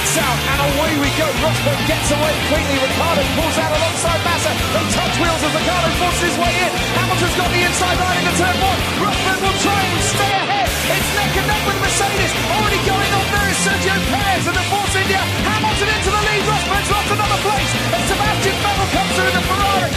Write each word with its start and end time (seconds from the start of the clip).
Lights 0.00 0.16
out 0.16 0.40
and 0.48 0.60
away 0.64 0.92
we 0.96 1.12
go. 1.20 1.28
Rosberg 1.44 1.76
gets 1.84 2.08
away 2.08 2.32
quickly. 2.48 2.76
Ricardo 2.80 3.20
pulls 3.36 3.56
out 3.60 3.68
alongside 3.68 4.20
Massa. 4.24 4.48
They 4.72 4.84
touch 4.96 5.14
wheels 5.20 5.42
as 5.44 5.52
Ricardo 5.52 5.88
forces 6.00 6.24
his 6.24 6.36
way 6.40 6.52
in. 6.56 6.72
Hamilton's 6.96 7.36
got 7.36 7.50
the 7.52 7.60
inside 7.68 7.98
line 8.00 8.16
into 8.24 8.32
turn 8.40 8.56
one. 8.64 8.80
Rosberg 8.96 9.40
will 9.44 9.58
try 9.60 9.76
and 9.76 10.00
stay 10.00 10.32
ahead. 10.40 10.68
It's 10.72 11.10
neck 11.20 11.36
and 11.36 11.46
neck 11.52 11.62
with 11.68 11.78
Mercedes. 11.84 12.32
Already 12.48 12.80
going 12.88 13.12
on 13.12 13.26
there 13.28 13.48
is 13.52 13.58
Sergio 13.60 13.96
Perez 14.08 14.44
and 14.48 14.56
the 14.56 14.66
Force 14.72 14.94
India. 15.04 15.20
Hamilton 15.20 15.88
into 15.92 16.10
the 16.16 16.22
lead. 16.32 16.42
Rosberg's 16.48 16.90
lost 16.96 17.10
another 17.12 17.40
place. 17.44 17.72
And 17.92 18.02
Sebastian 18.08 18.56
Vettel 18.64 18.88
comes 18.96 19.12
through 19.20 19.32
the 19.36 19.44
Ferrari. 19.52 19.90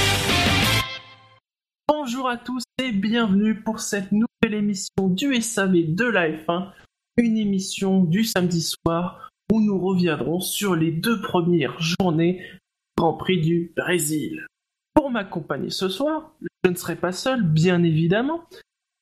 Bonjour 1.87 2.27
à 2.27 2.35
tous 2.35 2.63
et 2.75 2.91
bienvenue 2.91 3.55
pour 3.55 3.79
cette 3.79 4.11
nouvelle 4.11 4.51
émission 4.51 5.07
du 5.07 5.39
SAV 5.39 5.95
de 5.95 6.03
la 6.03 6.27
F1, 6.27 6.75
une 7.15 7.37
émission 7.37 8.03
du 8.03 8.25
samedi 8.25 8.59
soir 8.59 9.31
où 9.51 9.61
nous 9.61 9.79
reviendrons 9.79 10.39
sur 10.39 10.75
les 10.75 10.91
deux 10.91 11.21
premières 11.21 11.79
journées 11.79 12.33
du 12.33 12.59
Grand 12.97 13.13
Prix 13.13 13.41
du 13.41 13.73
Brésil. 13.75 14.45
Pour 14.93 15.09
m'accompagner 15.09 15.69
ce 15.69 15.89
soir, 15.89 16.31
je 16.63 16.69
ne 16.69 16.75
serai 16.75 16.95
pas 16.95 17.11
seul, 17.11 17.43
bien 17.43 17.83
évidemment. 17.83 18.43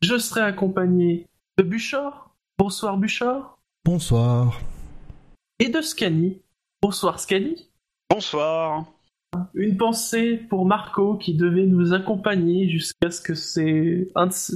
Je 0.01 0.17
serai 0.17 0.41
accompagné 0.41 1.27
de 1.57 1.63
Buchor. 1.63 2.33
Bonsoir 2.57 2.97
Buchor. 2.97 3.59
Bonsoir. 3.85 4.59
Et 5.59 5.69
de 5.69 5.81
Scani. 5.81 6.41
Bonsoir 6.81 7.19
Scani. 7.19 7.69
Bonsoir. 8.09 8.85
Une 9.53 9.77
pensée 9.77 10.37
pour 10.37 10.65
Marco 10.65 11.17
qui 11.17 11.35
devait 11.35 11.65
nous 11.65 11.93
accompagner 11.93 12.67
jusqu'à 12.67 13.11
ce 13.11 13.21
que 13.21 13.35
c'est 13.35 14.09
un 14.15 14.27
de 14.27 14.33
ses, 14.33 14.55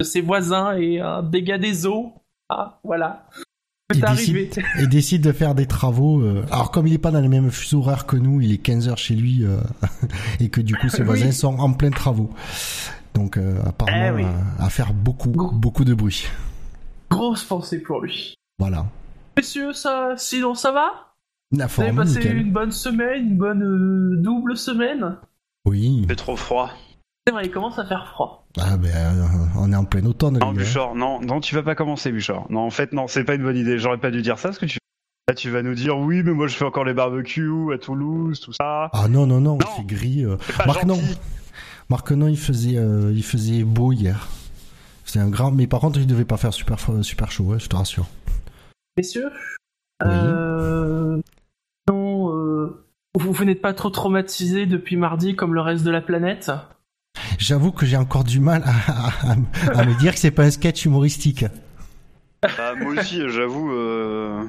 de 0.00 0.04
ses 0.04 0.20
voisins 0.20 0.76
ait 0.76 1.00
un 1.00 1.22
dégât 1.22 1.58
des 1.58 1.86
eaux. 1.86 2.14
Ah, 2.48 2.80
voilà. 2.82 3.28
C'est 3.92 3.98
Il 3.98 4.04
décide, 4.04 4.64
il 4.80 4.88
décide 4.88 5.22
de 5.22 5.32
faire 5.32 5.54
des 5.54 5.66
travaux. 5.66 6.20
euh, 6.20 6.44
alors 6.50 6.70
comme 6.72 6.86
il 6.86 6.92
est 6.92 6.98
pas 6.98 7.10
dans 7.12 7.20
le 7.20 7.28
même 7.28 7.50
fuseau 7.50 7.78
horaire 7.80 8.04
que 8.06 8.16
nous, 8.16 8.40
il 8.40 8.52
est 8.52 8.58
15 8.58 8.88
heures 8.88 8.98
chez 8.98 9.14
lui 9.14 9.44
euh, 9.44 9.58
et 10.40 10.48
que 10.48 10.60
du 10.60 10.74
coup 10.74 10.88
ses 10.88 11.00
Oui. 11.02 11.06
voisins 11.06 11.30
sont 11.32 11.56
en 11.58 11.72
plein 11.72 11.90
travaux. 11.90 12.30
Donc 13.14 13.36
euh, 13.36 13.58
apparemment 13.64 14.06
Eh 14.08 14.10
oui. 14.10 14.24
euh, 14.24 14.64
à 14.64 14.70
faire 14.70 14.92
beaucoup, 14.92 15.30
Gros. 15.30 15.52
beaucoup 15.52 15.84
de 15.84 15.94
bruit. 15.94 16.24
Grosse 17.10 17.44
pensée 17.44 17.80
pour 17.80 18.00
lui. 18.02 18.34
Voilà. 18.58 18.86
Messieurs, 19.36 19.72
ça, 19.72 20.14
sinon 20.16 20.54
ça 20.54 20.72
va? 20.72 20.86
La 21.52 21.66
Vous 21.68 21.80
avez 21.80 21.92
forme, 21.92 22.04
passé 22.04 22.18
nickel. 22.18 22.36
une 22.38 22.52
bonne 22.52 22.72
semaine, 22.72 23.26
une 23.28 23.36
bonne 23.38 23.62
euh, 23.62 24.20
double 24.20 24.56
semaine? 24.56 25.16
Oui. 25.64 26.00
Il 26.02 26.08
fait 26.08 26.16
trop 26.16 26.34
froid. 26.36 26.70
C'est 27.26 27.32
vrai, 27.32 27.46
il 27.46 27.50
commence 27.50 27.78
à 27.78 27.84
faire 27.84 28.06
froid. 28.08 28.46
Ah 28.58 28.76
ben 28.76 28.88
euh, 28.94 29.24
on 29.58 29.72
est 29.72 29.76
en 29.76 29.84
plein 29.84 30.04
automne. 30.06 30.38
Non. 30.38 30.52
Buchor, 30.52 30.94
non, 30.94 31.20
non, 31.20 31.40
tu 31.40 31.54
vas 31.56 31.62
pas 31.64 31.74
commencer, 31.74 32.12
Buchor. 32.12 32.46
Non, 32.50 32.60
en 32.60 32.70
fait, 32.70 32.92
non, 32.92 33.08
c'est 33.08 33.24
pas 33.24 33.34
une 33.34 33.42
bonne 33.42 33.56
idée. 33.56 33.78
J'aurais 33.78 33.98
pas 33.98 34.10
dû 34.12 34.22
dire 34.22 34.38
ça, 34.38 34.48
parce 34.50 34.58
que 34.58 34.66
tu... 34.66 34.78
Là, 35.28 35.34
tu 35.34 35.50
vas 35.50 35.62
nous 35.62 35.74
dire, 35.74 35.98
oui, 35.98 36.22
mais 36.22 36.30
moi, 36.32 36.46
je 36.46 36.54
fais 36.56 36.64
encore 36.64 36.84
les 36.84 36.94
barbecues 36.94 37.50
à 37.74 37.78
Toulouse, 37.78 38.38
tout 38.38 38.52
ça. 38.52 38.90
Ah 38.92 39.08
non 39.08 39.26
non 39.26 39.40
non, 39.40 39.58
il 39.60 39.64
Non. 39.66 39.72
fait 39.76 39.84
gris. 39.84 40.24
euh. 40.24 40.36
Marc 40.66 40.84
non. 40.84 41.00
Marc 41.90 42.12
non, 42.12 42.28
il 42.28 42.38
faisait, 42.38 42.76
euh, 42.78 43.10
il 43.12 43.24
faisait 43.24 43.64
beau 43.64 43.90
hier. 43.92 44.28
C'est 45.04 45.18
un 45.18 45.28
grand, 45.28 45.50
mais 45.50 45.66
par 45.66 45.80
contre 45.80 45.98
il 45.98 46.06
devait 46.06 46.24
pas 46.24 46.36
faire 46.36 46.52
super 46.52 46.78
super 47.02 47.30
chaud, 47.32 47.44
ouais, 47.44 47.58
je 47.58 47.68
te 47.68 47.74
rassure. 47.76 48.06
Messieurs 48.96 49.30
Oui. 50.04 50.08
euh, 50.12 51.20
Non, 51.88 52.32
euh, 52.36 52.84
vous, 53.18 53.32
vous 53.32 53.44
n'êtes 53.44 53.62
pas 53.62 53.72
trop 53.74 53.90
traumatisés 53.90 54.66
depuis 54.66 54.96
mardi 54.96 55.34
comme 55.36 55.54
le 55.54 55.60
reste 55.60 55.84
de 55.84 55.90
la 55.90 56.00
planète? 56.00 56.50
J'avoue 57.38 57.72
que 57.72 57.86
j'ai 57.86 57.96
encore 57.96 58.24
du 58.24 58.40
mal 58.40 58.62
à, 58.64 58.70
à- 58.70 59.32
à- 59.32 59.80
à 59.80 59.84
me 59.84 59.98
dire 59.98 60.12
que 60.12 60.18
c'est 60.18 60.30
pas 60.30 60.44
un 60.44 60.50
sketch 60.50 60.84
humoristique. 60.84 61.44
Bah, 62.42 62.74
moi 62.76 62.92
aussi, 62.92 63.20
j'avoue, 63.28 63.72
euh... 63.72 64.44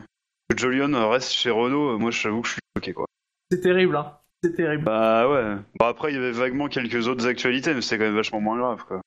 que 0.49 0.57
Jolion 0.57 1.09
reste 1.09 1.31
chez 1.31 1.49
Renault, 1.49 1.95
euh, 1.95 1.97
moi, 1.97 2.11
j'avoue 2.11 2.41
que 2.41 2.47
je 2.47 2.53
suis 2.53 2.61
choqué, 2.77 2.93
quoi. 2.93 3.05
C'est 3.51 3.61
terrible, 3.61 3.95
hein. 3.95 4.13
C'est 4.43 4.55
terrible. 4.55 4.83
Bah, 4.83 5.27
ouais. 5.29 5.55
Bon, 5.79 5.85
après, 5.87 6.11
il 6.11 6.15
y 6.15 6.17
avait 6.17 6.31
vaguement 6.31 6.67
quelques 6.67 7.07
autres 7.07 7.25
actualités, 7.27 7.73
mais 7.73 7.81
c'est 7.81 7.97
quand 7.97 8.03
même 8.03 8.15
vachement 8.15 8.41
moins 8.41 8.57
grave, 8.57 8.83
quoi. 8.87 9.01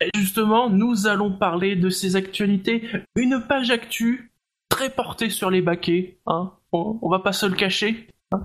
Et 0.00 0.10
justement, 0.16 0.70
nous 0.70 1.06
allons 1.06 1.32
parler 1.32 1.76
de 1.76 1.90
ces 1.90 2.16
actualités. 2.16 2.88
Une 3.16 3.42
page 3.46 3.70
actu 3.70 4.32
très 4.68 4.90
portée 4.90 5.30
sur 5.30 5.50
les 5.50 5.62
baquets, 5.62 6.18
hein. 6.26 6.52
On, 6.72 6.98
on 7.02 7.08
va 7.10 7.18
pas 7.20 7.32
se 7.32 7.46
le 7.46 7.54
cacher. 7.54 8.08
hein. 8.32 8.42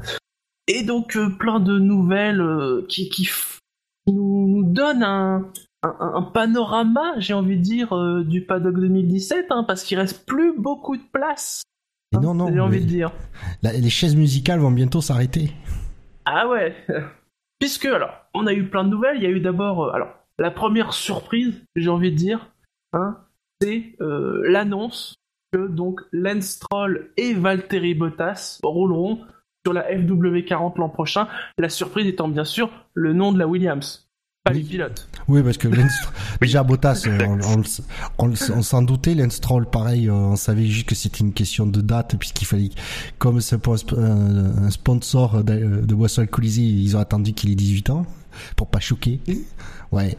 Et 0.68 0.84
donc 0.84 1.18
euh, 1.18 1.30
plein 1.30 1.60
de 1.60 1.78
nouvelles 1.80 2.40
euh, 2.40 2.86
qui, 2.88 3.10
qui 3.10 3.26
nous, 4.08 4.48
nous 4.48 4.64
donnent 4.64 5.04
un, 5.04 5.52
un, 5.84 5.96
un 6.16 6.22
panorama, 6.24 7.14
j'ai 7.18 7.34
envie 7.34 7.58
de 7.58 7.62
dire, 7.62 7.94
euh, 7.96 8.24
du 8.24 8.46
paddock 8.46 8.76
2017, 8.76 9.48
hein, 9.50 9.64
parce 9.68 9.84
qu'il 9.84 9.98
reste 10.00 10.26
plus 10.26 10.54
beaucoup 10.58 10.98
de 10.98 11.04
place. 11.12 11.64
Et 12.14 12.18
hein, 12.18 12.22
non, 12.22 12.34
non, 12.34 12.52
J'ai 12.52 12.60
envie 12.60 12.82
de 12.82 12.86
dire. 12.90 13.12
la- 13.62 13.74
les 13.74 13.90
chaises 13.90 14.16
musicales 14.16 14.60
vont 14.60 14.72
bientôt 14.72 15.02
s'arrêter. 15.02 15.52
Ah 16.26 16.48
ouais 16.48 16.76
Puisque, 17.60 17.86
alors, 17.86 18.12
on 18.34 18.48
a 18.48 18.54
eu 18.54 18.68
plein 18.70 18.84
de 18.84 18.90
nouvelles. 18.90 19.18
Il 19.18 19.24
y 19.24 19.28
a 19.28 19.30
eu 19.30 19.40
d'abord, 19.40 19.84
euh, 19.86 19.92
alors, 19.94 20.10
la 20.40 20.50
première 20.52 20.94
surprise, 20.94 21.54
j'ai 21.76 21.90
envie 21.90 22.12
de 22.12 22.18
dire, 22.18 22.52
hein, 22.94 23.18
c'est 23.62 23.96
euh, 24.02 24.42
l'annonce 24.50 25.16
que 25.54 25.68
donc 25.68 26.02
Lance 26.12 26.46
Stroll 26.46 27.12
et 27.18 27.34
Valtteri 27.34 27.94
Bottas 27.94 28.60
rouleront 28.64 29.20
sur 29.66 29.74
la 29.74 29.92
FW40 29.94 30.78
l'an 30.80 30.90
prochain. 30.90 31.28
La 31.58 31.70
surprise 31.70 32.08
étant 32.08 32.28
bien 32.28 32.46
sûr 32.46 32.70
le 32.94 33.14
nom 33.14 33.32
de 33.32 33.40
la 33.40 33.48
Williams, 33.48 34.08
pas 34.44 34.52
Oui. 34.52 34.60
les 34.60 34.64
pilotes. 34.64 35.08
Oui, 35.28 35.44
parce 35.44 35.58
que 35.58 35.68
déjà 36.42 36.64
Bottas, 36.64 37.04
euh, 37.08 37.38
on, 38.18 38.62
s'en 38.64 38.82
doutait, 38.82 39.14
Lance 39.14 39.34
Stroll, 39.36 39.70
pareil, 39.70 40.08
euh, 40.10 40.14
on 40.14 40.36
savait 40.36 40.66
juste 40.66 40.88
que 40.90 40.96
c'était 40.96 41.20
une 41.20 41.34
question 41.34 41.68
de 41.68 41.82
date, 41.82 42.16
puisqu'il 42.18 42.46
fallait, 42.46 42.70
comme 43.20 43.40
c'est 43.42 43.60
pour 43.60 43.74
un, 43.74 43.78
sp- 43.78 44.00
un- 44.00 44.70
sponsor 44.72 45.44
de, 45.44 45.82
de 45.86 45.96
boisson 45.96 46.22
alcoolisée, 46.22 46.62
ils 46.64 46.98
ont 46.98 47.00
attendu 47.00 47.34
qu'il 47.34 47.52
ait 47.52 47.56
18 47.56 47.90
ans, 47.92 48.06
pour 48.56 48.68
pas 48.68 48.80
choquer. 48.80 49.20
Ouais. 49.92 50.18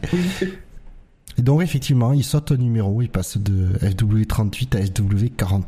Et 1.37 1.41
donc, 1.41 1.63
effectivement, 1.63 2.13
il 2.13 2.23
saute 2.23 2.51
au 2.51 2.57
numéro, 2.57 3.01
il 3.01 3.09
passe 3.09 3.37
de 3.37 3.73
FW38 3.79 4.77
à 4.77 4.81
FW40. 4.85 5.63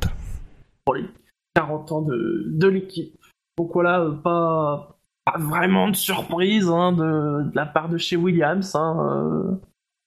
pour 0.86 0.96
les 0.96 1.06
40 1.56 1.92
ans 1.92 2.02
de, 2.04 2.46
de 2.54 2.68
l'équipe. 2.68 3.18
Donc 3.58 3.72
voilà, 3.74 4.06
pas, 4.24 4.98
pas 5.26 5.38
vraiment 5.38 5.90
de 5.90 5.96
surprise 5.96 6.68
hein, 6.68 6.92
de, 6.92 7.50
de 7.50 7.56
la 7.56 7.66
part 7.66 7.90
de 7.90 7.98
chez 7.98 8.16
Williams. 8.16 8.76
Hein, 8.76 8.98
euh. 9.00 9.56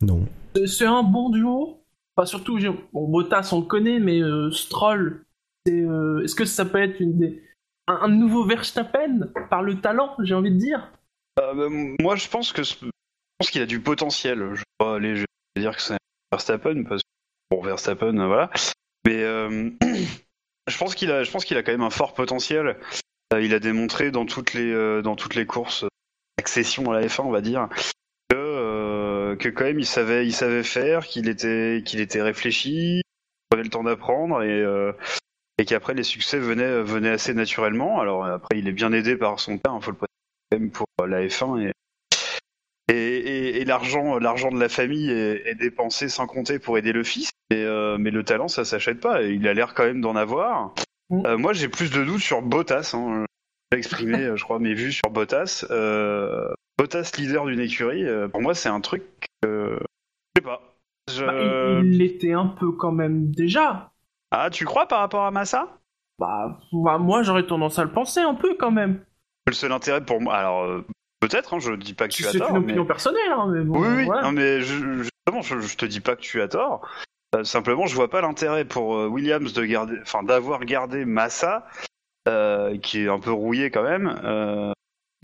Non. 0.02 0.26
C'est- 0.66 0.86
un 0.86 1.02
bon 1.02 1.30
duo. 1.30 1.82
Enfin, 2.16 2.26
surtout, 2.26 2.58
bon, 2.92 3.08
Bottas, 3.08 3.50
on 3.52 3.60
le 3.60 3.66
connaît, 3.66 4.00
mais 4.00 4.20
euh, 4.20 4.50
Stroll, 4.50 5.24
c'est, 5.64 5.80
euh, 5.80 6.22
est-ce 6.24 6.34
que 6.34 6.44
ça 6.44 6.64
peut 6.64 6.82
être 6.82 7.00
une 7.00 7.16
des- 7.18 7.42
un, 7.86 8.00
un 8.02 8.08
nouveau 8.08 8.44
Verstappen 8.44 9.28
par 9.50 9.62
le 9.62 9.80
talent, 9.80 10.14
j'ai 10.22 10.34
envie 10.34 10.50
de 10.50 10.58
dire? 10.58 10.90
Euh, 11.40 11.54
bah, 11.54 11.94
moi, 12.00 12.16
je 12.16 12.28
pense 12.28 12.52
que 12.52 12.62
je 12.64 12.74
pense 13.38 13.50
qu'il 13.50 13.62
a 13.62 13.66
du 13.66 13.80
potentiel. 13.80 14.38
Je 14.54 14.58
vais 14.60 14.64
pas 14.78 14.96
aller 14.96 15.14
je 15.14 15.24
vais 15.54 15.62
dire 15.62 15.76
que 15.76 15.82
c'est 15.82 15.96
Verstappen 16.32 16.82
parce 16.84 17.02
que 17.02 17.08
bon 17.56 17.62
Verstappen, 17.62 18.12
voilà. 18.26 18.50
Mais 19.06 19.22
euh, 19.22 19.70
je 20.66 20.78
pense 20.78 20.94
qu'il 20.96 21.10
a, 21.12 21.22
je 21.22 21.30
pense 21.30 21.44
qu'il 21.44 21.56
a 21.56 21.62
quand 21.62 21.72
même 21.72 21.82
un 21.82 21.90
fort 21.90 22.14
potentiel. 22.14 22.76
Euh, 23.34 23.42
il 23.42 23.54
a 23.54 23.58
démontré 23.58 24.10
dans 24.10 24.24
toutes 24.24 24.54
les, 24.54 24.72
euh, 24.72 25.02
courses 25.46 25.84
accession 26.38 26.90
à 26.90 27.00
la 27.00 27.06
F1, 27.06 27.22
on 27.22 27.30
va 27.30 27.40
dire, 27.40 27.68
que, 28.30 28.36
euh, 28.36 29.36
quand 29.36 29.64
même 29.64 29.80
il 29.80 29.86
savait, 29.86 30.62
faire, 30.62 31.04
qu'il 31.04 31.28
était, 31.28 31.82
qu'il 31.84 32.00
était 32.00 32.22
réfléchi, 32.22 33.02
qu'il 33.02 33.02
prenait 33.50 33.64
le 33.64 33.70
temps 33.70 33.82
d'apprendre 33.82 34.42
et 34.42 34.62
euh, 34.62 34.92
qu'après 35.66 35.94
les 35.94 36.04
succès 36.04 36.38
venaient, 36.38 36.82
venaient 36.82 37.10
assez 37.10 37.34
naturellement. 37.34 38.00
Alors 38.00 38.24
après, 38.24 38.58
il 38.58 38.68
est 38.68 38.72
bien 38.72 38.92
aidé 38.92 39.16
par 39.16 39.40
son 39.40 39.58
père, 39.58 39.74
il 39.76 39.82
faut 39.82 39.90
le 39.90 39.96
préciser 39.96 40.08
même 40.52 40.70
pour 40.70 40.86
la 41.06 41.26
F1 41.26 41.70
et 42.90 43.64
l'argent 43.66 44.18
l'argent 44.18 44.50
de 44.50 44.58
la 44.58 44.68
famille 44.68 45.10
est, 45.10 45.54
dépensé 45.54 46.08
sans 46.08 46.26
compter 46.26 46.58
pour 46.58 46.78
aider 46.78 46.92
le 46.92 47.04
fils 47.04 47.30
mais, 47.50 47.62
euh, 47.62 47.98
mais 47.98 48.10
le 48.10 48.24
talent 48.24 48.48
ça 48.48 48.64
s'achète 48.64 49.00
pas 49.00 49.22
il 49.22 49.46
a 49.46 49.52
l'air 49.52 49.74
quand 49.74 49.84
même 49.84 50.00
d'en 50.00 50.16
avoir 50.16 50.74
Mm. 51.10 51.26
Euh, 51.26 51.38
moi 51.38 51.52
j'ai 51.54 51.68
plus 51.68 51.90
de 51.90 52.04
doutes 52.04 52.20
sur 52.20 52.42
Bottas 52.42 52.92
hein. 52.94 53.24
j'ai 53.72 53.78
exprimé 53.78 54.18
euh, 54.24 54.36
je 54.36 54.44
crois 54.44 54.58
mes 54.58 54.74
vues 54.74 54.92
sur 54.92 55.10
Bottas 55.10 55.64
euh, 55.70 56.52
Bottas 56.76 57.12
leader 57.16 57.46
d'une 57.46 57.60
écurie 57.60 58.04
pour 58.30 58.42
moi 58.42 58.54
c'est 58.54 58.68
un 58.68 58.80
truc 58.82 59.02
que 59.42 59.78
je 59.80 60.40
sais 60.40 60.44
pas 60.44 60.60
Je- 61.10 61.24
Bah, 61.24 61.80
il- 61.82 61.96
l'était 61.96 62.32
un 62.34 62.46
peu 62.46 62.72
quand 62.72 62.92
même 62.92 63.30
déjà. 63.30 63.90
ah 64.30 64.50
tu 64.50 64.64
crois 64.66 64.86
par 64.86 65.00
rapport 65.00 65.24
à 65.24 65.30
Massa? 65.30 65.78
Bah, 66.18 66.58
bah, 66.72 66.98
moi, 66.98 67.22
j'aurais 67.22 67.46
tendance 67.46 67.78
à 67.78 67.84
le 67.84 67.92
penser 67.92 68.20
un 68.20 68.34
peu 68.34 68.56
quand 68.58 68.72
même. 68.72 69.00
le 69.46 69.52
seul 69.52 69.72
intérêt 69.72 70.04
pour 70.04 70.20
moi 70.20 70.34
alors 70.34 70.82
peut-être 71.20 71.54
hein, 71.54 71.58
je 71.58 71.72
dis 71.72 71.94
pas 71.94 72.06
que 72.08 72.12
tu 72.12 72.26
as 72.26 72.32
C'est 72.32 72.38
tort 72.38 72.50
une 72.50 72.56
mais- 72.58 72.64
opinion 72.64 72.84
personnelle, 72.84 73.32
hein, 73.32 73.46
mais 73.50 73.64
bon. 73.64 73.80
Oui, 73.80 73.88
oui, 73.96 74.04
voilà. 74.04 74.22
non, 74.22 74.32
mais 74.32 74.60
je- 74.60 74.98
justement, 75.04 75.40
je, 75.42 75.58
je 75.60 75.76
te 75.76 75.86
dis 75.86 76.00
pas 76.00 76.16
que 76.16 76.20
tu 76.20 76.42
as 76.42 76.48
tort. 76.48 76.86
Euh, 77.34 77.44
simplement, 77.44 77.86
je 77.86 77.94
vois 77.94 78.08
pas 78.08 78.20
l'intérêt 78.20 78.64
pour 78.64 78.96
euh, 78.96 79.06
Williams 79.06 79.52
de 79.52 79.64
garder, 79.64 79.96
enfin, 80.02 80.22
d'avoir 80.22 80.64
gardé 80.64 81.04
Massa, 81.04 81.66
euh, 82.26 82.78
qui 82.78 83.02
est 83.02 83.08
un 83.08 83.18
peu 83.20 83.32
rouillé 83.32 83.70
quand 83.70 83.82
même. 83.82 84.72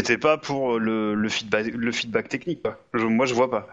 C'était 0.01 0.19
pas 0.19 0.37
pour 0.37 0.79
le, 0.79 1.29
feedback, 1.31 2.29
technique. 2.29 2.63
Je- 2.93 3.07
moi, 3.07 3.25
je 3.27 3.35
vois 3.35 3.51
pas. 3.51 3.69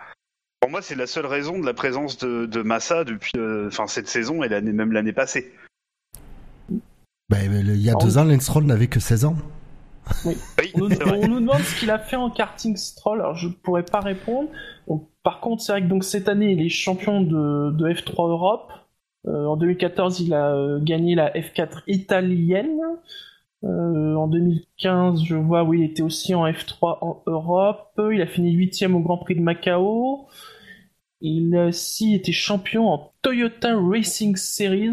Pour 0.61 0.69
moi, 0.69 0.81
c'est 0.81 0.95
la 0.95 1.07
seule 1.07 1.25
raison 1.25 1.59
de 1.59 1.65
la 1.65 1.73
présence 1.73 2.17
de, 2.17 2.61
Massa 2.61 3.03
depuis, 3.03 3.33
enfin, 3.67 3.87
cette 3.87 4.07
saison 4.07 4.43
et 4.43 4.49
même 4.61 4.93
l'année 4.93 5.13
passée. 5.13 5.53
Le- 6.69 7.75
il 7.75 7.81
y 7.81 7.89
a 7.89 7.95
deux 7.95 8.17
ans, 8.17 8.23
Lance 8.23 8.55
n'avait 8.55 8.87
que 8.87 8.99
16 8.99 9.25
ans. 9.25 9.35
Oui, 10.25 10.35
On 10.75 10.79
nous, 10.79 11.35
on 11.35 11.41
demande 11.41 11.61
ce 11.61 11.79
qu'il 11.79 11.91
a 11.91 11.99
fait 11.99 12.15
en 12.15 12.29
karting 12.29 12.75
stroll, 12.75 13.21
alors 13.21 13.35
je 13.35 13.47
pourrais 13.47 13.85
pas 13.85 13.99
répondre. 13.99 14.49
Par 15.23 15.39
contre, 15.39 15.61
c'est 15.61 15.71
vrai 15.71 15.81
que 15.81 15.87
donc 15.87 16.03
cette 16.03 16.27
année, 16.27 16.51
il 16.51 16.61
est 16.61 16.69
champion 16.69 17.21
de, 17.21 17.71
de 17.71 17.89
F3 17.89 18.29
Europe. 18.29 18.71
Euh, 19.27 19.45
en 19.45 19.55
2014, 19.55 20.19
il 20.21 20.33
a 20.33 20.55
euh, 20.55 20.79
gagné 20.81 21.15
la 21.15 21.31
F4 21.31 21.83
italienne. 21.87 22.79
Euh, 23.63 24.15
en 24.15 24.27
2015, 24.27 25.23
je 25.23 25.35
vois, 25.35 25.63
oui, 25.63 25.79
il 25.79 25.83
était 25.85 26.01
aussi 26.01 26.33
en 26.33 26.47
F3 26.47 26.97
en 27.01 27.23
Europe. 27.27 27.99
Il 28.11 28.21
a 28.21 28.27
fini 28.27 28.51
huitième 28.51 28.95
au 28.95 28.99
Grand 29.01 29.17
Prix 29.17 29.35
de 29.35 29.41
Macao. 29.41 30.27
Il 31.21 31.55
a 31.55 31.67
aussi 31.67 32.15
été 32.15 32.31
champion 32.31 32.89
en 32.89 33.13
Toyota 33.21 33.75
Racing 33.77 34.35
Series. 34.35 34.89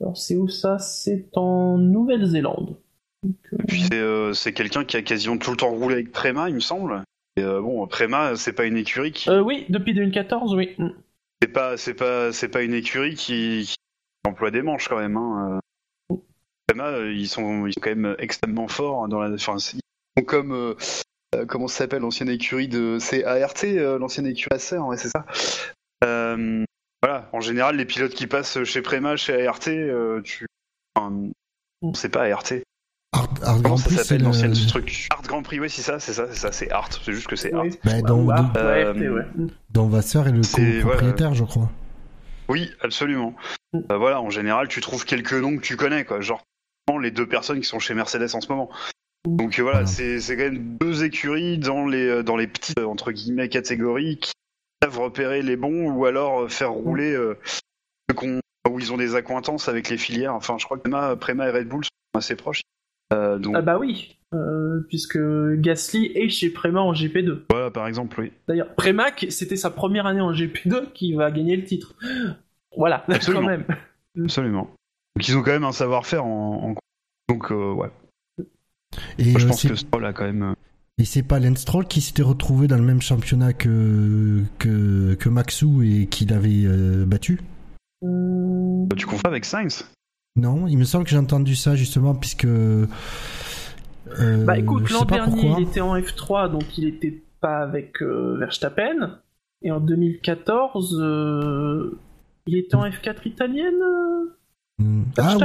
Alors 0.00 0.16
c'est 0.16 0.36
où 0.36 0.48
ça? 0.48 0.78
C'est 0.78 1.36
en 1.36 1.76
Nouvelle-Zélande. 1.78 2.76
Euh, 3.24 3.56
Et 3.60 3.66
puis 3.66 3.82
c'est 3.82 3.98
euh, 3.98 4.32
c'est 4.32 4.52
quelqu'un 4.52 4.84
qui 4.84 4.96
a 4.96 5.02
quasiment 5.02 5.38
tout 5.38 5.50
le 5.50 5.56
temps 5.56 5.70
roulé 5.70 5.94
avec 5.94 6.12
Prema, 6.12 6.48
il 6.48 6.54
me 6.56 6.60
semble. 6.60 7.02
Et 7.36 7.42
euh, 7.42 7.60
bon, 7.60 7.86
Prema, 7.86 8.36
c'est 8.36 8.52
pas 8.52 8.64
une 8.64 8.76
écurie 8.76 9.12
qui, 9.12 9.30
Euh, 9.30 9.40
oui, 9.40 9.66
depuis 9.68 9.94
2014, 9.94 10.54
oui. 10.54 10.74
Mm. 10.78 10.88
c'est 11.42 11.52
pas, 11.52 11.76
c'est 11.76 11.94
pas, 11.94 12.32
c'est 12.32 12.48
pas 12.48 12.62
une 12.62 12.74
écurie 12.74 13.14
qui, 13.14 13.64
qui 13.66 13.76
emploie 14.28 14.50
des 14.50 14.62
manches 14.62 14.88
quand 14.88 14.98
même. 14.98 15.16
Hein. 15.16 15.58
euh, 16.10 17.12
ils 17.12 17.28
sont, 17.28 17.66
ils 17.66 17.72
sont 17.72 17.80
quand 17.80 17.94
même 17.94 18.16
extrêmement 18.18 18.68
forts 18.68 19.08
dans 19.08 19.20
la. 19.20 19.34
Enfin, 19.34 19.56
ils 19.56 19.80
sont 20.18 20.24
comme, 20.24 20.76
comment 21.48 21.68
ça 21.68 21.78
s'appelle 21.78 22.02
l'ancienne 22.02 22.28
écurie 22.28 22.68
de, 22.68 22.98
c'est 23.00 23.24
ART, 23.24 23.64
euh, 23.64 23.98
l'ancienne 23.98 24.26
écurie 24.26 24.54
Acer, 24.54 24.78
ouais, 24.78 24.96
c'est 24.96 25.08
ça. 25.08 25.26
Euh, 26.04 26.64
voilà, 27.02 27.28
en 27.32 27.40
général, 27.40 27.76
les 27.76 27.84
pilotes 27.84 28.14
qui 28.14 28.26
passent 28.26 28.62
chez 28.64 28.82
Prema, 28.82 29.16
chez 29.16 29.46
ART, 29.46 29.68
euh, 29.68 30.20
tu, 30.22 30.46
enfin, 30.94 31.30
c'est 31.94 32.08
pas 32.08 32.24
ART. 32.24 32.44
Art, 33.14 33.28
Art 33.42 33.54
Comment 33.56 33.60
Grand 33.60 33.76
ça 33.76 33.84
Prix, 33.86 33.94
c'est 33.96 34.02
s'appelle 34.04 34.18
le- 34.20 34.24
l'ancienne 34.26 34.54
structure 34.54 35.08
Art 35.12 35.22
Grand 35.22 35.42
Prix, 35.42 35.60
oui, 35.60 35.70
c'est 35.70 35.82
ça, 35.82 35.98
c'est 36.00 36.12
ça, 36.12 36.26
c'est 36.30 36.38
ça, 36.38 36.52
c'est 36.52 36.70
Art. 36.70 36.90
C'est 36.92 37.12
juste 37.12 37.26
que 37.28 37.36
c'est 37.36 37.52
Art. 37.52 37.62
Oui. 37.64 37.78
Bah, 37.84 37.92
Art, 37.94 38.02
donc- 38.02 38.26
ou 38.26 38.30
Euh, 38.32 38.90
AFT, 38.92 39.08
ouais. 39.08 39.22
Dont 39.70 39.86
Vasseur 39.88 40.26
est 40.28 40.32
le 40.32 40.42
C'est- 40.42 40.80
copropriétaire, 40.82 41.34
je 41.34 41.44
crois. 41.44 41.70
Oui, 42.48 42.70
absolument. 42.82 43.34
Mm. 43.72 43.78
Euh, 43.92 43.96
voilà, 43.96 44.20
en 44.20 44.30
général, 44.30 44.68
tu 44.68 44.80
trouves 44.80 45.04
quelques 45.04 45.32
noms 45.32 45.56
que 45.56 45.62
tu 45.62 45.76
connais, 45.76 46.04
quoi. 46.04 46.20
Genre 46.20 46.42
les 47.00 47.10
deux 47.10 47.26
personnes 47.26 47.60
qui 47.60 47.66
sont 47.66 47.78
chez 47.78 47.94
Mercedes 47.94 48.34
en 48.34 48.40
ce 48.42 48.48
moment. 48.48 48.68
Donc 49.26 49.58
euh, 49.58 49.62
voilà, 49.62 49.78
Voilà. 49.84 49.86
c'est 49.86 50.20
c'est 50.20 50.36
quand 50.36 50.42
même 50.42 50.76
deux 50.78 51.02
écuries 51.02 51.56
dans 51.56 51.86
les 51.86 52.06
euh, 52.06 52.22
dans 52.22 52.36
les 52.36 52.46
petites 52.46 52.78
euh, 52.78 52.84
entre 52.84 53.10
guillemets 53.10 53.48
catégories 53.48 54.18
qui 54.18 54.32
savent 54.82 54.98
repérer 54.98 55.40
les 55.40 55.56
bons 55.56 55.90
ou 55.90 56.04
alors 56.04 56.42
euh, 56.42 56.48
faire 56.48 56.72
rouler 56.72 57.12
euh, 57.14 57.38
où 58.70 58.78
ils 58.78 58.92
ont 58.92 58.96
des 58.98 59.14
accointances 59.14 59.68
avec 59.68 59.88
les 59.88 59.96
filières. 59.96 60.34
Enfin, 60.34 60.56
je 60.58 60.66
crois 60.66 60.76
que 60.76 60.82
Prema, 60.82 61.16
Prema 61.16 61.48
et 61.48 61.50
Red 61.52 61.68
Bull 61.68 61.84
sont 61.84 62.18
assez 62.18 62.36
proches. 62.36 62.60
Euh, 63.14 63.38
donc 63.38 63.54
Ah 63.56 63.62
bah 63.62 63.78
oui, 63.78 64.16
euh, 64.34 64.80
puisque 64.88 65.18
Gasly 65.60 66.06
est 66.14 66.28
chez 66.28 66.50
Prema 66.50 66.80
en 66.80 66.92
GP2. 66.92 67.42
voilà, 67.50 67.70
par 67.70 67.86
exemple, 67.86 68.20
oui. 68.20 68.32
D'ailleurs, 68.48 68.74
Prema, 68.74 69.06
c'était 69.28 69.56
sa 69.56 69.70
première 69.70 70.06
année 70.06 70.20
en 70.20 70.32
GP2 70.32 70.92
qui 70.92 71.14
va 71.14 71.30
gagner 71.30 71.56
le 71.56 71.64
titre. 71.64 71.94
Voilà, 72.76 73.04
Absolument. 73.08 73.42
quand 73.42 73.48
même. 73.48 73.64
Absolument. 74.22 74.70
Donc 75.16 75.28
ils 75.28 75.36
ont 75.36 75.42
quand 75.42 75.52
même 75.52 75.64
un 75.64 75.72
savoir-faire 75.72 76.24
en, 76.24 76.70
en- 76.70 76.74
donc 77.28 77.52
euh, 77.52 77.72
ouais. 77.72 77.90
Et, 79.18 79.30
Moi, 79.30 79.40
je 79.40 79.46
euh, 79.46 79.48
pense 79.48 79.60
c'est- 79.62 79.68
que 79.68 79.74
Stroll 79.76 80.04
a 80.06 80.12
quand 80.12 80.24
même. 80.24 80.54
et 80.98 81.04
c'est 81.04 81.22
pas 81.22 81.38
Lance 81.40 81.58
Stroll 81.58 81.86
qui 81.86 82.00
s'était 82.00 82.22
retrouvé 82.22 82.66
dans 82.66 82.76
le 82.76 82.82
même 82.84 83.00
championnat 83.02 83.52
que, 83.52 84.42
que, 84.58 85.14
que 85.14 85.28
Maxou 85.28 85.82
et 85.82 86.06
qui 86.06 86.24
l'avait 86.26 86.64
euh, 86.64 87.04
battu? 87.06 87.40
Euh, 88.04 88.86
Tu 88.96 89.06
confonds 89.06 89.28
avec 89.28 89.44
Sainz 89.44 89.88
Non, 90.36 90.66
il 90.66 90.76
me 90.78 90.84
semble 90.84 91.04
que 91.04 91.10
j'ai 91.10 91.18
entendu 91.18 91.54
ça 91.54 91.76
justement, 91.76 92.14
puisque. 92.14 92.44
euh, 92.44 92.86
Bah 94.44 94.58
écoute, 94.58 94.90
l'an 94.90 95.04
dernier, 95.04 95.30
pourquoi. 95.42 95.60
il 95.60 95.68
était 95.68 95.80
en 95.80 95.96
F3, 95.96 96.50
donc 96.50 96.76
il 96.76 96.86
était 96.88 97.22
pas 97.40 97.58
avec 97.58 98.02
euh, 98.02 98.36
Verstappen. 98.38 99.18
Et 99.62 99.70
en 99.70 99.80
2014, 99.80 100.98
euh, 101.00 101.96
il 102.46 102.56
était 102.58 102.74
en 102.74 102.84
F4 102.84 103.26
italienne 103.26 103.74
Hmm. 104.80 105.02
Ah, 105.18 105.36
ou 105.36 105.38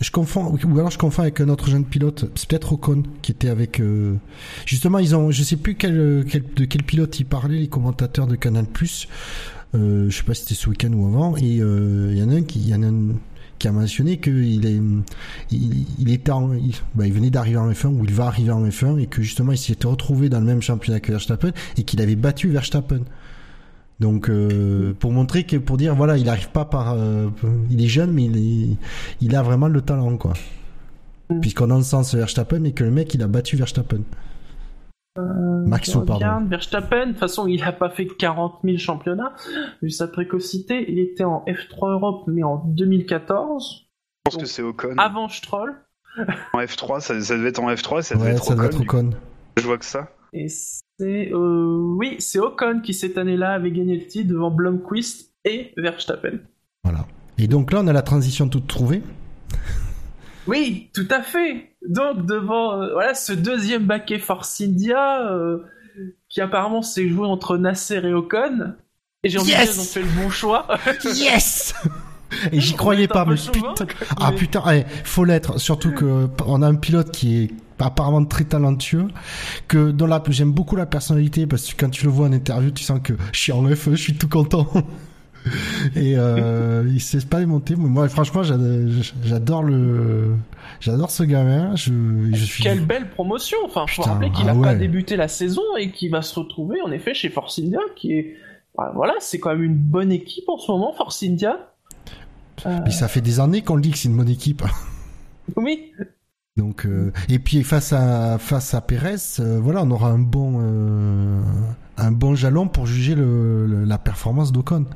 je, 0.00 0.10
confonds, 0.10 0.56
ou 0.64 0.78
alors 0.78 0.90
je 0.90 0.96
confonds 0.96 1.20
avec 1.20 1.42
un 1.42 1.50
autre 1.50 1.68
jeune 1.68 1.84
pilote. 1.84 2.30
C'est 2.34 2.48
peut-être 2.48 2.72
Ocon 2.72 3.02
qui 3.20 3.30
était 3.32 3.50
avec. 3.50 3.82
Justement, 4.64 4.98
ils 4.98 5.14
ont, 5.14 5.30
je 5.30 5.42
sais 5.42 5.56
plus 5.56 5.74
quel, 5.74 6.24
quel- 6.26 6.54
de 6.54 6.64
quel 6.64 6.82
pilote 6.82 7.20
ils 7.20 7.26
parlaient, 7.26 7.58
les 7.58 7.68
commentateurs 7.68 8.26
de 8.26 8.34
Canal 8.34 8.64
euh, 9.74 10.08
Je 10.08 10.16
sais 10.16 10.22
pas 10.24 10.32
si 10.32 10.44
c'était 10.44 10.54
ce 10.54 10.70
week-end 10.70 10.90
ou 10.94 11.06
avant. 11.06 11.36
Et 11.36 11.40
il 11.42 12.16
y 12.16 12.22
en 12.22 12.30
a 12.30 12.34
un 12.36 12.42
qui, 12.44 12.60
y 12.60 12.74
en 12.74 12.82
a 12.82 12.86
un 12.86 13.08
qui 13.62 13.68
a 13.68 13.72
mentionné 13.72 14.18
qu'il 14.18 14.66
est, 14.66 14.80
il, 15.50 15.86
il 15.98 16.12
était, 16.12 16.32
en, 16.32 16.52
il, 16.52 16.74
bah, 16.94 17.06
il 17.06 17.12
venait 17.12 17.30
d'arriver 17.30 17.58
en 17.58 17.70
F1 17.70 17.86
ou 17.86 18.04
il 18.04 18.12
va 18.12 18.26
arriver 18.26 18.50
en 18.50 18.66
F1 18.66 18.98
et 18.98 19.06
que 19.06 19.22
justement 19.22 19.52
il 19.52 19.58
s'était 19.58 19.86
retrouvé 19.86 20.28
dans 20.28 20.40
le 20.40 20.46
même 20.46 20.60
championnat 20.60 21.00
que 21.00 21.12
Verstappen 21.12 21.52
et 21.76 21.84
qu'il 21.84 22.00
avait 22.02 22.16
battu 22.16 22.48
Verstappen. 22.48 23.00
Donc 24.00 24.28
euh, 24.28 24.94
pour 24.98 25.12
montrer 25.12 25.44
que 25.44 25.56
pour 25.56 25.76
dire 25.76 25.94
voilà 25.94 26.18
il 26.18 26.28
arrive 26.28 26.48
pas 26.48 26.64
par 26.64 26.94
euh, 26.94 27.28
il 27.70 27.82
est 27.84 27.88
jeune 27.88 28.10
mais 28.10 28.24
il 28.24 28.36
est 28.36 28.76
il 29.20 29.36
a 29.36 29.42
vraiment 29.42 29.68
le 29.68 29.80
talent 29.80 30.16
quoi 30.16 30.32
Mm. 31.32 31.40
puisqu'on 31.40 31.70
encense 31.70 32.14
Verstappen 32.14 32.64
et 32.64 32.72
que 32.72 32.84
le 32.84 32.90
mec 32.90 33.14
il 33.14 33.22
a 33.22 33.26
battu 33.26 33.56
Verstappen 33.56 34.00
Maxo 35.16 36.00
Je 36.00 36.04
pardon 36.06 36.46
Verstappen, 36.46 37.06
de 37.06 37.10
toute 37.12 37.18
façon, 37.20 37.46
il 37.46 37.62
a 37.62 37.72
pas 37.72 37.90
fait 37.90 38.06
40 38.06 38.60
000 38.64 38.78
championnats. 38.78 39.34
Vu 39.82 39.90
sa 39.90 40.08
précocité, 40.08 40.90
il 40.90 40.98
était 40.98 41.24
en 41.24 41.44
F3 41.46 41.92
Europe, 41.92 42.24
mais 42.28 42.42
en 42.42 42.56
2014, 42.66 43.84
Je 43.84 44.30
pense 44.30 44.36
que 44.42 44.46
c'est 44.46 44.62
Ocon. 44.62 44.94
avant 44.98 45.28
Stroll. 45.28 45.74
En 46.52 46.58
F3, 46.60 47.00
ça, 47.00 47.20
ça 47.20 47.36
devait 47.36 47.48
être 47.50 47.60
en 47.60 47.70
F3, 47.72 48.02
ça 48.02 48.14
devait 48.14 48.26
ouais 48.26 48.32
être 48.36 48.44
ça 48.44 48.54
doit 48.54 48.66
Ocon. 48.66 48.76
être 48.76 48.80
Ocon 48.82 49.10
Je 49.58 49.62
vois 49.64 49.78
que 49.78 49.84
ça. 49.84 50.08
Et 50.32 50.48
c'est. 50.48 51.30
euh, 51.32 51.78
oui, 51.96 52.16
c'est 52.18 52.38
Ocon 52.38 52.80
qui, 52.82 52.94
cette 52.94 53.18
année-là, 53.18 53.52
avait 53.52 53.70
gagné 53.72 53.96
le 53.98 54.06
titre 54.06 54.28
devant 54.30 54.50
Blomqvist 54.50 55.34
et 55.44 55.72
Verstappen. 55.76 56.38
voilà 56.84 57.06
et 57.38 57.48
donc 57.48 57.72
là 57.72 57.80
on 57.82 57.86
a 57.88 57.92
la 57.92 58.02
transition 58.02 58.46
toute 58.48 58.66
trouvée 58.68 59.02
Oui, 60.46 60.90
tout 60.94 61.06
à 61.10 61.22
fait. 61.22 61.76
Donc 61.88 62.26
devant 62.26 62.80
euh, 62.80 62.92
voilà 62.92 63.14
ce 63.14 63.32
deuxième 63.32 63.86
baquet 63.86 64.18
Force 64.18 64.60
India 64.60 65.26
euh, 65.30 65.58
qui 66.28 66.40
apparemment 66.40 66.82
s'est 66.82 67.08
joué 67.08 67.26
entre 67.26 67.56
Nasser 67.56 68.00
et 68.04 68.12
Ocon. 68.12 68.74
Et 69.24 69.28
j'ai 69.28 69.38
envie 69.38 69.50
Yes 69.50 69.68
de 69.68 69.72
dire 69.72 69.74
ils 69.74 69.80
ont 69.80 69.84
fait 69.84 70.02
le 70.02 70.22
bon 70.22 70.30
choix. 70.30 70.66
yes! 71.04 71.74
Et 72.50 72.60
j'y 72.60 72.74
croyais 72.74 73.08
pas 73.08 73.26
mais 73.26 73.36
chauvin, 73.36 73.74
putain. 73.74 73.86
quoi, 73.86 74.06
ah 74.18 74.30
mais- 74.30 74.36
putain 74.36 74.62
ouais, 74.64 74.86
faut 75.04 75.24
l'être. 75.24 75.58
Surtout 75.58 75.92
que 75.92 76.28
on 76.46 76.62
a 76.62 76.66
un 76.66 76.76
pilote 76.76 77.10
qui 77.10 77.44
est 77.44 77.50
apparemment 77.78 78.24
très 78.24 78.44
talentueux 78.44 79.08
que 79.68 79.90
dans 79.90 80.06
la 80.06 80.22
j'aime 80.28 80.52
beaucoup 80.52 80.76
la 80.76 80.86
personnalité 80.86 81.46
parce 81.46 81.72
que 81.72 81.80
quand 81.80 81.90
tu 81.90 82.04
le 82.04 82.10
vois 82.12 82.28
en 82.28 82.32
interview 82.32 82.70
tu 82.70 82.84
sens 82.84 83.00
que 83.02 83.14
je 83.32 83.38
suis 83.38 83.52
en 83.52 83.64
F1 83.64 83.90
je 83.90 83.96
suis 83.96 84.14
tout 84.14 84.28
content 84.28 84.68
et 85.96 86.14
euh, 86.16 86.84
il 86.88 87.00
s'est 87.00 87.20
pas 87.26 87.40
démonté 87.40 87.74
Mais 87.76 87.88
moi 87.88 88.08
franchement 88.08 88.42
j'adore 88.44 89.62
le 89.62 90.34
j'adore 90.80 91.10
ce 91.10 91.22
gamin 91.24 91.74
je 91.76 91.92
je 92.32 92.44
suis 92.44 92.62
Quelle 92.62 92.84
belle 92.86 93.10
promotion 93.10 93.58
Enfin, 93.64 93.84
faut 93.88 94.02
Putain, 94.02 94.14
rappeler 94.14 94.30
qu'il 94.30 94.48
ah 94.48 94.54
n'a 94.54 94.60
pas 94.60 94.72
ouais. 94.72 94.78
débuté 94.78 95.16
la 95.16 95.28
saison 95.28 95.62
et 95.78 95.90
qu'il 95.90 96.10
va 96.10 96.22
se 96.22 96.38
retrouver 96.38 96.80
en 96.82 96.92
effet 96.92 97.14
chez 97.14 97.28
Force 97.28 97.58
India, 97.58 97.80
qui 97.96 98.12
est 98.12 98.36
bah, 98.76 98.92
voilà, 98.94 99.14
c'est 99.20 99.38
quand 99.38 99.50
même 99.50 99.62
une 99.64 99.76
bonne 99.76 100.12
équipe 100.12 100.48
en 100.48 100.56
ce 100.58 100.70
moment, 100.70 100.92
Force 100.94 101.22
India. 101.22 101.72
Euh, 102.64 102.86
ça 102.90 103.08
fait 103.08 103.20
des 103.20 103.38
années 103.40 103.62
qu'on 103.62 103.74
le 103.76 103.82
dit 103.82 103.90
que 103.90 103.98
c'est 103.98 104.08
une 104.08 104.16
bonne 104.16 104.28
équipe. 104.30 104.62
oui, 105.56 105.92
Donc 106.56 106.86
euh, 106.86 107.12
et 107.28 107.38
puis 107.38 107.62
face 107.64 107.92
à 107.92 108.38
face 108.38 108.74
à 108.74 108.80
Pérez, 108.80 109.16
euh, 109.40 109.58
voilà, 109.60 109.82
on 109.82 109.90
aura 109.90 110.08
un 110.08 110.18
bon 110.18 110.60
euh, 110.62 111.40
un 111.98 112.12
bon 112.12 112.34
jalon 112.34 112.68
pour 112.68 112.86
juger 112.86 113.14
le, 113.14 113.66
le- 113.66 113.84
la 113.84 113.98
performance 113.98 114.52
d'Ocon. 114.52 114.86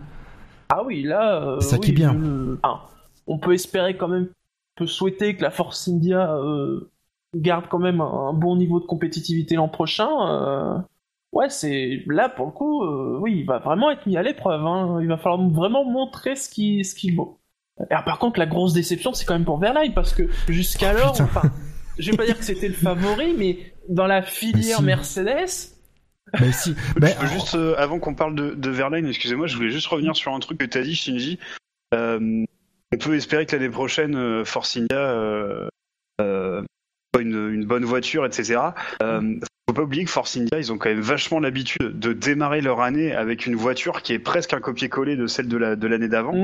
Ah 0.68 0.82
oui, 0.85 1.02
là, 1.02 1.42
euh, 1.42 1.61
ça 1.61 1.76
oui, 1.76 1.80
qui 1.80 1.90
est 1.90 1.94
bien. 1.94 2.14
ah, 2.62 2.87
on 3.26 3.38
peut 3.38 3.52
espérer 3.54 3.96
quand 3.96 4.08
même, 4.08 4.28
on 4.76 4.85
peut 4.85 4.87
souhaiter 4.87 5.37
que 5.37 5.42
la 5.42 5.50
Force 5.50 5.88
India 5.88 6.35
euh, 6.37 6.90
garde 7.35 7.66
quand 7.68 7.78
même 7.78 8.00
un, 8.00 8.28
un 8.28 8.32
bon 8.32 8.56
niveau 8.56 8.80
de 8.80 8.87
compétitivité 8.87 9.56
l'an 9.56 9.68
prochain. 9.68 10.08
euh, 10.28 10.78
Ouais, 11.32 11.50
c'est 11.50 12.02
là 12.06 12.28
pour 12.30 12.46
le 12.46 12.52
coup, 12.52 12.82
oui, 13.20 13.40
il 13.40 13.44
va 13.46 13.58
vraiment 13.58 13.90
être 13.90 14.06
mis 14.06 14.16
à 14.16 14.23
l'épreuve. 14.23 14.64
hein. 14.64 14.99
Il 15.02 15.08
va 15.08 15.18
falloir 15.18 15.42
vraiment 15.50 15.85
montrer 15.85 16.35
ce 16.35 16.49
qu'il 16.49 16.82
ce 16.85 16.94
qu'il 16.94 17.14
vaut. 17.14 17.38
Par 17.90 18.18
contre, 18.18 18.38
la 18.38 18.46
grosse 18.46 18.73
déception, 18.73 19.12
c'est 19.12 19.26
quand 19.26 19.35
même 19.35 19.44
pour 19.44 19.58
Verlaine 19.58 19.92
parce 19.92 20.14
que 20.14 20.30
jusqu'alors, 20.49 21.12
putain. 21.12 21.25
enfin, 21.25 21.42
je 21.99 22.11
vais 22.11 22.16
pas 22.16 22.25
dire 22.25 22.38
que 22.38 22.44
c'était 22.44 22.68
le 22.68 22.75
favori, 22.75 23.35
mais 23.37 23.75
dans 23.90 24.06
la 24.06 24.23
filière 24.23 24.78
si. 24.78 24.82
Mercedes, 24.82 25.75
Si, 26.52 26.75
Je 27.21 27.21
veux 27.23 27.28
juste, 27.28 27.54
euh, 27.54 27.75
avant 27.78 27.99
qu'on 27.99 28.14
parle 28.14 28.35
de, 28.35 28.50
de 28.50 28.71
Verlaine, 28.71 29.06
excusez-moi, 29.06 29.47
je 29.47 29.56
voulais 29.56 29.71
juste 29.71 29.87
revenir 29.87 30.16
sur 30.16 30.35
un 30.35 30.40
truc 30.40 30.59
que 30.59 30.64
tu 30.64 30.78
as 30.78 30.83
dit, 30.83 30.95
Shinji. 30.95 31.38
Euh, 31.95 32.45
on 32.92 32.99
peut 32.99 33.14
espérer 33.14 33.47
que 33.47 33.54
l'année 33.56 33.71
prochaine, 33.71 34.16
euh, 34.16 34.45
Force 34.45 34.76
India 34.76 34.97
euh, 34.99 35.68
euh, 36.21 36.62
soit 37.14 37.23
une, 37.23 37.50
une 37.52 37.64
bonne 37.64 37.85
voiture, 37.85 38.26
etc. 38.26 38.61
Euh, 39.02 39.37
faut 39.68 39.75
pas 39.75 39.83
oublier 39.83 40.04
que 40.04 40.11
Force 40.11 40.37
India, 40.37 40.59
ils 40.59 40.73
ont 40.73 40.78
quand 40.78 40.88
même 40.88 41.00
vachement 41.00 41.40
l'habitude 41.40 41.99
de 41.99 42.12
démarrer 42.12 42.61
leur 42.61 42.80
année 42.80 43.12
avec 43.14 43.47
une 43.47 43.56
voiture 43.56 44.02
qui 44.02 44.12
est 44.12 44.18
presque 44.18 44.52
un 44.52 44.61
copier-coller 44.61 45.16
de 45.16 45.26
celle 45.26 45.49
de 45.49 45.56
la- 45.56 45.76
de 45.76 45.87
l'année 45.87 46.09
d'avant. 46.09 46.35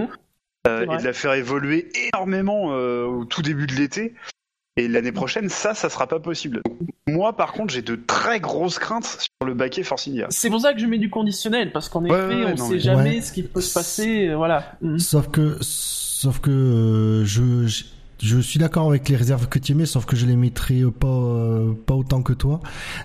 Euh, 0.68 0.82
et 0.94 0.98
de 0.98 1.04
la 1.04 1.12
faire 1.12 1.32
évoluer 1.34 1.88
énormément 2.12 2.68
euh, 2.72 3.04
au 3.04 3.24
tout 3.24 3.42
début 3.42 3.66
de 3.66 3.74
l'été. 3.74 4.14
Et 4.78 4.88
l'année 4.88 5.12
prochaine, 5.12 5.48
ça, 5.50 5.74
ça 5.74 5.90
sera 5.90 6.06
pas 6.06 6.18
possible. 6.18 6.62
moi, 7.06 7.36
par 7.36 7.52
contre, 7.52 7.74
j'ai 7.74 7.82
de 7.82 7.94
très 7.96 8.40
grosses 8.40 8.78
craintes 8.78 9.04
sur 9.20 9.46
le 9.46 9.52
baquet 9.54 9.82
Force 9.82 10.08
India. 10.08 10.26
C'est 10.30 10.48
pour 10.48 10.60
ça 10.60 10.72
que 10.72 10.78
je 10.80 10.86
mets 10.86 10.98
du 10.98 11.10
conditionnel, 11.10 11.70
parce 11.72 11.88
qu'en 11.90 12.02
Ouais, 12.04 12.10
effet, 12.10 12.34
ouais, 12.44 12.52
on 12.52 12.56
non, 12.56 12.68
sait 12.68 12.74
mais- 12.74 12.80
jamais 12.80 13.14
Ouais. 13.16 13.20
ce 13.20 13.32
qui 13.32 13.42
peut 13.42 13.60
se 13.60 13.74
passer, 13.74 14.28
euh, 14.28 14.36
voilà. 14.36 14.72
Mhm. 14.80 14.98
Sauf 14.98 15.28
que, 15.28 15.58
sauf 15.60 16.38
que 16.40 16.50
euh, 16.50 17.24
je, 17.24 17.84
je, 18.22 18.38
suis 18.38 18.58
d'accord 18.58 18.88
avec 18.88 19.08
les 19.08 19.16
réserves 19.16 19.48
que 19.48 19.58
tu 19.58 19.74
mets, 19.74 19.86
sauf 19.86 20.04
que 20.06 20.16
je 20.16 20.26
les 20.26 20.36
mettrai 20.36 20.80
euh, 20.82 20.90
pas, 20.90 21.06
euh, 21.08 21.72
pas 21.86 21.94
autant 21.94 22.22
que 22.22 22.32
toi, 22.32 22.60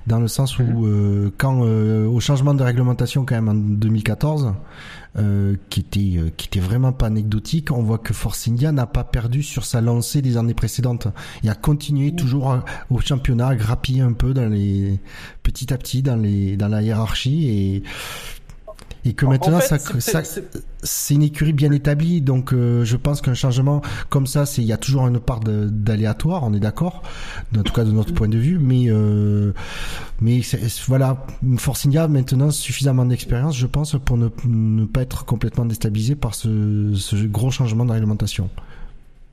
dans 0.05 0.19
le 0.19 0.27
sens 0.27 0.59
où 0.59 0.63
Mhm. 0.63 0.83
euh, 0.85 1.29
quand 1.37 1.61
euh, 1.65 2.05
au 2.07 2.19
changement 2.19 2.53
de 2.53 2.63
réglementation 2.63 3.25
quand 3.25 3.35
même 3.35 3.49
en 3.49 3.53
2014, 3.55 4.53
euh, 5.17 5.55
qui 5.71 5.79
était 5.79 6.13
euh, 6.17 6.29
qui 6.37 6.45
était 6.47 6.59
vraiment 6.59 6.91
pas 6.91 7.07
anecdotique, 7.07 7.71
on 7.71 7.81
voit 7.81 7.97
que 7.97 8.13
Force 8.13 8.47
India 8.47 8.71
n'a 8.71 8.85
pas 8.85 9.03
perdu 9.03 9.41
sur 9.41 9.65
sa 9.65 9.81
lancée 9.81 10.21
des 10.21 10.37
années 10.37 10.53
précédentes. 10.53 11.07
Il 11.43 11.49
a 11.49 11.55
continué 11.55 12.13
toujours 12.13 12.51
à- 12.51 12.63
au 12.91 12.99
championnat, 12.99 13.47
à 13.47 13.55
grappiller 13.55 14.01
un 14.01 14.13
peu 14.13 14.33
dans 14.35 14.47
les 14.47 14.99
petit 15.41 15.73
à 15.73 15.77
petit 15.77 16.03
dans 16.03 16.17
les 16.17 16.55
dans 16.57 16.67
la 16.67 16.83
hiérarchie 16.83 17.47
et 17.49 17.83
et 19.07 19.13
que 19.13 19.25
En- 19.25 19.29
en 19.29 19.31
maintenant 19.31 19.59
fait, 19.59 19.79
ça, 19.99 20.21
c'est 20.83 21.13
une 21.15 21.23
écurie 21.23 21.53
bien 21.53 21.71
établie, 21.71 22.21
donc 22.21 22.53
euh, 22.53 22.83
je 22.85 22.95
pense 22.97 23.21
qu'un 23.21 23.33
changement 23.33 23.81
comme 24.09 24.27
ça, 24.27 24.45
c'est 24.45 24.61
il 24.61 24.67
y 24.67 24.73
a 24.73 24.77
toujours 24.77 25.07
une 25.07 25.19
part 25.19 25.39
d'aléatoire, 25.41 26.43
on 26.43 26.53
est 26.53 26.59
d'accord, 26.59 27.03
en 27.57 27.63
tout 27.63 27.73
cas 27.73 27.83
de 27.85 27.91
notre 27.91 28.13
point 28.13 28.27
de 28.27 28.37
vue, 28.37 28.59
mais 28.59 28.85
euh, 28.89 29.53
mais 30.21 30.41
voilà, 30.87 31.25
Force 31.57 31.85
India 31.85 32.03
a 32.03 32.07
maintenant 32.07 32.51
suffisamment 32.51 33.05
d'expérience, 33.05 33.57
je 33.57 33.67
pense, 33.67 33.95
pour 34.03 34.17
ne, 34.17 34.29
ne 34.45 34.85
pas 34.85 35.01
être 35.01 35.25
complètement 35.25 35.65
déstabilisé 35.65 36.15
par 36.15 36.35
ce, 36.35 36.93
ce 36.95 37.15
gros 37.25 37.51
changement 37.51 37.85
de 37.85 37.91
réglementation. 37.91 38.49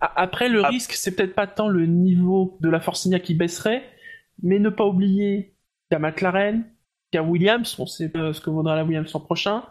Après, 0.00 0.48
le 0.48 0.64
Ah. 0.64 0.68
risque, 0.68 0.92
c'est 0.92 1.12
peut-être 1.12 1.34
pas 1.34 1.46
tant 1.46 1.68
le 1.68 1.86
niveau 1.86 2.58
de 2.60 2.68
la 2.68 2.78
Force 2.80 3.06
India 3.06 3.18
qui 3.20 3.34
baisserait, 3.34 3.82
mais 4.42 4.58
ne 4.58 4.68
pas 4.68 4.84
oublier 4.84 5.54
qu'il 5.88 5.92
y 5.92 5.96
a 5.96 5.98
McLaren, 5.98 6.64
qu'il 7.14 7.20
y 7.20 7.24
a 7.24 7.26
Williams, 7.28 7.76
on 7.78 7.86
sait 7.86 8.10
ce 8.12 8.40
que 8.40 8.50
vaudra 8.50 8.74
la 8.74 8.82
Williams 8.82 9.12
l'an 9.12 9.20
prochain, 9.20 9.62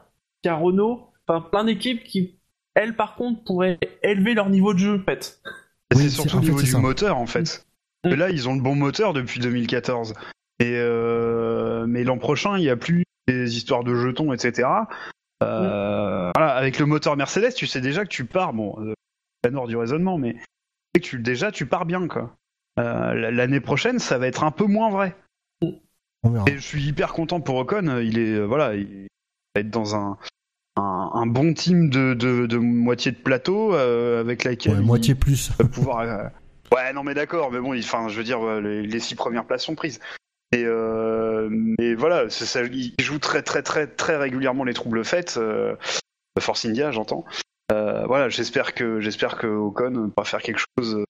qu'il 0.41 0.49
y 0.49 0.53
a 0.53 0.55
Renault, 0.55 1.09
enfin 1.27 1.41
plein 1.41 1.65
d'équipes 1.65 2.01
qui, 2.05 2.39
elles, 2.73 2.95
par 2.95 3.15
contre, 3.15 3.43
pourraient 3.43 3.77
élever 4.01 4.33
leur 4.33 4.49
niveau 4.49 4.73
de 4.73 4.79
jeu, 4.79 4.95
en 5.01 5.03
fait. 5.03 5.41
Et 5.91 5.97
Oui, 5.97 6.03
c'est 6.03 6.09
surtout 6.09 6.37
au 6.37 6.39
niveau 6.39 6.61
du 6.61 6.71
ça. 6.71 6.79
moteur, 6.79 7.17
en 7.17 7.25
fait. 7.25 7.67
Mm. 8.05 8.09
Et 8.09 8.15
là, 8.15 8.29
ils 8.29 8.47
ont 8.47 8.55
le 8.55 8.61
bon 8.61 8.75
moteur 8.75 9.11
depuis 9.11 9.41
2014. 9.41 10.13
Et 10.59 10.75
euh, 10.77 11.85
mais 11.85 12.05
l'an 12.05 12.17
prochain, 12.17 12.57
il 12.57 12.61
n'y 12.61 12.69
a 12.69 12.77
plus 12.77 13.03
des 13.27 13.57
histoires 13.57 13.83
de 13.83 13.93
jetons, 13.93 14.31
etc. 14.31 14.69
Euh, 15.43 16.31
voilà, 16.33 16.53
avec 16.53 16.79
le 16.79 16.85
moteur 16.85 17.17
Mercedes, 17.17 17.53
tu 17.53 17.67
sais 17.67 17.81
déjà 17.81 18.03
que 18.03 18.09
tu 18.09 18.23
pars. 18.23 18.53
Bon, 18.53 18.77
euh, 18.79 18.93
la 19.43 19.51
nord 19.51 19.67
du 19.67 19.75
raisonnement, 19.75 20.17
mais 20.17 20.33
tu 20.33 20.39
sais 20.95 21.01
que 21.01 21.05
tu, 21.05 21.19
déjà, 21.19 21.51
tu 21.51 21.65
pars 21.65 21.85
bien, 21.85 22.07
quoi. 22.07 22.37
Euh, 22.79 23.31
L'année 23.31 23.59
prochaine, 23.59 23.99
ça 23.99 24.17
va 24.17 24.27
être 24.27 24.45
un 24.45 24.51
peu 24.51 24.65
moins 24.65 24.89
vrai. 24.89 25.17
On 26.23 26.29
verra. 26.29 26.45
Et 26.49 26.53
je 26.55 26.61
suis 26.61 26.83
hyper 26.83 27.13
content 27.13 27.41
pour 27.41 27.55
Ocon. 27.57 27.99
Il 28.01 28.17
est 28.17 28.33
euh, 28.35 28.45
voilà, 28.45 28.75
il 28.75 29.07
va 29.55 29.61
être 29.61 29.69
dans 29.69 29.95
un 29.95 30.17
un, 30.75 31.11
un 31.13 31.27
bon 31.27 31.53
team 31.53 31.89
de, 31.89 32.13
de, 32.15 32.47
de 32.47 32.57
moitié 32.57 33.11
de 33.11 33.17
plateau 33.17 33.75
euh, 33.75 34.19
avec 34.21 34.43
laquelle 34.43 34.73
Ouais, 34.73 34.79
il 34.79 34.85
moitié 34.85 35.13
plus. 35.15 35.51
va 35.59 35.65
pouvoir. 35.65 35.99
euh, 35.99 36.23
Ouais, 36.73 36.91
non 36.93 37.03
mais 37.03 37.13
d'accord, 37.13 37.51
mais 37.51 37.59
bon, 37.59 37.77
enfin, 37.77 38.07
je 38.07 38.17
veux 38.17 38.23
dire, 38.23 38.43
les, 38.59 38.81
les 38.81 38.99
six 38.99 39.13
premières 39.13 39.45
places 39.45 39.63
sont 39.65 39.75
prises. 39.75 39.99
Et 40.51 40.63
euh, 40.65 41.47
mais 41.51 41.93
voilà, 41.93 42.29
ça, 42.31 42.63
il 42.63 42.93
joue 42.99 43.19
très 43.19 43.43
très 43.43 43.61
très 43.61 43.85
très 43.85 44.17
régulièrement 44.17 44.63
les 44.63 44.73
troubles 44.73 45.03
faits. 45.05 45.35
Euh, 45.37 45.75
Force 46.39 46.65
India, 46.65 46.91
j'entends. 46.91 47.25
Voilà, 47.69 48.29
j'espère 48.29 48.73
que 48.73 48.99
j'espère 48.99 49.37
que 49.37 49.47
Ocon 49.47 50.11
va 50.17 50.23
faire 50.23 50.41
quelque 50.41 50.61
chose 50.77 51.03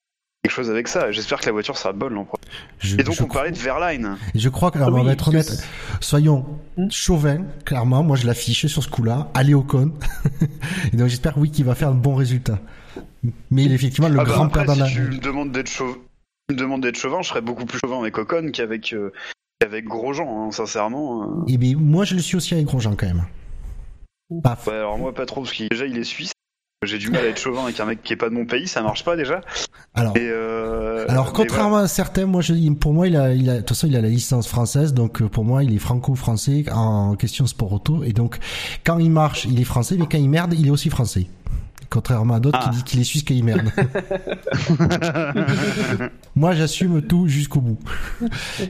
quelque 0.44 0.52
chose 0.54 0.70
avec 0.70 0.88
ça. 0.90 1.12
J'espère 1.12 1.40
que 1.40 1.46
la 1.46 1.54
voiture 1.54 1.78
sera 1.78 1.94
bonne 1.94 2.14
l'an 2.14 2.26
prochain. 2.26 2.44
Je, 2.80 2.98
Et 3.00 3.04
donc 3.04 3.16
on 3.22 3.28
parlait 3.28 3.52
de 3.52 3.58
Verline. 3.58 4.18
Je 4.36 4.50
crois 4.50 4.72
que, 4.72 4.78
alors, 4.78 4.90
Ah 4.90 4.94
on 4.94 5.00
oui, 5.00 5.06
va 5.08 5.14
être 5.14 5.30
honnête, 5.30 5.66
soyons 6.02 6.46
chauvin, 6.90 7.44
clairement, 7.66 8.04
moi 8.04 8.18
je 8.18 8.28
l'affiche 8.28 8.66
sur 8.68 8.84
ce 8.84 8.90
coup-là, 8.90 9.30
allez 9.34 9.54
au 9.54 9.64
con. 9.64 9.92
Et 10.94 10.98
donc 10.98 11.08
j'espère, 11.08 11.38
oui, 11.38 11.50
qu'il 11.50 11.64
va 11.66 11.76
faire 11.76 11.90
un 11.90 11.94
bon 11.96 12.16
résultat. 12.16 12.60
Mais 13.52 13.64
il 13.64 13.72
est 13.72 13.76
effectivement 13.76 14.10
le 14.10 14.20
Ah 14.20 14.24
bah, 14.26 14.32
grand 14.32 14.46
après, 14.46 14.66
perdant. 14.66 14.86
si 14.86 14.96
d'un- 14.96 15.06
tu 15.06 15.12
me 15.16 15.18
demandes 15.20 15.52
d'être 15.54 15.70
chauve, 15.70 15.98
tu 16.50 16.56
me 16.56 16.60
demandes 16.60 16.82
d'être 16.82 16.98
chauvin, 16.98 17.22
je 17.22 17.30
serais 17.30 17.42
beaucoup 17.42 17.66
plus 17.66 17.80
chauvin 17.80 18.00
avec 18.00 18.18
Ocon 18.18 18.50
qu'avec 18.52 18.92
euh, 18.92 19.14
qu'avec 19.62 19.86
Grosjean, 19.86 20.48
hein, 20.48 20.52
sincèrement. 20.52 21.46
Et 21.48 21.58
bien, 21.58 21.78
moi 21.80 22.04
je 22.04 22.16
le 22.16 22.22
suis 22.22 22.36
aussi 22.36 22.54
avec 22.54 22.66
Grosjean 22.66 22.96
quand 22.98 23.08
même. 23.08 23.24
Paf. 24.44 24.68
Ouais, 24.68 24.74
alors 24.74 24.98
moi 24.98 25.14
pas 25.14 25.26
trop, 25.26 25.42
parce 25.42 25.54
qu'il 25.54 25.70
déjà 25.70 25.86
il 25.86 25.98
est 25.98 26.04
suisse. 26.04 26.34
J'ai 26.86 26.98
du 26.98 27.10
mal 27.10 27.24
à 27.24 27.28
être 27.28 27.40
chauvin 27.40 27.64
avec 27.64 27.80
un 27.80 27.86
mec 27.86 28.04
qui 28.04 28.14
est 28.14 28.18
pas 28.18 28.30
de 28.30 28.34
mon 28.34 28.46
pays, 28.46 28.68
ça 28.68 28.82
marche 28.82 29.04
pas 29.04 29.16
déjà. 29.16 29.42
Alors, 29.94 30.16
Et 30.18 30.28
euh, 30.30 31.06
alors 31.10 31.34
contrairement 31.34 31.78
à 31.78 31.88
certains, 31.88 32.26
moi 32.26 32.42
je 32.42 32.54
dis, 32.54 32.70
pour 32.72 32.94
moi 32.94 33.08
il 33.08 33.16
a, 33.16 33.34
il 33.34 33.50
a, 33.50 33.56
de 33.56 33.60
toute 33.60 33.70
façon 33.70 33.88
il 33.88 33.96
a 33.96 34.02
la 34.02 34.10
licence 34.10 34.48
française, 34.48 34.94
donc 34.94 35.22
euh, 35.22 35.28
pour 35.30 35.44
moi 35.44 35.64
il 35.64 35.74
est 35.76 35.80
franco-français 35.80 36.66
en 36.72 37.16
question 37.16 37.46
sport 37.48 37.74
auto, 37.74 38.04
et 38.04 38.14
donc 38.14 38.40
quand 38.84 38.98
il 39.00 39.12
marche 39.12 39.46
il 39.46 39.60
est 39.60 39.64
français, 39.66 39.96
mais 40.00 40.08
quand 40.10 40.18
il 40.18 40.30
merde 40.30 40.54
il 40.58 40.68
est 40.68 40.72
aussi 40.72 40.90
français. 40.90 41.28
Contrairement 41.90 42.34
à 42.34 42.40
d'autres 42.40 42.58
Ah. 42.60 42.64
qui 42.66 42.70
disent 42.72 42.84
qu'il 42.84 43.00
est 43.02 43.04
suisse 43.04 43.24
quand 43.24 43.36
il 43.36 43.44
merde. 43.44 43.70
Moi, 46.36 46.56
j'assume 46.56 47.04
tout 47.04 47.28
jusqu'au 47.28 47.62
bout. 47.62 47.78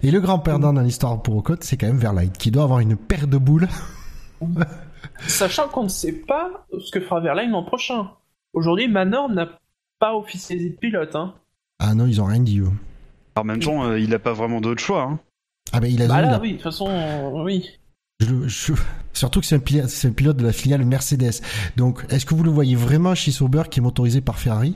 Et 0.01 0.11
le 0.11 0.19
grand 0.19 0.39
perdant 0.39 0.73
dans 0.73 0.81
l'histoire 0.81 1.21
pour 1.21 1.37
Ocon, 1.37 1.55
c'est 1.61 1.77
quand 1.77 1.87
même 1.87 1.99
Verlaine, 1.99 2.31
qui 2.37 2.51
doit 2.51 2.63
avoir 2.63 2.79
une 2.79 2.97
paire 2.97 3.27
de 3.27 3.37
boules. 3.37 3.69
Sachant 5.27 5.67
qu'on 5.67 5.83
ne 5.83 5.89
sait 5.89 6.13
pas 6.13 6.65
ce 6.79 6.91
que 6.91 6.99
fera 7.01 7.19
Verlaine 7.19 7.51
l'an 7.51 7.63
prochain. 7.63 8.09
Aujourd'hui, 8.53 8.87
Manor 8.87 9.29
n'a 9.29 9.47
pas 9.99 10.15
officialisé 10.15 10.69
de 10.69 10.75
pilote, 10.75 11.15
hein. 11.15 11.33
Ah 11.79 11.93
non, 11.95 12.05
ils 12.05 12.21
ont 12.21 12.25
rien 12.25 12.39
dit, 12.39 12.59
eux. 12.59 12.71
en 13.35 13.43
même 13.43 13.59
temps, 13.59 13.83
euh, 13.85 13.99
il 13.99 14.13
a 14.13 14.19
pas 14.19 14.33
vraiment 14.33 14.61
d'autre 14.61 14.81
choix. 14.81 15.03
Hein. 15.03 15.19
Ah 15.71 15.79
ben, 15.79 15.87
il 15.91 16.01
a 16.03 16.07
Bah 16.07 16.21
là, 16.21 16.39
oui, 16.41 16.49
de 16.51 16.53
toute 16.55 16.63
façon, 16.63 16.87
euh, 16.89 17.29
oui. 17.43 17.65
je- 18.19 18.47
je- 18.47 18.73
surtout 19.13 19.39
que 19.39 19.45
c'est 19.45 19.55
un, 19.55 19.59
pilote, 19.59 19.89
c'est 19.89 20.07
un 20.07 20.11
pilote 20.11 20.37
de 20.37 20.45
la 20.45 20.53
filiale 20.53 20.85
Mercedes. 20.85 21.41
Donc, 21.75 22.05
est-ce 22.09 22.25
que 22.25 22.35
vous 22.35 22.43
le 22.43 22.51
voyez 22.51 22.75
vraiment 22.75 23.15
chez 23.15 23.31
Sauber 23.31 23.63
qui 23.71 23.79
est 23.79 23.81
motorisé 23.83 24.21
par 24.21 24.37
Ferrari? 24.37 24.75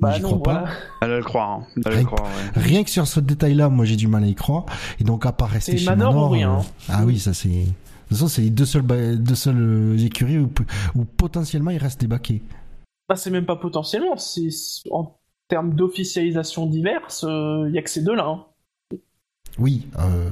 Bah 0.00 0.12
j'y 0.12 0.22
non, 0.22 0.38
crois 0.38 0.52
voilà. 0.52 0.60
pas. 0.68 0.72
Elle 1.02 1.12
a 1.12 1.16
le 1.18 1.24
croire. 1.24 1.50
Hein. 1.50 1.66
Rien 1.86 1.96
le 1.98 2.02
que- 2.04 2.06
croire. 2.06 2.22
ouais. 2.28 2.62
Rien 2.62 2.84
que 2.84 2.90
sur 2.90 3.06
ce 3.08 3.18
détail-là, 3.20 3.68
moi 3.68 3.84
j'ai 3.84 3.96
du 3.96 4.06
mal 4.06 4.22
à 4.22 4.26
y 4.28 4.34
croire. 4.34 4.66
Et 5.00 5.04
donc, 5.04 5.26
à 5.26 5.32
part 5.32 5.48
rester 5.48 5.72
Et 5.74 5.78
chez 5.78 5.86
Manor 5.86 6.12
Manor, 6.12 6.28
ou 6.28 6.32
rien, 6.34 6.50
euh, 6.52 6.58
hein. 6.58 6.64
ah 6.90 7.04
oui, 7.04 7.18
ça 7.18 7.32
c'est. 7.34 7.64
De 8.10 8.14
toute 8.14 8.18
façon, 8.18 8.28
c'est 8.28 8.42
les 8.42 8.50
deux 8.50 8.64
seuls, 8.64 8.82
ba- 8.82 9.14
deux 9.16 9.34
seules 9.34 9.60
euh, 9.60 9.98
écuries 9.98 10.38
où, 10.38 10.50
où 10.94 11.04
potentiellement 11.04 11.70
il 11.70 11.78
reste 11.78 12.00
des 12.00 12.06
baquets. 12.06 12.40
Bah, 13.08 13.16
c'est 13.16 13.30
même 13.30 13.46
pas 13.46 13.56
potentiellement, 13.56 14.16
c'est 14.16 14.48
en 14.90 15.18
termes 15.48 15.74
d'officialisation 15.74 16.66
diverses, 16.66 17.24
il 17.28 17.70
y 17.74 17.78
a 17.78 17.82
que 17.82 17.90
ces 17.90 18.02
deux-là. 18.02 18.26
hein. 18.26 18.44
Oui. 19.58 19.86
Euh... 19.98 20.28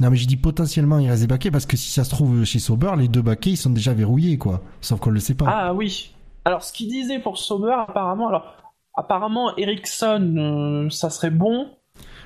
Non, 0.00 0.10
mais 0.10 0.16
j'ai 0.16 0.26
dit 0.26 0.36
potentiellement 0.36 0.98
il 0.98 1.08
reste 1.08 1.22
des 1.22 1.26
baquets 1.28 1.50
parce 1.50 1.66
que 1.66 1.76
si 1.76 1.90
ça 1.90 2.04
se 2.04 2.10
trouve 2.10 2.44
chez 2.44 2.58
Sauber, 2.58 2.92
les 2.96 3.08
deux 3.08 3.22
baquets 3.22 3.50
ils 3.50 3.56
sont 3.56 3.70
déjà 3.70 3.92
verrouillés, 3.94 4.38
quoi. 4.38 4.60
Sauf 4.80 5.00
qu'on 5.00 5.10
le 5.10 5.20
sait 5.20 5.34
pas. 5.34 5.46
Ah 5.48 5.74
oui. 5.74 6.14
Alors, 6.44 6.62
ce 6.64 6.72
qu'il 6.72 6.88
disait 6.88 7.20
pour 7.20 7.38
Sauber, 7.38 7.72
apparemment, 7.88 8.28
alors, 8.28 8.56
apparemment, 8.94 9.56
Ericsson, 9.56 10.34
euh, 10.36 10.90
ça 10.90 11.08
serait 11.10 11.30
bon. 11.30 11.68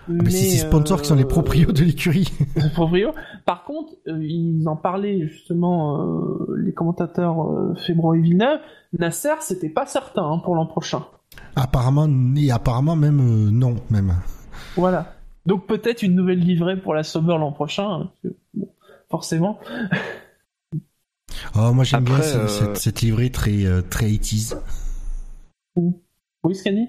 Ah, 0.09 0.13
mais 0.23 0.31
c'est 0.31 0.45
ces 0.45 0.59
sponsors 0.59 1.03
qui 1.03 1.09
sont 1.09 1.15
les 1.17 1.25
proprios 1.25 1.73
de 1.73 1.83
l'écurie. 1.83 2.29
Les 2.57 2.71
proprios. 2.71 3.11
Par 3.45 3.65
contre, 3.65 3.93
euh, 4.09 4.25
ils 4.25 4.69
en 4.69 4.77
parlaient 4.77 5.27
justement, 5.27 6.01
euh, 6.01 6.57
les 6.65 6.73
commentateurs 6.73 7.43
euh, 7.43 7.75
Febro 7.87 8.15
et 8.15 8.21
Villeneuve. 8.21 8.61
Nasser, 8.99 9.35
c'était 9.41 9.69
pas 9.69 9.85
certain 9.87 10.23
hein, 10.25 10.39
pour 10.45 10.55
l'an 10.55 10.67
prochain. 10.67 11.05
apparemment, 11.57 12.09
et 12.37 12.51
apparemment 12.51 12.95
même 12.97 13.21
euh, 13.21 13.51
non, 13.51 13.77
même. 13.91 14.15
Voilà. 14.77 15.13
Donc 15.45 15.67
peut-être 15.67 16.03
une 16.03 16.15
nouvelle 16.15 16.41
livrée 16.41 16.81
pour 16.81 16.95
la 16.95 17.03
Sauber 17.03 17.37
l'an 17.39 17.53
prochain. 17.53 17.89
hein, 17.89 18.07
parce 18.07 18.21
que, 18.35 18.39
bon, 18.55 18.69
forcément. 19.11 19.59
Oh, 21.55 21.73
moi 21.73 21.85
j'aime 21.85 22.05
bien 22.05 22.21
euh, 22.21 22.47
cette, 22.49 22.77
cette 22.77 23.01
livrée 23.03 23.31
très 23.31 23.65
euh, 23.65 23.83
très 23.83 24.07
80s. 24.07 24.57
Oui, 26.45 26.55
Scani 26.55 26.89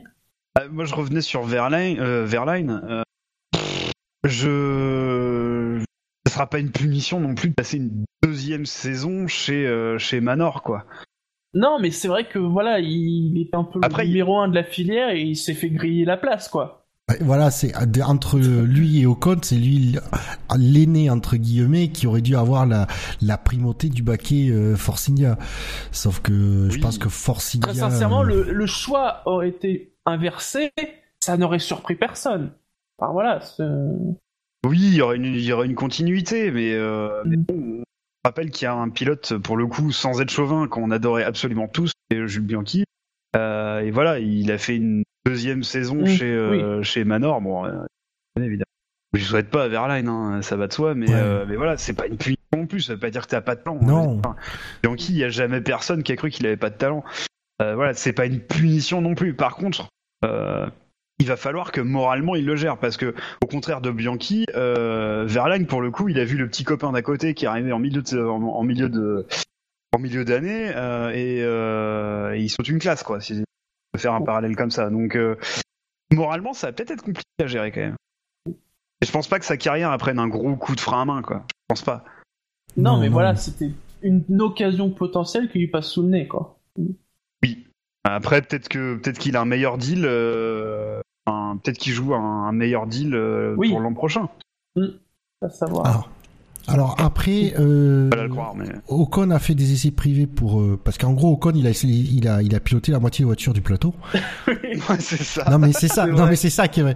Ah, 0.55 0.63
moi, 0.71 0.85
je 0.85 0.95
revenais 0.95 1.21
sur 1.21 1.43
Verline. 1.43 1.99
Euh, 1.99 2.25
Verline 2.25 2.81
euh, 2.89 3.01
je. 4.27 5.83
Ce 6.27 6.33
sera 6.33 6.47
pas 6.47 6.59
une 6.59 6.71
punition 6.71 7.19
non 7.19 7.35
plus 7.35 7.49
de 7.49 7.53
passer 7.53 7.77
une 7.77 8.05
deuxième 8.23 8.65
saison 8.65 9.27
chez, 9.27 9.65
euh, 9.65 9.97
chez 9.97 10.19
Manor, 10.19 10.61
quoi. 10.61 10.85
Non, 11.53 11.79
mais 11.81 11.89
c'est 11.91 12.09
vrai 12.09 12.27
que 12.27 12.37
voilà, 12.37 12.79
il 12.79 13.37
est 13.39 13.55
un 13.55 13.63
peu 13.63 13.79
Après, 13.81 14.03
le 14.03 14.09
il- 14.09 14.11
numéro 14.11 14.37
un 14.37 14.49
de 14.49 14.55
la 14.55 14.63
filière 14.63 15.09
et 15.11 15.21
il 15.21 15.35
s'est 15.37 15.53
fait 15.53 15.69
griller 15.69 16.03
la 16.05 16.17
place, 16.17 16.49
quoi. 16.49 16.83
Voilà, 17.21 17.51
c'est 17.51 17.71
entre 18.03 18.37
lui 18.37 18.99
et 18.99 19.05
Ocon, 19.05 19.37
c'est 19.41 19.55
lui 19.55 19.95
l'aîné 20.57 21.09
entre 21.09 21.37
guillemets 21.37 21.87
qui 21.87 22.05
aurait 22.05 22.21
dû 22.21 22.35
avoir 22.35 22.65
la, 22.65 22.85
la 23.21 23.37
primauté 23.37 23.87
du 23.87 24.03
baquet 24.03 24.49
euh. 24.51 24.75
Sauf 25.93 26.19
que 26.19 26.67
je 26.69 26.79
pense 26.79 26.97
que 26.97 27.07
Force 27.07 27.55
India. 27.55 27.69
Très 27.69 27.79
sincèrement, 27.79 28.23
euh, 28.23 28.43
le, 28.43 28.51
le 28.51 28.65
choix 28.65 29.21
aurait 29.25 29.47
été 29.47 29.93
inversé, 30.05 30.71
ça 31.21 31.37
n'aurait 31.37 31.59
surpris 31.59 31.95
personne. 31.95 32.51
Enfin 32.99 33.11
voilà, 33.11 33.39
c'est- 33.41 33.63
Oui, 34.65 34.79
il 34.81 34.95
y 34.95 35.01
aurait 35.01 35.17
une, 35.17 35.25
il 35.25 35.41
y 35.43 35.53
aurait 35.53 35.67
une 35.67 35.75
continuité, 35.75 36.51
mais, 36.51 36.73
euh, 36.73 37.21
mais 37.25 37.37
Mm. 37.37 37.43
bon, 37.43 37.55
on 37.79 37.83
rappelle 38.25 38.49
qu'il 38.49 38.65
y 38.65 38.67
a 38.67 38.73
un 38.73 38.89
pilote, 38.89 39.37
pour 39.37 39.55
le 39.55 39.67
coup, 39.67 39.91
sans 39.91 40.19
être 40.19 40.31
chauvin, 40.31 40.67
qu'on 40.67 40.91
adorait 40.91 41.23
absolument 41.23 41.67
tous, 41.67 41.91
Jules 42.11 42.41
Bianchi. 42.43 42.83
et 43.35 43.91
voilà, 43.91 44.17
il 44.19 44.51
a 44.51 44.57
fait 44.57 44.75
une 44.77 45.03
deuxième 45.25 45.61
saison 45.63 46.01
Mmh, 46.01 46.05
chez, 46.07 46.79
chez 46.83 47.03
Manor. 47.03 47.39
Bon, 47.41 47.65
évidemment. 48.35 48.63
Je 49.13 49.23
souhaite 49.23 49.49
pas 49.49 49.63
à 49.65 49.67
Verline, 49.67 50.07
hein, 50.09 50.41
ça 50.41 50.57
va 50.57 50.67
de 50.67 50.73
soi, 50.73 50.93
mais, 50.95 51.07
Ouais. 51.13 51.45
mais 51.47 51.55
voilà, 51.55 51.77
c'est 51.77 51.93
pas 51.93 52.07
une 52.07 52.17
punition 52.17 52.43
non 52.55 52.65
plus. 52.67 52.81
Ça 52.81 52.93
veut 52.93 52.99
pas 52.99 53.09
dire 53.11 53.21
que 53.25 53.29
t'as 53.31 53.41
pas 53.41 53.55
de 53.55 53.61
talent. 53.61 53.79
Non. 53.81 54.19
Enfin, 54.19 54.35
Bianchi, 54.83 55.11
il 55.13 55.17
y 55.17 55.23
a 55.23 55.29
jamais 55.29 55.61
personne 55.61 56.03
qui 56.03 56.11
a 56.11 56.15
cru 56.15 56.29
qu'il 56.29 56.45
avait 56.47 56.57
pas 56.57 56.69
de 56.69 56.75
talent. 56.77 57.03
Euh, 57.61 57.75
voilà, 57.75 57.93
c'est 57.93 58.11
pas 58.13 58.25
une 58.25 58.39
punition 58.39 59.01
non 59.01 59.15
plus. 59.15 59.33
Par 59.33 59.55
contre, 59.55 59.87
euh, 60.25 60.67
il 61.19 61.27
va 61.27 61.35
falloir 61.35 61.71
que 61.71 61.81
moralement 61.81 62.35
il 62.35 62.45
le 62.45 62.55
gère 62.55 62.77
parce 62.77 62.97
que 62.97 63.15
au 63.43 63.47
contraire 63.47 63.81
de 63.81 63.91
Bianchi, 63.91 64.45
euh, 64.55 65.25
Verlaine 65.27 65.65
pour 65.67 65.81
le 65.81 65.89
coup, 65.91 66.09
il 66.09 66.19
a 66.19 66.25
vu 66.25 66.37
le 66.37 66.47
petit 66.47 66.63
copain 66.63 66.91
d'à 66.91 67.01
côté 67.01 67.33
qui 67.33 67.45
est 67.45 67.47
arrivé 67.47 67.71
en 67.71 67.79
milieu 67.79 68.01
de 68.01 68.19
en, 68.19 68.41
en 68.43 68.63
milieu 68.63 68.89
de 68.89 69.25
en 69.95 69.99
milieu 69.99 70.25
d'année 70.25 70.71
euh, 70.75 71.09
et, 71.09 71.41
euh, 71.41 72.35
et 72.35 72.41
il 72.41 72.49
saute 72.49 72.67
une 72.69 72.79
classe 72.79 73.03
quoi. 73.03 73.19
Si 73.21 73.33
on 73.33 73.43
peut 73.93 73.99
faire 73.99 74.13
un 74.13 74.21
parallèle 74.21 74.55
comme 74.55 74.71
ça. 74.71 74.89
Donc 74.89 75.15
euh, 75.15 75.35
moralement, 76.11 76.53
ça 76.53 76.67
va 76.67 76.73
peut-être 76.73 76.91
être 76.91 77.03
compliqué 77.03 77.23
à 77.41 77.47
gérer 77.47 77.71
quand 77.71 77.81
même. 77.81 77.95
Et 79.01 79.05
je 79.05 79.11
pense 79.11 79.27
pas 79.27 79.39
que 79.39 79.45
sa 79.45 79.57
carrière 79.57 79.95
prenne 79.97 80.19
un 80.19 80.27
gros 80.27 80.55
coup 80.55 80.75
de 80.75 80.79
frein 80.79 81.01
à 81.01 81.05
main 81.05 81.21
quoi. 81.21 81.45
Je 81.49 81.65
pense 81.69 81.81
pas. 81.83 82.03
Non, 82.75 82.93
Non, 82.93 82.99
mais 82.99 83.07
non. 83.07 83.13
voilà, 83.13 83.35
c'était 83.35 83.71
une 84.03 84.23
occasion 84.41 84.91
potentielle 84.91 85.49
qui 85.49 85.57
lui 85.59 85.67
passe 85.67 85.87
sous 85.87 86.03
le 86.03 86.09
nez, 86.09 86.27
quoi. 86.27 86.59
Après, 88.03 88.41
peut-être 88.41 88.69
que 88.69 88.95
peut-être 88.95 89.17
qu'il 89.17 89.35
a 89.35 89.41
un 89.41 89.45
meilleur 89.45 89.77
deal. 89.77 90.05
euh, 90.05 91.01
enfin, 91.27 91.59
peut-être 91.63 91.77
qu'il 91.77 91.93
joue 91.93 92.13
un, 92.13 92.47
un 92.47 92.51
meilleur 92.51 92.87
deal 92.87 93.13
euh, 93.13 93.53
Oui. 93.57 93.69
pour 93.69 93.79
l'an 93.81 93.93
prochain. 93.93 94.29
À 95.41 95.49
savoir. 95.49 95.85
Alors, 95.85 96.09
alors 96.67 96.95
après, 96.99 97.53
euh, 97.59 98.09
Pas 98.09 98.19
à 98.19 98.23
le 98.23 98.29
croire, 98.29 98.55
mais 98.55 98.65
Ocon 98.87 99.29
a 99.31 99.39
fait 99.39 99.55
des 99.55 99.71
essais 99.73 99.91
privés 99.91 100.27
pour 100.27 100.59
euh, 100.59 100.79
parce 100.83 100.97
qu'en 100.97 101.13
gros 101.13 101.31
Ocon 101.33 101.51
il 101.55 101.65
a 101.65 101.69
essayé- 101.69 102.09
il 102.11 102.27
a 102.27 102.41
il 102.41 102.53
a 102.55 102.59
piloté 102.59 102.91
la 102.91 102.99
moitié 102.99 103.23
des 103.23 103.27
voitures 103.27 103.53
du 103.53 103.61
plateau. 103.61 103.93
ouais, 104.47 104.99
c'est 104.99 105.23
ça. 105.23 105.49
Non 105.49 105.59
mais 105.59 105.71
c'est 105.73 105.87
ça, 105.87 106.05
C'est 106.05 106.11
non 106.11 106.25
mais 106.25 106.35
c'est 106.35 106.49
ça 106.49 106.67
qui 106.67 106.81
est 106.81 106.83
vrai. 106.83 106.95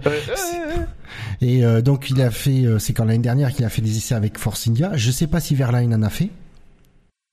Et 1.40 1.64
euh, 1.64 1.80
donc 1.82 2.10
il 2.10 2.20
a 2.20 2.30
fait, 2.30 2.64
euh, 2.64 2.78
c'est 2.78 2.92
quand 2.92 3.04
l'année 3.04 3.18
dernière 3.18 3.52
qu'il 3.52 3.64
a 3.64 3.68
fait 3.68 3.82
des 3.82 3.96
essais 3.96 4.14
avec 4.14 4.38
Force 4.38 4.68
India. 4.68 4.90
Je 4.94 5.10
sais 5.10 5.26
pas 5.26 5.40
si 5.40 5.54
Verline 5.54 5.94
en 5.94 6.02
a 6.02 6.10
fait. 6.10 6.30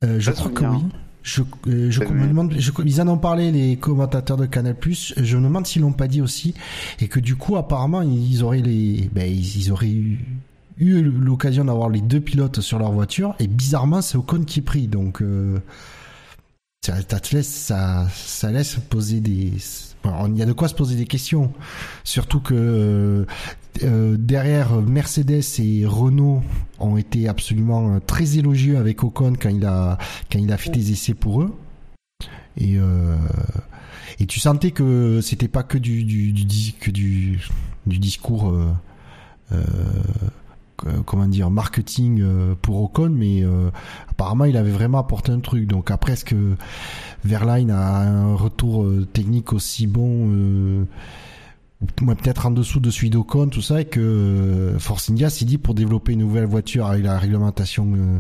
Euh, 0.06 0.16
je 0.20 0.32
crois 0.32 0.50
que 0.52 0.62
souvenir. 0.62 0.80
oui. 0.86 1.00
Je, 1.36 1.42
euh, 1.68 1.92
je 1.92 2.00
me 2.02 2.28
demande, 2.28 2.54
je- 2.58 2.72
ils 2.86 3.02
en 3.02 3.08
ont 3.08 3.18
parlé 3.18 3.52
les 3.52 3.76
commentateurs 3.78 4.38
de 4.38 4.46
Canal+. 4.46 4.76
Je 5.18 5.38
me 5.38 5.44
demande 5.44 5.68
s'ils 5.68 5.82
l'ont 5.84 5.92
pas 5.94 6.08
dit 6.08 6.22
aussi 6.22 6.54
et 7.00 7.08
que 7.08 7.20
du 7.20 7.36
coup 7.36 7.56
apparemment 7.58 8.02
ils 8.02 8.42
auraient 8.44 8.62
les, 8.62 9.10
ben 9.14 9.30
ils, 9.32 9.58
ils 9.58 9.72
auraient 9.72 9.90
eu, 9.92 10.20
eu 10.78 11.04
l'occasion 11.04 11.66
d'avoir 11.66 11.90
les 11.90 12.02
deux 12.02 12.20
pilotes 12.22 12.62
sur 12.62 12.80
leur 12.80 12.92
voiture 12.92 13.36
et 13.40 13.48
bizarrement 13.48 14.02
c'est 14.02 14.18
Ocon 14.18 14.44
qui 14.44 14.60
est 14.60 14.64
pris 14.64 14.88
donc. 14.88 15.22
Euh, 15.22 15.60
ça, 16.86 16.96
ça 17.08 17.20
te 17.20 17.36
laisse, 17.36 17.50
ça, 17.50 18.08
ça 18.16 18.52
laisse 18.52 18.78
poser 18.90 19.20
des. 19.20 19.52
Il 20.06 20.38
y 20.38 20.42
a 20.42 20.46
de 20.46 20.54
quoi 20.54 20.68
se 20.68 20.76
poser 20.76 20.96
des 20.96 21.06
questions. 21.06 21.52
Surtout 22.04 22.40
que 22.40 22.54
euh, 22.54 23.26
euh, 23.84 24.16
derrière 24.18 24.74
Mercedes 24.82 25.44
et 25.60 25.86
Renault 25.86 26.42
ont 26.80 26.98
été 26.98 27.28
absolument 27.28 27.96
euh, 27.96 28.00
très 28.00 28.38
élogieux 28.38 28.78
avec 28.78 29.04
Ocon 29.04 29.34
quand 29.40 29.50
il 29.50 29.66
a 29.66 29.98
fait 30.58 30.70
des 30.70 30.92
essais 30.92 31.14
pour 31.14 31.42
eux. 31.42 31.56
Et 32.58 34.26
tu 34.28 34.40
sentais 34.40 34.72
que 34.72 35.22
c'était 35.22 35.48
pas 35.48 35.64
que 35.64 35.78
du 35.78 36.34
que 36.80 36.92
du 36.92 37.40
discours 37.86 38.54
comment 41.06 41.28
dire 41.28 41.50
marketing 41.50 42.22
euh, 42.22 42.56
pour 42.62 42.82
Ocon 42.84 43.10
mais 43.10 43.44
euh, 43.44 43.70
apparemment 44.10 44.46
il 44.46 44.58
avait 44.58 44.72
vraiment 44.72 45.00
apporté 45.00 45.32
un 45.32 45.40
truc 45.40 45.68
donc 45.68 45.92
après 45.92 46.14
est-ce 46.14 46.26
que 46.26 46.56
Verline 47.24 47.72
a 47.72 48.02
un 48.02 48.36
retour 48.36 48.84
euh, 48.84 49.08
technique 49.12 49.54
aussi 49.54 49.88
bon 49.88 50.30
euh, 50.32 50.84
peut-être 51.96 52.46
en 52.46 52.52
dessous 52.52 52.80
de 52.80 52.90
celui 52.92 53.10
d'Ocon 53.10 53.48
tout 53.48 53.62
ça 53.62 53.82
et 53.82 53.86
que 53.86 54.00
euh, 54.00 54.80
Force 54.80 55.10
India 55.10 55.30
s'est 55.30 55.46
dit 55.46 55.58
pour 55.58 55.74
développer 55.74 56.14
une 56.14 56.20
nouvelle 56.20 56.46
voiture 56.46 56.88
avec 56.88 57.04
la 57.04 57.18
réglementation 57.18 57.94
euh, 57.96 58.20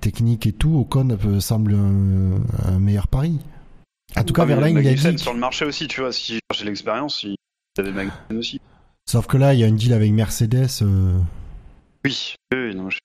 technique 0.00 0.46
et 0.46 0.52
tout 0.52 0.78
Ocon 0.78 1.08
euh, 1.24 1.40
semble 1.40 1.74
un, 1.74 2.40
un 2.72 2.78
meilleur 2.78 3.08
pari 3.08 3.38
en 4.16 4.24
tout 4.24 4.34
cas 4.34 4.44
Verline 4.44 4.76
il 4.76 4.78
a 4.80 4.82
Magnussen 4.82 5.14
dit 5.14 5.22
sur 5.22 5.32
le 5.32 5.38
marché 5.38 5.64
aussi, 5.64 5.86
tu 5.86 6.00
vois. 6.00 6.10
Si 6.12 6.40
j'ai 6.52 6.64
l'expérience, 6.64 7.22
il 7.22 7.36
y 7.78 7.80
avait 7.80 7.92
Magnussen 7.92 8.36
aussi. 8.38 8.60
sauf 9.08 9.28
que 9.28 9.36
là 9.36 9.54
il 9.54 9.60
y 9.60 9.64
a 9.64 9.68
un 9.68 9.72
deal 9.72 9.92
avec 9.92 10.12
Mercedes 10.12 10.66
euh, 10.82 11.16
Oui. 12.04 12.34
Oui, 12.52 12.74
non, 12.74 12.90
je- 12.90 12.98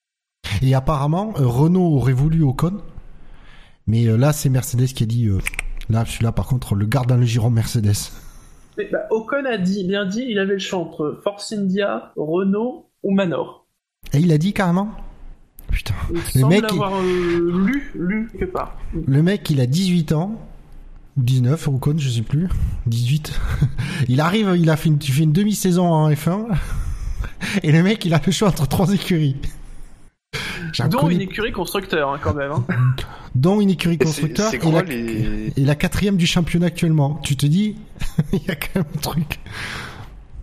Et 0.61 0.73
apparemment, 0.73 1.33
euh, 1.39 1.45
Renault 1.47 1.95
aurait 1.95 2.13
voulu 2.13 2.43
Ocon, 2.43 2.81
mais 3.87 4.05
euh, 4.07 4.15
là, 4.17 4.31
c'est 4.33 4.49
Mercedes 4.49 4.87
qui 4.87 5.03
a 5.03 5.05
dit, 5.05 5.27
euh, 5.27 5.39
là, 5.89 6.05
celui-là, 6.05 6.31
par 6.31 6.45
contre, 6.47 6.73
on 6.73 6.75
le 6.75 6.85
garde 6.85 7.07
dans 7.09 7.17
le 7.17 7.25
giron 7.25 7.49
Mercedes. 7.49 7.93
Mais, 8.77 8.87
bah, 8.91 8.99
Ocon 9.11 9.43
a 9.45 9.57
dit, 9.57 9.85
bien 9.87 10.05
dit, 10.05 10.25
il 10.27 10.39
avait 10.39 10.53
le 10.53 10.59
choix 10.59 10.79
entre 10.79 11.19
Force 11.23 11.51
India, 11.53 12.11
Renault 12.15 12.89
ou 13.03 13.11
Manor. 13.13 13.65
Et 14.13 14.19
il 14.19 14.31
a 14.31 14.37
dit 14.37 14.53
carrément 14.53 14.89
Putain. 15.71 15.95
Il 16.11 16.15
Le 16.17 16.21
semble 16.41 16.53
mec, 16.53 16.63
il- 16.71 16.79
euh, 16.81 17.65
lu, 17.65 17.91
lu 17.95 18.29
quelque 18.31 18.51
part. 18.51 18.77
Le 19.07 19.23
mec, 19.23 19.49
il 19.49 19.59
a 19.59 19.65
18 19.65 20.11
ans, 20.11 20.39
ou 21.17 21.23
19, 21.23 21.67
Ocon, 21.67 21.95
je 21.97 22.09
sais 22.09 22.21
plus, 22.21 22.47
18. 22.85 23.39
il 24.09 24.21
arrive, 24.21 24.53
il 24.57 24.69
a 24.69 24.77
fait 24.77 24.89
une, 24.89 25.01
fait 25.01 25.23
une 25.23 25.31
demi-saison 25.33 25.87
en 25.91 26.09
F1, 26.11 26.47
et 27.63 27.71
le 27.71 27.83
mec, 27.83 28.03
il 28.05 28.13
a 28.13 28.21
le 28.25 28.31
choix 28.31 28.47
entre 28.49 28.67
trois 28.67 28.93
écuries. 28.93 29.35
J'en 30.73 30.87
Dont 30.87 30.99
connais- 30.99 31.15
une 31.15 31.21
écurie 31.21 31.51
constructeur, 31.51 32.09
hein, 32.09 32.19
quand 32.21 32.33
même. 32.33 32.51
hein. 32.51 32.65
dont 33.35 33.61
une 33.61 33.69
écurie 33.69 33.97
constructeur, 33.97 34.49
C'est 34.51 34.63
la, 34.63 34.81
les. 34.83 35.53
et 35.55 35.61
la 35.65 35.75
quatrième 35.75 36.17
du 36.17 36.25
championnat 36.27 36.67
actuellement. 36.67 37.15
Tu 37.23 37.35
te 37.37 37.45
dis, 37.45 37.77
il 38.33 38.43
y 38.43 38.51
a 38.51 38.55
quand 38.55 38.75
même 38.75 38.85
un 38.95 38.99
truc. 38.99 39.39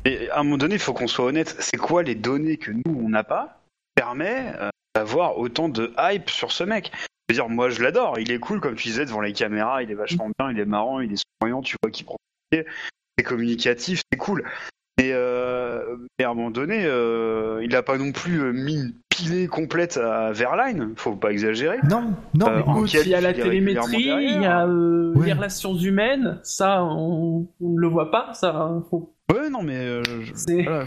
Et 0.04 0.30
à 0.30 0.40
un 0.40 0.42
moment 0.44 0.56
donné, 0.58 0.74
il 0.76 0.80
faut 0.80 0.92
qu'on 0.94 1.06
soit 1.08 1.26
honnête. 1.26 1.54
C'est 1.60 1.76
quoi 1.76 2.02
les 2.02 2.14
données 2.14 2.56
que 2.56 2.70
nous, 2.72 2.82
on 3.04 3.08
n'a 3.08 3.24
pas 3.24 3.60
permet 3.94 4.52
euh, 4.60 4.70
d'avoir 4.94 5.38
autant 5.38 5.68
de 5.68 5.92
hype 5.98 6.30
sur 6.30 6.52
ce 6.52 6.64
mec? 6.64 6.90
Je 7.28 7.34
veux 7.34 7.40
dire, 7.40 7.48
moi, 7.48 7.70
je 7.70 7.82
l'adore. 7.82 8.18
Il 8.18 8.30
est 8.32 8.38
cool, 8.38 8.60
comme 8.60 8.74
tu 8.74 8.88
disais, 8.88 9.04
devant 9.04 9.20
les 9.20 9.32
caméras. 9.32 9.82
Il 9.82 9.90
est 9.90 9.94
vachement 9.94 10.28
bien, 10.38 10.50
il 10.50 10.58
est 10.58 10.64
marrant, 10.64 11.00
il 11.00 11.12
est 11.12 11.22
souriant. 11.40 11.62
Tu 11.62 11.76
vois 11.82 11.90
qu'il 11.90 12.04
prend 12.06 12.16
pied, 12.50 12.64
c'est 13.18 13.24
communicatif, 13.24 14.02
c'est 14.10 14.18
cool. 14.18 14.44
Et, 14.98 15.10
euh, 15.14 15.96
mais 16.18 16.24
à 16.24 16.30
un 16.30 16.34
moment 16.34 16.50
donné, 16.50 16.84
euh, 16.84 17.60
il 17.62 17.70
n'a 17.70 17.82
pas 17.82 17.96
non 17.96 18.12
plus 18.12 18.40
euh, 18.42 18.52
mis 18.52 18.74
une 18.74 18.92
pilée 19.08 19.46
complète 19.46 19.96
à 19.96 20.32
Verline. 20.32 20.92
Faut 20.96 21.16
pas 21.16 21.30
exagérer. 21.32 21.78
Non, 21.88 22.14
non, 22.34 22.46
Euh, 22.48 22.54
mais 22.56 22.60
Écoute, 22.60 22.94
il 22.94 23.08
y 23.08 23.14
a 23.14 23.20
la 23.20 23.32
télémétrie, 23.32 24.02
il 24.02 24.42
y 24.42 24.46
a 24.46 24.66
euh, 24.66 25.12
Ouais. 25.14 25.26
les 25.26 25.32
relations 25.32 25.74
humaines, 25.74 26.38
ça, 26.42 26.82
on, 26.84 27.48
on 27.60 27.68
ne 27.70 27.80
le 27.80 27.88
voit 27.88 28.10
pas, 28.10 28.34
ça. 28.34 28.70
faut- 28.90 29.14
Ouais, 29.32 29.48
non, 29.48 29.62
mais 29.62 29.76
euh, 29.78 30.02
voilà. 30.64 30.84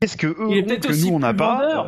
qu'est-ce 0.00 0.16
que 0.16 0.26
eux 0.26 0.36
Il 0.50 0.64
ont 0.64 0.80
que 0.80 1.06
nous 1.08 1.14
on 1.14 1.18
n'a 1.20 1.32
pas 1.34 1.86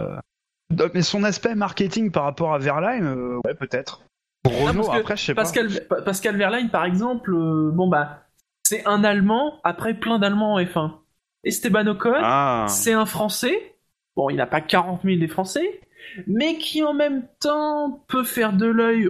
euh, 0.79 0.89
Mais 0.95 1.03
son 1.03 1.25
aspect 1.25 1.55
marketing 1.57 2.11
par 2.13 2.25
rapport 2.25 2.55
à 2.55 2.59
Verline, 2.59 3.05
euh, 3.05 3.41
ouais, 3.45 3.55
peut-être. 3.55 4.03
Pour 4.45 4.53
Non, 4.53 4.67
Renault, 4.67 4.85
que 4.91 4.97
après, 4.99 5.17
je 5.17 5.25
sais 5.25 5.35
pas. 5.35 5.43
Pascal, 5.43 5.69
Pa- 5.89 6.03
Pascal 6.03 6.37
Verlaine, 6.37 6.71
par 6.71 6.85
exemple, 6.85 7.35
euh, 7.35 7.71
bon 7.73 7.89
bah, 7.89 8.23
c'est 8.63 8.87
un 8.87 9.03
Allemand 9.03 9.55
après 9.65 9.95
plein 9.95 10.21
d'Allemands 10.21 10.55
en 10.55 10.61
F1. 10.61 10.93
Esteban 11.47 11.87
Ocon, 11.87 12.13
Ah, 12.17 12.67
c'est 12.69 12.93
un 12.93 13.07
Français. 13.07 13.75
Bon, 14.17 14.29
il 14.31 14.37
n'a 14.37 14.47
pas 14.47 14.61
40 14.61 15.03
000 15.05 15.19
des 15.19 15.29
Français, 15.29 15.81
mais 16.27 16.57
qui 16.59 16.83
en 16.83 16.93
même 16.95 17.27
temps 17.41 18.05
peut 18.09 18.25
faire 18.25 18.53
de 18.53 18.67
l'œil, 18.67 19.09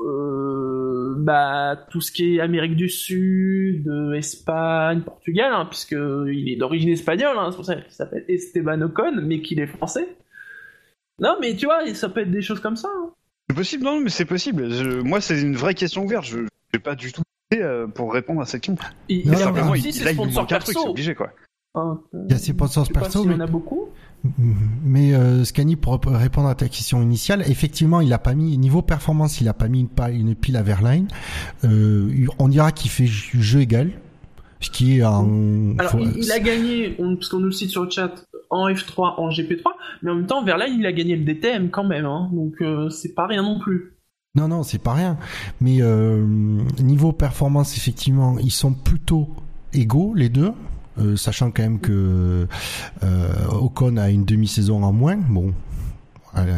euh, 0.00 1.14
bah, 1.18 1.76
tout 1.90 2.00
ce 2.00 2.12
qui 2.12 2.36
est 2.36 2.40
Amérique 2.40 2.76
du 2.76 2.88
Sud, 2.88 3.88
euh, 3.88 4.12
Espagne, 4.14 5.00
Portugal, 5.02 5.52
hein, 5.52 5.66
puisque 5.66 5.92
il 5.92 6.48
est 6.50 6.56
d'origine 6.56 6.90
espagnole, 6.90 7.36
hein, 7.38 7.48
c'est 7.50 7.56
pour 7.56 7.64
ça 7.64 7.76
qu'il 7.76 7.90
s'appelle 7.92 8.24
Esteban 8.28 8.80
Ocon, 8.82 9.12
mais 9.22 9.40
qu'il 9.40 9.60
est 9.60 9.66
français. 9.66 10.16
Non, 11.20 11.36
mais 11.40 11.54
tu 11.56 11.66
vois, 11.66 11.86
ça 11.94 12.08
peut 12.08 12.20
être 12.20 12.30
des 12.30 12.42
choses 12.42 12.60
comme 12.60 12.76
ça. 12.76 12.88
hein. 12.94 13.10
c'est 13.48 13.56
possible, 13.56 13.84
non, 13.84 14.00
mais 14.00 14.10
c'est 14.10 14.24
possible. 14.24 14.70
Je- 14.70 15.00
Moi, 15.00 15.20
c'est 15.20 15.40
une 15.40 15.54
vraie 15.56 15.74
question 15.74 16.04
ouverte. 16.04 16.24
Je 16.24 16.40
n'ai 16.40 16.80
pas 16.80 16.94
du 16.96 17.12
tout 17.12 17.22
euh, 17.54 17.86
pour 17.86 18.12
répondre 18.12 18.40
à 18.40 18.46
cette 18.46 18.62
question. 18.62 18.84
Il, 19.08 19.26
Non, 19.30 19.38
il 19.38 19.44
non, 19.44 19.54
a 19.54 19.62
non, 19.62 19.70
aussi 19.72 19.88
il, 19.88 19.92
ses 19.94 20.04
là, 20.04 20.10
il 20.10 20.14
lui 20.14 20.22
sponsors 20.22 20.42
manque 20.42 20.52
un 20.52 20.58
truc, 20.58 20.68
c'est 20.68 20.74
perso. 20.74 20.90
obligé, 20.90 21.14
quoi. 21.14 21.30
Il 21.76 22.30
y 22.30 22.34
a 22.34 22.38
ses 22.38 22.52
pas 22.54 22.68
perso, 22.68 23.24
y 23.24 23.28
mais, 23.28 23.34
en 23.34 23.40
a 23.40 23.46
beaucoup. 23.46 23.88
mais 24.84 25.12
euh, 25.14 25.44
Scani, 25.44 25.76
pour 25.76 26.00
répondre 26.06 26.48
à 26.48 26.54
ta 26.54 26.68
question 26.68 27.02
initiale, 27.02 27.42
effectivement, 27.48 28.00
il 28.00 28.12
a 28.12 28.18
pas 28.18 28.34
mis, 28.34 28.56
niveau 28.58 28.80
performance, 28.82 29.40
il 29.40 29.48
a 29.48 29.54
pas 29.54 29.68
mis 29.68 29.80
une, 29.80 29.88
pa- 29.88 30.10
une 30.10 30.34
pile 30.34 30.56
à 30.56 30.62
Verline. 30.62 31.08
Euh, 31.64 32.26
on 32.38 32.48
dira 32.48 32.70
qu'il 32.72 32.90
fait 32.90 33.06
jeu 33.06 33.40
jeu 33.40 33.60
égal, 33.60 33.90
ce 34.60 34.70
qui 34.70 34.98
est 34.98 35.04
en... 35.04 35.76
Alors, 35.78 35.90
faut- 35.92 35.98
il, 35.98 36.18
il 36.24 36.30
a 36.32 36.38
gagné, 36.38 36.94
on- 37.00 37.16
parce 37.16 37.28
qu'on 37.28 37.40
nous 37.40 37.46
le 37.46 37.52
cite 37.52 37.70
sur 37.70 37.82
le 37.84 37.90
chat, 37.90 38.24
en 38.50 38.68
F3, 38.68 39.14
en 39.18 39.28
GP3, 39.30 39.62
mais 40.02 40.12
en 40.12 40.14
même 40.14 40.26
temps, 40.26 40.44
Verlaine, 40.44 40.74
il 40.78 40.86
a 40.86 40.92
gagné 40.92 41.16
le 41.16 41.24
DTM 41.24 41.70
quand 41.70 41.84
même, 41.84 42.04
hein, 42.06 42.30
donc 42.32 42.54
euh, 42.60 42.88
c'est 42.90 43.14
pas 43.14 43.26
rien 43.26 43.42
non 43.42 43.58
plus. 43.58 43.94
Non, 44.36 44.46
non, 44.48 44.62
c'est 44.62 44.78
pas 44.82 44.92
rien. 44.94 45.16
Mais 45.60 45.78
euh, 45.80 46.24
niveau 46.80 47.12
performance, 47.12 47.76
effectivement, 47.76 48.36
ils 48.38 48.50
sont 48.52 48.72
plutôt 48.72 49.28
égaux 49.72 50.12
les 50.14 50.28
deux. 50.28 50.52
Euh, 50.98 51.16
sachant 51.16 51.50
quand 51.50 51.62
même 51.62 51.80
que 51.80 52.46
euh, 53.02 53.46
Ocon 53.50 53.96
a 53.96 54.10
une 54.10 54.24
demi-saison 54.24 54.82
en 54.82 54.92
moins. 54.92 55.16
Bon, 55.16 55.52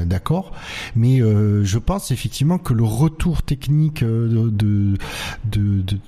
d'accord. 0.06 0.52
Mais 0.94 1.18
je 1.18 1.78
pense 1.78 2.10
effectivement 2.10 2.58
que 2.58 2.72
le 2.72 2.84
retour 2.84 3.42
technique 3.42 4.02
de, 4.02 4.50
de, 4.50 4.96
de 5.44 5.98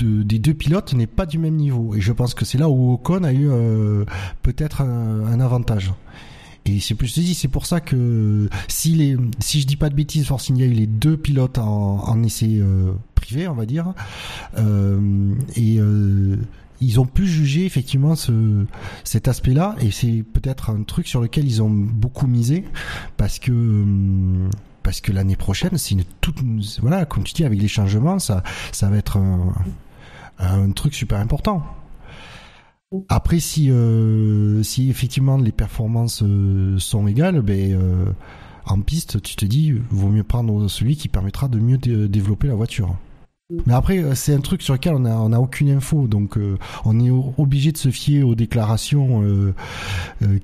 des 0.00 0.38
deux 0.38 0.54
pilotes 0.54 0.92
n'est 0.94 1.06
pas 1.06 1.26
du 1.26 1.38
même 1.38 1.56
niveau. 1.56 1.94
Et 1.94 2.00
je 2.00 2.12
pense 2.12 2.34
que 2.34 2.44
c'est 2.44 2.58
là 2.58 2.68
où 2.68 2.92
Ocon 2.92 3.24
a 3.24 3.32
eu 3.32 3.48
euh, 3.48 4.04
peut-être 4.42 4.82
un, 4.82 5.40
avantage. 5.40 5.92
Et 6.66 6.78
c'est 6.80 6.94
plus 6.94 7.08
c'est 7.34 7.48
pour 7.48 7.64
ça 7.66 7.80
que 7.80 8.48
si 8.68 8.94
je 8.96 9.66
dis 9.66 9.76
pas 9.76 9.88
de 9.88 9.94
bêtises, 9.94 10.26
Force 10.26 10.50
y 10.50 10.62
a 10.62 10.66
eu 10.66 10.72
les 10.72 10.86
deux 10.86 11.16
pilotes 11.16 11.58
en, 11.58 12.22
essai 12.22 12.58
euh, 12.60 12.92
privé, 13.14 13.48
on 13.48 13.54
va 13.54 13.64
dire, 13.64 13.94
euh, 14.58 15.34
et 15.56 15.78
euh, 15.80 16.36
ils 16.80 17.00
ont 17.00 17.06
pu 17.06 17.26
juger 17.26 17.64
effectivement 17.66 18.14
ce, 18.14 18.64
cet 19.04 19.28
aspect-là, 19.28 19.76
et 19.80 19.90
c'est 19.90 20.24
peut-être 20.32 20.70
un 20.70 20.82
truc 20.82 21.08
sur 21.08 21.20
lequel 21.20 21.46
ils 21.46 21.62
ont 21.62 21.70
beaucoup 21.70 22.26
misé, 22.26 22.64
parce 23.16 23.38
que 23.38 23.84
parce 24.82 25.00
que 25.00 25.12
l'année 25.12 25.36
prochaine, 25.36 25.76
c'est 25.76 25.94
une 25.94 26.04
toute, 26.20 26.38
voilà, 26.80 27.04
comme 27.04 27.22
tu 27.22 27.34
dis, 27.34 27.44
avec 27.44 27.60
les 27.60 27.68
changements, 27.68 28.18
ça, 28.18 28.42
ça 28.72 28.88
va 28.88 28.96
être 28.96 29.18
un, 29.18 29.52
un 30.38 30.70
truc 30.72 30.94
super 30.94 31.18
important. 31.18 31.62
Après, 33.08 33.38
si, 33.38 33.70
euh, 33.70 34.64
si 34.64 34.90
effectivement 34.90 35.36
les 35.36 35.52
performances 35.52 36.22
euh, 36.24 36.76
sont 36.78 37.06
égales, 37.06 37.40
ben, 37.40 37.72
euh, 37.72 38.12
en 38.66 38.80
piste, 38.80 39.22
tu 39.22 39.36
te 39.36 39.44
dis, 39.44 39.72
vaut 39.90 40.08
mieux 40.08 40.24
prendre 40.24 40.66
celui 40.68 40.96
qui 40.96 41.08
permettra 41.08 41.46
de 41.46 41.58
mieux 41.60 41.78
développer 41.78 42.48
la 42.48 42.56
voiture. 42.56 42.96
Mais 43.66 43.74
après, 43.74 44.14
c'est 44.14 44.34
un 44.34 44.40
truc 44.40 44.62
sur 44.62 44.74
lequel 44.74 44.94
on 44.94 45.00
n'a 45.00 45.18
on 45.20 45.32
a 45.32 45.38
aucune 45.38 45.70
info, 45.70 46.06
donc 46.06 46.38
on 46.84 47.00
est 47.00 47.10
obligé 47.38 47.72
de 47.72 47.76
se 47.76 47.90
fier 47.90 48.22
aux 48.22 48.34
déclarations 48.34 49.54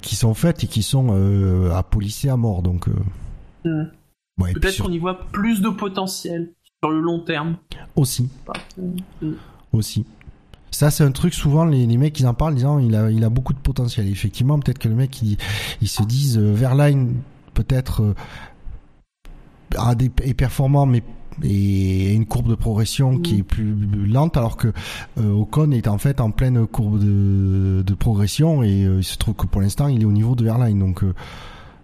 qui 0.01 0.17
sont 0.17 0.35
faites 0.35 0.65
et 0.65 0.67
qui 0.67 0.83
sont 0.83 1.71
à 1.73 1.83
polisser 1.83 2.29
à 2.29 2.37
mort. 2.37 2.63
Donc, 2.63 2.89
peut-être 3.63 4.83
qu'on 4.83 4.93
y 4.93 4.99
voit 4.99 5.19
plus 5.31 5.61
de 5.61 5.69
potentiel 5.69 6.53
sur 6.83 6.91
le 6.91 7.01
long 7.01 7.21
terme. 7.21 7.57
Aussi. 7.95 8.29
Aussi. 9.73 10.05
Ça, 10.71 10.91
c'est 10.91 11.05
un 11.05 11.11
truc, 11.11 11.33
souvent, 11.33 11.65
les, 11.65 11.87
les 11.87 11.97
mecs, 11.97 12.21
ils 12.21 12.27
en 12.27 12.35
parlent, 12.35 12.55
disant, 12.55 12.79
il 12.79 12.95
a, 12.97 13.11
il 13.11 13.25
a 13.25 13.31
beaucoup 13.31 13.55
de 13.55 13.59
potentiel. 13.59 14.09
effectivement, 14.09 14.59
peut-être 14.59 14.79
que 14.79 14.89
le 14.89 14.95
mec, 14.95 15.23
il, 15.23 15.39
ils 15.81 15.89
se 15.89 16.03
disent, 16.03 16.37
euh, 16.37 16.53
Verline, 16.53 17.15
peut-être, 17.55 18.03
euh, 18.03 19.95
est 20.23 20.35
performant, 20.35 20.85
mais 20.85 21.03
et 21.43 22.15
une 22.15 22.27
courbe 22.27 22.49
de 22.49 22.55
progression 22.55 23.19
qui 23.19 23.39
est 23.39 23.43
plus 23.43 23.75
lente 24.07 24.37
alors 24.37 24.57
que 24.57 24.69
euh, 25.19 25.33
Ocon 25.33 25.71
est 25.73 25.89
en 25.89 25.99
fait 25.99 26.21
en 26.21 26.31
pleine 26.31 26.67
courbe 26.67 26.99
de, 26.99 27.83
de 27.83 27.95
progression 27.95 28.63
et 28.63 28.85
euh, 28.85 28.99
il 28.99 29.05
se 29.05 29.17
trouve 29.17 29.35
que 29.35 29.47
pour 29.47 29.61
l'instant 29.61 29.89
il 29.89 30.03
est 30.03 30.07
au 30.07 30.13
niveau 30.13 30.35
de 30.35 30.45
Verline 30.45 30.79
donc 30.79 31.03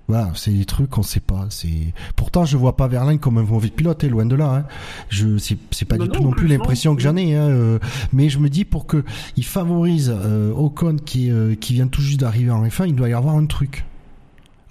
voilà, 0.08 0.30
c'est 0.34 0.50
des 0.50 0.64
trucs 0.64 0.90
qu'on 0.90 1.02
sait 1.02 1.20
pas. 1.20 1.46
C'est 1.48 1.94
pourtant 2.16 2.44
je 2.44 2.56
vois 2.56 2.76
pas 2.76 2.88
Verlaine 2.88 3.18
comme 3.18 3.38
un 3.38 3.44
mauvais 3.44 3.68
pilote, 3.68 4.02
et 4.04 4.08
loin 4.08 4.26
de 4.26 4.34
là. 4.34 4.56
Hein. 4.56 4.64
Je 5.08 5.38
c'est 5.38 5.84
pas 5.86 5.96
du 5.96 6.08
tout 6.08 6.22
non 6.22 6.32
plus 6.32 6.48
l'impression 6.48 6.94
que 6.94 7.02
j'en 7.02 7.16
ai. 7.16 7.34
Hein, 7.34 7.48
euh, 7.48 7.78
mais 8.12 8.28
je 8.28 8.38
me 8.38 8.48
dis 8.48 8.64
pour 8.64 8.86
que 8.86 9.04
il 9.36 9.44
favorise 9.44 10.12
euh, 10.14 10.52
Ocon 10.52 10.96
qui 10.96 11.30
euh, 11.30 11.54
qui 11.54 11.74
vient 11.74 11.86
tout 11.86 12.02
juste 12.02 12.20
d'arriver 12.20 12.50
en 12.50 12.64
F1, 12.64 12.88
il 12.88 12.94
doit 12.94 13.08
y 13.08 13.14
avoir 13.14 13.36
un 13.36 13.46
truc. 13.46 13.84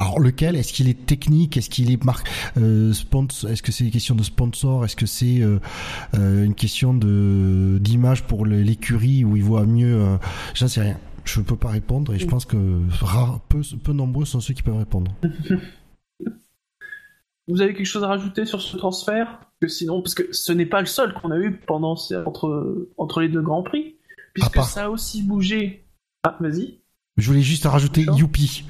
Alors 0.01 0.19
lequel? 0.19 0.55
Est-ce 0.55 0.73
qu'il 0.73 0.89
est 0.89 1.05
technique? 1.05 1.57
Est-ce 1.57 1.69
qu'il 1.69 1.91
est 1.91 2.03
marque 2.03 2.27
euh, 2.57 2.91
sponsor 2.91 3.49
Est-ce 3.49 3.61
que 3.61 3.71
c'est 3.71 3.83
une 3.83 3.91
question 3.91 4.15
de 4.15 4.23
sponsor? 4.23 4.83
Est-ce 4.83 4.95
que 4.95 5.05
c'est 5.05 5.41
euh, 5.41 5.59
une 6.13 6.55
question 6.55 6.93
de 6.93 7.77
d'image 7.79 8.23
pour 8.23 8.45
l'écurie 8.45 9.23
où 9.23 9.37
il 9.37 9.43
voit 9.43 9.65
mieux 9.65 10.17
J'en 10.55 10.67
sais 10.67 10.81
rien 10.81 10.97
je 11.23 11.39
ne 11.39 11.45
peux 11.45 11.55
pas 11.55 11.69
répondre 11.69 12.13
et 12.13 12.19
je 12.19 12.25
pense 12.25 12.45
que 12.45 12.57
peu, 13.47 13.61
peu 13.83 13.93
nombreux 13.93 14.25
sont 14.25 14.39
ceux 14.39 14.55
qui 14.55 14.63
peuvent 14.63 14.77
répondre. 14.77 15.11
Vous 17.47 17.61
avez 17.61 17.73
quelque 17.73 17.85
chose 17.85 18.03
à 18.03 18.07
rajouter 18.07 18.45
sur 18.45 18.61
ce 18.61 18.77
transfert? 18.77 19.41
Que 19.59 19.67
sinon, 19.67 20.01
parce 20.01 20.15
que 20.15 20.23
ce 20.31 20.51
n'est 20.51 20.65
pas 20.65 20.79
le 20.79 20.87
seul 20.87 21.13
qu'on 21.13 21.31
a 21.31 21.37
eu 21.37 21.57
pendant 21.67 21.95
entre, 22.25 22.89
entre 22.97 23.21
les 23.21 23.29
deux 23.29 23.41
grands 23.41 23.63
prix, 23.63 23.95
puisque 24.33 24.61
ça 24.63 24.85
a 24.85 24.89
aussi 24.89 25.21
bougé. 25.21 25.85
Ah, 26.23 26.37
vas-y. 26.39 26.79
Je 27.17 27.27
voulais 27.27 27.41
juste 27.41 27.65
rajouter 27.65 28.05
Youpi. 28.15 28.63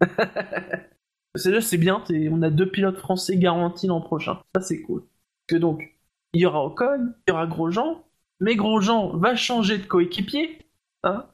c'est 1.34 1.78
bien, 1.78 2.02
on 2.30 2.42
a 2.42 2.50
deux 2.50 2.70
pilotes 2.70 2.98
français 2.98 3.36
garantis 3.36 3.86
l'an 3.86 4.00
prochain. 4.00 4.38
Ça 4.54 4.62
c'est 4.62 4.82
cool. 4.82 5.04
Que 5.46 5.56
donc, 5.56 5.96
il 6.32 6.40
y 6.40 6.46
aura 6.46 6.64
Ocon, 6.64 7.12
il 7.26 7.30
y 7.30 7.32
aura 7.32 7.46
Grosjean, 7.46 8.04
mais 8.40 8.56
Grosjean 8.56 9.16
va 9.16 9.34
changer 9.36 9.78
de 9.78 9.86
coéquipier. 9.86 10.58
Hein 11.02 11.26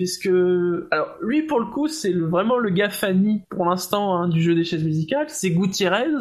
puisque 0.00 0.30
alors 0.90 1.16
lui 1.20 1.42
pour 1.42 1.60
le 1.60 1.66
coup 1.66 1.86
c'est 1.86 2.14
vraiment 2.14 2.56
le 2.56 2.70
gars 2.70 2.88
Fanny 2.88 3.42
pour 3.50 3.66
l'instant 3.66 4.16
hein, 4.16 4.28
du 4.28 4.40
jeu 4.40 4.54
des 4.54 4.64
chaises 4.64 4.82
musicales, 4.82 5.28
c'est 5.28 5.50
Gutiérrez 5.50 6.14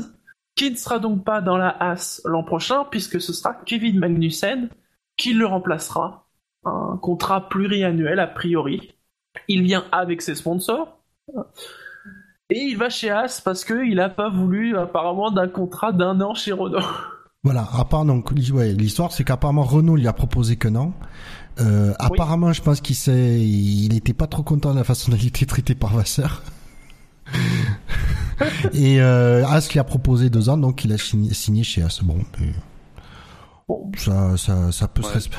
qui 0.56 0.70
ne 0.70 0.76
sera 0.76 1.00
donc 1.00 1.24
pas 1.24 1.40
dans 1.40 1.56
la 1.56 1.70
As 1.70 2.22
l'an 2.26 2.44
prochain 2.44 2.84
puisque 2.92 3.22
ce 3.22 3.32
sera 3.32 3.54
Kevin 3.66 3.98
Magnussen 3.98 4.68
qui 5.16 5.34
le 5.34 5.46
remplacera. 5.46 6.28
Un 6.66 7.00
contrat 7.02 7.48
pluriannuel 7.48 8.20
a 8.20 8.28
priori. 8.28 8.96
Il 9.48 9.64
vient 9.64 9.86
avec 9.94 10.22
ses 10.22 10.36
sponsors. 10.36 11.02
Et 12.52 12.60
il 12.60 12.78
va 12.78 12.90
chez 12.90 13.12
As 13.12 13.42
parce 13.42 13.64
qu'il 13.64 13.96
n'a 13.96 14.10
pas 14.10 14.30
voulu 14.30 14.76
apparemment 14.76 15.32
d'un 15.32 15.48
contrat 15.48 15.92
d'un 15.92 16.20
an 16.22 16.34
chez 16.34 16.52
Renault. 16.52 16.80
Voilà, 17.46 17.70
à 17.72 17.86
part 17.86 18.04
donc 18.04 18.32
l'histoire 18.34 19.14
c'est 19.14 19.24
qu'apparemment 19.24 19.62
Renault 19.62 19.96
lui 19.96 20.10
a 20.10 20.12
proposé 20.12 20.58
qu'un 20.58 20.76
an. 20.76 20.94
Euh, 21.62 21.94
apparemment, 21.98 22.52
je 22.52 22.62
pense 22.62 22.82
qu'il 22.82 22.96
s'est, 22.96 23.40
il 23.40 23.96
était 23.96 24.14
pas 24.14 24.28
trop 24.28 24.44
content 24.44 24.74
de 24.74 24.78
la 24.78 24.84
façon 24.84 25.12
dont 25.12 25.18
il 25.18 25.28
était 25.28 25.46
traité 25.46 25.74
par 25.76 25.96
Vasseur. 25.96 26.44
et 28.74 29.02
euh, 29.02 29.46
As 29.48 29.72
lui 29.72 29.80
a 29.80 29.86
proposé 29.86 30.30
deux 30.30 30.50
ans, 30.50 30.58
donc 30.58 30.84
il 30.86 30.94
a 30.94 30.98
signé, 30.98 31.64
chez 31.64 31.82
As. 31.82 32.02
Bon, 32.04 32.20
ça, 33.98 34.36
ça, 34.38 34.72
ça 34.72 34.88
peut 34.88 35.04
se. 35.04 35.30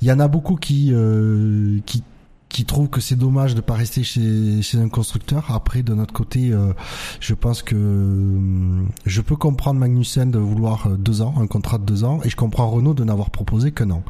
Il 0.00 0.08
y 0.08 0.12
en 0.12 0.20
a 0.20 0.28
beaucoup 0.28 0.56
qui, 0.56 0.90
euh, 0.92 1.78
qui, 1.86 2.02
qui 2.48 2.64
trouvent 2.64 2.88
que 2.88 3.00
c'est 3.00 3.16
dommage 3.16 3.54
de 3.54 3.60
pas 3.60 3.74
rester 3.74 4.02
chez, 4.02 4.62
chez 4.62 4.78
un 4.78 4.88
constructeur. 4.88 5.50
Après, 5.50 5.82
de 5.82 5.94
notre 5.94 6.14
côté, 6.14 6.50
euh, 6.52 6.72
je 7.20 7.34
pense 7.34 7.62
que 7.62 7.74
euh, 7.76 8.82
je 9.04 9.20
peux 9.20 9.36
comprendre 9.36 9.78
Magnussen 9.80 10.30
de 10.30 10.38
vouloir 10.38 10.88
deux 10.90 11.22
ans, 11.22 11.34
un 11.38 11.46
contrat 11.46 11.78
de 11.78 11.84
deux 11.84 12.04
ans, 12.04 12.20
et 12.24 12.30
je 12.30 12.36
comprends 12.36 12.68
Renault 12.68 12.94
de 12.94 13.04
n'avoir 13.04 13.30
proposé 13.30 13.72
qu'un 13.72 13.90
an. 13.90 14.02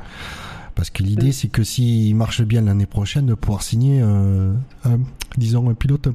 Parce 0.78 0.90
que 0.90 1.02
l'idée, 1.02 1.32
c'est 1.32 1.48
que 1.48 1.64
s'il 1.64 2.14
marche 2.14 2.42
bien 2.42 2.60
l'année 2.60 2.86
prochaine, 2.86 3.26
de 3.26 3.34
pouvoir 3.34 3.62
signer, 3.64 4.00
euh, 4.00 4.54
un, 4.84 5.00
disons, 5.36 5.68
un 5.68 5.74
pilote 5.74 6.06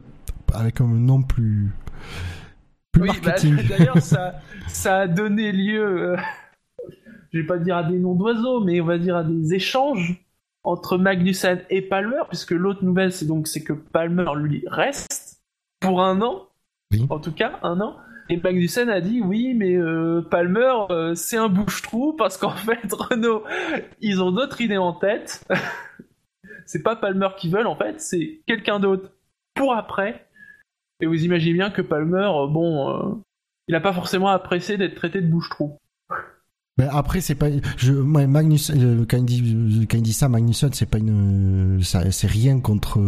avec 0.54 0.80
un 0.80 0.88
nom 0.88 1.22
plus, 1.22 1.74
plus 2.94 3.02
oui, 3.02 3.10
bah, 3.10 3.32
marketing. 3.32 3.58
D'ailleurs, 3.68 4.02
ça, 4.02 4.36
ça 4.70 5.00
a 5.00 5.08
donné 5.10 5.52
lieu, 5.52 6.14
euh, 6.14 6.18
je 7.34 7.40
vais 7.40 7.46
pas 7.46 7.58
dire 7.58 7.76
à 7.76 7.84
des 7.84 8.00
noms 8.00 8.16
d'oiseaux, 8.16 8.64
mais 8.64 8.80
on 8.80 8.86
va 8.86 8.98
dire 8.98 9.18
à 9.18 9.26
des 9.26 9.54
échanges 9.54 10.23
entre 10.64 10.98
Magnussen 10.98 11.62
et 11.70 11.82
Palmer, 11.82 12.22
puisque 12.30 12.52
l'autre 12.52 12.84
nouvelle, 12.84 13.12
c'est 13.12 13.26
donc 13.26 13.48
c'est 13.48 13.64
que 13.64 13.74
Palmer 13.74 14.32
lui 14.36 14.64
reste 14.68 15.42
pour 15.80 16.02
un 16.02 16.22
an, 16.22 16.48
en 17.10 17.20
tout 17.20 17.34
cas 17.34 17.60
un 17.64 17.82
an. 17.82 17.98
Et 18.30 18.38
Magnussen 18.38 18.90
a 18.90 19.02
dit 19.02 19.22
oui, 19.22 19.54
mais 19.54 19.76
euh, 19.76 20.22
Palmer, 20.22 20.74
euh, 20.90 21.14
c'est 21.14 21.36
un 21.36 21.50
bouche-trou 21.50 22.14
parce 22.14 22.38
qu'en 22.38 22.52
fait, 22.56 22.80
Renault, 22.92 23.44
ils 24.00 24.22
ont 24.22 24.32
d'autres 24.32 24.62
idées 24.62 24.78
en 24.78 24.94
tête. 24.94 25.46
c'est 26.66 26.84
pas 26.84 26.96
Palmer 26.96 27.30
qui 27.38 27.50
veulent 27.50 27.68
en 27.68 27.76
fait, 27.76 28.00
c'est 28.00 28.42
quelqu'un 28.48 28.80
d'autre 28.80 29.12
pour 29.54 29.74
après. 29.74 30.28
Et 31.02 31.06
vous 31.06 31.26
imaginez 31.26 31.54
bien 31.54 31.70
que 31.70 31.82
Palmer, 31.82 32.30
euh, 32.34 32.48
bon, 32.48 33.22
il 33.68 33.76
a 33.76 33.82
pas 33.82 33.92
forcément 33.92 34.30
apprécié 34.30 34.78
d'être 34.78 34.96
traité 34.96 35.20
de 35.20 35.28
bouche-trou. 35.28 35.78
Mais 36.78 36.88
après, 36.90 37.22
c'est 37.22 37.36
pas. 37.36 37.48
Je, 37.78 37.94
Magnus, 37.94 38.72
quand, 39.08 39.18
il 39.18 39.26
dit, 39.26 39.88
quand 39.88 39.98
il 39.98 40.04
dit 40.04 40.14
ça, 40.14 40.28
Magnussen, 40.28 40.74
c'est 40.74 40.88
pas 40.88 40.98
une. 40.98 41.80
C'est 41.84 42.28
rien 42.28 42.60
contre 42.60 43.00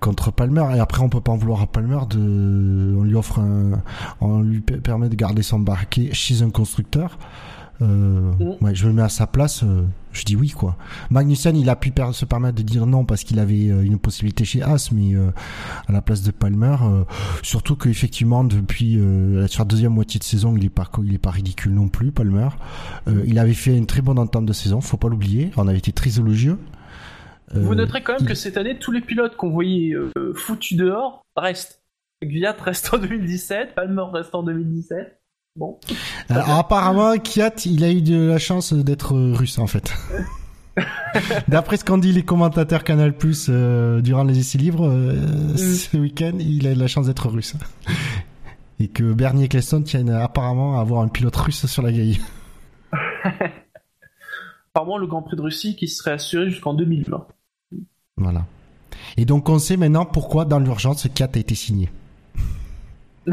contre 0.00 0.30
Palmer 0.30 0.64
et 0.76 0.78
après 0.78 1.02
on 1.02 1.08
peut 1.08 1.20
pas 1.20 1.32
en 1.32 1.36
vouloir 1.36 1.60
à 1.62 1.66
Palmer 1.66 1.98
de 2.08 2.94
on 2.96 3.02
lui 3.02 3.16
offre 3.16 3.40
un 3.40 3.82
on 4.20 4.42
lui 4.42 4.60
permet 4.60 5.08
de 5.08 5.16
garder 5.16 5.42
son 5.42 5.58
barquet 5.58 6.10
chez 6.12 6.42
un 6.42 6.50
constructeur 6.50 7.18
euh, 7.82 8.32
mm. 8.38 8.64
ouais, 8.64 8.74
je 8.74 8.86
me 8.88 8.92
mets 8.92 9.02
à 9.02 9.08
sa 9.08 9.26
place, 9.26 9.62
euh, 9.62 9.84
je 10.12 10.24
dis 10.24 10.36
oui 10.36 10.50
quoi. 10.50 10.76
Magnussen, 11.10 11.56
il 11.56 11.68
a 11.70 11.76
pu 11.76 11.92
se 12.12 12.24
permettre 12.24 12.56
de 12.56 12.62
dire 12.62 12.86
non 12.86 13.04
parce 13.04 13.24
qu'il 13.24 13.38
avait 13.38 13.68
euh, 13.68 13.82
une 13.82 13.98
possibilité 13.98 14.44
chez 14.44 14.62
As, 14.62 14.90
mais 14.92 15.14
euh, 15.14 15.30
à 15.86 15.92
la 15.92 16.02
place 16.02 16.22
de 16.22 16.30
Palmer, 16.30 16.76
surtout 17.42 17.76
qu'effectivement 17.76 18.44
depuis 18.44 18.98
sur 19.48 19.62
la 19.62 19.68
deuxième 19.68 19.92
moitié 19.92 20.18
de 20.18 20.24
saison, 20.24 20.56
il 20.56 20.64
est 20.64 20.70
pas 20.70 20.88
il 21.04 21.14
est 21.14 21.18
pas 21.18 21.30
ridicule 21.30 21.72
non 21.72 21.88
plus 21.88 22.12
Palmer. 22.12 22.48
il 23.26 23.38
avait 23.38 23.54
fait 23.54 23.76
une 23.76 23.86
très 23.86 24.02
bonne 24.02 24.18
entente 24.18 24.46
de 24.46 24.52
saison, 24.52 24.80
faut 24.80 24.96
pas 24.96 25.08
l'oublier. 25.08 25.50
On 25.56 25.68
avait 25.68 25.78
été 25.78 25.92
très 25.92 26.18
élogieux. 26.18 26.58
Vous 27.54 27.72
euh, 27.72 27.74
noterez 27.74 28.02
quand 28.02 28.18
même 28.18 28.28
que 28.28 28.34
cette 28.34 28.56
année, 28.56 28.78
tous 28.78 28.92
les 28.92 29.00
pilotes 29.00 29.36
qu'on 29.36 29.50
voyait 29.50 29.94
euh, 29.94 30.34
foutus 30.34 30.76
dehors 30.76 31.24
restent. 31.36 31.82
Gviat 32.22 32.56
reste 32.60 32.92
en 32.92 32.98
2017, 32.98 33.74
Palmer 33.74 34.04
reste 34.12 34.34
en 34.34 34.42
2017. 34.42 35.17
Bon. 35.56 35.78
Alors, 36.28 36.50
apparemment, 36.50 37.16
Kiat, 37.18 37.54
il 37.66 37.82
a 37.84 37.90
eu 37.90 38.00
de 38.02 38.28
la 38.28 38.38
chance 38.38 38.72
d'être 38.72 39.16
russe 39.16 39.58
en 39.58 39.66
fait. 39.66 39.92
D'après 41.48 41.76
ce 41.78 41.84
qu'ont 41.84 41.98
dit 41.98 42.12
les 42.12 42.22
commentateurs 42.22 42.84
Canal 42.84 43.16
Plus 43.16 43.46
euh, 43.48 44.00
durant 44.00 44.22
les 44.22 44.38
essais 44.38 44.58
libres 44.58 44.86
euh, 44.88 45.14
Mm. 45.54 45.56
ce 45.58 45.96
week-end, 45.96 46.34
il 46.38 46.66
a 46.68 46.74
de 46.74 46.78
la 46.78 46.86
chance 46.86 47.06
d'être 47.06 47.28
russe. 47.28 47.54
Et 48.78 48.86
que 48.86 49.12
Bernie 49.12 49.44
Ecclestone 49.44 49.82
tiennent 49.82 50.10
apparemment 50.10 50.78
à 50.78 50.82
avoir 50.82 51.02
un 51.02 51.08
pilote 51.08 51.34
russe 51.34 51.66
sur 51.66 51.82
la 51.82 51.90
grille. 51.90 52.20
Apparemment, 54.72 54.98
le 54.98 55.08
Grand 55.08 55.22
Prix 55.22 55.36
de 55.36 55.42
Russie 55.42 55.74
qui 55.74 55.88
serait 55.88 56.12
assuré 56.12 56.48
jusqu'en 56.50 56.74
2020. 56.74 57.26
Voilà. 58.16 58.46
Et 59.16 59.24
donc 59.24 59.48
on 59.48 59.58
sait 59.58 59.76
maintenant 59.76 60.04
pourquoi 60.06 60.44
dans 60.44 60.60
l'urgence 60.60 61.02
ce 61.02 61.08
4 61.08 61.36
a 61.36 61.40
été 61.40 61.56
signé. 61.56 61.88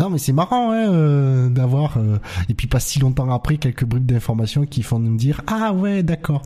non 0.00 0.10
mais 0.10 0.18
c'est 0.18 0.32
marrant 0.32 0.72
hein, 0.72 0.92
euh, 0.92 1.48
d'avoir 1.48 1.98
euh, 1.98 2.18
et 2.48 2.54
puis 2.54 2.66
pas 2.66 2.80
si 2.80 2.98
longtemps 2.98 3.30
après 3.32 3.58
quelques 3.58 3.84
bribes 3.84 4.06
d'informations 4.06 4.66
qui 4.66 4.82
font 4.82 4.98
nous 4.98 5.16
dire 5.16 5.40
ah 5.46 5.72
ouais 5.72 6.02
d'accord 6.02 6.42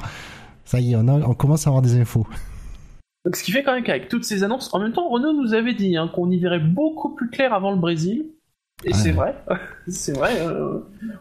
ça 0.65 0.81
y 0.81 0.93
est 0.93 0.97
on, 0.97 1.09
a, 1.09 1.15
on 1.15 1.35
commence 1.35 1.67
à 1.67 1.71
avoir 1.71 1.83
des 1.83 1.99
infos. 1.99 2.27
Donc, 3.25 3.37
ce 3.37 3.43
qui 3.43 3.53
fait 3.53 3.63
quand 3.63 3.73
même 3.75 3.85
qu'avec 3.85 4.09
toutes 4.09 4.25
ces 4.25 4.43
annonces, 4.45 4.73
en 4.73 4.79
même 4.79 4.93
temps, 4.93 5.09
Renault 5.09 5.33
nous 5.33 5.53
avait 5.53 5.75
dit 5.75 5.97
hein, 5.97 6.09
qu'on 6.15 6.31
y 6.31 6.39
verrait 6.39 6.61
beaucoup 6.61 7.15
plus 7.15 7.29
clair 7.31 7.53
avant 7.53 7.71
le 7.73 7.77
Brésil. 7.79 8.27
Et 8.85 8.89
Ouais. 8.89 8.95
c'est 8.95 9.11
vrai, 9.13 9.35
c'est 9.89 10.13
vrai. 10.17 10.41
euh, 10.41 10.79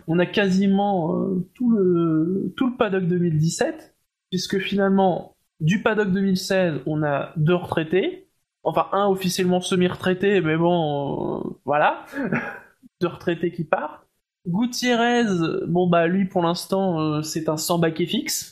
on 0.07 0.19
a 0.19 0.25
quasiment 0.25 1.17
tout 1.55 1.71
le 1.71 2.53
tout 2.55 2.67
le 2.67 2.75
paddock 2.77 3.07
2017, 3.07 3.95
puisque 4.29 4.59
finalement 4.59 5.35
du 5.59 5.81
paddock 5.81 6.11
2016, 6.11 6.81
on 6.85 7.01
a 7.03 7.31
deux 7.35 7.55
retraités. 7.55 8.26
Enfin, 8.67 8.89
un 8.91 9.07
officiellement 9.07 9.61
semi-retraité, 9.61 10.41
mais 10.41 10.57
bon, 10.57 11.39
euh, 11.39 11.57
voilà, 11.63 12.05
deux 13.01 13.07
retraités 13.07 13.49
qui 13.49 13.63
partent. 13.63 14.05
Gutiérrez, 14.45 15.23
bon 15.67 15.87
bah 15.87 16.07
lui 16.07 16.25
pour 16.25 16.41
l'instant 16.41 16.99
euh, 16.99 17.21
c'est 17.21 17.47
un 17.47 17.55
sans 17.55 17.79
baquet 17.79 18.05
fixe. 18.05 18.51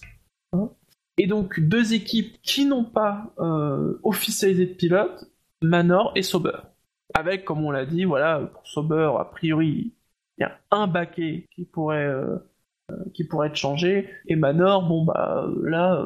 Hein. 0.53 0.69
Et 1.17 1.27
donc 1.27 1.59
deux 1.59 1.93
équipes 1.93 2.41
qui 2.43 2.65
n'ont 2.65 2.85
pas 2.85 3.33
euh, 3.39 3.99
officialisé 4.03 4.67
de 4.67 4.73
pilote, 4.73 5.29
Manor 5.61 6.13
et 6.15 6.21
Sauber. 6.21 6.59
Avec, 7.13 7.43
comme 7.43 7.65
on 7.65 7.71
l'a 7.71 7.85
dit, 7.85 8.05
voilà, 8.05 8.39
pour 8.39 8.65
Sauber, 8.67 9.11
a 9.19 9.25
priori, 9.25 9.93
il 10.37 10.41
y 10.41 10.45
a 10.45 10.57
un 10.71 10.87
baquet 10.87 11.45
qui 11.51 11.65
pourrait, 11.65 12.09
qui 13.13 13.25
pourrait 13.25 13.47
être 13.49 13.55
changé, 13.57 14.09
et 14.27 14.37
Manor, 14.37 14.87
bon 14.87 15.03
bah 15.03 15.45
là, 15.61 16.05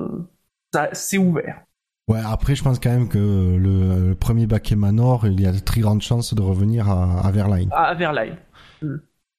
ça, 0.74 0.90
c'est 0.94 1.20
ouvert. 1.20 1.64
Ouais 2.10 2.20
après 2.26 2.56
je 2.56 2.64
pense 2.64 2.80
quand 2.80 2.90
même 2.90 3.08
que 3.08 3.18
le, 3.18 4.10
le 4.10 4.16
premier 4.16 4.48
baquet 4.48 4.76
Manor 4.76 5.28
il 5.28 5.40
y 5.40 5.46
a 5.46 5.52
de 5.52 5.60
très 5.60 5.80
grandes 5.82 6.02
chances 6.02 6.34
de 6.34 6.42
revenir 6.42 6.90
à, 6.90 7.22
à 7.22 7.32
Verlaine. 7.32 7.70
À, 7.72 7.84
à 7.86 7.94
Verlaine. 7.94 8.36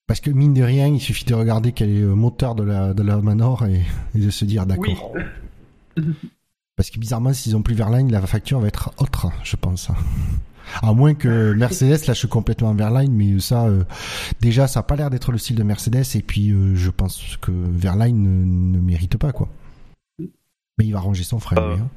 Parce 0.07 0.21
que 0.21 0.31
mine 0.31 0.55
de 0.55 0.63
rien 0.63 0.87
il 0.87 1.01
suffit 1.01 1.25
de 1.25 1.35
regarder 1.35 1.73
quel 1.73 1.91
est 1.91 2.01
le 2.01 2.15
moteur 2.15 2.55
de 2.55 2.63
la, 2.63 2.95
de 2.95 3.03
la 3.03 3.17
Manor 3.19 3.67
et, 3.67 3.83
et 4.15 4.19
de 4.19 4.31
se 4.31 4.45
dire 4.45 4.67
d'accord. 4.67 5.13
Oui. 5.97 6.05
Parce 6.77 6.89
que 6.89 6.99
bizarrement, 6.99 7.35
s'ils 7.35 7.55
ont 7.57 7.61
plus 7.61 7.75
Verline, 7.75 8.11
la 8.11 8.23
facture 8.23 8.59
va 8.59 8.69
être 8.69 8.91
autre, 8.97 9.31
je 9.45 9.55
pense. 9.57 9.91
À 10.81 10.95
moins 10.95 11.13
que 11.13 11.53
Mercedes 11.53 12.07
lâche 12.07 12.25
complètement 12.25 12.73
Verline, 12.73 13.13
mais 13.13 13.39
ça, 13.39 13.67
euh, 13.67 13.85
déjà, 14.41 14.67
ça 14.67 14.81
a 14.81 14.83
pas 14.83 14.97
l'air 14.97 15.11
d'être 15.11 15.31
le 15.31 15.37
style 15.37 15.57
de 15.57 15.63
Mercedes, 15.63 16.07
et 16.15 16.23
puis 16.23 16.53
euh, 16.53 16.75
je 16.77 16.89
pense 16.89 17.37
que 17.43 17.51
Verline 17.53 18.23
ne, 18.23 18.77
ne 18.79 18.81
mérite 18.83 19.19
pas, 19.19 19.31
quoi. 19.31 19.51
Mais 20.19 20.87
il 20.87 20.93
va 20.93 21.01
ranger 21.01 21.23
son 21.23 21.39
frère, 21.39 21.59
Euh, 21.59 21.75
lui, 21.75 21.83
hein. 21.83 21.89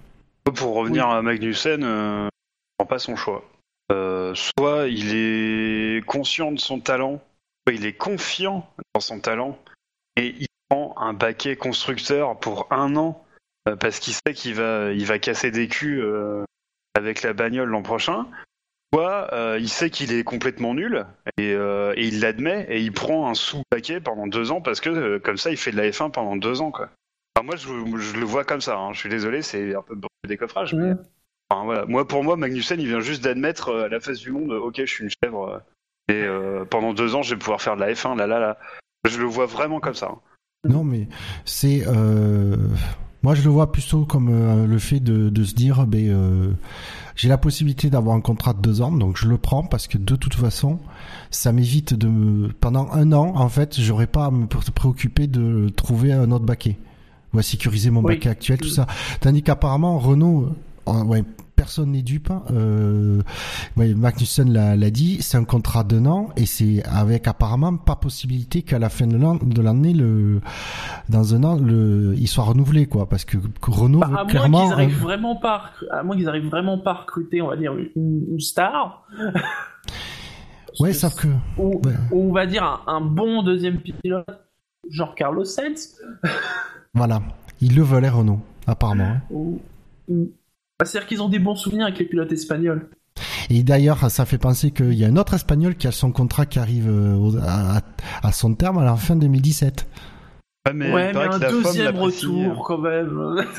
Pour 0.56 0.76
revenir 0.76 1.08
à 1.08 1.22
Magnussen, 1.22 1.84
euh, 1.84 2.28
il 2.28 2.78
prend 2.78 2.86
pas 2.86 3.00
son 3.00 3.16
choix. 3.16 3.44
Euh, 3.92 4.34
soit 4.34 4.88
il 4.88 5.16
est 5.16 6.06
conscient 6.06 6.52
de 6.52 6.60
son 6.60 6.80
talent, 6.80 7.22
soit 7.66 7.76
il 7.76 7.86
est 7.86 7.94
confiant 7.94 8.68
dans 8.94 9.02
son 9.02 9.20
talent, 9.20 9.60
et 10.16 10.36
il 10.40 10.48
prend 10.70 10.96
un 10.98 11.14
baquet 11.14 11.56
constructeur 11.56 12.40
pour 12.40 12.68
un 12.72 12.96
an, 12.96 13.24
euh, 13.68 13.76
parce 13.76 14.00
qu'il 14.00 14.14
sait 14.14 14.34
qu'il 14.34 14.56
va, 14.56 14.92
il 14.94 15.06
va 15.06 15.20
casser 15.20 15.52
des 15.52 15.68
culs 15.68 16.02
euh, 16.02 16.44
avec 16.96 17.22
la 17.24 17.34
bagnole 17.34 17.70
l'an 17.70 17.84
prochain. 17.84 18.26
Soit 18.94 19.30
il 19.60 19.70
sait 19.70 19.90
qu'il 19.90 20.14
est 20.14 20.24
complètement 20.24 20.76
nul, 20.76 21.08
et, 21.40 21.50
et 21.54 22.08
il 22.08 22.20
l'admet, 22.20 22.68
et 22.70 22.80
il 22.80 22.92
prend 22.92 23.28
un 23.28 23.34
sous-baquet 23.34 24.00
pendant 24.00 24.28
deux 24.28 24.52
ans, 24.52 24.62
parce 24.62 24.82
que 24.82 25.18
comme 25.18 25.38
ça 25.38 25.50
il 25.50 25.58
fait 25.58 25.72
de 25.72 25.78
la 25.78 25.90
F1 25.90 26.12
pendant 26.12 26.36
deux 26.36 26.62
ans. 26.62 26.70
Quoi. 26.70 26.92
Enfin, 27.44 27.46
moi 27.46 27.56
je, 27.56 27.98
je 28.02 28.18
le 28.18 28.26
vois 28.26 28.44
comme 28.44 28.62
ça, 28.62 28.78
hein. 28.78 28.94
je 28.94 29.00
suis 29.00 29.10
désolé, 29.10 29.42
c'est 29.42 29.76
un 29.76 29.82
peu 29.82 29.96
le 29.96 30.28
décoffrage, 30.28 30.74
mais. 30.74 30.94
Enfin, 31.50 31.66
voilà. 31.66 31.86
Moi, 31.86 32.08
pour 32.08 32.24
moi, 32.24 32.36
Magnussen, 32.38 32.80
il 32.80 32.88
vient 32.88 33.00
juste 33.00 33.24
d'admettre 33.24 33.70
euh, 33.70 33.86
à 33.86 33.90
la 33.90 34.00
face 34.00 34.20
du 34.20 34.32
monde, 34.32 34.52
euh, 34.52 34.60
ok, 34.60 34.76
je 34.78 34.86
suis 34.86 35.04
une 35.04 35.10
chèvre, 35.24 35.64
euh, 36.10 36.14
et 36.14 36.24
euh, 36.24 36.66
pendant 36.66 36.94
deux 36.94 37.16
ans, 37.16 37.22
je 37.22 37.36
vais 37.36 37.40
pouvoir 37.40 37.62
faire 37.62 37.76
de 37.76 37.82
la 37.82 37.92
F1, 37.94 38.16
là, 38.18 38.28
là, 38.28 38.40
là. 38.40 38.58
Je 39.08 39.20
le 39.20 39.26
vois 39.26 39.46
vraiment 39.46 39.80
comme 39.80 39.94
ça. 39.94 40.08
hein. 40.08 40.20
Non, 40.68 40.84
mais 40.84 41.08
c'est... 41.46 41.84
Euh... 41.88 42.56
Moi, 43.22 43.36
je 43.36 43.44
le 43.44 43.50
vois 43.50 43.72
plutôt 43.72 44.04
comme 44.06 44.30
euh, 44.30 44.68
le 44.68 44.80
fait 44.80 45.00
de, 45.00 45.30
de 45.30 45.44
se 45.46 45.54
dire, 45.54 45.86
ben, 45.88 46.10
euh, 46.10 46.52
j'ai 47.16 47.30
la 47.30 47.38
possibilité 47.38 47.90
d'avoir 47.90 48.18
un 48.18 48.22
contrat 48.22 48.54
de 48.54 48.60
deux 48.60 48.82
ans, 48.82 48.92
donc 48.92 49.16
je 49.18 49.30
le 49.30 49.38
prends 49.38 49.64
parce 49.64 49.88
que 49.88 49.98
de 49.98 50.16
toute 50.18 50.34
façon, 50.34 50.80
ça 51.32 51.54
m'évite 51.54 51.94
de 51.94 52.08
me... 52.08 52.50
Pendant 52.50 52.92
un 52.92 53.14
an, 53.14 53.34
en 53.36 53.48
fait, 53.48 53.80
j'aurais 53.80 54.08
pas 54.08 54.26
à 54.26 54.32
me 54.32 54.46
pré- 54.46 54.72
préoccuper 54.76 55.28
de 55.28 55.70
trouver 55.70 56.12
un 56.12 56.32
autre 56.32 56.44
baquet 56.46 56.78
ou 57.34 57.40
à 57.40 57.44
sécuriser 57.44 57.90
mon 57.90 58.02
Oui. 58.02 58.16
baquet 58.16 58.30
actuel, 58.30 58.60
tout 58.60 58.68
ça. 58.70 58.86
Tandis 59.20 59.44
qu'apparemment, 59.44 59.98
Renault, 60.00 60.50
euh, 60.88 61.04
ouais, 61.04 61.24
personne 61.56 61.92
n'est 61.92 62.02
dupe. 62.02 62.30
hein, 62.32 62.44
Euh, 62.52 63.22
Magnussen 63.78 64.52
l'a 64.52 64.90
dit, 64.90 65.22
c'est 65.22 65.38
un 65.38 65.46
contrat 65.46 65.84
d'un 65.84 66.06
an 66.08 66.30
et 66.36 66.46
c'est 66.46 66.84
avec 66.86 67.28
apparemment 67.28 67.78
pas 67.78 67.96
possibilité 67.96 68.64
qu'à 68.64 68.80
la 68.80 68.90
fin 68.90 69.08
de 69.08 69.16
l'an- 69.18 69.40
de 69.42 69.62
l'année, 69.62 69.94
le 69.94 70.42
dans 71.10 71.34
un 71.36 71.44
an, 71.44 71.56
le 71.56 72.16
il 72.18 72.28
soit 72.28 72.44
renouvelé 72.44 72.86
quoi, 72.88 73.08
parce 73.08 73.24
que 73.24 73.38
Renault 73.62 74.00
Bah, 74.00 74.08
à 74.08 74.10
moins 74.10 74.26
clairement. 74.26 74.64
qu'ils 74.66 74.74
arrivent 74.74 74.98
un- 75.00 75.04
vraiment 75.04 75.36
pas, 75.38 75.64
à 75.92 76.04
moins 76.04 76.16
qu'ils 76.18 76.28
arrivent 76.28 76.50
vraiment 76.50 76.78
pas 76.80 76.92
à 76.92 76.96
recruter, 77.02 77.42
on 77.42 77.48
va 77.48 77.56
dire 77.56 77.74
une, 77.96 78.26
une 78.32 78.40
star. 78.40 79.06
Ouais, 80.80 80.92
sauf 80.92 81.14
que 81.14 81.28
ou, 81.60 81.80
ouais. 81.86 81.94
ou 82.12 82.32
on 82.32 82.34
va 82.34 82.48
dire 82.48 82.64
un, 82.64 82.82
un 82.88 83.00
bon 83.02 83.44
deuxième 83.44 83.78
pilote, 83.80 84.26
genre 84.90 85.14
Carlos 85.14 85.46
Sainz. 85.46 86.00
voilà, 86.94 87.22
ils 87.62 87.76
le 87.76 87.82
veulent 87.84 88.06
Renault 88.06 88.40
apparemment. 88.68 89.04
hein. 89.06 89.22
Bah, 90.10 90.86
C'est-à-dire 90.86 91.08
qu'ils 91.08 91.22
ont 91.22 91.30
des 91.30 91.40
bons 91.40 91.56
souvenirs 91.56 91.86
avec 91.86 92.00
les 92.00 92.06
pilotes 92.06 92.32
espagnols. 92.32 92.88
Et 93.50 93.64
d'ailleurs, 93.64 94.10
ça 94.10 94.26
fait 94.26 94.38
penser 94.38 94.72
qu'il 94.72 94.94
y 94.94 95.06
a 95.06 95.08
un 95.08 95.18
autre 95.18 95.34
Espagnol 95.34 95.76
qui 95.76 95.88
a 95.88 95.92
son 95.92 96.12
contrat 96.12 96.46
qui 96.46 96.60
arrive 96.60 96.88
euh, 96.90 97.16
au- 97.16 97.38
à, 97.38 97.82
à 98.24 98.32
son 98.32 98.54
terme 98.56 98.78
à 98.80 98.84
la 98.84 98.96
fin 98.96 99.16
2017. 99.16 99.88
Ouais, 100.66 100.74
mais, 100.74 100.94
ouais, 100.94 101.16
un 101.16 101.40
que 101.40 101.50
deuxième 101.50 101.98
retour 101.98 102.64
quand 102.66 102.78
même. 102.80 103.46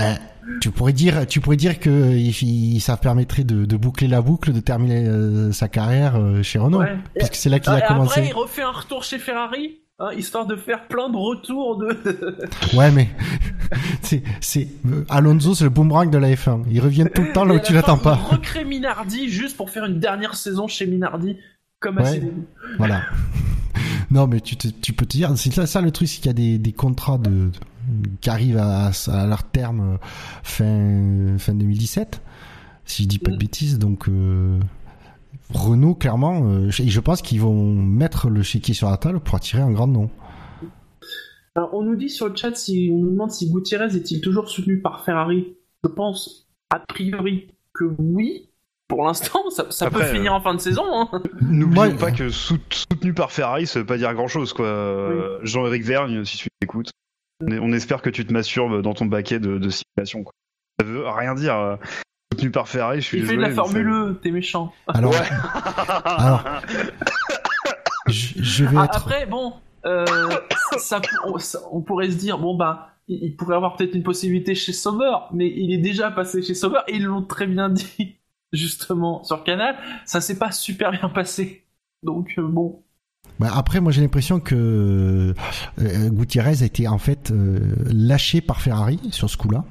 Euh, 0.00 0.14
tu 0.60 0.70
pourrais 0.70 0.92
dire, 0.92 1.26
tu 1.26 1.40
pourrais 1.40 1.56
dire 1.56 1.80
que 1.80 2.12
il- 2.12 2.30
il- 2.44 2.80
ça 2.80 2.96
permettrait 2.96 3.42
de, 3.42 3.64
de 3.64 3.76
boucler 3.76 4.06
la 4.06 4.22
boucle, 4.22 4.52
de 4.52 4.60
terminer 4.60 5.08
euh, 5.08 5.50
sa 5.50 5.66
carrière 5.66 6.14
euh, 6.14 6.40
chez 6.44 6.60
Renault, 6.60 6.78
Ouais. 6.78 6.96
puisque 7.16 7.34
c'est 7.34 7.48
là 7.50 7.58
qu'il 7.58 7.72
Ah, 7.72 7.76
a 7.76 7.78
et 7.84 7.88
commencé. 7.88 8.20
Après, 8.20 8.28
il 8.30 8.32
refait 8.32 8.62
un 8.62 8.70
retour 8.70 9.02
chez 9.02 9.18
Ferrari, 9.18 9.80
hein, 9.98 10.10
histoire 10.16 10.46
de 10.46 10.56
faire 10.56 10.86
plein 10.88 11.08
de 11.10 11.16
retours 11.16 11.76
de. 11.78 11.96
Ouais, 12.76 12.90
mais 12.90 13.08
c'est, 14.02 14.22
c'est 14.40 14.68
Alonso, 15.08 15.54
c'est 15.54 15.64
le 15.64 15.70
boomerang 15.70 16.10
de 16.10 16.18
la 16.18 16.30
F1. 16.32 16.64
Ils 16.70 16.80
reviennent 16.80 17.10
tout 17.10 17.22
le 17.22 17.32
temps 17.32 17.44
là 17.44 17.54
où 17.54 17.60
tu 17.60 17.72
l'attends 17.72 17.98
pas. 17.98 18.18
Il 18.30 18.34
recrée 18.36 18.64
Minardi 18.64 19.28
juste 19.28 19.56
pour 19.56 19.70
faire 19.70 19.84
une 19.84 19.98
dernière 20.00 20.34
saison 20.36 20.66
chez 20.68 20.86
Minardi, 20.86 21.36
comme 21.80 21.98
à 21.98 22.02
Ouais. 22.02 22.22
Voilà. 22.78 23.02
Non, 24.10 24.26
mais 24.26 24.40
tu, 24.40 24.56
te- 24.56 24.68
tu 24.68 24.94
peux 24.94 25.04
te 25.04 25.10
dire, 25.18 25.30
c'est 25.36 25.52
ça, 25.52 25.66
ça 25.66 25.82
le 25.82 25.90
truc, 25.90 26.08
c'est 26.08 26.16
qu'il 26.16 26.26
y 26.28 26.30
a 26.30 26.32
des, 26.32 26.56
des 26.56 26.72
contrats 26.72 27.18
de, 27.18 27.28
de- 27.28 28.08
qui 28.22 28.30
arrivent 28.30 28.56
à, 28.56 28.86
à 29.08 29.26
leur 29.26 29.42
terme 29.42 29.80
euh, 29.80 29.96
fin, 30.42 31.36
fin 31.38 31.52
2017, 31.52 32.22
si 32.86 33.02
je 33.02 33.08
dis 33.08 33.18
pas 33.18 33.30
de 33.30 33.36
Mm. 33.36 33.38
bêtises. 33.38 33.78
Donc, 33.78 34.08
euh, 34.08 34.58
Renault, 35.54 35.94
clairement, 35.94 36.42
euh, 36.46 36.68
et 36.68 36.88
je 36.88 37.00
pense 37.00 37.22
qu'ils 37.22 37.40
vont 37.40 37.72
mettre 37.74 38.28
le 38.28 38.42
chéquier 38.42 38.74
sur 38.74 38.90
la 38.90 38.96
table 38.96 39.20
pour 39.20 39.34
attirer 39.36 39.62
un 39.62 39.70
grand 39.72 39.86
nom. 39.86 40.10
Alors, 41.54 41.70
on 41.74 41.82
nous 41.82 41.96
dit 41.96 42.10
sur 42.10 42.28
le 42.28 42.36
chat 42.36 42.54
si 42.54 42.90
on 42.92 42.98
nous 42.98 43.10
demande 43.10 43.30
si 43.30 43.50
Gutiérrez 43.50 43.96
est-il 43.96 44.20
toujours 44.20 44.48
soutenu 44.48 44.80
par 44.80 45.04
Ferrari. 45.04 45.56
Je 45.82 45.88
pense 45.88 46.48
a 46.70 46.78
priori 46.80 47.48
que 47.74 47.84
oui. 47.98 48.44
Pour 48.88 49.04
l'instant, 49.04 49.50
ça, 49.50 49.70
ça 49.70 49.86
Après, 49.86 50.00
peut 50.10 50.16
finir 50.16 50.32
en 50.32 50.40
fin 50.40 50.54
de 50.54 50.60
saison. 50.60 50.82
Hein. 50.92 51.10
N'oublions 51.42 51.96
pas 51.96 52.10
que 52.10 52.30
sout- 52.30 52.60
soutenu 52.72 53.12
par 53.12 53.32
Ferrari, 53.32 53.66
ça 53.66 53.80
veut 53.80 53.86
pas 53.86 53.98
dire 53.98 54.14
grand 54.14 54.28
chose, 54.28 54.52
quoi. 54.54 54.64
Euh, 54.66 55.38
Jean-Éric 55.42 55.82
Vergne, 55.84 56.24
si 56.24 56.38
tu 56.38 56.48
écoutes, 56.62 56.90
on, 57.46 57.52
on 57.52 57.72
espère 57.72 58.00
que 58.00 58.08
tu 58.10 58.24
te 58.24 58.32
masturbes 58.32 58.80
dans 58.80 58.94
ton 58.94 59.04
baquet 59.04 59.40
de, 59.40 59.58
de 59.58 59.68
simulation, 59.68 60.24
quoi. 60.24 60.32
Ça 60.80 60.86
veut 60.86 61.06
rien 61.06 61.34
dire. 61.34 61.78
Soutenu 62.38 62.50
par 62.50 62.68
Ferrari, 62.68 63.00
je 63.00 63.06
suis 63.06 63.18
Il 63.18 63.26
fait 63.26 63.36
de 63.36 63.40
la 63.40 63.50
Formule 63.50 63.88
E, 63.88 64.20
t'es 64.22 64.30
méchant. 64.30 64.72
Alors, 64.86 65.12
Ouais. 65.12 65.18
alors, 66.04 66.42
je, 68.06 68.42
je 68.42 68.64
vais 68.64 68.76
Ah, 68.78 68.84
être. 68.84 68.96
après, 68.96 69.26
bon, 69.26 69.54
euh, 69.86 70.04
ça, 70.78 71.00
on, 71.26 71.38
ça- 71.38 71.60
on 71.72 71.80
pourrait 71.82 72.10
se 72.10 72.16
dire, 72.16 72.38
bon 72.38 72.56
bah, 72.56 72.90
il, 73.08 73.22
il 73.24 73.36
pourrait 73.36 73.56
avoir 73.56 73.76
peut-être 73.76 73.94
une 73.94 74.02
possibilité 74.02 74.54
chez 74.54 74.72
Sauber, 74.72 75.12
mais 75.32 75.48
il 75.48 75.72
est 75.72 75.78
déjà 75.78 76.10
passé 76.10 76.42
chez 76.42 76.54
Sauber 76.54 76.78
et 76.88 76.96
ils 76.96 77.04
l'ont 77.04 77.22
très 77.22 77.46
bien 77.46 77.68
dit, 77.68 78.16
justement, 78.52 79.22
sur 79.24 79.44
Canal. 79.44 79.76
Ça 80.06 80.20
s'est 80.20 80.38
pas 80.38 80.52
super 80.52 80.90
bien 80.92 81.08
passé. 81.08 81.64
Donc, 82.02 82.34
euh, 82.38 82.42
bon. 82.46 82.82
Bah, 83.40 83.50
après, 83.54 83.80
moi 83.80 83.92
j'ai 83.92 84.00
l'impression 84.00 84.40
que 84.40 85.34
euh, 85.80 86.10
Gutiérrez 86.10 86.62
a 86.62 86.66
été 86.66 86.88
en 86.88 86.98
fait 86.98 87.30
euh, 87.30 87.60
lâché 87.86 88.40
par 88.40 88.60
Ferrari 88.60 88.98
sur 89.12 89.28
ce 89.30 89.36
coup-là. 89.36 89.64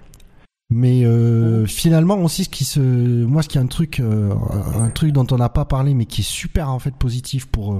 Mais 0.70 1.06
euh, 1.06 1.66
finalement 1.66 2.18
aussi 2.18 2.44
ce 2.44 2.50
qui 2.50 2.66
se, 2.66 2.82
moi 2.82 3.42
ce 3.42 3.48
qui 3.48 3.58
est 3.58 3.62
un 3.62 3.68
truc, 3.68 4.02
euh, 4.02 4.34
un 4.76 4.90
truc 4.90 5.14
dont 5.14 5.26
on 5.32 5.38
n'a 5.38 5.48
pas 5.48 5.64
parlé, 5.64 5.94
mais 5.94 6.06
qui 6.06 6.22
est 6.22 6.30
super 6.30 6.70
en 6.70 6.80
fait 6.80 6.94
positif 6.94 7.46
pour 7.46 7.76
euh, 7.76 7.80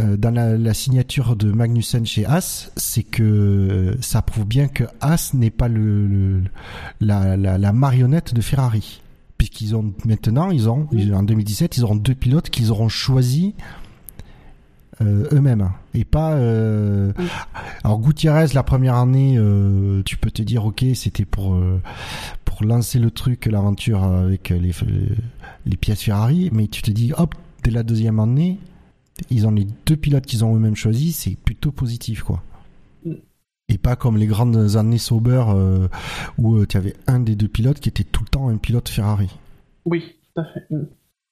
euh, 0.00 0.16
dans 0.16 0.32
la, 0.32 0.58
la 0.58 0.74
signature 0.74 1.36
de 1.36 1.52
Magnussen 1.52 2.04
chez 2.04 2.26
As, 2.26 2.72
c'est 2.76 3.04
que 3.04 3.96
ça 4.00 4.22
prouve 4.22 4.44
bien 4.44 4.66
que 4.66 4.82
As 5.00 5.34
n'est 5.34 5.50
pas 5.52 5.68
le, 5.68 6.08
le- 6.08 6.42
la, 7.00 7.36
la, 7.36 7.58
la 7.58 7.72
marionnette 7.72 8.34
de 8.34 8.40
Ferrari, 8.40 9.00
puisqu'ils 9.38 9.76
ont 9.76 9.94
maintenant, 10.04 10.50
ils 10.50 10.68
ont 10.68 10.88
en 11.14 11.22
2017, 11.22 11.76
ils 11.76 11.84
auront 11.84 11.94
deux 11.94 12.16
pilotes 12.16 12.50
qu'ils 12.50 12.72
auront 12.72 12.88
choisis 12.88 13.52
eux-mêmes 15.00 15.70
et 15.96 16.04
pas 16.04 16.34
euh, 16.34 17.12
Oui. 17.18 17.26
alors 17.82 17.98
Gutiérrez 17.98 18.46
la 18.54 18.62
première 18.62 18.94
année 18.96 19.36
euh, 19.38 20.02
tu 20.04 20.16
peux 20.16 20.30
te 20.30 20.42
dire 20.42 20.64
ok 20.64 20.84
c'était 20.94 21.24
pour 21.24 21.54
euh, 21.54 21.80
pour 22.44 22.62
lancer 22.64 22.98
le 22.98 23.10
truc 23.10 23.46
l'aventure 23.46 24.04
avec 24.04 24.50
les 24.50 24.72
les 25.66 25.76
pièces 25.76 26.02
Ferrari 26.02 26.50
mais 26.52 26.68
tu 26.68 26.82
te 26.82 26.90
dis 26.90 27.12
hop 27.16 27.34
dès 27.64 27.70
la 27.70 27.82
deuxième 27.82 28.20
année 28.20 28.58
ils 29.30 29.46
ont 29.46 29.50
les 29.52 29.66
deux 29.86 29.96
pilotes 29.96 30.26
qu'ils 30.26 30.44
ont 30.44 30.54
eux-mêmes 30.54 30.76
choisis 30.76 31.16
c'est 31.16 31.36
plutôt 31.36 31.72
positif 31.72 32.22
quoi 32.22 32.42
Mm. 33.04 33.12
et 33.68 33.78
pas 33.78 33.94
comme 33.96 34.16
les 34.16 34.26
grandes 34.26 34.76
années 34.76 34.98
Sauber 34.98 35.44
euh, 35.48 35.86
où 36.38 36.64
tu 36.66 36.76
avais 36.76 36.94
un 37.06 37.20
des 37.20 37.36
deux 37.36 37.48
pilotes 37.48 37.78
qui 37.80 37.88
était 37.88 38.04
tout 38.04 38.22
le 38.24 38.28
temps 38.28 38.48
un 38.48 38.56
pilote 38.56 38.88
Ferrari 38.88 39.30
Oui, 39.84 40.16
tout 40.34 40.40
à 40.40 40.44
fait. 40.44 40.66
Mm. 40.70 40.86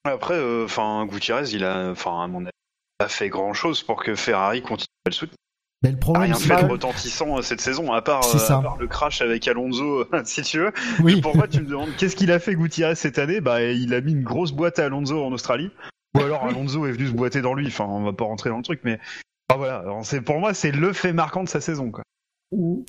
Après, 0.05 0.35
euh, 0.35 0.65
enfin, 0.65 1.05
Gutiérrez, 1.07 1.49
il 1.51 1.63
a, 1.63 1.89
enfin, 1.91 2.23
à 2.23 2.27
mon 2.27 2.41
avis, 2.41 2.51
a 2.99 3.07
fait 3.07 3.29
grand 3.29 3.53
chose 3.53 3.83
pour 3.83 4.01
que 4.03 4.15
Ferrari 4.15 4.61
continue 4.61 4.87
à 5.05 5.09
le 5.09 5.13
soutenir. 5.13 5.35
mais 5.83 5.91
le 5.91 5.97
problème 5.97 6.31
rien 6.31 6.35
fait 6.35 6.63
de 6.63 6.71
retentissant 6.71 7.37
euh, 7.37 7.41
cette 7.41 7.61
saison, 7.61 7.91
à 7.91 8.01
part, 8.01 8.23
C'est 8.23 8.51
euh, 8.51 8.57
à 8.57 8.61
part 8.61 8.77
le 8.77 8.87
crash 8.87 9.21
avec 9.21 9.47
Alonso, 9.47 10.05
si 10.25 10.41
tu 10.43 10.59
veux. 10.59 10.71
oui 11.03 11.19
Pourquoi 11.21 11.47
tu 11.47 11.61
me 11.61 11.67
demandes 11.67 11.89
qu'est-ce 11.97 12.15
qu'il 12.15 12.31
a 12.31 12.39
fait 12.39 12.55
Gutiérrez 12.55 12.95
cette 12.95 13.19
année? 13.19 13.41
Bah, 13.41 13.61
il 13.61 13.93
a 13.93 14.01
mis 14.01 14.13
une 14.13 14.23
grosse 14.23 14.51
boîte 14.53 14.79
à 14.79 14.85
Alonso 14.85 15.23
en 15.23 15.31
Australie. 15.33 15.71
Ou 16.15 16.21
alors 16.21 16.45
Alonso 16.45 16.85
est 16.85 16.93
venu 16.93 17.07
se 17.07 17.11
boiter 17.11 17.41
dans 17.41 17.53
lui. 17.53 17.67
Enfin, 17.67 17.83
on 17.85 18.03
va 18.03 18.13
pas 18.13 18.23
rentrer 18.23 18.49
dans 18.49 18.57
le 18.57 18.63
truc, 18.63 18.79
mais 18.85 18.99
ah, 19.51 19.57
voilà. 19.57 19.83
C'est 20.03 20.21
pour 20.21 20.39
moi, 20.39 20.53
c'est 20.53 20.71
le 20.71 20.93
fait 20.93 21.11
marquant 21.11 21.43
de 21.43 21.49
sa 21.49 21.59
saison, 21.59 21.91
quoi. 21.91 22.03
Mm. 22.53 22.83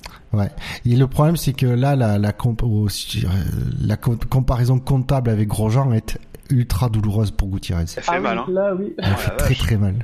Et 0.85 0.95
le 0.95 1.07
problème, 1.07 1.35
c'est 1.35 1.51
que 1.51 1.65
là, 1.65 1.97
la, 1.97 2.17
la, 2.17 2.31
comp- 2.31 2.63
si- 2.89 3.25
la 3.81 3.97
co- 3.97 4.15
comparaison 4.29 4.79
comptable 4.79 5.29
avec 5.29 5.49
Grosjean 5.49 5.91
est 5.91 6.17
ultra 6.51 6.89
douloureuse 6.89 7.31
pour 7.31 7.47
Gutiérrez. 7.49 7.87
Ça 7.87 8.01
fait 8.01 8.11
Ah 8.13 8.19
mal, 8.19 8.37
oui, 8.39 8.43
hein. 8.49 8.51
là, 8.53 8.75
oui. 8.75 8.93
Elle 8.97 9.09
la 9.09 9.15
fait 9.15 9.35
très 9.37 9.49
vache. 9.49 9.57
très 9.59 9.77
mal. 9.77 9.95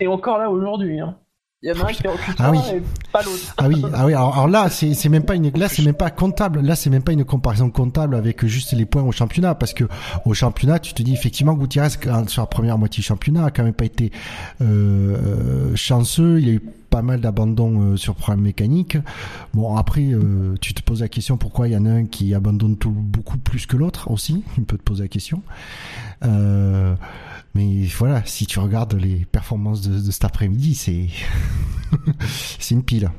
Et 0.00 0.06
encore 0.06 0.38
là 0.38 0.50
aujourd'hui. 0.50 1.00
Hein. 1.00 1.16
Il 1.60 1.70
y 1.70 1.72
en 1.72 1.84
a 1.84 1.88
un 1.88 1.92
qui 1.92 2.06
recule 2.06 2.34
Ah 2.38 2.52
oui. 2.52 2.58
et 2.72 2.82
pas 3.12 3.20
l'autre. 3.22 3.54
Ah 3.56 3.66
oui, 3.66 3.82
ah 3.92 4.06
oui. 4.06 4.14
Alors, 4.14 4.32
alors 4.34 4.46
là, 4.48 4.70
c'est 4.70 4.94
c'est 4.94 5.08
même 5.08 5.24
pas 5.24 5.34
une, 5.34 5.50
là, 5.58 5.68
c'est 5.68 5.82
même 5.84 5.94
pas 5.96 6.10
comptable. 6.10 6.60
Là, 6.60 6.76
c'est 6.76 6.88
même 6.88 7.02
pas 7.02 7.10
une 7.12 7.24
comparaison 7.24 7.68
comptable 7.68 8.14
avec 8.14 8.46
juste 8.46 8.72
les 8.74 8.86
points 8.86 9.02
au 9.02 9.10
championnat, 9.10 9.56
parce 9.56 9.74
que 9.74 9.82
au 10.24 10.34
championnat, 10.34 10.78
tu 10.78 10.94
te 10.94 11.02
dis 11.02 11.12
effectivement, 11.12 11.54
Gutiérrez 11.54 11.88
quand- 12.00 12.28
sur 12.28 12.42
la 12.42 12.46
première 12.46 12.78
moitié 12.78 13.00
du 13.00 13.06
championnat 13.06 13.46
a 13.46 13.50
quand 13.50 13.64
même 13.64 13.72
pas 13.74 13.86
été 13.86 14.12
euh, 14.62 15.16
euh, 15.16 15.74
chanceux. 15.74 16.38
Il 16.40 16.48
a 16.48 16.52
eu 16.52 16.62
pas 16.88 17.02
mal 17.02 17.20
d'abandons 17.20 17.80
euh, 17.82 17.96
sur 17.96 18.14
problème 18.14 18.44
mécanique. 18.44 18.96
Bon, 19.54 19.76
après, 19.76 20.06
euh, 20.12 20.54
tu 20.60 20.74
te 20.74 20.82
poses 20.82 21.00
la 21.00 21.08
question 21.08 21.36
pourquoi 21.36 21.68
il 21.68 21.74
y 21.74 21.76
en 21.76 21.86
a 21.86 21.90
un 21.90 22.06
qui 22.06 22.34
abandonne 22.34 22.76
tout, 22.76 22.90
beaucoup 22.90 23.38
plus 23.38 23.66
que 23.66 23.76
l'autre 23.76 24.10
aussi. 24.10 24.44
Tu 24.54 24.62
peux 24.62 24.76
te 24.76 24.82
poser 24.82 25.04
la 25.04 25.08
question. 25.08 25.42
Euh, 26.24 26.94
mais 27.54 27.84
voilà, 27.96 28.22
si 28.24 28.46
tu 28.46 28.58
regardes 28.58 28.94
les 28.94 29.24
performances 29.24 29.82
de, 29.82 29.94
de 30.04 30.10
cet 30.10 30.24
après-midi, 30.24 30.74
c'est 30.74 31.06
c'est 32.58 32.74
une 32.74 32.82
pile. 32.82 33.10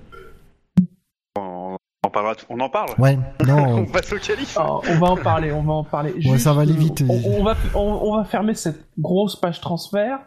On 1.38 1.78
en 2.04 2.10
parlera, 2.10 2.36
on 2.50 2.60
en 2.60 2.70
parle? 2.70 2.90
Ouais, 2.98 3.18
On 3.42 3.46
non, 3.46 3.86
passe 3.86 4.12
au 4.12 4.18
qualif. 4.18 4.58
Alors, 4.58 4.84
on 4.90 5.00
va 5.00 5.08
en 5.08 5.18
parler, 5.18 5.52
on 5.52 5.64
va 5.64 5.74
en 5.74 5.84
parler. 5.84 6.14
Juste, 6.18 6.40
ça 6.40 6.54
va 6.54 6.62
aller 6.62 6.74
vite. 6.74 7.04
On, 7.08 7.40
on 7.40 7.44
va, 7.44 7.56
on, 7.74 7.80
on 7.80 8.18
va 8.18 8.26
fermer 8.26 8.54
cette 8.54 8.86
grosse 8.98 9.36
page 9.36 9.62
transfert. 9.62 10.20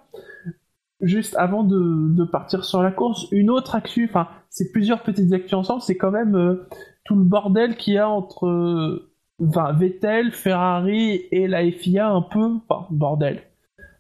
Juste 1.03 1.35
avant 1.37 1.65
de, 1.65 2.25
partir 2.25 2.65
sur 2.65 2.81
la 2.81 2.93
course, 2.93 3.27
une 3.33 3.51
autre 3.51 3.75
actu, 3.75 4.07
enfin, 4.09 4.29
c'est 4.51 4.71
plusieurs 4.71 5.03
petites 5.03 5.33
actus 5.33 5.55
ensemble, 5.55 5.83
c'est 5.83 5.97
quand 5.97 6.13
même 6.13 6.37
euh, 6.37 6.69
tout 7.05 7.17
le 7.17 7.25
bordel 7.25 7.77
qu'il 7.77 7.95
y 7.95 7.99
a 7.99 8.09
entre 8.09 8.47
euh, 8.47 9.13
Vettel, 9.41 10.31
Ferrari 10.31 11.23
et 11.33 11.49
la 11.49 11.69
FIA 11.71 12.09
un 12.09 12.23
peu, 12.23 12.61
enfin, 12.69 12.87
bordel. 12.91 13.43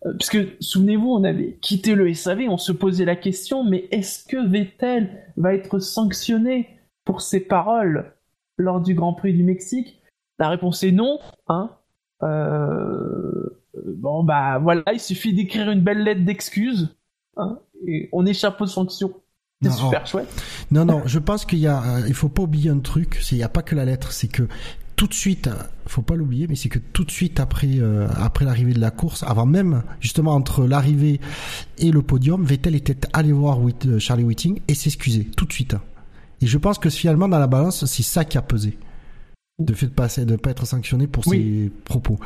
Euh, 0.07 0.13
Puisque, 0.17 0.39
souvenez-vous, 0.61 1.09
on 1.09 1.25
avait 1.25 1.59
quitté 1.61 1.97
le 1.97 2.13
SAV, 2.15 2.43
on 2.49 2.57
se 2.57 2.71
posait 2.71 3.05
la 3.05 3.17
question, 3.17 3.65
mais 3.65 3.89
est-ce 3.91 4.25
que 4.25 4.49
Vettel 4.49 5.11
va 5.37 5.55
être 5.55 5.81
sanctionné 5.81 6.69
pour 7.05 7.21
ses 7.21 7.41
paroles 7.41 8.15
lors 8.59 8.81
du 8.81 8.95
Grand 8.95 9.15
Prix 9.15 9.35
du 9.35 9.43
Mexique? 9.43 10.01
La 10.39 10.49
réponse 10.49 10.83
est 10.85 10.93
non. 10.93 11.19
Hein 11.49 11.71
Euh, 12.23 13.62
Bon, 13.97 14.23
bah 14.25 14.59
voilà, 14.59 14.83
il 14.93 15.01
suffit 15.01 15.33
d'écrire 15.33 15.71
une 15.71 15.81
belle 15.81 16.03
lettre 16.05 16.25
d'excuse. 16.25 16.95
Hein 17.37 17.59
et 17.87 18.09
on 18.13 18.27
échappe 18.27 18.61
aux 18.61 18.67
sanctions. 18.67 19.13
C'est 19.63 19.71
super 19.73 20.07
chouette. 20.07 20.29
non, 20.73 20.85
non. 20.85 21.03
Je 21.07 21.19
pense 21.21 21.45
qu'il 21.45 21.61
y 21.61 21.69
a, 21.69 21.83
euh, 21.83 22.05
il 22.09 22.15
faut 22.15 22.29
pas 22.29 22.43
oublier 22.43 22.71
un 22.71 22.81
truc. 22.81 23.19
C'est 23.23 23.37
il 23.37 23.39
y 23.39 23.45
a 23.45 23.49
pas 23.49 23.63
que 23.63 23.77
la 23.77 23.85
lettre, 23.85 24.11
c'est 24.13 24.27
que 24.27 24.49
tout 24.97 25.07
de 25.07 25.15
suite, 25.15 25.47
euh, 25.47 25.55
faut 25.87 26.03
pas 26.03 26.17
l'oublier, 26.17 26.49
mais 26.49 26.57
c'est 26.57 26.69
que 26.69 26.81
tout 26.81 27.05
de 27.05 27.11
suite 27.13 27.39
après, 27.41 27.79
euh, 27.79 28.09
après 28.17 28.45
l'arrivée 28.45 28.73
de 28.75 28.81
la 28.81 28.91
course, 28.91 29.23
avant 29.23 29.47
même 29.47 29.85
justement 30.01 30.33
entre 30.35 30.67
l'arrivée 30.67 31.21
et 31.79 31.93
le 31.93 32.03
podium, 32.03 32.45
Vettel 32.45 32.75
était 32.75 32.99
allé 33.13 33.31
voir 33.33 33.61
Whit- 33.61 33.87
euh, 33.87 33.99
Charlie 34.01 34.25
Whiting 34.25 34.61
et 34.67 34.75
s'excuser 34.75 35.25
tout 35.25 35.45
de 35.47 35.53
suite. 35.53 35.77
Et 36.41 36.47
je 36.47 36.59
pense 36.59 36.79
que 36.79 36.91
finalement 36.91 37.29
dans 37.29 37.39
la 37.39 37.47
balance, 37.47 37.85
c'est 37.87 38.03
ça 38.03 38.25
qui 38.25 38.39
a 38.39 38.43
pesé, 38.43 38.77
de 39.61 39.75
fait 39.75 39.87
de 39.87 39.93
passer, 39.93 40.25
de 40.25 40.35
pas 40.35 40.51
être 40.51 40.67
sanctionné 40.67 41.07
pour 41.07 41.23
Oui. 41.29 41.39
ses 41.39 41.71
propos. 41.85 42.19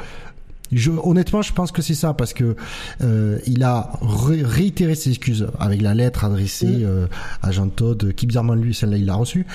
Je, 0.72 0.90
honnêtement, 0.90 1.42
je 1.42 1.52
pense 1.52 1.70
que 1.72 1.80
c'est 1.82 1.94
ça 1.94 2.12
parce 2.14 2.32
que 2.32 2.56
euh, 3.02 3.38
il 3.46 3.62
a 3.62 3.92
ré- 4.02 4.42
réitéré 4.42 4.94
ses 4.96 5.10
excuses 5.10 5.46
avec 5.60 5.80
la 5.80 5.94
lettre 5.94 6.24
adressée 6.24 6.66
Mm. 6.78 6.84
euh, 6.84 7.06
à 7.42 7.50
Jean 7.52 7.68
Todt, 7.68 8.12
qui 8.14 8.26
bizarrement 8.26 8.54
lui, 8.54 8.74
celle-là, 8.74 8.96
il 8.96 9.06
l'a 9.06 9.14
reçue. 9.14 9.46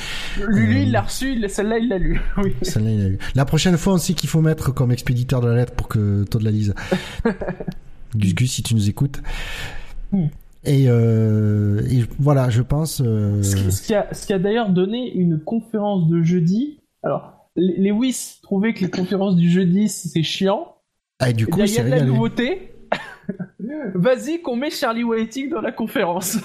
Lui, 0.47 0.67
lui, 0.67 0.77
Euh, 0.77 0.83
il 0.83 0.91
l'a 0.91 1.01
reçu, 1.01 1.33
il- 1.33 1.49
celle-là, 1.49 1.79
il 1.79 1.89
l'a 1.89 1.97
lu. 1.97 2.21
Oui. 2.37 2.53
Celle-là, 2.61 2.91
il 2.91 3.01
a 3.01 3.07
eu. 3.09 3.19
La 3.35 3.45
prochaine 3.45 3.77
fois, 3.77 3.93
on 3.93 3.97
sait 3.97 4.13
qu'il 4.13 4.29
faut 4.29 4.41
mettre 4.41 4.73
comme 4.73 4.91
expéditeur 4.91 5.41
de 5.41 5.47
la 5.47 5.55
lettre 5.55 5.73
pour 5.73 5.87
que 5.89 6.23
Todd 6.23 6.41
la 6.43 6.51
lise. 6.51 6.73
Gus 8.15 8.35
Gus, 8.35 8.51
si 8.51 8.63
tu 8.63 8.75
nous 8.75 8.89
écoutes. 8.89 9.21
Mm. 10.11 10.25
Et, 10.63 10.85
euh, 10.87 11.81
et 11.89 12.05
voilà, 12.19 12.49
je 12.49 12.61
pense. 12.61 13.01
euh, 13.03 13.41
Ce, 13.41 13.55
qui, 13.55 13.71
ce 13.71 14.27
qui 14.27 14.33
a, 14.33 14.39
d'ailleurs 14.39 14.69
donné 14.69 15.11
une 15.13 15.39
conférence 15.39 16.07
de 16.07 16.21
jeudi. 16.21 16.79
Alors, 17.03 17.47
les 17.55 17.89
Lewis 17.89 18.37
trouvaient 18.43 18.73
que 18.73 18.81
les 18.81 18.89
conférences 18.91 19.35
du 19.35 19.49
jeudi, 19.49 19.89
c'est 19.89 20.23
chiant. 20.23 20.75
Ah, 21.21 21.29
et 21.29 21.33
du 21.33 21.45
Eh 21.47 21.49
coup, 21.49 21.59
il 21.59 21.65
y 21.65 21.69
c'est 21.69 21.81
a 21.81 21.83
de 21.85 21.89
la 21.89 22.01
nouveauté. 22.01 22.73
Vas-y, 23.95 24.41
qu'on 24.41 24.55
met 24.55 24.69
Charlie 24.69 25.03
Whiting 25.03 25.49
dans 25.49 25.61
la 25.61 25.71
conférence. 25.71 26.37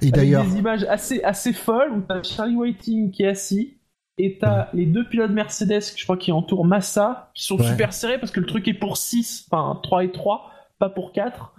Et 0.00 0.10
d'ailleurs, 0.10 0.44
des 0.44 0.58
images 0.58 0.84
assez, 0.84 1.22
assez 1.22 1.52
folles 1.52 1.92
où 1.92 2.00
t'as 2.02 2.22
Charlie 2.22 2.56
Whiting 2.56 3.10
qui 3.10 3.22
est 3.22 3.28
assis 3.28 3.78
et 4.18 4.38
t'as 4.38 4.68
les 4.74 4.84
deux 4.84 5.08
pilotes 5.08 5.30
Mercedes, 5.30 5.80
je 5.96 6.04
crois, 6.04 6.16
qui 6.18 6.32
entourent 6.32 6.66
Massa, 6.66 7.30
qui 7.34 7.44
sont 7.44 7.56
Ouais. 7.58 7.66
super 7.66 7.92
serrés 7.94 8.18
parce 8.18 8.30
que 8.32 8.40
le 8.40 8.46
truc 8.46 8.68
est 8.68 8.74
pour 8.74 8.96
6, 8.98 9.46
enfin 9.50 9.80
3 9.82 10.04
et 10.04 10.12
3, 10.12 10.50
pas 10.82 10.88
pour 10.88 11.12
4. 11.12 11.52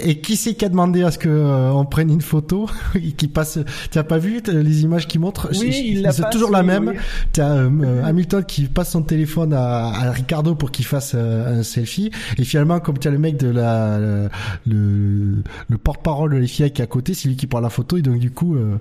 et, 0.00 0.10
et 0.10 0.20
qui 0.20 0.36
c'est 0.36 0.54
qui 0.54 0.64
a 0.64 0.68
demandé 0.68 1.04
à 1.04 1.12
ce 1.12 1.18
que 1.18 1.28
euh, 1.28 1.70
on 1.70 1.84
prenne 1.84 2.10
une 2.10 2.20
photo 2.20 2.68
qui 3.16 3.28
passe 3.28 3.60
Tu 3.92 3.98
as 3.98 4.02
pas 4.04 4.18
vu 4.18 4.40
les 4.46 4.82
images 4.82 5.06
qui 5.06 5.20
montrent? 5.20 5.48
Oui, 5.52 6.02
C'est- 6.10 6.30
toujours 6.30 6.50
la 6.50 6.64
même. 6.64 6.88
oui. 6.88 6.96
T'as 7.32 7.50
euh, 7.50 7.70
euh, 7.82 8.04
Hamilton 8.04 8.44
qui 8.44 8.64
passe 8.64 8.90
son 8.90 9.02
téléphone 9.02 9.52
à, 9.52 9.86
à 9.86 10.10
Ricardo 10.10 10.56
pour 10.56 10.72
qu'il 10.72 10.84
fasse 10.84 11.12
euh, 11.14 11.60
un 11.60 11.62
selfie 11.62 12.10
et 12.36 12.42
finalement 12.44 12.80
comme 12.80 12.98
tu 12.98 13.06
as 13.06 13.12
le 13.12 13.18
mec 13.18 13.36
de 13.36 13.48
la 13.48 13.98
le, 14.00 14.28
le, 14.66 15.42
le 15.68 15.78
porte-parole 15.78 16.32
de 16.32 16.38
l'FIA 16.38 16.70
qui 16.70 16.82
est 16.82 16.84
à 16.84 16.88
côté 16.88 17.14
c'est 17.14 17.28
lui 17.28 17.36
qui 17.36 17.46
prend 17.46 17.60
la 17.60 17.70
photo 17.70 17.96
et 17.96 18.02
donc 18.02 18.18
du 18.18 18.32
coup 18.32 18.56
euh, 18.56 18.76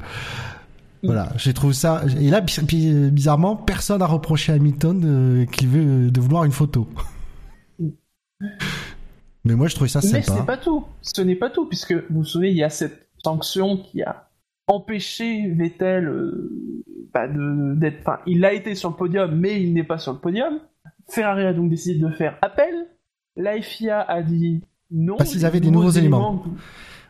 voilà 1.04 1.30
j'ai 1.38 1.54
trouvé 1.54 1.74
ça 1.76 2.02
et 2.20 2.30
là 2.32 2.42
bi- 2.42 2.56
bi- 2.64 3.10
bizarrement 3.12 3.56
personne 3.56 4.02
a 4.02 4.08
reproché 4.08 4.54
à 4.54 4.56
Hamilton 4.56 5.46
qu'il 5.52 5.68
veut 5.68 6.10
de 6.10 6.20
vouloir 6.20 6.46
une 6.46 6.52
photo 6.52 6.88
mais 9.44 9.56
moi 9.56 9.68
je 9.68 9.76
trouvais 9.76 9.90
ça 9.90 10.00
Mais 10.04 10.22
ce 10.22 10.32
n'est 10.32 10.46
pas 10.46 10.58
tout. 10.58 10.86
Ce 11.02 11.22
n'est 11.22 11.36
pas 11.36 11.50
tout, 11.50 11.66
puisque 11.66 11.94
vous 11.94 12.20
vous 12.20 12.24
souvenez, 12.24 12.50
il 12.50 12.58
y 12.58 12.64
a 12.64 12.70
cette 12.70 13.10
sanction 13.24 13.78
qui 13.78 14.02
a 14.04 14.30
empêché 14.68 15.50
Vettel 15.50 16.08
euh, 16.08 16.84
bah, 17.14 17.28
d'être. 17.28 18.02
Enfin, 18.02 18.20
il 18.26 18.46
a 18.46 18.54
été 18.54 18.76
sur 18.76 18.90
le 18.90 18.96
podium, 18.96 19.36
mais 19.36 19.62
il 19.62 19.74
n'est 19.74 19.84
pas 19.84 19.98
sur 19.98 20.14
le 20.14 20.20
podium. 20.20 20.60
Ferrari 21.10 21.46
a 21.46 21.54
donc 21.54 21.70
décidé 21.70 22.00
de 22.00 22.10
faire 22.12 22.38
appel. 22.42 22.88
La 23.36 23.62
FIA 23.62 24.02
a 24.02 24.22
dit 24.22 24.62
non. 24.92 25.18
Parce 25.18 25.32
qu'ils 25.32 25.46
avaient 25.46 25.60
des 25.60 25.72
nouveaux 25.72 25.90
éléments. 25.90 26.44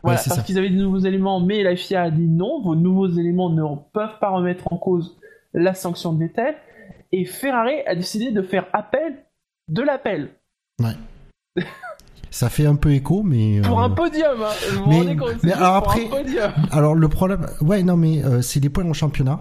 Voilà, 0.02 0.18
c'est 0.18 0.30
parce 0.30 0.42
qu'ils 0.42 0.58
avaient 0.58 0.70
des 0.70 0.76
nouveaux 0.76 0.98
éléments, 0.98 1.40
mais 1.40 1.62
la 1.62 1.76
FIA 1.76 2.02
a 2.02 2.10
dit 2.10 2.26
non, 2.26 2.60
vos 2.62 2.74
nouveaux 2.74 3.08
éléments 3.08 3.50
ne 3.50 3.62
peuvent 3.92 4.18
pas 4.20 4.30
remettre 4.30 4.72
en 4.72 4.76
cause 4.76 5.18
la 5.54 5.74
sanction 5.74 6.12
de 6.12 6.18
Vettel. 6.18 6.56
Et 7.12 7.24
Ferrari 7.24 7.82
a 7.86 7.94
décidé 7.94 8.32
de 8.32 8.42
faire 8.42 8.66
appel 8.72 9.24
de 9.68 9.82
l'appel. 9.82 10.30
Ouais. 10.80 10.94
Ça 12.34 12.48
fait 12.48 12.64
un 12.64 12.76
peu 12.76 12.92
écho, 12.94 13.22
mais. 13.22 13.60
Pour 13.62 13.78
euh, 13.80 13.84
un 13.84 13.90
podium, 13.90 14.40
hein. 14.42 14.46
Vous 14.72 14.84
vous 14.84 15.04
mais- 15.04 15.16
c'est 15.40 15.44
mais 15.44 15.52
alors 15.52 15.82
pour 15.82 15.92
un 15.92 15.96
après- 15.96 16.08
podium. 16.08 16.50
Alors 16.70 16.94
le 16.94 17.08
problème, 17.08 17.46
ouais, 17.60 17.82
non, 17.82 17.96
mais 17.98 18.24
euh, 18.24 18.40
c'est 18.40 18.58
des 18.58 18.70
points 18.70 18.86
au 18.88 18.94
championnat. 18.94 19.40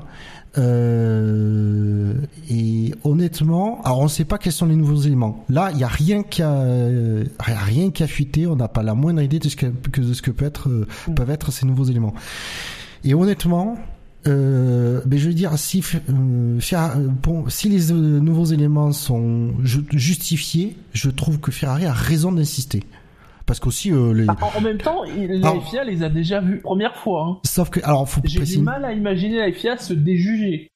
Euh, 0.57 2.13
et 2.49 2.93
honnêtement, 3.03 3.81
alors 3.83 3.99
on 3.99 4.03
ne 4.03 4.09
sait 4.09 4.25
pas 4.25 4.37
quels 4.37 4.51
sont 4.53 4.65
les 4.65 4.75
nouveaux 4.75 4.97
éléments. 5.01 5.45
Là, 5.49 5.69
il 5.73 5.79
y 5.79 5.83
a 5.83 5.87
rien 5.87 6.23
qui 6.23 6.41
a, 6.41 6.63
rien 7.39 7.91
qui 7.91 8.03
a 8.03 8.07
fuité. 8.07 8.47
On 8.47 8.55
n'a 8.57 8.67
pas 8.67 8.83
la 8.83 8.93
moindre 8.93 9.21
idée 9.21 9.39
de 9.39 9.47
ce 9.49 9.55
que, 9.55 9.67
de 9.67 10.13
ce 10.13 10.21
que 10.21 10.31
peut 10.31 10.45
être, 10.45 10.67
Mm. 11.07 11.13
peuvent 11.15 11.29
être 11.29 11.51
ces 11.51 11.65
nouveaux 11.65 11.85
éléments. 11.85 12.13
Et 13.03 13.13
honnêtement, 13.13 13.77
euh, 14.27 15.01
ben 15.05 15.17
je 15.17 15.27
veux 15.27 15.33
dire, 15.33 15.57
si, 15.57 15.83
euh, 16.09 16.59
euh, 16.73 17.07
bon, 17.23 17.49
si 17.49 17.69
les 17.69 17.91
euh, 17.91 17.95
nouveaux 18.19 18.45
éléments 18.45 18.91
sont 18.91 19.53
ju- 19.63 19.85
justifiés, 19.91 20.75
je 20.93 21.09
trouve 21.09 21.39
que 21.39 21.51
Ferrari 21.51 21.85
a 21.85 21.93
raison 21.93 22.31
d'insister. 22.31 22.83
Parce 23.47 23.59
qu'aussi, 23.59 23.89
les... 23.89 24.25
Ah, 24.27 24.37
En, 24.55 24.61
même 24.61 24.77
temps, 24.77 25.03
il- 25.03 25.39
la 25.41 25.59
FIA 25.59 25.83
les 25.83 26.03
a 26.03 26.09
déjà 26.09 26.39
vus 26.39 26.59
première 26.59 26.95
fois. 26.95 27.25
hein. 27.27 27.37
sauf 27.45 27.69
que, 27.69 27.79
alors, 27.83 28.07
faut 28.07 28.21
J'ai 28.23 28.37
préciser- 28.37 28.59
du 28.59 28.63
mal 28.63 28.85
à 28.85 28.93
imaginer 28.93 29.37
la 29.39 29.51
FIA 29.51 29.77
se 29.77 29.93
déjuger. 29.93 30.67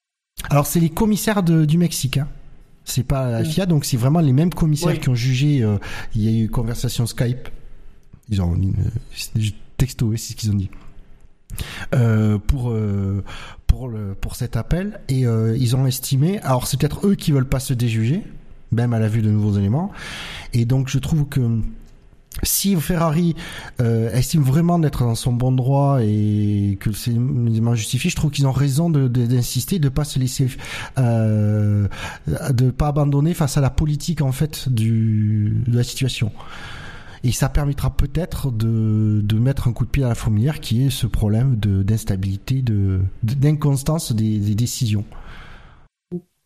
Alors 0.50 0.66
c'est 0.68 0.80
les 0.80 0.90
commissaires 0.90 1.44
de- 1.44 1.66
du 1.66 1.78
Mexique. 1.78 2.18
Hein. 2.18 2.28
C'est 2.84 3.04
pas 3.04 3.30
la. 3.32 3.44
FIA, 3.44 3.66
donc 3.66 3.86
c'est 3.86 3.98
vraiment 3.98 4.20
les 4.20 4.34
mêmes 4.34 4.54
commissaires 4.54 4.90
Oui. 4.92 5.00
qui 5.00 5.10
ont 5.10 5.16
jugé. 5.16 5.66
il 6.16 6.22
y 6.22 6.28
a 6.28 6.44
eu 6.44 6.50
conversation 6.50 7.06
Skype. 7.06 7.48
Ils 8.30 8.42
ont 8.42 8.54
texto, 9.78 10.12
c'est 10.18 10.34
ce 10.34 10.36
qu'ils 10.36 10.52
ont 10.52 10.56
dit. 10.56 10.70
Euh, 11.94 12.38
pour 12.38 12.72
euh, 12.72 13.24
pour 13.68 13.92
pour 14.22 14.36
cet 14.36 14.56
appel 14.56 15.00
et 15.10 15.26
euh, 15.26 15.56
ils 15.58 15.76
ont 15.76 15.86
estimé. 15.86 16.40
Alors 16.42 16.68
c'est 16.68 16.80
peut-être 16.80 17.06
eux 17.08 17.16
qui 17.16 17.32
veulent 17.32 17.48
pas 17.50 17.60
se 17.60 17.74
déjuger, 17.74 18.24
même 18.72 18.94
à 18.94 19.00
la 19.00 19.08
vue 19.08 19.22
de 19.22 19.30
nouveaux 19.30 19.58
éléments. 19.58 19.92
Et 20.54 20.66
donc 20.66 20.90
je 20.90 21.00
trouve 21.00 21.26
que 21.28 21.42
si 22.44 22.76
Ferrari 22.76 23.34
estime 23.80 24.42
vraiment 24.42 24.78
d'être 24.78 25.04
dans 25.06 25.16
son 25.16 25.32
bon 25.32 25.54
droit 25.54 26.00
et 26.02 26.78
que 26.82 26.92
c'est 26.92 27.12
élément 27.12 27.76
justifié, 27.76 28.10
je 28.10 28.16
trouve 28.18 28.30
qu'ils 28.32 28.46
ont 28.46 28.52
raison 28.52 28.90
de- 28.90 29.08
de- 29.08 29.26
d'insister, 29.26 29.80
de, 29.80 29.86
ne 29.86 29.90
pas 29.90 30.04
se 30.04 30.20
laisser, 30.20 30.48
euh, 30.98 31.88
de 32.52 32.72
pas 32.72 32.88
abandonner 32.90 33.34
face 33.34 33.58
à 33.58 33.62
la 33.62 33.70
politique 33.70 34.22
en 34.22 34.34
fait 34.34 34.68
de 34.70 35.52
la 35.72 35.84
situation. 35.84 36.32
Et 37.24 37.32
ça 37.32 37.50
permettra 37.50 37.90
peut-être 37.96 38.52
de, 38.52 39.22
de 39.24 39.40
mettre 39.40 39.68
un 39.68 39.74
coup 39.74 39.86
de 39.86 39.90
pied 39.90 40.04
à 40.04 40.10
la 40.10 40.16
fourmilière 40.16 40.60
qui 40.60 40.86
est 40.86 40.90
ce 40.90 41.08
problème 41.08 41.56
d'instabilité, 41.56 42.62
de 42.62 43.02
d'inconstance 43.24 44.12
des, 44.12 44.56
décisions. 44.56 45.06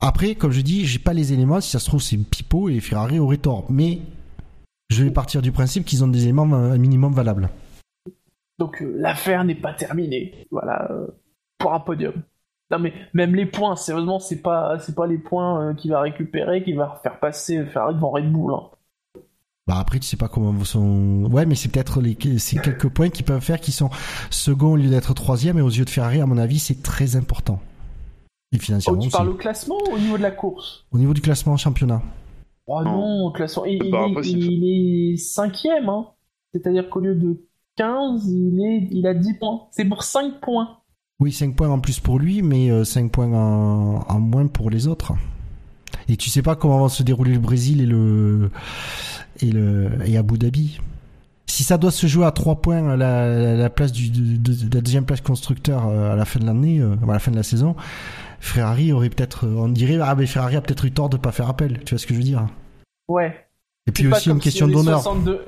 Après, 0.02 0.36
comme 0.36 0.52
je 0.52 0.62
dis, 0.62 0.86
j'ai 0.86 1.00
pas 1.00 1.14
les 1.14 1.34
éléments. 1.34 1.60
Si 1.60 1.72
ça 1.72 1.80
se 1.80 1.86
trouve, 1.86 2.02
c'est 2.02 2.18
Pipo 2.18 2.70
et 2.70 2.80
Ferrari 2.80 3.20
auraient 3.20 3.38
tort. 3.38 3.66
Mais 3.70 4.00
je 4.90 5.04
vais 5.04 5.12
partir 5.12 5.42
du 5.42 5.52
principe 5.52 5.86
qu'ils 5.86 6.04
ont 6.04 6.08
des 6.08 6.24
éléments 6.24 6.44
un 6.54 6.78
minimum 6.78 7.14
valables. 7.14 7.50
Donc 8.58 8.82
euh, 8.82 8.94
l'affaire 8.98 9.44
n'est 9.44 9.56
pas 9.56 9.74
terminée. 9.74 10.48
Voilà, 10.52 10.92
euh, 10.92 11.08
pour 11.58 11.74
un 11.74 11.80
podium. 11.80 12.14
Non 12.72 12.80
mais 12.80 12.94
même 13.14 13.34
les 13.34 13.46
points, 13.46 13.76
sérieusement, 13.76 14.20
c'est 14.20 14.42
pas 14.42 14.78
pas 14.96 15.08
les 15.08 15.18
points 15.18 15.70
euh, 15.70 15.74
qu'il 15.74 15.92
va 15.92 16.02
récupérer 16.02 16.64
qui 16.64 16.74
va 16.74 17.00
faire 17.02 17.20
passer 17.20 17.66
Ferrari 17.66 17.96
devant 17.96 18.12
Red 18.12 18.32
Bull. 18.32 18.54
hein. 18.54 18.70
Bah 19.70 19.78
après, 19.78 20.00
tu 20.00 20.08
sais 20.08 20.18
pas 20.18 20.28
comment 20.28 20.64
sont. 20.66 21.30
Ouais, 21.32 21.46
mais 21.46 21.54
c'est 21.54 21.70
peut-être 21.70 22.02
les 22.02 22.18
c'est 22.40 22.60
quelques 22.60 22.90
points 22.90 23.10
qui 23.10 23.22
peuvent 23.22 23.40
faire 23.40 23.60
qu'ils 23.62 23.76
sont 23.76 23.92
second 24.32 24.72
au 24.72 24.76
lieu 24.76 24.90
d'être 24.90 25.14
troisième. 25.14 25.60
Et 25.60 25.62
aux 25.62 25.70
yeux 25.70 25.86
de 25.86 25.92
Ferrari, 25.92 26.20
à 26.22 26.26
mon 26.26 26.40
avis, 26.40 26.58
c'est 26.58 26.82
très 26.82 27.16
important. 27.16 27.60
Et 28.52 28.58
Oh, 28.58 28.60
financièrement 28.64 29.00
tu 29.00 29.08
aussi. 29.10 29.16
parles 29.16 29.30
au 29.30 29.36
classement 29.36 29.78
ou 29.92 29.94
au 29.94 30.00
niveau 30.00 30.18
de 30.18 30.24
la 30.24 30.32
course? 30.32 30.86
Au 30.92 30.98
niveau 30.98 31.14
du 31.14 31.22
classement 31.22 31.54
en 31.54 31.58
championnat. 31.58 32.02
Oh 32.66 32.82
Non. 32.84 33.26
au 33.28 33.32
classement, 33.32 33.64
il, 33.66 33.78
C'est 33.80 33.88
il 33.90 33.94
est, 33.94 33.98
impossible. 33.98 34.42
il 34.42 35.14
est 35.14 35.18
cinquième. 35.18 35.88
Hein. 35.88 36.08
C'est-à-dire 36.52 36.90
qu'au 36.90 37.02
lieu 37.02 37.14
de 37.14 37.46
15, 37.76 38.26
il, 38.28 38.60
est, 38.66 38.88
il 38.90 39.06
a 39.06 39.14
10 39.14 39.36
points. 39.36 39.68
C'est 39.70 39.86
pour 39.86 40.02
5 40.02 40.42
points. 40.42 40.80
Oui, 41.20 41.32
5 41.32 41.56
points 41.56 41.70
en 41.70 41.80
plus 41.80 42.00
pour 42.00 42.18
lui, 42.18 42.42
mais 42.42 42.72
euh, 42.72 42.84
5 42.84 43.12
points 43.12 43.32
en, 43.32 44.00
en 44.10 44.20
moins 44.20 44.48
pour 44.48 44.72
les 44.72 44.88
autres. 44.88 45.14
Et 46.08 46.18
tu 46.18 46.32
sais 46.32 46.42
pas 46.42 46.56
comment 46.56 46.80
va 46.82 46.90
se 46.90 47.04
dérouler 47.04 47.34
le 47.34 47.40
Brésil 47.40 47.82
et 47.82 47.86
le 47.86 48.50
et 49.42 49.52
le 49.52 49.90
et 50.06 50.18
Abu 50.18 50.38
Dhabi. 50.38 50.80
Si 51.48 51.64
ça 51.64 51.78
doit 51.80 51.92
se 51.92 52.06
jouer 52.08 52.26
à 52.26 52.32
3 52.32 52.58
points 52.62 52.82
la, 52.96 52.96
la, 52.98 53.56
la 53.56 53.70
place 53.70 53.92
du 53.92 54.10
de, 54.10 54.38
de- 54.38 54.68
de 54.70 54.76
la 54.76 54.82
deuxième 54.82 55.06
place 55.06 55.22
constructeur 55.22 55.88
euh, 55.88 56.14
à 56.14 56.16
la 56.16 56.26
fin 56.26 56.40
de 56.40 56.46
l'année, 56.46 56.80
euh, 56.80 56.96
à 57.08 57.14
la 57.14 57.20
fin 57.20 57.32
de 57.32 57.36
la 57.36 57.44
saison, 57.44 57.76
Ferrari 58.40 58.92
aurait 58.94 59.10
peut-être, 59.10 59.46
euh, 59.48 59.56
on 59.58 59.68
dirait 59.68 59.98
ah 60.02 60.14
mais 60.16 60.28
Ferrari 60.28 60.56
a 60.56 60.62
peut-être 60.62 60.86
eu 60.86 60.92
tort 60.92 61.10
de 61.10 61.18
pas 61.18 61.32
faire 61.32 61.50
appel. 61.50 61.80
Tu 61.86 61.96
vois 61.96 62.00
ce 62.00 62.06
que 62.06 62.14
je 62.14 62.20
veux 62.20 62.24
dire? 62.26 62.46
Ouais. 63.08 63.36
Et 63.88 63.92
puis 63.92 64.06
aussi 64.12 64.30
une 64.30 64.40
question 64.40 64.68
d'honneur. 64.68 65.02
62 65.02 65.42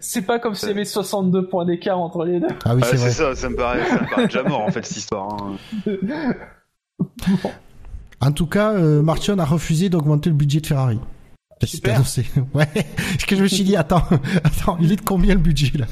C'est 0.00 0.22
pas 0.22 0.40
comme 0.40 0.56
s'il 0.56 0.68
y 0.68 0.72
avait 0.72 0.84
62 0.84 1.46
points 1.46 1.64
d'écart 1.64 2.00
entre 2.00 2.24
les 2.24 2.40
deux. 2.40 2.48
Ah 2.64 2.74
oui, 2.74 2.80
Ah, 2.84 2.86
c'est 2.90 2.96
c'est 2.96 3.02
vrai. 3.04 3.10
ça, 3.12 3.34
ça 3.36 3.48
me 3.48 3.54
paraît, 3.54 3.86
ça 3.86 4.00
me 4.02 4.10
paraît 4.10 4.26
déjà 4.26 4.42
mort 4.42 4.62
en 4.62 4.70
fait 4.72 4.84
cette 4.84 4.96
histoire. 4.96 5.28
hein. 5.40 5.56
En 8.20 8.32
tout 8.32 8.46
cas, 8.46 8.72
euh, 8.72 9.02
Martion 9.02 9.38
a 9.38 9.44
refusé 9.44 9.88
d'augmenter 9.90 10.30
le 10.30 10.36
budget 10.36 10.60
de 10.60 10.66
Ferrari. 10.66 10.98
C'est 11.66 11.76
Super. 11.76 11.96
annoncé. 11.96 12.26
Ouais. 12.54 12.66
Parce 12.74 13.24
que 13.26 13.36
je 13.36 13.42
me 13.42 13.48
suis 13.48 13.64
dit, 13.64 13.76
attends, 13.76 14.02
attends, 14.44 14.76
il 14.80 14.92
est 14.92 14.96
de 14.96 15.00
combien 15.02 15.34
le 15.34 15.40
budget 15.40 15.76
là? 15.78 15.86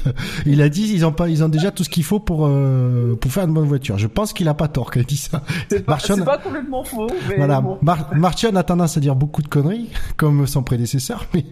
Il 0.45 0.61
a 0.61 0.69
dit, 0.69 0.91
ils 0.93 1.05
ont 1.05 1.11
pas, 1.11 1.29
ils 1.29 1.43
ont 1.43 1.49
déjà 1.49 1.71
tout 1.71 1.83
ce 1.83 1.89
qu'il 1.89 2.03
faut 2.03 2.19
pour 2.19 2.45
euh, 2.47 3.15
pour 3.19 3.31
faire 3.31 3.45
une 3.45 3.53
bonne 3.53 3.67
voiture. 3.67 3.97
Je 3.97 4.07
pense 4.07 4.33
qu'il 4.33 4.47
a 4.47 4.53
pas 4.53 4.67
tort 4.67 4.91
quand 4.91 4.99
il 4.99 5.05
dit 5.05 5.17
ça. 5.17 5.43
C'est 5.69 5.85
pas, 5.85 5.97
pas 6.25 6.37
complètement 6.37 6.83
faux, 6.83 7.07
mais 7.29 7.37
Voilà. 7.37 7.61
bon. 7.61 7.77
Mar 7.81 8.13
Martion 8.15 8.55
a 8.55 8.63
tendance 8.63 8.97
à 8.97 8.99
dire 8.99 9.15
beaucoup 9.15 9.41
de 9.41 9.47
conneries, 9.47 9.89
comme 10.17 10.47
son 10.47 10.63
prédécesseur, 10.63 11.27
mais 11.33 11.45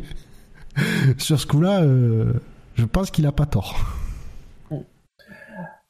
sur 1.18 1.40
ce 1.40 1.46
coup-là, 1.48 1.82
euh, 1.82 2.34
je 2.76 2.86
pense 2.86 3.12
qu'il 3.12 3.26
a 3.28 3.32
pas 3.32 3.46
tort. 3.46 3.78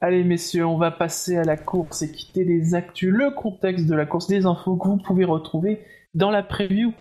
Allez 0.04 0.24
messieurs, 0.24 0.66
on 0.66 0.78
va 0.80 0.90
passer 0.90 1.38
à 1.38 1.44
la 1.44 1.58
course 1.58 2.02
et 2.02 2.12
quitter 2.12 2.44
les 2.44 2.74
actus, 2.74 3.12
le 3.14 3.30
contexte 3.30 3.86
de 3.86 3.94
la 3.94 4.08
course, 4.08 4.26
des 4.28 4.48
infos 4.48 4.76
que 4.76 4.88
vous 4.88 4.98
pouvez 4.98 5.26
retrouver 5.26 5.80
dans 6.16 6.32
la 6.32 6.42
preview 6.42 6.92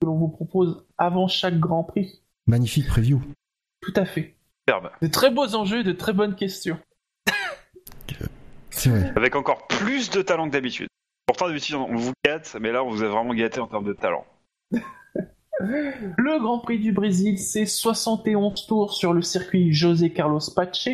que 0.00 0.06
l'on 0.06 0.16
vous 0.16 0.28
propose 0.28 0.84
avant 0.98 1.28
chaque 1.28 1.58
Grand 1.58 1.84
Prix. 1.84 2.22
Magnifique 2.46 2.86
preview. 2.88 3.20
Tout 3.80 3.92
à 3.96 4.04
fait. 4.04 4.34
Superbe. 4.66 4.90
De 5.02 5.08
très 5.08 5.30
beaux 5.30 5.54
enjeux 5.54 5.80
et 5.80 5.84
de 5.84 5.92
très 5.92 6.12
bonnes 6.12 6.34
questions. 6.34 6.78
C'est 8.70 8.88
vrai. 8.88 9.12
Avec 9.16 9.36
encore 9.36 9.66
plus 9.66 10.10
de 10.10 10.22
talent 10.22 10.46
que 10.46 10.52
d'habitude. 10.52 10.88
Pourtant 11.26 11.48
d'habitude 11.48 11.76
on 11.76 11.96
vous 11.96 12.12
gâte, 12.24 12.56
mais 12.60 12.72
là 12.72 12.82
on 12.82 12.90
vous 12.90 13.02
a 13.02 13.08
vraiment 13.08 13.34
gâté 13.34 13.60
en 13.60 13.66
termes 13.66 13.84
de 13.84 13.92
talent. 13.92 14.24
Le 15.60 16.40
Grand 16.40 16.60
Prix 16.60 16.78
du 16.78 16.92
Brésil, 16.92 17.38
c'est 17.38 17.66
71 17.66 18.66
tours 18.66 18.94
sur 18.94 19.12
le 19.12 19.20
circuit 19.20 19.74
José 19.74 20.10
Carlos 20.10 20.40
Pache, 20.56 20.88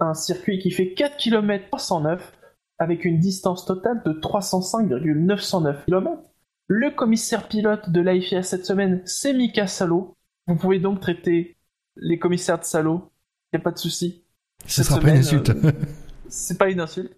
un 0.00 0.14
circuit 0.14 0.58
qui 0.58 0.72
fait 0.72 0.92
4 0.94 1.16
km 1.16 1.66
309 1.70 2.32
avec 2.78 3.04
une 3.04 3.20
distance 3.20 3.64
totale 3.64 4.02
de 4.04 4.12
305,909 4.12 5.84
km. 5.86 6.22
Le 6.68 6.90
commissaire 6.90 7.46
pilote 7.46 7.90
de 7.90 8.00
l'AFIA 8.00 8.42
cette 8.42 8.66
semaine, 8.66 9.00
c'est 9.04 9.32
Mika 9.32 9.66
Salo. 9.68 10.16
Vous 10.48 10.56
pouvez 10.56 10.80
donc 10.80 11.00
traiter 11.00 11.56
les 11.96 12.18
commissaires 12.18 12.58
de 12.58 12.64
Salo, 12.64 13.12
y 13.52 13.56
a 13.56 13.60
pas 13.60 13.70
de 13.70 13.78
souci. 13.78 14.24
Ce 14.66 14.82
sera 14.82 14.98
pas 15.00 15.10
une 15.10 15.22
semaine, 15.22 15.40
insulte. 15.40 15.64
euh, 15.64 15.72
c'est 16.28 16.58
pas 16.58 16.68
une 16.68 16.80
insulte. 16.80 17.16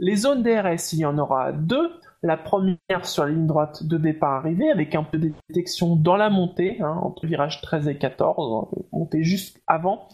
Les 0.00 0.16
zones 0.16 0.42
DRS, 0.42 0.92
il 0.92 0.98
y 0.98 1.04
en 1.04 1.18
aura 1.18 1.52
deux. 1.52 1.90
La 2.24 2.36
première 2.36 2.78
sur 3.04 3.24
la 3.24 3.30
ligne 3.30 3.46
droite 3.48 3.84
de 3.84 3.96
départ-arrivée, 3.96 4.70
avec 4.70 4.94
un 4.94 5.02
peu 5.02 5.18
de 5.18 5.32
détection 5.48 5.96
dans 5.96 6.16
la 6.16 6.30
montée, 6.30 6.80
hein, 6.80 6.98
entre 7.02 7.26
virages 7.26 7.60
13 7.62 7.88
et 7.88 7.98
14, 7.98 8.68
hein, 8.70 8.82
montée 8.92 9.24
juste 9.24 9.60
avant. 9.66 10.08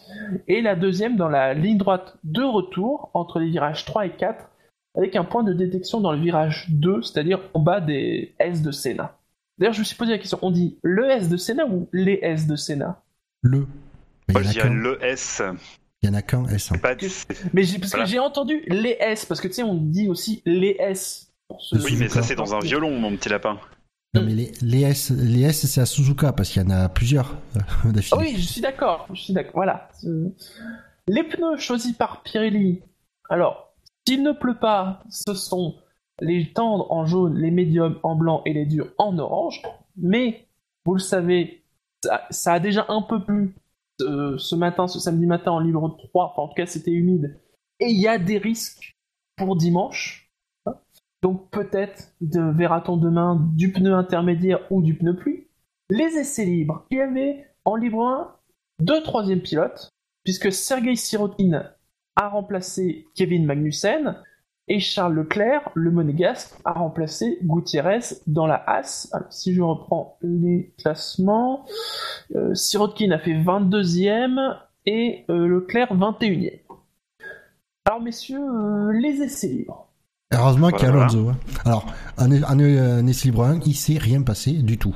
Et 0.47 0.61
la 0.61 0.75
deuxième 0.75 1.17
dans 1.17 1.29
la 1.29 1.53
ligne 1.53 1.77
droite 1.77 2.17
de 2.23 2.43
retour, 2.43 3.11
entre 3.13 3.39
les 3.39 3.49
virages 3.49 3.85
3 3.85 4.07
et 4.07 4.15
4, 4.15 4.48
avec 4.99 5.15
un 5.15 5.23
point 5.23 5.43
de 5.43 5.53
détection 5.53 5.99
dans 6.01 6.11
le 6.11 6.19
virage 6.19 6.67
2, 6.69 7.01
c'est-à-dire 7.01 7.39
en 7.55 7.59
bas 7.59 7.81
des 7.81 8.35
S 8.37 8.61
de 8.61 8.71
Senna. 8.71 9.17
D'ailleurs, 9.57 9.73
je 9.73 9.79
me 9.79 9.83
suis 9.85 9.95
posé 9.95 10.11
la 10.11 10.17
question, 10.19 10.37
on 10.41 10.51
dit 10.51 10.77
le 10.83 11.09
S 11.09 11.27
de 11.29 11.37
Senna 11.37 11.65
ou 11.65 11.87
les 11.91 12.19
S 12.21 12.45
de 12.47 12.55
Senna 12.55 13.01
Le. 13.41 13.59
Moi 13.59 13.67
il 14.27 14.37
y 14.41 14.43
je 14.43 14.45
en 14.45 14.49
a 14.49 14.53
dirais 14.53 14.67
qu'un. 14.69 14.73
le 14.75 15.03
S. 15.03 15.41
Il 16.01 16.07
y 16.07 16.11
en 16.11 16.13
a 16.15 16.21
qu'un 16.21 16.45
S. 16.47 16.71
hein. 16.71 16.77
Pas 16.81 16.95
Mais 17.53 17.63
parce 17.63 17.89
Voilà. 17.89 18.05
que 18.05 18.09
j'ai 18.11 18.19
entendu 18.19 18.61
les 18.67 18.95
S, 18.99 19.25
parce 19.25 19.41
que 19.41 19.47
tu 19.47 19.55
sais, 19.55 19.63
on 19.63 19.75
dit 19.75 20.07
aussi 20.07 20.41
les 20.45 20.75
S. 20.79 21.31
pour 21.47 21.61
ce- 21.61 21.75
Oui, 21.77 21.95
mais 21.97 22.07
ça 22.09 22.21
c'est 22.21 22.35
dans 22.35 22.53
un 22.53 22.59
violon, 22.59 22.91
mon 22.99 23.15
petit 23.15 23.29
lapin. 23.29 23.57
Non 24.13 24.23
mais 24.23 24.33
les, 24.33 24.51
les 24.61 24.81
S, 24.81 25.11
les 25.11 25.43
S 25.43 25.65
c'est 25.67 25.81
à 25.81 25.85
Suzuka 25.85 26.31
parce 26.33 26.49
qu'il 26.49 26.61
y 26.61 26.65
en 26.65 26.69
a 26.71 26.89
plusieurs 26.89 27.35
euh, 27.57 27.59
d'affilée. 27.91 28.17
Ah 28.21 28.23
oui, 28.23 28.35
je 28.37 28.41
suis 28.47 28.61
d'accord, 28.61 29.07
je 29.13 29.19
suis 29.21 29.33
d'accord. 29.33 29.53
Voilà. 29.55 29.89
Euh, 30.05 30.29
Les 31.07 31.23
pneus 31.23 31.57
choisis 31.57 31.93
par 31.93 32.23
Pirelli. 32.23 32.81
Alors, 33.29 33.68
s'il 34.09 34.23
ne 34.23 34.31
pleut 34.31 34.57
pas, 34.57 35.03
ce 35.11 35.35
sont 35.35 35.75
les 36.19 36.51
tendres 36.51 36.91
en 36.91 37.05
jaune, 37.05 37.37
les 37.37 37.51
médiums 37.51 37.99
en 38.01 38.15
blanc 38.15 38.41
et 38.43 38.53
les 38.53 38.65
durs 38.65 38.91
en 38.97 39.19
orange. 39.19 39.61
Mais, 39.97 40.47
vous 40.83 40.95
le 40.95 40.99
savez, 40.99 41.63
ça, 42.31 42.53
a 42.53 42.59
déjà 42.59 42.87
un 42.89 43.03
peu 43.03 43.23
plu 43.23 43.53
euh, 44.01 44.35
ce 44.39 44.55
matin, 44.55 44.87
ce 44.87 44.97
samedi 44.97 45.27
matin 45.27 45.51
en 45.51 45.59
libre 45.59 45.95
3. 45.95 46.31
Enfin, 46.31 46.41
en 46.41 46.47
tout 46.47 46.55
cas, 46.55 46.65
c'était 46.65 46.89
humide. 46.89 47.39
Et 47.79 47.91
il 47.91 48.01
y 48.01 48.07
a 48.07 48.17
des 48.17 48.39
risques 48.39 48.97
pour 49.35 49.55
dimanche. 49.55 50.33
Donc 51.21 51.51
peut-être 51.51 52.15
de, 52.19 52.41
verra-t-on 52.41 52.97
demain 52.97 53.47
du 53.53 53.71
pneu 53.71 53.93
intermédiaire 53.93 54.59
ou 54.71 54.81
du 54.81 54.95
pneu 54.95 55.15
pluie. 55.15 55.45
Les 55.91 56.17
essais 56.17 56.45
libres. 56.45 56.87
Il 56.89 56.97
y 56.97 57.01
avait 57.01 57.45
en 57.63 57.75
libre 57.75 58.03
1 58.03 58.35
deux 58.79 59.03
troisièmes 59.03 59.41
pilotes, 59.41 59.91
puisque 60.23 60.51
Sergei 60.51 60.95
Sirotkin 60.95 61.69
a 62.21 62.27
remplacé 62.29 63.05
Kevin 63.15 63.45
Magnussen 63.45 64.17
et 64.67 64.79
Charles 64.79 65.15
Leclerc, 65.15 65.71
le 65.73 65.89
monégasque, 65.89 66.53
a 66.65 66.73
remplacé 66.73 67.39
Gutiérrez 67.41 67.99
dans 68.27 68.45
la 68.45 68.61
As. 68.69 69.09
Alors, 69.13 69.31
si 69.31 69.53
je 69.53 69.61
reprends 69.61 70.17
les 70.21 70.73
classements, 70.77 71.65
euh, 72.35 72.53
Sirotkin 72.53 73.09
a 73.11 73.19
fait 73.19 73.33
22e 73.33 74.57
et 74.85 75.25
euh, 75.29 75.47
Leclerc 75.47 75.95
21e. 75.95 76.59
Alors 77.85 78.01
messieurs, 78.01 78.39
euh, 78.39 78.91
les 78.91 79.21
essais 79.23 79.47
libres. 79.47 79.87
Heureusement 80.31 80.69
qu'il 80.69 80.83
y 80.83 80.85
a 80.85 80.91
Voilà. 80.91 81.05
Alonso. 81.07 81.29
hein. 81.29 81.37
Alors, 81.65 81.87
un, 82.19 82.31
un, 82.31 82.53
un 82.53 83.07
essai 83.07 83.29
libre 83.29 83.43
1, 83.45 83.61
il 83.65 83.73
s'est 83.75 83.97
rien 83.97 84.21
passé 84.21 84.51
du 84.53 84.77
tout. 84.77 84.93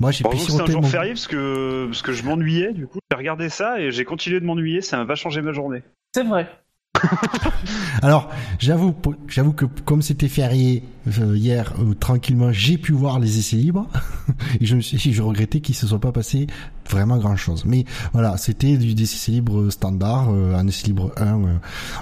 Moi, 0.00 0.10
j'ai 0.10 0.24
c'est 0.36 0.60
un 0.60 0.66
jour 0.66 0.82
mon- 0.82 0.88
férié 0.88 1.12
parce 1.12 1.26
que, 1.28 1.86
parce 1.86 2.02
que 2.02 2.12
je 2.12 2.24
m'ennuyais, 2.24 2.72
du 2.72 2.86
coup. 2.88 2.98
J'ai 3.10 3.16
regardé 3.16 3.48
ça 3.48 3.80
et 3.80 3.92
j'ai 3.92 4.04
continué 4.04 4.40
de 4.40 4.44
m'ennuyer, 4.44 4.80
ça 4.80 4.96
m'a 4.96 5.06
pas 5.06 5.14
changé 5.14 5.40
ma 5.42 5.52
journée. 5.52 5.82
C'est 6.14 6.24
vrai. 6.24 6.48
Alors, 8.02 8.30
j'avoue, 8.58 8.94
j'avoue 9.28 9.52
que 9.52 9.64
comme 9.64 10.02
c'était 10.02 10.28
férié 10.28 10.82
euh, 11.20 11.36
hier, 11.36 11.74
euh, 11.78 11.94
tranquillement, 11.94 12.52
j'ai 12.52 12.78
pu 12.78 12.92
voir 12.92 13.18
les 13.20 13.38
essais 13.38 13.56
libres. 13.56 13.88
et 14.60 14.66
je 14.66 14.76
me 14.76 14.80
suis, 14.80 15.12
je 15.12 15.22
regrettais 15.22 15.60
qu'il 15.60 15.74
se 15.74 15.86
soit 15.86 16.00
pas 16.00 16.12
passé 16.12 16.46
vraiment 16.90 17.18
grand 17.18 17.36
chose. 17.36 17.64
Mais 17.64 17.84
voilà, 18.12 18.36
c'était 18.36 18.76
du 18.76 18.94
des 18.94 19.02
essais 19.04 19.32
libres 19.32 19.70
standard, 19.70 20.30
euh, 20.30 20.54
un 20.54 20.66
essai 20.66 20.86
libre 20.86 21.12
1, 21.16 21.44
euh, 21.44 21.56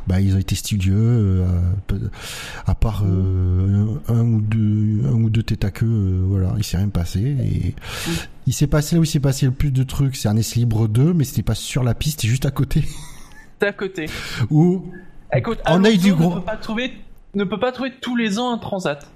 bah, 0.06 0.20
ils 0.20 0.34
ont 0.34 0.38
été 0.38 0.54
studieux, 0.54 0.94
euh, 0.96 1.46
à 2.66 2.74
part 2.74 3.02
euh, 3.04 4.00
un 4.08 4.22
ou 4.22 4.40
deux, 4.40 5.02
un 5.06 5.14
ou 5.14 5.30
deux 5.30 5.42
têtes 5.42 5.64
à 5.64 5.70
queue, 5.70 6.24
voilà, 6.28 6.54
il 6.56 6.64
s'est 6.64 6.78
rien 6.78 6.88
passé. 6.88 7.20
Et 7.20 7.74
il 8.46 8.52
s'est 8.52 8.66
passé 8.66 8.96
là 8.96 9.00
où 9.00 9.04
il 9.04 9.08
s'est 9.08 9.20
passé 9.20 9.46
le 9.46 9.52
plus 9.52 9.72
de 9.72 9.82
trucs, 9.82 10.16
c'est 10.16 10.28
un 10.28 10.36
essai 10.36 10.60
libre 10.60 10.88
2, 10.88 11.12
mais 11.12 11.24
c'était 11.24 11.42
pas 11.42 11.54
sur 11.54 11.82
la 11.82 11.94
piste, 11.94 12.20
c'était 12.20 12.30
juste 12.30 12.46
à 12.46 12.50
côté. 12.50 12.84
À 13.60 13.72
côté. 13.72 14.06
où 14.50 14.84
Écoute, 15.34 15.58
On 15.66 15.84
a 15.84 15.90
eu 15.90 15.96
du 15.98 16.10
ne 16.10 16.14
gros- 16.14 16.34
peut 16.36 16.40
pas 16.42 16.56
trouver, 16.56 16.92
ne 17.34 17.44
peut 17.44 17.58
pas 17.58 17.72
trouver 17.72 17.92
tous 18.00 18.16
les 18.16 18.38
ans 18.38 18.52
un 18.52 18.58
transat. 18.58 19.06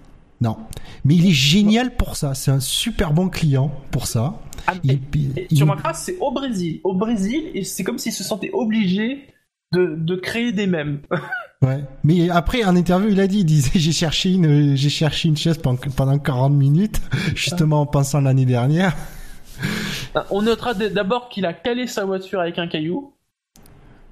Non. 0.41 0.57
Mais 1.05 1.15
il 1.17 1.27
est 1.27 1.33
génial 1.33 1.95
pour 1.97 2.17
ça. 2.17 2.35
C'est 2.35 2.51
un 2.51 2.61
super 2.61 3.13
bon 3.13 3.29
client 3.29 3.71
pour 3.91 4.07
ça. 4.07 4.35
Ah, 4.67 4.73
Il, 4.83 4.93
et- 4.93 5.01
il- 5.15 5.39
et 5.39 5.47
il- 5.51 5.57
tu 5.57 5.63
remarqueras, 5.63 5.95
c'est 5.95 6.17
au 6.19 6.31
Brésil. 6.33 6.81
Au 6.85 6.95
Brésil, 6.95 7.65
c'est 7.65 7.85
comme 7.85 7.99
s'il 7.99 8.13
se 8.13 8.25
sentait 8.25 8.51
obligé 8.53 9.27
de, 9.73 9.95
de 9.97 10.17
créer 10.17 10.53
des 10.53 10.67
mèmes. 10.67 11.01
ouais. 11.63 11.85
Mais 12.05 12.29
après, 12.31 12.65
en 12.65 12.75
interview, 12.75 13.11
il 13.11 13.21
a 13.21 13.27
dit, 13.27 13.41
il 13.41 13.45
disait, 13.45 13.71
j'ai 13.79 13.93
cherché 13.93 14.33
une, 14.33 14.75
j'ai 14.77 14.89
cherché 14.91 15.29
une 15.29 15.37
chaise 15.37 15.59
pendant, 15.59 15.79
pendant 15.95 16.19
40 16.19 16.53
minutes, 16.55 17.01
justement 17.37 17.83
en 17.83 17.87
pensant 17.87 18.21
l'année 18.23 18.47
dernière. 18.47 18.97
On 20.31 20.43
notera 20.43 20.75
d'abord 20.75 21.29
qu'il 21.29 21.47
a 21.47 21.53
calé 21.53 21.87
sa 21.87 22.05
voiture 22.05 22.41
avec 22.41 22.59
un 22.59 22.67
caillou, 22.67 23.13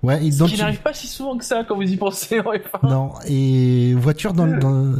Ouais. 0.02 0.24
Et 0.24 0.30
donc, 0.30 0.48
qui 0.48 0.54
il- 0.54 0.60
n'arrive 0.60 0.80
pas 0.80 0.94
si 0.94 1.06
souvent 1.06 1.36
que 1.36 1.44
ça 1.44 1.64
quand 1.66 1.74
vous 1.74 1.82
y 1.82 1.96
pensez 1.96 2.40
en 2.40 2.52
F1. 2.52 2.88
non. 2.88 3.10
Et 3.26 3.94
voiture 3.94 4.32
dans, 4.32 4.46
dans- 4.46 4.94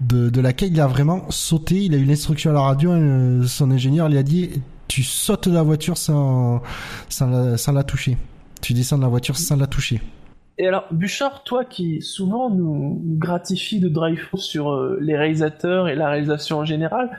de, 0.00 0.30
de 0.30 0.40
laquelle 0.40 0.72
il 0.72 0.80
a 0.80 0.86
vraiment 0.86 1.30
sauté. 1.30 1.84
Il 1.84 1.94
a 1.94 1.98
eu 1.98 2.04
l'instruction 2.04 2.50
à 2.50 2.54
la 2.54 2.60
radio. 2.62 2.90
euh, 2.92 3.44
son 3.46 3.70
ingénieur 3.70 4.08
lui 4.08 4.18
a 4.18 4.22
dit, 4.22 4.62
tu 4.88 5.02
sautes 5.02 5.48
de 5.48 5.54
la 5.54 5.62
voiture 5.62 5.96
sans, 5.98 6.62
sans 7.08 7.28
la, 7.28 7.56
sans 7.58 7.72
la 7.72 7.84
toucher. 7.84 8.16
Tu 8.62 8.72
descends 8.72 8.96
de 8.98 9.02
la 9.02 9.08
voiture 9.08 9.36
sans 9.36 9.56
la 9.56 9.66
toucher. 9.66 10.00
Et 10.58 10.66
alors, 10.66 10.84
Bouchard, 10.90 11.42
toi 11.44 11.64
qui 11.64 12.02
souvent 12.02 12.50
nous 12.50 13.00
nous 13.02 13.16
gratifie 13.18 13.78
de 13.80 13.88
drive 13.88 14.26
sur 14.34 14.70
euh, 14.72 14.98
les 15.00 15.16
réalisateurs 15.16 15.88
et 15.88 15.94
la 15.94 16.10
réalisation 16.10 16.58
en 16.58 16.64
général, 16.66 17.10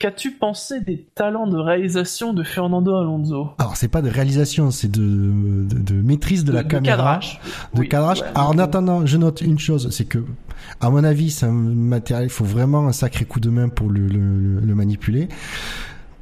qu'as-tu 0.00 0.32
pensé 0.32 0.80
des 0.80 1.06
talents 1.14 1.46
de 1.46 1.58
réalisation 1.58 2.32
de 2.32 2.42
Fernando 2.42 2.96
Alonso 2.96 3.50
Alors, 3.58 3.76
c'est 3.76 3.86
pas 3.88 4.02
de 4.02 4.08
réalisation, 4.08 4.70
c'est 4.72 4.90
de, 4.90 5.00
de, 5.00 5.78
de 5.78 5.94
maîtrise 6.02 6.44
de, 6.44 6.52
la 6.52 6.64
caméra. 6.64 6.96
cadrage. 6.96 7.40
de 7.74 7.80
Oui, 7.80 7.88
cadrage. 7.88 8.22
ouais, 8.22 8.26
Alors 8.34 8.48
en 8.50 8.58
attendant, 8.58 9.06
je 9.06 9.16
note 9.18 9.42
une 9.42 9.58
chose, 9.58 9.88
c'est 9.90 10.06
que, 10.06 10.24
à 10.80 10.90
mon 10.90 11.04
avis, 11.04 11.30
c'est 11.30 11.46
un 11.46 11.52
matériel, 11.52 12.26
il 12.26 12.30
faut 12.30 12.44
vraiment 12.44 12.88
un 12.88 12.92
sacré 12.92 13.24
coup 13.26 13.40
de 13.40 13.50
main 13.50 13.68
pour 13.68 13.88
le, 13.90 14.06
le, 14.08 14.18
le- 14.18 14.60
le 14.60 14.74
manipuler. 14.74 15.28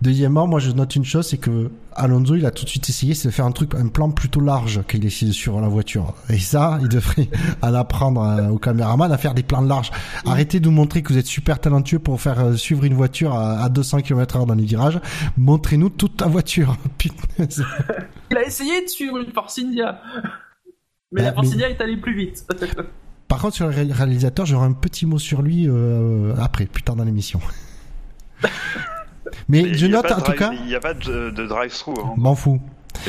Deuxièmement, 0.01 0.47
moi 0.47 0.61
je 0.61 0.71
note 0.71 0.95
une 0.95 1.05
chose, 1.05 1.27
c'est 1.27 1.39
que 1.39 1.71
Alonso, 1.97 2.37
il 2.37 2.47
a 2.47 2.53
tout 2.53 2.63
de 2.65 2.69
suite 2.69 2.89
essayé, 2.89 3.15
de 3.15 3.31
faire 3.31 3.45
un 3.45 3.51
truc, 3.51 3.75
un 3.75 3.89
plan 3.89 4.11
plutôt 4.11 4.41
large 4.41 4.83
qu'il 4.87 5.05
essaie 5.05 5.33
sur 5.33 5.61
la 5.61 5.67
voiture. 5.67 6.15
Et 6.31 6.39
ça, 6.39 6.79
il 6.81 6.89
devrait 6.89 7.29
en 7.63 7.75
apprendre 7.75 8.23
à- 8.23 8.53
au 8.53 8.59
caméraman 8.59 9.11
à 9.11 9.19
faire 9.19 9.35
des 9.35 9.43
plans 9.43 9.61
larges. 9.61 9.91
Arrêtez 10.25 10.61
de 10.61 10.67
nous 10.67 10.71
montrer 10.71 11.03
que 11.03 11.13
vous 11.13 11.19
êtes 11.19 11.27
super 11.27 11.61
talentueux 11.61 11.99
pour 11.99 12.21
faire 12.21 12.39
euh, 12.39 12.55
suivre 12.57 12.85
une 12.85 12.95
voiture 12.95 13.35
à, 13.35 13.59
à 13.65 13.69
200 13.69 14.03
km 14.03 14.37
heure 14.37 14.47
dans 14.47 14.55
les 14.55 14.65
virages. 14.65 15.01
Montrez-nous 15.37 15.91
toute 15.91 16.17
ta 16.19 16.27
voiture. 16.29 16.77
Il 18.31 18.37
a 18.37 18.45
essayé 18.47 18.85
de 18.85 18.89
suivre 18.89 19.19
une 19.19 19.33
Force 19.33 19.59
India. 19.59 20.01
Mais 21.11 21.23
Bah, 21.23 21.29
la 21.29 21.33
Force 21.33 21.49
mais- 21.49 21.55
India 21.55 21.71
est 21.71 21.81
allée 21.81 21.97
plus 21.97 22.17
vite. 22.17 22.47
Par 23.27 23.41
contre, 23.41 23.57
sur 23.57 23.67
le 23.67 23.75
ré- 23.75 23.93
réalisateur, 23.93 24.47
j'aurai 24.47 24.67
un 24.67 24.73
petit 24.73 25.05
mot 25.07 25.19
sur 25.19 25.43
lui 25.43 25.67
euh, 25.69 26.35
après, 26.39 26.67
plus 26.67 26.83
tard 26.85 26.95
dans 26.97 27.05
l'émission. 27.05 27.41
Mais 29.49 29.63
Mais 29.63 29.75
je 29.75 29.87
note 29.87 30.11
en 30.11 30.21
tout 30.21 30.33
cas, 30.33 30.51
Il 30.53 30.67
n'y 30.67 30.75
a 30.75 30.81
pas 30.81 30.95
de, 30.95 31.31
de 31.31 31.47
drive-thru. 31.47 31.95
Hein. 31.99 32.15
m'en 32.17 32.35
fous. 32.35 32.61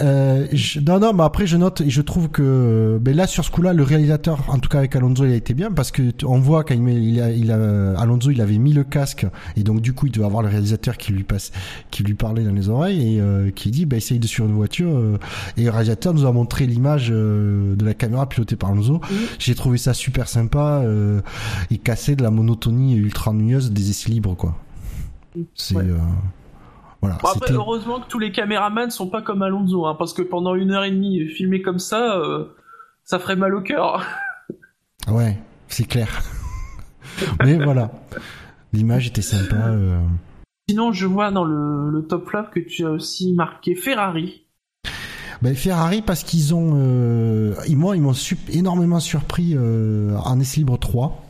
Euh, 0.00 0.46
je- 0.52 0.78
non, 0.80 1.00
non, 1.00 1.12
mais 1.12 1.24
après 1.24 1.46
je 1.46 1.56
note 1.56 1.80
et 1.80 1.90
je 1.90 2.00
trouve 2.02 2.28
que 2.28 2.98
ben 3.00 3.16
là 3.16 3.26
sur 3.26 3.44
ce 3.44 3.50
coup-là, 3.50 3.72
le 3.72 3.82
réalisateur, 3.82 4.38
en 4.48 4.58
tout 4.58 4.68
cas 4.68 4.78
avec 4.78 4.94
Alonso, 4.94 5.24
il 5.24 5.32
a 5.32 5.34
été 5.34 5.54
bien 5.54 5.72
parce 5.72 5.90
que 5.90 6.02
on 6.24 6.38
voit 6.38 6.62
quand 6.64 6.74
il, 6.74 6.82
met, 6.82 6.94
il, 7.02 7.20
a, 7.20 7.30
il 7.32 7.50
a 7.50 7.98
Alonso, 7.98 8.30
il 8.30 8.40
avait 8.40 8.58
mis 8.58 8.72
le 8.72 8.84
casque 8.84 9.26
et 9.56 9.62
donc 9.64 9.80
du 9.80 9.92
coup 9.94 10.06
il 10.06 10.12
devait 10.12 10.26
avoir 10.26 10.42
le 10.42 10.48
réalisateur 10.48 10.96
qui 10.96 11.12
lui 11.12 11.24
passe, 11.24 11.50
qui 11.90 12.04
lui 12.04 12.14
parlait 12.14 12.44
dans 12.44 12.52
les 12.52 12.68
oreilles 12.68 13.16
et 13.16 13.20
euh, 13.20 13.50
qui 13.50 13.70
dit, 13.70 13.86
ben 13.86 13.96
essaye 13.96 14.18
de 14.20 14.26
sur 14.28 14.44
une 14.46 14.54
voiture 14.54 14.90
euh, 14.96 15.18
et 15.56 15.64
le 15.64 15.70
réalisateur 15.70 16.14
nous 16.14 16.26
a 16.26 16.32
montré 16.32 16.66
l'image 16.66 17.08
de 17.08 17.76
la 17.84 17.94
caméra 17.94 18.28
pilotée 18.28 18.56
par 18.56 18.70
Alonso. 18.70 19.00
J'ai 19.38 19.54
trouvé 19.56 19.78
ça 19.78 19.94
super 19.94 20.28
sympa 20.28 20.84
et 21.70 21.78
cassé 21.78 22.14
de 22.14 22.22
la 22.22 22.30
monotonie 22.30 22.94
ultra 22.96 23.32
ennuyeuse 23.32 23.72
des 23.72 23.90
essais 23.90 24.10
libres 24.10 24.36
quoi. 24.36 24.56
C'est 25.54 25.74
Ouais. 25.76 25.84
Voilà. 27.00 27.18
Bon, 27.22 27.28
après, 27.28 27.52
heureusement 27.52 28.00
que 28.00 28.08
tous 28.08 28.18
les 28.18 28.32
caméramans 28.32 28.90
sont 28.90 29.08
pas 29.08 29.22
comme 29.22 29.42
Alonso, 29.42 29.86
hein, 29.86 29.94
parce 29.98 30.12
que 30.12 30.22
pendant 30.22 30.54
une 30.54 30.72
heure 30.72 30.84
et 30.84 30.90
demie, 30.90 31.26
filmer 31.28 31.62
comme 31.62 31.78
ça, 31.78 32.16
euh, 32.18 32.44
ça 33.04 33.18
ferait 33.18 33.36
mal 33.36 33.54
au 33.54 33.60
cœur. 33.60 34.04
Ouais, 35.08 35.38
c'est 35.68 35.86
clair. 35.86 36.08
Mais 37.44 37.56
voilà, 37.56 37.90
l'image 38.72 39.06
était 39.08 39.22
sympa. 39.22 39.56
euh. 39.68 39.98
Sinon, 40.68 40.92
je 40.92 41.06
vois 41.06 41.30
dans 41.30 41.44
le, 41.44 41.90
le 41.90 42.02
top 42.06 42.28
flop 42.28 42.44
que 42.52 42.60
tu 42.60 42.84
as 42.84 42.90
aussi 42.90 43.32
marqué 43.34 43.74
Ferrari. 43.74 44.44
Ben, 45.40 45.54
Ferrari 45.54 46.02
parce 46.02 46.24
qu'ils 46.24 46.52
ont, 46.54 46.72
euh, 46.74 47.54
ils 47.68 47.76
m'ont, 47.76 47.94
ils 47.94 48.02
m'ont 48.02 48.12
sup- 48.12 48.50
énormément 48.50 48.98
surpris 49.00 49.56
en 49.56 50.40
essai 50.40 50.58
libre 50.60 50.78
3. 50.78 51.24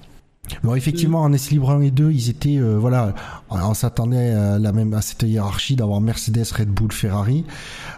Alors 0.62 0.76
effectivement, 0.76 1.22
en 1.22 1.32
essai 1.32 1.52
libre 1.52 1.70
1 1.70 1.80
et 1.82 1.90
2, 1.90 2.10
ils 2.10 2.30
étaient, 2.30 2.58
euh, 2.58 2.76
voilà, 2.78 3.14
on 3.50 3.74
s'attendait 3.74 4.30
à 4.30 4.58
la 4.58 4.72
même 4.72 4.94
à 4.94 5.02
cette 5.02 5.22
hiérarchie 5.22 5.76
d'avoir 5.76 6.00
Mercedes, 6.00 6.46
Red 6.52 6.68
Bull, 6.68 6.92
Ferrari 6.92 7.44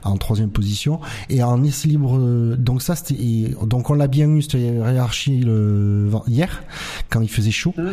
en 0.03 0.17
troisième 0.17 0.51
position. 0.51 1.01
Et 1.29 1.43
en 1.43 1.63
essai 1.63 1.89
libre, 1.89 2.19
euh, 2.19 2.57
donc 2.57 2.83
ça 2.83 2.97
c'était, 2.97 3.55
donc 3.65 3.91
on 3.91 3.95
l'a 3.95 4.09
bien 4.09 4.29
eu 4.29 4.43
cette 4.43 4.55
hiérarchie 4.55 5.41
le, 5.41 6.11
hier 6.27 6.63
quand 7.09 7.21
il 7.21 7.29
faisait 7.29 7.51
chaud. 7.51 7.75
Mhm. 7.77 7.93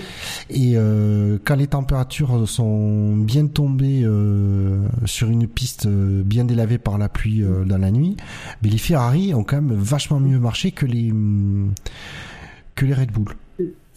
Et 0.49 0.73
euh, 0.75 1.37
quand 1.43 1.55
les 1.55 1.67
températures 1.67 2.47
sont 2.47 3.15
bien 3.15 3.47
tombées 3.47 4.01
euh, 4.03 4.87
sur 5.05 5.29
une 5.29 5.47
piste 5.47 5.87
bien 5.87 6.45
délavée 6.45 6.77
par 6.77 6.97
la 6.97 7.09
pluie 7.09 7.43
euh, 7.43 7.63
dans 7.65 7.77
la 7.77 7.91
nuit, 7.91 8.17
mais 8.61 8.69
les 8.69 8.77
Ferrari 8.77 9.33
ont 9.33 9.43
quand 9.43 9.61
même 9.61 9.73
vachement 9.73 10.19
mieux 10.19 10.39
marché 10.39 10.71
que 10.71 10.85
les 10.85 11.13
que 12.75 12.85
les 12.85 12.93
Red 12.93 13.11
Bull. 13.11 13.35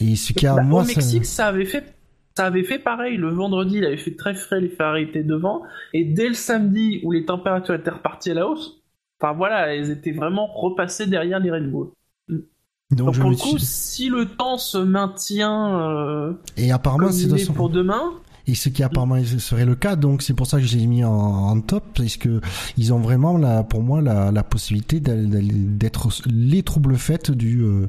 Et 0.01 0.17
ce 0.17 0.33
qui 0.33 0.47
a 0.47 0.55
Bah, 0.57 0.63
moi 0.63 0.83
au 0.83 0.85
ça- 0.85 0.95
Mexique, 0.95 1.25
ça... 1.27 1.47
avait 1.49 1.67
fait, 1.67 1.95
ça 2.37 2.47
avait 2.47 2.65
fait 2.65 2.79
pareil. 2.79 3.17
Le 3.17 3.29
vendredi, 3.31 3.77
il 3.79 3.85
avait 3.85 3.97
fait 3.97 4.15
très 4.17 4.35
frais, 4.35 4.61
les 4.61 4.69
Ferrari 4.71 5.03
étaient 5.03 5.23
devant. 5.25 5.63
Et 5.93 6.05
dès 6.05 6.29
le 6.29 6.35
samedi, 6.35 7.01
où 7.05 7.13
les 7.13 7.25
températures 7.25 7.75
étaient 7.75 7.91
reparties 7.91 8.31
à 8.31 8.35
la 8.35 8.47
hausse, 8.49 8.83
enfin 9.21 9.35
voilà, 9.35 9.75
elles 9.75 9.91
étaient 9.91 10.13
vraiment 10.13 10.47
repassées 10.47 11.07
derrière 11.07 11.39
les 11.41 11.51
Red 11.51 11.71
Bull. 11.71 11.89
donc, 12.29 12.43
Donc 12.91 13.19
pour 13.19 13.31
le 13.31 13.37
coup, 13.37 13.59
si 13.59 14.09
le 14.09 14.25
temps 14.27 14.57
se 14.59 14.79
maintient 14.79 15.79
euh, 15.81 16.33
et 16.57 16.73
apparemment 16.73 17.13
c'est 17.13 17.29
de 17.29 17.53
pour 17.53 17.69
demain, 17.69 18.15
et 18.47 18.55
ce 18.55 18.69
qui 18.69 18.83
apparemment 18.83 19.23
serait 19.23 19.67
le 19.67 19.75
cas 19.77 19.95
donc 19.95 20.23
c'est 20.23 20.33
pour 20.35 20.47
ça 20.47 20.59
que 20.59 20.65
je 20.67 20.77
l'ai 20.77 20.87
mis 20.87 21.05
en, 21.05 21.13
en 21.13 21.61
top 21.61 21.85
parce 21.95 22.17
que 22.17 22.41
ils 22.77 22.93
ont 22.93 22.99
vraiment 22.99 23.63
pour 23.65 23.83
moi 23.83 24.01
la, 24.01 24.33
la 24.33 24.43
possibilité 24.43 24.99
d'être 24.99 26.09
les 26.27 26.63
troubles 26.63 26.97
faites 26.97 27.31
du 27.31 27.63
euh, 27.63 27.87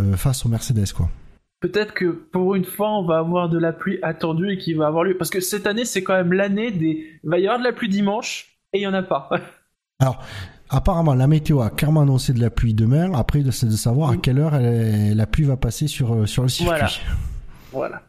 euh, 0.00 0.16
face 0.16 0.44
aux 0.44 0.48
Mercedes 0.48 0.92
quoi. 0.94 1.08
Peut-être 1.68 1.94
que 1.94 2.06
pour 2.06 2.54
une 2.56 2.64
fois, 2.64 2.90
on 2.98 3.04
va 3.06 3.18
avoir 3.18 3.48
de 3.48 3.58
la 3.58 3.72
pluie 3.72 3.98
attendue 4.02 4.52
et 4.52 4.58
qu'il 4.58 4.76
va 4.76 4.86
avoir 4.86 5.04
lieu. 5.04 5.16
Parce 5.16 5.30
que 5.30 5.40
cette 5.40 5.66
année, 5.66 5.84
c'est 5.86 6.02
quand 6.02 6.14
même 6.14 6.32
l'année 6.34 6.70
des. 6.70 7.06
Il 7.24 7.30
va 7.30 7.38
y 7.38 7.46
avoir 7.46 7.58
de 7.58 7.64
la 7.64 7.72
pluie 7.72 7.88
dimanche 7.88 8.58
et 8.72 8.78
il 8.80 8.82
y 8.82 8.86
en 8.86 8.92
a 8.94 9.02
pas. 9.02 9.30
Alors, 10.00 10.22
apparemment, 10.68 11.14
la 11.14 11.26
météo 11.26 11.60
a 11.62 11.70
clairement 11.70 12.02
annoncé 12.02 12.32
de 12.34 12.40
la 12.40 12.50
pluie 12.50 12.74
demain. 12.74 13.14
Après, 13.14 13.42
c'est 13.50 13.66
de 13.66 13.70
savoir 13.72 14.10
à 14.10 14.14
Mm. 14.14 14.20
quelle 14.20 14.38
heure 14.40 14.54
elle- 14.54 15.16
la 15.16 15.26
pluie 15.26 15.44
va 15.44 15.56
passer 15.56 15.86
sur, 15.86 16.12
euh, 16.14 16.26
sur 16.26 16.42
le 16.42 16.48
circuit. 16.48 17.00
Voilà. 17.72 18.00
voilà. 18.00 18.02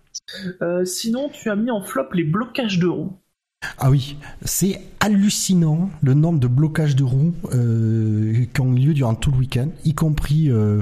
Euh, 0.62 0.84
sinon, 0.86 1.30
tu 1.30 1.50
as 1.50 1.56
mis 1.56 1.72
en 1.72 1.82
flop 1.82 2.08
les 2.14 2.24
blocages 2.24 2.80
de 2.80 2.88
roues. 2.88 3.18
Ah 3.78 3.90
oui, 3.90 4.18
c'est 4.44 4.82
hallucinant 5.00 5.90
le 6.02 6.14
nombre 6.14 6.40
de 6.40 6.48
blocages 6.48 6.96
de 6.96 7.04
roues 7.04 7.34
euh, 7.54 8.46
qui 8.54 8.62
ont 8.62 8.72
lieu 8.72 8.94
durant 8.94 9.16
tout 9.16 9.32
le 9.32 9.38
week-end, 9.38 9.68
y 9.84 9.94
compris, 9.94 10.50
euh, 10.50 10.82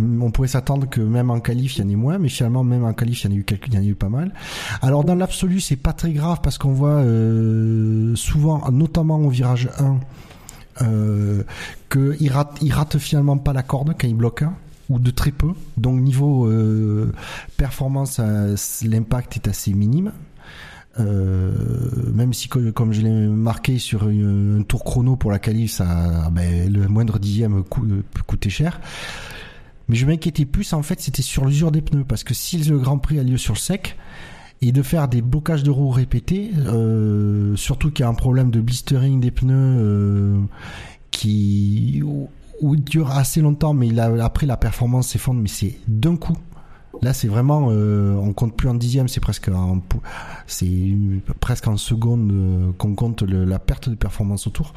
on 0.00 0.30
pourrait 0.30 0.48
s'attendre 0.48 0.88
que 0.88 1.00
même 1.00 1.30
en 1.30 1.40
qualif 1.40 1.76
il 1.76 1.84
y 1.84 1.86
en 1.86 1.88
ait 1.90 1.96
moins, 1.96 2.18
mais 2.18 2.28
finalement 2.28 2.64
même 2.64 2.84
en 2.84 2.92
qualif 2.92 3.22
il 3.22 3.30
y 3.30 3.32
en 3.32 3.36
a 3.36 3.38
eu, 3.38 3.44
quelques, 3.44 3.72
eu 3.72 3.94
pas 3.94 4.08
mal. 4.08 4.32
Alors 4.80 5.04
dans 5.04 5.14
l'absolu 5.14 5.60
c'est 5.60 5.76
pas 5.76 5.92
très 5.92 6.12
grave 6.12 6.40
parce 6.42 6.58
qu'on 6.58 6.72
voit 6.72 6.90
euh, 6.90 8.14
souvent, 8.16 8.70
notamment 8.70 9.18
au 9.18 9.28
virage 9.28 9.68
1, 9.78 10.00
euh, 10.82 11.44
qu'il 11.90 12.32
rate, 12.32 12.58
rate 12.70 12.98
finalement 12.98 13.36
pas 13.38 13.52
la 13.52 13.62
corde 13.62 13.94
quand 13.98 14.08
il 14.08 14.16
bloque 14.16 14.44
ou 14.88 14.98
de 14.98 15.10
très 15.10 15.30
peu. 15.30 15.50
Donc 15.76 16.00
niveau 16.00 16.50
performance, 17.56 18.20
l'impact 18.82 19.36
est 19.36 19.48
assez 19.48 19.72
minime. 19.72 20.12
Euh, 21.00 21.52
même 22.12 22.32
si 22.32 22.48
comme 22.48 22.92
je 22.92 23.00
l'ai 23.00 23.10
marqué 23.10 23.78
sur 23.78 24.04
un 24.04 24.62
tour 24.62 24.84
chrono 24.84 25.16
pour 25.16 25.30
la 25.30 25.38
qualif, 25.38 25.72
ça, 25.72 26.30
ben, 26.30 26.70
le 26.70 26.86
moindre 26.88 27.18
dixième 27.18 27.62
peut 27.64 28.22
coûter 28.26 28.50
cher. 28.50 28.80
Mais 29.88 29.96
je 29.96 30.06
m'inquiétais 30.06 30.44
plus 30.44 30.72
en 30.72 30.82
fait, 30.82 31.00
c'était 31.00 31.22
sur 31.22 31.44
l'usure 31.44 31.72
des 31.72 31.82
pneus 31.82 32.04
parce 32.04 32.24
que 32.24 32.34
si 32.34 32.58
le 32.58 32.78
Grand 32.78 32.98
Prix 32.98 33.18
a 33.18 33.22
lieu 33.22 33.38
sur 33.38 33.54
le 33.54 33.58
sec 33.58 33.96
et 34.60 34.70
de 34.70 34.82
faire 34.82 35.08
des 35.08 35.22
blocages 35.22 35.64
de 35.64 35.70
roues 35.70 35.90
répétés, 35.90 36.50
euh, 36.56 37.56
surtout 37.56 37.90
qu'il 37.90 38.04
y 38.04 38.06
a 38.06 38.08
un 38.08 38.14
problème 38.14 38.50
de 38.50 38.60
blistering 38.60 39.20
des 39.20 39.30
pneus 39.32 39.52
euh, 39.54 40.40
qui 41.10 42.02
dure 42.62 43.10
assez 43.10 43.40
longtemps, 43.40 43.74
mais 43.74 43.88
il 43.88 43.98
a, 43.98 44.24
après 44.24 44.46
la 44.46 44.56
performance 44.56 45.08
s'effondre, 45.08 45.40
mais 45.40 45.48
c'est 45.48 45.74
d'un 45.88 46.16
coup. 46.16 46.36
Là, 47.02 47.12
c'est 47.12 47.26
vraiment, 47.26 47.68
euh, 47.70 48.14
on 48.14 48.32
compte 48.32 48.56
plus 48.56 48.68
en 48.68 48.74
dixième, 48.74 49.08
c'est 49.08 49.20
presque 49.20 49.48
en, 49.48 49.82
c'est 50.46 50.70
presque 51.40 51.66
en 51.66 51.76
seconde 51.76 52.30
euh, 52.32 52.72
qu'on 52.78 52.94
compte 52.94 53.22
la 53.22 53.58
perte 53.58 53.88
de 53.88 53.96
performance 53.96 54.46
autour. 54.46 54.72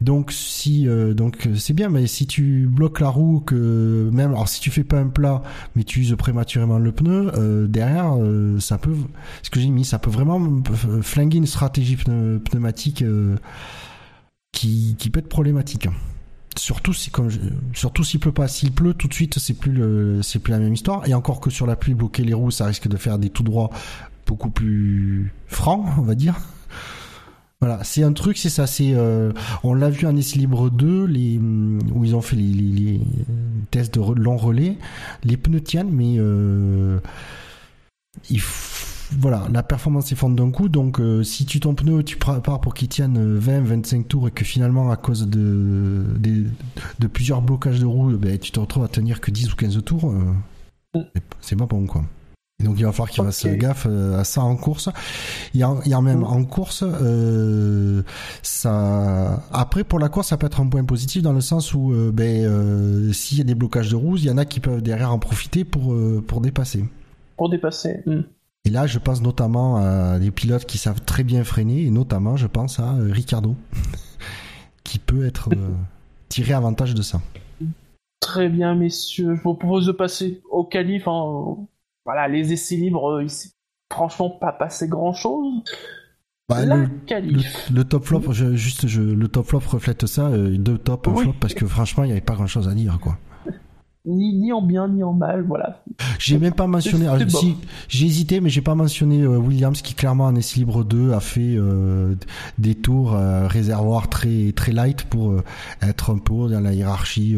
Donc 0.00 0.32
si 0.32 0.88
euh, 0.88 1.14
donc 1.14 1.48
c'est 1.56 1.74
bien, 1.74 1.88
mais 1.88 2.08
si 2.08 2.26
tu 2.26 2.66
bloques 2.66 2.98
la 2.98 3.08
roue, 3.08 3.44
même 3.52 4.32
alors 4.32 4.48
si 4.48 4.60
tu 4.60 4.72
fais 4.72 4.82
pas 4.82 4.98
un 4.98 5.06
plat, 5.06 5.42
mais 5.76 5.84
tu 5.84 6.00
uses 6.00 6.16
prématurément 6.16 6.80
le 6.80 6.90
pneu, 6.90 7.68
derrière 7.68 8.16
ça 8.58 8.78
peut, 8.78 8.96
ce 9.44 9.50
que 9.50 9.60
j'ai 9.60 9.68
mis, 9.68 9.84
ça 9.84 10.00
peut 10.00 10.10
vraiment 10.10 10.60
flinguer 11.02 11.38
une 11.38 11.46
stratégie 11.46 11.94
pneu, 11.94 12.40
pneumatique 12.40 13.04
qui 14.50 15.10
peut 15.12 15.20
être 15.20 15.28
problématique. 15.28 15.88
Surtout 16.56 16.92
si 16.92 17.10
comme 17.10 17.30
surtout 17.72 18.04
s'il 18.04 18.20
pleut 18.20 18.32
pas, 18.32 18.48
s'il 18.48 18.72
pleut 18.72 18.94
tout 18.94 19.08
de 19.08 19.14
suite, 19.14 19.38
c'est 19.38 19.54
plus 19.54 20.22
c'est 20.22 20.38
plus 20.38 20.50
la 20.50 20.58
même 20.58 20.74
histoire. 20.74 21.06
Et 21.08 21.14
encore 21.14 21.40
que 21.40 21.50
sur 21.50 21.66
la 21.66 21.76
pluie, 21.76 21.94
bloquer 21.94 22.24
les 22.24 22.34
roues, 22.34 22.50
ça 22.50 22.66
risque 22.66 22.88
de 22.88 22.96
faire 22.96 23.18
des 23.18 23.30
tout 23.30 23.42
droits 23.42 23.70
beaucoup 24.26 24.50
plus 24.50 25.32
francs, 25.46 25.86
on 25.98 26.02
va 26.02 26.14
dire. 26.14 26.40
Voilà, 27.60 27.84
c'est 27.84 28.02
un 28.02 28.12
truc, 28.12 28.38
c'est 28.38 28.48
ça. 28.48 28.66
C'est, 28.66 28.92
euh, 28.92 29.32
on 29.62 29.72
l'a 29.72 29.88
vu 29.88 30.04
en 30.08 30.16
essai 30.16 30.36
libre 30.36 30.68
2, 30.68 31.04
les, 31.04 31.38
où 31.38 32.04
ils 32.04 32.16
ont 32.16 32.20
fait 32.20 32.34
les, 32.34 33.00
tests 33.70 33.94
de 33.94 34.00
long 34.00 34.36
relais. 34.36 34.78
Les 35.22 35.36
pneus 35.36 35.60
tiennent, 35.60 35.92
mais 35.92 36.16
euh, 36.18 36.98
il 38.30 38.40
voilà, 39.18 39.46
la 39.52 39.62
performance 39.62 40.06
s'effondre 40.06 40.36
d'un 40.36 40.50
coup. 40.50 40.68
Donc, 40.68 41.00
euh, 41.00 41.22
si 41.22 41.46
tu 41.46 41.60
ton 41.60 41.74
pneu, 41.74 42.02
tu 42.02 42.16
pars 42.16 42.60
pour 42.60 42.74
qu'il 42.74 42.88
tienne 42.88 43.36
20, 43.36 43.60
25 43.60 44.08
tours 44.08 44.28
et 44.28 44.30
que 44.30 44.44
finalement, 44.44 44.90
à 44.90 44.96
cause 44.96 45.28
de, 45.28 46.04
de, 46.18 46.44
de 46.98 47.06
plusieurs 47.06 47.42
blocages 47.42 47.80
de 47.80 47.86
roue, 47.86 48.16
ben, 48.16 48.38
tu 48.38 48.52
te 48.52 48.60
retrouves 48.60 48.84
à 48.84 48.88
tenir 48.88 49.20
que 49.20 49.30
10 49.30 49.52
ou 49.52 49.56
15 49.56 49.84
tours, 49.84 50.14
c'est 51.40 51.56
pas 51.56 51.66
bon, 51.66 51.86
quoi. 51.86 52.04
Et 52.62 52.64
donc 52.64 52.78
il 52.78 52.84
va 52.84 52.92
falloir 52.92 53.10
qu'il 53.10 53.20
okay. 53.22 53.32
fasse 53.32 53.46
gaffe 53.46 53.86
à 53.86 54.24
ça 54.24 54.42
en 54.42 54.56
course. 54.56 54.88
Il 55.54 55.60
y 55.60 55.62
a, 55.62 55.74
il 55.84 55.90
y 55.90 55.94
a 55.94 56.00
même 56.00 56.20
mmh. 56.20 56.24
en 56.24 56.44
course, 56.44 56.84
euh, 56.86 58.02
ça. 58.42 59.42
Après 59.52 59.84
pour 59.84 59.98
la 59.98 60.08
course, 60.08 60.28
ça 60.28 60.36
peut 60.36 60.46
être 60.46 60.60
un 60.60 60.68
point 60.68 60.84
positif 60.84 61.22
dans 61.22 61.32
le 61.32 61.40
sens 61.40 61.74
où, 61.74 61.92
euh, 61.92 62.10
ben, 62.12 62.44
euh, 62.44 63.12
s'il 63.12 63.38
y 63.38 63.40
a 63.40 63.44
des 63.44 63.54
blocages 63.54 63.90
de 63.90 63.96
roues, 63.96 64.16
il 64.16 64.24
y 64.24 64.30
en 64.30 64.38
a 64.38 64.44
qui 64.44 64.60
peuvent 64.60 64.82
derrière 64.82 65.12
en 65.12 65.18
profiter 65.18 65.64
pour 65.64 65.94
pour 66.26 66.40
dépasser. 66.40 66.84
Pour 67.36 67.48
dépasser. 67.48 68.02
Mmh. 68.06 68.20
Et 68.64 68.70
là, 68.70 68.86
je 68.86 68.98
pense 68.98 69.22
notamment 69.22 69.76
à 69.76 70.18
des 70.18 70.30
pilotes 70.30 70.66
qui 70.66 70.78
savent 70.78 71.00
très 71.00 71.24
bien 71.24 71.42
freiner, 71.44 71.82
et 71.82 71.90
notamment, 71.90 72.36
je 72.36 72.46
pense 72.46 72.78
à 72.78 72.94
Ricardo, 72.94 73.56
qui 74.84 74.98
peut 74.98 75.26
être 75.26 75.50
tiré 76.28 76.52
avantage 76.52 76.94
de 76.94 77.02
ça. 77.02 77.20
Très 78.20 78.48
bien, 78.48 78.74
messieurs. 78.76 79.34
Je 79.34 79.42
vous 79.42 79.54
propose 79.54 79.86
de 79.86 79.92
passer 79.92 80.40
au 80.48 80.64
qualif 80.64 81.08
en 81.08 81.68
voilà, 82.04 82.28
les 82.28 82.52
essais 82.52 82.76
libres, 82.76 83.24
s'est 83.28 83.50
franchement 83.92 84.30
pas 84.30 84.52
passé 84.52 84.88
grand 84.88 85.12
chose. 85.12 85.62
Bah, 86.48 86.64
le. 86.64 86.88
Le, 87.08 87.74
le, 87.74 87.84
top 87.84 88.04
flop, 88.04 88.32
je, 88.32 88.54
juste, 88.54 88.86
je, 88.86 89.00
le 89.00 89.28
top 89.28 89.46
flop 89.46 89.62
reflète 89.66 90.06
ça, 90.06 90.26
euh, 90.26 90.56
deux 90.58 90.78
top, 90.78 91.06
un 91.08 91.12
oui. 91.12 91.22
flop, 91.22 91.34
parce 91.40 91.54
que 91.54 91.66
franchement, 91.66 92.04
il 92.04 92.08
n'y 92.08 92.12
avait 92.12 92.20
pas 92.20 92.34
grand 92.34 92.46
chose 92.46 92.68
à 92.68 92.74
dire, 92.74 92.98
quoi. 93.00 93.18
Ni, 94.04 94.34
ni, 94.34 94.52
en 94.52 94.62
bien 94.62 94.88
ni 94.88 95.04
en 95.04 95.12
mal, 95.12 95.44
voilà. 95.46 95.84
J'ai 96.18 96.36
même 96.36 96.54
pas 96.54 96.66
mentionné, 96.66 97.06
si, 97.28 97.56
j'ai 97.86 98.06
hésité, 98.06 98.40
mais 98.40 98.50
j'ai 98.50 98.60
pas 98.60 98.74
mentionné 98.74 99.20
euh, 99.20 99.36
Williams 99.36 99.80
qui 99.80 99.94
clairement 99.94 100.24
en 100.24 100.34
essai 100.34 100.58
libre 100.58 100.82
2 100.82 101.12
a 101.12 101.20
fait 101.20 101.54
euh, 101.54 102.16
des 102.58 102.74
tours 102.74 103.14
euh, 103.14 103.46
réservoirs 103.46 104.08
très 104.08 104.50
très 104.56 104.72
light 104.72 105.04
pour 105.04 105.30
euh, 105.30 105.44
être 105.82 106.12
un 106.12 106.18
peu 106.18 106.48
dans 106.48 106.58
la 106.60 106.72
hiérarchie 106.72 107.36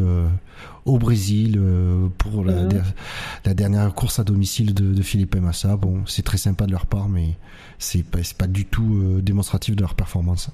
au 0.87 0.99
Brésil 0.99 1.61
pour 2.17 2.43
la, 2.43 2.62
mmh. 2.62 2.83
la, 3.45 3.53
dernière 3.53 3.95
course 3.95 4.19
à 4.19 4.25
domicile 4.25 4.73
de, 4.73 4.95
de 4.95 5.03
Philippe 5.03 5.37
Massa. 5.37 5.77
Bon, 5.77 6.07
c'est 6.07 6.23
très 6.23 6.39
sympa 6.39 6.65
de 6.65 6.73
leur 6.73 6.87
part, 6.87 7.11
mais 7.11 7.37
c'est 7.79 8.05
pas, 8.05 8.21
pas 8.39 8.47
du 8.47 8.65
tout 8.65 9.21
démonstratif 9.21 9.77
de 9.77 9.83
leur 9.83 9.95
performance. 9.95 10.51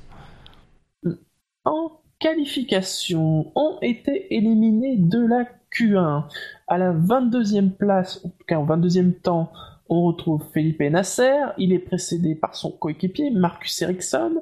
En 1.64 2.00
qualification, 2.18 3.52
ont 3.54 3.78
été 3.80 4.34
éliminés 4.34 4.96
de 4.96 5.18
la 5.18 5.44
Q1. 5.72 6.24
À 6.68 6.78
la 6.78 6.92
22e 6.92 7.70
place, 7.70 8.20
en 8.24 8.28
tout 8.28 8.44
cas 8.46 8.56
en 8.56 8.66
22e 8.66 9.12
temps, 9.20 9.52
on 9.88 10.02
retrouve 10.02 10.44
Felipe 10.52 10.80
Nasser. 10.80 11.46
Il 11.58 11.72
est 11.72 11.80
précédé 11.80 12.34
par 12.34 12.54
son 12.54 12.70
coéquipier 12.70 13.30
Marcus 13.30 13.82
Ericsson. 13.82 14.40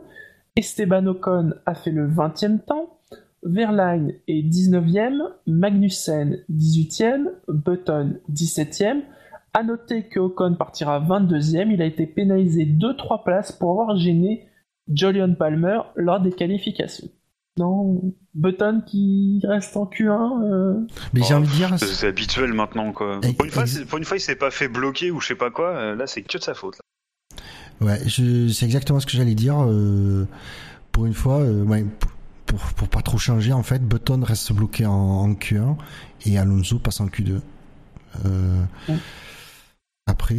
Esteban 0.56 1.06
Ocon 1.06 1.54
a 1.66 1.74
fait 1.74 1.90
le 1.90 2.08
20e 2.08 2.60
temps. 2.60 2.98
Verline 3.42 4.14
est 4.26 4.42
19e. 4.42 5.22
Magnussen 5.46 6.44
18e. 6.50 7.30
Button 7.48 8.18
17e. 8.30 9.02
A 9.54 9.62
noter 9.62 10.08
que 10.08 10.20
Ocon 10.20 10.54
partira 10.54 11.00
22e. 11.00 11.72
Il 11.72 11.80
a 11.80 11.86
été 11.86 12.06
pénalisé 12.06 12.66
2-3 12.66 13.24
places 13.24 13.52
pour 13.52 13.70
avoir 13.70 13.96
gêné 13.96 14.48
Julian 14.92 15.34
Palmer 15.34 15.80
lors 15.96 16.20
des 16.20 16.32
qualifications. 16.32 17.08
Non, 17.58 18.14
Button 18.34 18.82
qui 18.86 19.40
reste 19.42 19.76
en 19.76 19.86
Q1. 19.86 20.44
Euh... 20.44 20.74
Mais 21.12 21.22
j'ai 21.22 21.34
envie 21.34 21.48
de 21.48 21.52
dire. 21.52 21.76
C'est 21.78 22.06
habituel 22.06 22.52
maintenant, 22.52 22.92
quoi. 22.92 23.20
Et, 23.24 23.32
pour, 23.32 23.46
une 23.46 23.50
fois, 23.50 23.64
pour 23.88 23.98
une 23.98 24.04
fois, 24.04 24.16
il 24.16 24.20
s'est 24.20 24.36
pas 24.36 24.52
fait 24.52 24.68
bloquer 24.68 25.10
ou 25.10 25.20
je 25.20 25.26
sais 25.28 25.34
pas 25.34 25.50
quoi. 25.50 25.70
Euh, 25.70 25.96
là, 25.96 26.06
c'est 26.06 26.22
que 26.22 26.38
de 26.38 26.42
sa 26.42 26.54
faute. 26.54 26.76
Là. 26.76 26.82
Ouais, 27.86 27.98
c'est 28.08 28.64
exactement 28.64 29.00
ce 29.00 29.06
que 29.06 29.12
j'allais 29.12 29.34
dire. 29.34 29.56
Euh, 29.66 30.26
pour 30.92 31.06
une 31.06 31.14
fois, 31.14 31.40
euh, 31.40 31.64
ouais, 31.64 31.84
pour, 32.46 32.60
pour 32.60 32.88
pas 32.88 33.02
trop 33.02 33.18
changer, 33.18 33.52
en 33.52 33.64
fait, 33.64 33.82
Button 33.82 34.22
reste 34.22 34.52
bloqué 34.52 34.86
en, 34.86 34.92
en 34.92 35.32
Q1 35.32 35.76
et 36.26 36.38
Alonso 36.38 36.78
passe 36.78 37.00
en 37.00 37.06
Q2. 37.06 37.40
Ouais. 38.24 38.94
Après, 40.06 40.36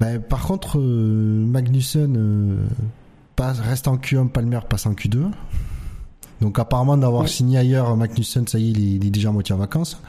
bah, 0.00 0.18
par 0.18 0.42
contre, 0.42 0.78
Magnussen 0.78 2.68
passe, 3.40 3.60
reste 3.60 3.88
en 3.88 3.96
Q1, 3.96 4.28
Palmer 4.28 4.60
passe 4.68 4.84
en 4.84 4.92
Q2. 4.92 5.30
Donc 6.42 6.58
apparemment 6.58 6.98
d'avoir 6.98 7.22
ouais. 7.22 7.28
signé 7.28 7.56
ailleurs, 7.56 7.96
Magnussen, 7.96 8.46
ça 8.46 8.58
y 8.58 8.68
est, 8.68 8.70
il 8.72 8.80
est, 8.80 8.96
il 8.96 9.06
est, 9.06 9.10
déjà 9.10 9.30
à 9.30 9.32
moitié 9.32 9.54
en 9.54 9.58
vacances. 9.58 10.00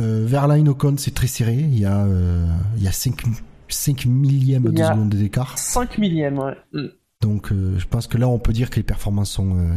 Euh, 0.00 0.24
Verline 0.26 0.68
Ocon, 0.68 0.96
c'est 0.98 1.14
très 1.14 1.28
serré. 1.28 1.54
Il 1.54 1.78
y 1.78 1.84
a, 1.84 2.04
euh, 2.04 2.44
il 2.76 2.82
y 2.82 2.88
a 2.88 2.92
5, 2.92 3.22
5 3.68 4.06
millièmes 4.06 4.64
de 4.64 4.82
seconde 4.82 5.10
d'écart. 5.10 5.56
5 5.58 5.98
millièmes, 5.98 6.38
ouais. 6.38 6.56
Mm. 6.72 6.88
Donc 7.20 7.50
euh, 7.52 7.76
je 7.78 7.86
pense 7.86 8.06
que 8.06 8.16
là 8.16 8.28
on 8.28 8.38
peut 8.38 8.52
dire 8.52 8.70
que 8.70 8.76
les 8.76 8.84
performances 8.84 9.30
sont 9.30 9.56
euh, 9.56 9.74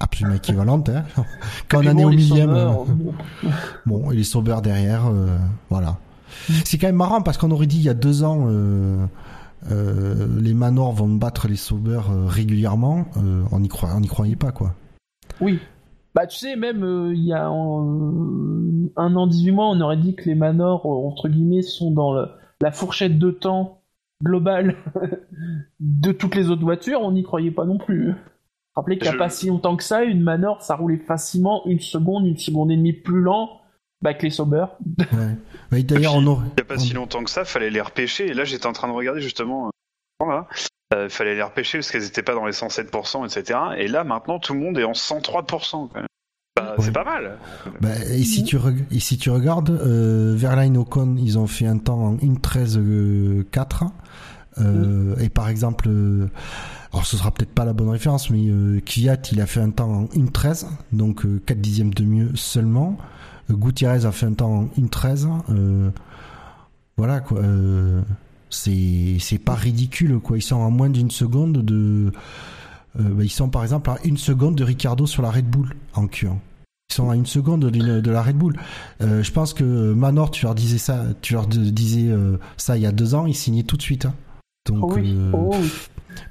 absolument 0.00 0.36
équivalentes. 0.36 0.88
Hein. 0.88 1.04
Quand 1.68 1.84
on 1.84 1.90
en 1.90 1.98
est 1.98 2.04
au 2.04 2.10
millième, 2.10 2.52
bon. 2.52 2.86
bon. 3.86 4.10
et 4.10 4.16
les 4.16 4.24
Sauber 4.24 4.56
derrière, 4.62 5.10
voilà. 5.70 5.98
Mm. 6.48 6.52
C'est 6.64 6.78
quand 6.78 6.88
même 6.88 6.96
marrant 6.96 7.22
parce 7.22 7.38
qu'on 7.38 7.50
aurait 7.50 7.66
dit 7.66 7.78
il 7.78 7.84
y 7.84 7.88
a 7.88 7.94
deux 7.94 8.22
ans 8.22 8.46
euh, 8.48 9.06
les 9.70 10.54
Manors 10.54 10.92
vont 10.92 11.08
battre 11.08 11.48
les 11.48 11.56
Sauveurs 11.56 12.10
euh, 12.10 12.26
régulièrement, 12.26 13.06
euh, 13.16 13.42
on 13.52 13.60
n'y 13.60 13.68
croit, 13.68 13.90
on 13.96 14.02
y 14.02 14.06
croyait 14.06 14.36
pas 14.36 14.52
quoi. 14.52 14.74
Oui. 15.40 15.58
Bah 16.14 16.26
tu 16.26 16.38
sais 16.38 16.56
même 16.56 17.12
il 17.12 17.24
y 17.24 17.32
a 17.32 17.46
un, 17.46 18.88
un 18.96 19.16
an 19.16 19.26
18 19.26 19.50
mois 19.50 19.66
on 19.66 19.80
aurait 19.80 19.96
dit 19.96 20.14
que 20.14 20.24
les 20.26 20.36
Manors 20.36 20.86
entre 20.86 21.28
guillemets 21.28 21.62
sont 21.62 21.90
dans 21.90 22.12
le, 22.14 22.28
la 22.60 22.70
fourchette 22.70 23.18
de 23.18 23.30
temps 23.30 23.82
globale 24.22 24.76
de 25.80 26.12
toutes 26.12 26.36
les 26.36 26.50
autres 26.50 26.62
voitures, 26.62 27.00
on 27.00 27.12
n'y 27.12 27.24
croyait 27.24 27.50
pas 27.50 27.64
non 27.64 27.78
plus. 27.78 28.14
Rappelez 28.76 28.96
qu'il 28.96 29.04
n'y 29.04 29.10
a 29.10 29.12
Je... 29.12 29.18
pas 29.18 29.28
si 29.28 29.48
longtemps 29.48 29.76
que 29.76 29.82
ça, 29.82 30.04
une 30.04 30.22
Manor 30.22 30.62
ça 30.62 30.76
roulait 30.76 30.98
facilement 30.98 31.66
une 31.66 31.80
seconde, 31.80 32.26
une 32.26 32.38
seconde 32.38 32.70
et 32.70 32.76
demie 32.76 32.92
plus 32.92 33.20
lent 33.20 33.60
bah, 34.04 34.10
avec 34.10 34.22
les 34.22 34.30
Sauber. 34.30 34.66
Ouais. 35.72 35.82
D'ailleurs, 35.82 36.14
on 36.14 36.26
aurait... 36.26 36.44
Il 36.46 36.54
n'y 36.58 36.60
a 36.62 36.64
pas 36.64 36.78
si 36.78 36.92
longtemps 36.92 37.24
que 37.24 37.30
ça, 37.30 37.44
fallait 37.44 37.70
les 37.70 37.80
repêcher. 37.80 38.28
Et 38.28 38.34
là, 38.34 38.44
j'étais 38.44 38.66
en 38.66 38.72
train 38.72 38.86
de 38.86 38.92
regarder 38.92 39.20
justement. 39.20 39.70
là. 40.20 40.46
Il 40.92 41.10
fallait 41.10 41.34
les 41.34 41.42
repêcher 41.42 41.78
parce 41.78 41.90
qu'elles 41.90 42.02
n'étaient 42.02 42.22
pas 42.22 42.34
dans 42.34 42.46
les 42.46 42.52
107%, 42.52 43.24
etc. 43.26 43.58
Et 43.78 43.88
là, 43.88 44.04
maintenant, 44.04 44.38
tout 44.38 44.52
le 44.54 44.60
monde 44.60 44.78
est 44.78 44.84
en 44.84 44.92
103%. 44.92 45.70
Quand 45.70 45.90
même. 45.94 46.06
Bah, 46.56 46.74
Ouais. 46.78 46.84
C'est 46.84 46.92
pas 46.92 47.04
mal. 47.04 47.38
Bah, 47.80 47.88
et 48.12 48.22
si 48.22 48.44
tu 48.44 48.56
reg- 48.56 48.84
et 48.92 49.00
si 49.00 49.16
tu 49.18 49.30
regardes 49.30 49.70
euh, 49.70 50.34
Verline 50.36 50.76
Ocon, 50.76 51.16
ils 51.18 51.36
ont 51.38 51.46
fait 51.48 51.66
un 51.66 51.78
temps 51.78 51.98
en 51.98 52.16
1.13.4 52.16 53.88
euh, 54.58 55.16
et 55.20 55.28
par 55.30 55.48
exemple 55.48 55.88
euh, 55.88 56.28
alors 56.92 57.06
ce 57.06 57.16
sera 57.16 57.32
peut-être 57.32 57.52
pas 57.52 57.64
la 57.64 57.72
bonne 57.72 57.88
référence 57.88 58.30
mais 58.30 58.46
euh, 58.48 58.80
Kvyat 58.80 59.16
il 59.32 59.40
a 59.40 59.46
fait 59.46 59.60
un 59.60 59.70
temps 59.70 59.90
en 59.90 60.04
1.13 60.04 60.66
donc 60.92 61.24
euh, 61.26 61.42
4 61.44 61.60
dixièmes 61.60 61.92
de 61.94 62.04
mieux 62.04 62.30
seulement 62.34 62.96
Euh, 62.98 63.13
Gutiérrez 63.50 64.04
a 64.06 64.12
fait 64.12 64.26
un 64.26 64.32
temps 64.32 64.52
en 64.52 64.64
1.13 64.80 65.28
euh, 65.50 65.90
voilà 66.96 67.20
quoi 67.20 67.38
euh, 67.40 68.02
c'est 68.50 69.38
pas 69.44 69.54
ridicule 69.54 70.18
quoi 70.20 70.38
ils 70.38 70.42
sont 70.42 70.64
à 70.64 70.70
moins 70.70 70.90
d'une 70.90 71.10
seconde 71.10 71.62
de 71.64 72.12
euh, 72.98 73.02
bah, 73.02 73.24
ils 73.24 73.30
sont 73.30 73.48
par 73.48 73.62
exemple 73.62 73.90
à 73.90 73.98
une 74.04 74.16
seconde 74.16 74.54
de 74.54 74.64
Ricardo 74.64 75.06
sur 75.06 75.22
la 75.22 75.30
Red 75.30 75.46
Bull 75.46 75.74
en 75.94 76.06
Q1 76.06 76.36
ils 76.90 76.94
sont 76.94 77.10
à 77.10 77.16
une 77.16 77.26
seconde 77.26 77.70
de 77.70 78.10
la 78.10 78.22
Red 78.22 78.36
Bull. 78.36 78.54
Je 79.00 79.30
pense 79.32 79.52
que 79.54 79.64
Manor, 79.94 80.30
tu 80.30 80.44
leur 80.44 80.54
disais 80.54 80.78
ça, 80.78 81.02
tu 81.22 81.32
leur 81.32 81.46
disais 81.48 82.14
ça 82.58 82.76
il 82.76 82.82
y 82.82 82.86
a 82.86 82.92
deux 82.92 83.14
ans, 83.16 83.26
ils 83.26 83.34
signaient 83.34 83.62
tout 83.64 83.76
de 83.78 83.82
suite. 83.82 84.04
hein. 84.04 84.14
Donc, 84.66 84.80
Oh 84.82 84.92
oui, 84.94 85.16
oh 85.32 85.54
oui. 85.60 85.70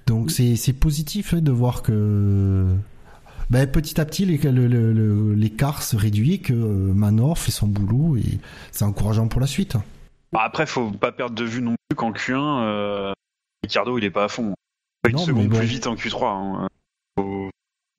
donc 0.06 0.32
c'est 0.32 0.56
c'est 0.56 0.72
positif 0.74 1.34
hein, 1.34 1.42
de 1.42 1.52
voir 1.52 1.82
que 1.82 2.68
ben, 3.54 3.68
petit 3.72 4.02
à 4.02 4.06
petit 4.06 4.26
les- 4.26 4.38
le- 4.38 4.68
le- 4.68 4.92
le- 4.94 5.34
l'écart 5.36 5.84
se 5.84 5.96
réduit, 5.96 6.42
que 6.42 6.54
euh, 6.54 6.94
Manor 6.94 7.38
fait 7.38 7.52
son 7.52 7.68
boulot 7.68 8.18
et 8.18 8.40
c'est 8.72 8.84
encourageant 8.84 9.28
pour 9.28 9.40
la 9.40 9.48
suite. 9.48 9.78
Bah, 10.32 10.42
après, 10.44 10.66
faut 10.66 10.90
pas 10.92 11.12
perdre 11.12 11.36
de 11.36 11.46
vue 11.46 11.62
non 11.62 11.76
plus 11.88 11.96
qu'en 11.96 12.12
Q1, 12.12 12.64
euh, 12.64 13.14
Ricardo, 13.64 13.98
il 13.98 14.04
est 14.04 14.10
pas 14.10 14.26
à 14.26 14.28
fond. 14.28 14.44
Non, 14.48 14.56
mais 15.20 15.20
seconde 15.26 15.48
bon. 15.50 15.58
plus 15.58 15.68
vite 15.68 15.86
en 15.88 15.96
Q3. 15.96 16.26
hein. 16.26 16.68
Faut- 17.18 17.50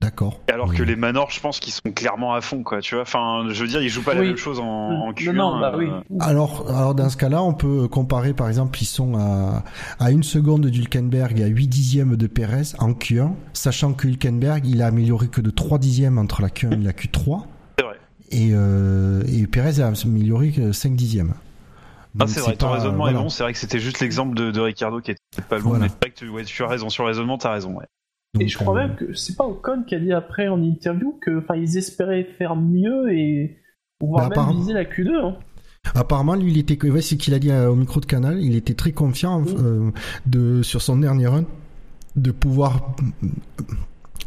D'accord. 0.05 0.41
Alors 0.53 0.75
que 0.75 0.83
les 0.83 0.97
Manors, 0.97 1.31
je 1.31 1.41
pense 1.41 1.61
qu'ils 1.61 1.73
sont 1.73 1.81
clairement 1.95 2.35
à 2.35 2.41
fond, 2.43 2.63
quoi. 2.63 2.81
Tu 2.81 2.95
vois, 2.95 3.03
enfin, 3.03 3.47
je 3.49 3.63
veux 3.63 3.69
dire, 3.69 3.81
ils 3.81 3.89
jouent 3.89 4.03
pas 4.03 4.13
la 4.13 4.21
Oui. 4.21 4.27
même 4.29 4.37
chose 4.37 4.61
en, 4.61 4.65
en 4.65 5.13
Q1. 5.13 5.33
non, 5.33 5.55
non, 5.55 5.61
bah 5.61 5.73
oui. 5.77 5.89
euh, 5.89 6.01
Alors, 6.21 6.67
alors 6.69 6.95
dans 6.95 7.09
ce 7.09 7.17
cas-là, 7.17 7.43
on 7.43 7.55
peut 7.55 7.89
comparer 7.89 8.35
par 8.35 8.49
exemple, 8.49 8.81
ils 8.83 8.87
sont 8.87 9.17
à, 9.17 9.65
à 9.99 10.11
une 10.11 10.23
seconde 10.23 10.67
d'Hülkenberg 10.67 11.41
et 11.41 11.45
à 11.45 11.47
8 11.47 11.67
dixièmes 11.69 12.17
de 12.17 12.27
Perez 12.27 12.75
en 12.79 12.93
Q1, 12.93 13.33
sachant 13.55 13.95
que 13.95 14.07
Hülkenberg, 14.07 14.67
il 14.67 14.83
a 14.83 14.87
amélioré 14.89 15.29
que 15.29 15.41
de 15.41 15.51
3 15.51 15.79
dixièmes 15.79 16.19
entre 16.19 16.43
la 16.43 16.49
Q1 16.49 16.73
et 16.75 16.85
la 16.85 16.93
Q3. 16.93 17.43
C'est 17.79 17.85
vrai. 17.85 17.97
Et, 18.31 18.51
euh, 18.53 19.23
et 19.27 19.47
Perez 19.47 19.81
a 19.81 19.87
amélioré 19.89 20.51
que 20.51 20.73
5 20.73 20.95
dixièmes. 20.95 21.35
Ah, 22.21 22.27
c'est 22.29 22.41
vrai, 22.41 22.55
ton 22.57 22.67
pas- 22.69 22.75
raisonnement 22.75 23.05
voilà. 23.05 23.19
est 23.19 23.23
bon. 23.23 23.29
C'est 23.29 23.43
vrai 23.43 23.53
que 23.53 23.59
c'était 23.59 23.81
juste 23.81 23.99
l'exemple 24.01 24.37
de, 24.37 24.51
de 24.53 24.61
Ricardo 24.61 25.01
qui 25.01 25.11
était 25.13 25.21
pas 25.49 25.57
le 25.57 25.63
bon. 25.63 25.71
Voilà. 25.71 25.85
Mais 25.87 25.89
c'est 25.91 25.99
vrai 26.01 26.11
que 26.11 26.19
tu, 26.19 26.29
ouais, 26.29 26.45
tu 26.45 26.63
as 26.63 26.69
raison. 26.69 26.89
Sur 26.89 27.03
le 27.03 27.09
raisonnement, 27.09 27.39
t'as 27.39 27.51
raison. 27.53 27.73
Ouais. 27.73 27.87
Et 28.41 28.49
je 28.49 28.59
crois 28.59 28.75
euh, 28.75 28.89
même 28.89 28.97
que 28.97 29.13
c'est 29.15 29.37
pas 29.37 29.45
Ocon 29.45 29.85
qui 29.87 29.95
a 29.95 30.01
dit 30.01 30.13
après 30.13 30.49
en 30.49 30.63
interview 30.63 31.19
que, 31.21 31.39
enfin, 31.39 31.57
ils 31.57 31.77
espéraient 31.77 32.25
faire 32.37 32.57
mieux 32.57 33.13
et 33.13 33.59
voire 34.01 34.29
Bah, 34.31 34.47
même 34.47 34.57
viser 34.57 34.73
la 34.73 34.85
Q2. 34.85 35.15
Hein. 35.15 35.37
Apparemment, 35.95 36.35
lui, 36.35 36.51
il 36.51 36.59
était, 36.59 36.83
ouais, 36.89 37.03
c'est 37.03 37.15
ce 37.15 37.21
qu'il 37.21 37.35
a 37.35 37.39
dit 37.39 37.51
euh, 37.51 37.71
au 37.71 37.77
micro 37.77 38.01
de 38.01 38.07
Canal, 38.07 38.41
il 38.41 38.57
était 38.57 38.75
très 38.75 38.93
confiant 38.93 39.45
euh, 39.47 39.91
de 40.27 40.63
sur 40.63 40.83
son 40.83 40.97
dernier 40.97 41.27
run 41.27 41.45
de 42.17 42.31
pouvoir 42.31 42.97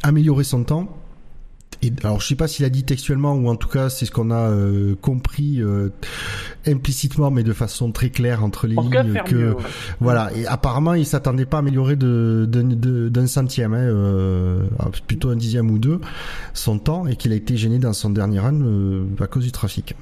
améliorer 0.03 0.43
son 0.43 0.63
temps. 0.63 0.96
Et 1.81 1.91
alors, 2.03 2.19
je 2.21 2.27
sais 2.27 2.35
pas 2.35 2.47
s'il 2.47 2.65
a 2.65 2.69
dit 2.69 2.83
textuellement 2.83 3.33
ou 3.33 3.49
en 3.49 3.55
tout 3.55 3.69
cas, 3.69 3.89
c'est 3.89 4.05
ce 4.05 4.11
qu'on 4.11 4.31
a 4.31 4.49
euh, 4.49 4.95
compris 4.95 5.61
euh, 5.61 5.89
implicitement, 6.65 7.29
mais 7.29 7.43
de 7.43 7.53
façon 7.53 7.91
très 7.91 8.09
claire 8.09 8.43
entre 8.43 8.67
les 8.67 8.77
En 8.77 8.83
tout 8.83 8.89
cas, 8.89 9.03
lignes 9.03 9.21
que 9.25 9.35
mieux. 9.35 9.53
ouais. 9.53 9.63
voilà. 9.99 10.31
Et 10.35 10.47
apparemment, 10.47 10.93
il 10.93 11.05
s'attendait 11.05 11.45
pas 11.45 11.57
à 11.57 11.59
améliorer 11.59 11.95
de 11.95 12.47
d'un 12.47 13.27
centième, 13.27 13.73
hein, 13.73 13.81
euh, 13.81 14.67
ah, 14.79 14.89
plutôt 15.05 15.29
un 15.29 15.35
dixième 15.35 15.69
ou 15.69 15.79
deux 15.79 15.99
son 16.53 16.79
temps, 16.79 17.07
et 17.07 17.15
qu'il 17.15 17.31
a 17.31 17.35
été 17.35 17.57
gêné 17.57 17.79
dans 17.79 17.93
son 17.93 18.09
dernier 18.09 18.39
run 18.39 19.05
à 19.19 19.27
cause 19.27 19.43
du 19.43 19.51
trafic. 19.51 19.95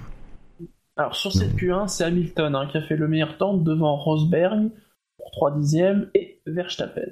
Alors 0.98 1.16
sur 1.16 1.34
cette 1.34 1.56
Q1, 1.56 1.90
c'est 1.90 2.06
Hamilton 2.06 2.56
hein, 2.56 2.68
qui 2.72 2.78
a 2.78 2.82
fait 2.82 2.96
le 2.96 3.08
meilleur 3.08 3.38
temps 3.38 3.58
devant 3.58 3.98
Rosberg 3.98 4.70
pour 5.18 5.32
3 5.32 5.58
dixièmes 5.58 6.10
et 6.14 6.42
Verstappen. 6.46 7.12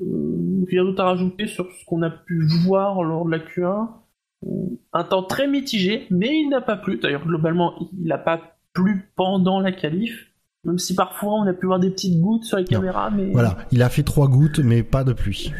Rien 0.00 0.84
d'autre 0.84 1.02
à 1.02 1.06
rajouter 1.06 1.46
sur 1.46 1.66
ce 1.72 1.84
qu'on 1.84 2.02
a 2.02 2.10
pu 2.10 2.46
voir 2.64 3.02
lors 3.02 3.24
de 3.24 3.30
la 3.30 3.38
Q1. 3.38 3.88
Un 4.92 5.04
temps 5.04 5.22
très 5.22 5.48
mitigé, 5.48 6.06
mais 6.10 6.28
il 6.28 6.48
n'a 6.48 6.60
pas 6.60 6.76
plu. 6.76 6.98
D'ailleurs, 6.98 7.24
globalement, 7.26 7.74
il 7.92 8.06
n'a 8.06 8.18
pas 8.18 8.56
plu 8.72 9.10
pendant 9.16 9.60
la 9.60 9.72
qualif. 9.72 10.30
Même 10.64 10.78
si 10.78 10.94
parfois 10.94 11.34
on 11.34 11.46
a 11.46 11.52
pu 11.52 11.66
voir 11.66 11.78
des 11.78 11.90
petites 11.90 12.20
gouttes 12.20 12.44
sur 12.44 12.56
les 12.56 12.64
caméras, 12.64 13.10
mais 13.10 13.26
Voilà, 13.26 13.58
il 13.70 13.82
a 13.82 13.88
fait 13.90 14.02
trois 14.02 14.28
gouttes, 14.28 14.60
mais 14.60 14.82
pas 14.82 15.04
de 15.04 15.12
pluie. 15.12 15.52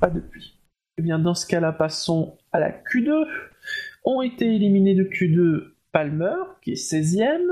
pas 0.00 0.10
de 0.10 0.20
pluie. 0.20 0.54
Eh 0.98 1.02
bien, 1.02 1.18
dans 1.20 1.34
ce 1.34 1.46
cas-là, 1.46 1.72
passons 1.72 2.36
à 2.52 2.58
la 2.58 2.70
Q2. 2.70 3.26
Ont 4.04 4.22
été 4.22 4.54
éliminés 4.54 4.94
de 4.94 5.04
Q2 5.04 5.74
Palmer, 5.92 6.34
qui 6.62 6.72
est 6.72 6.74
16ème. 6.74 7.46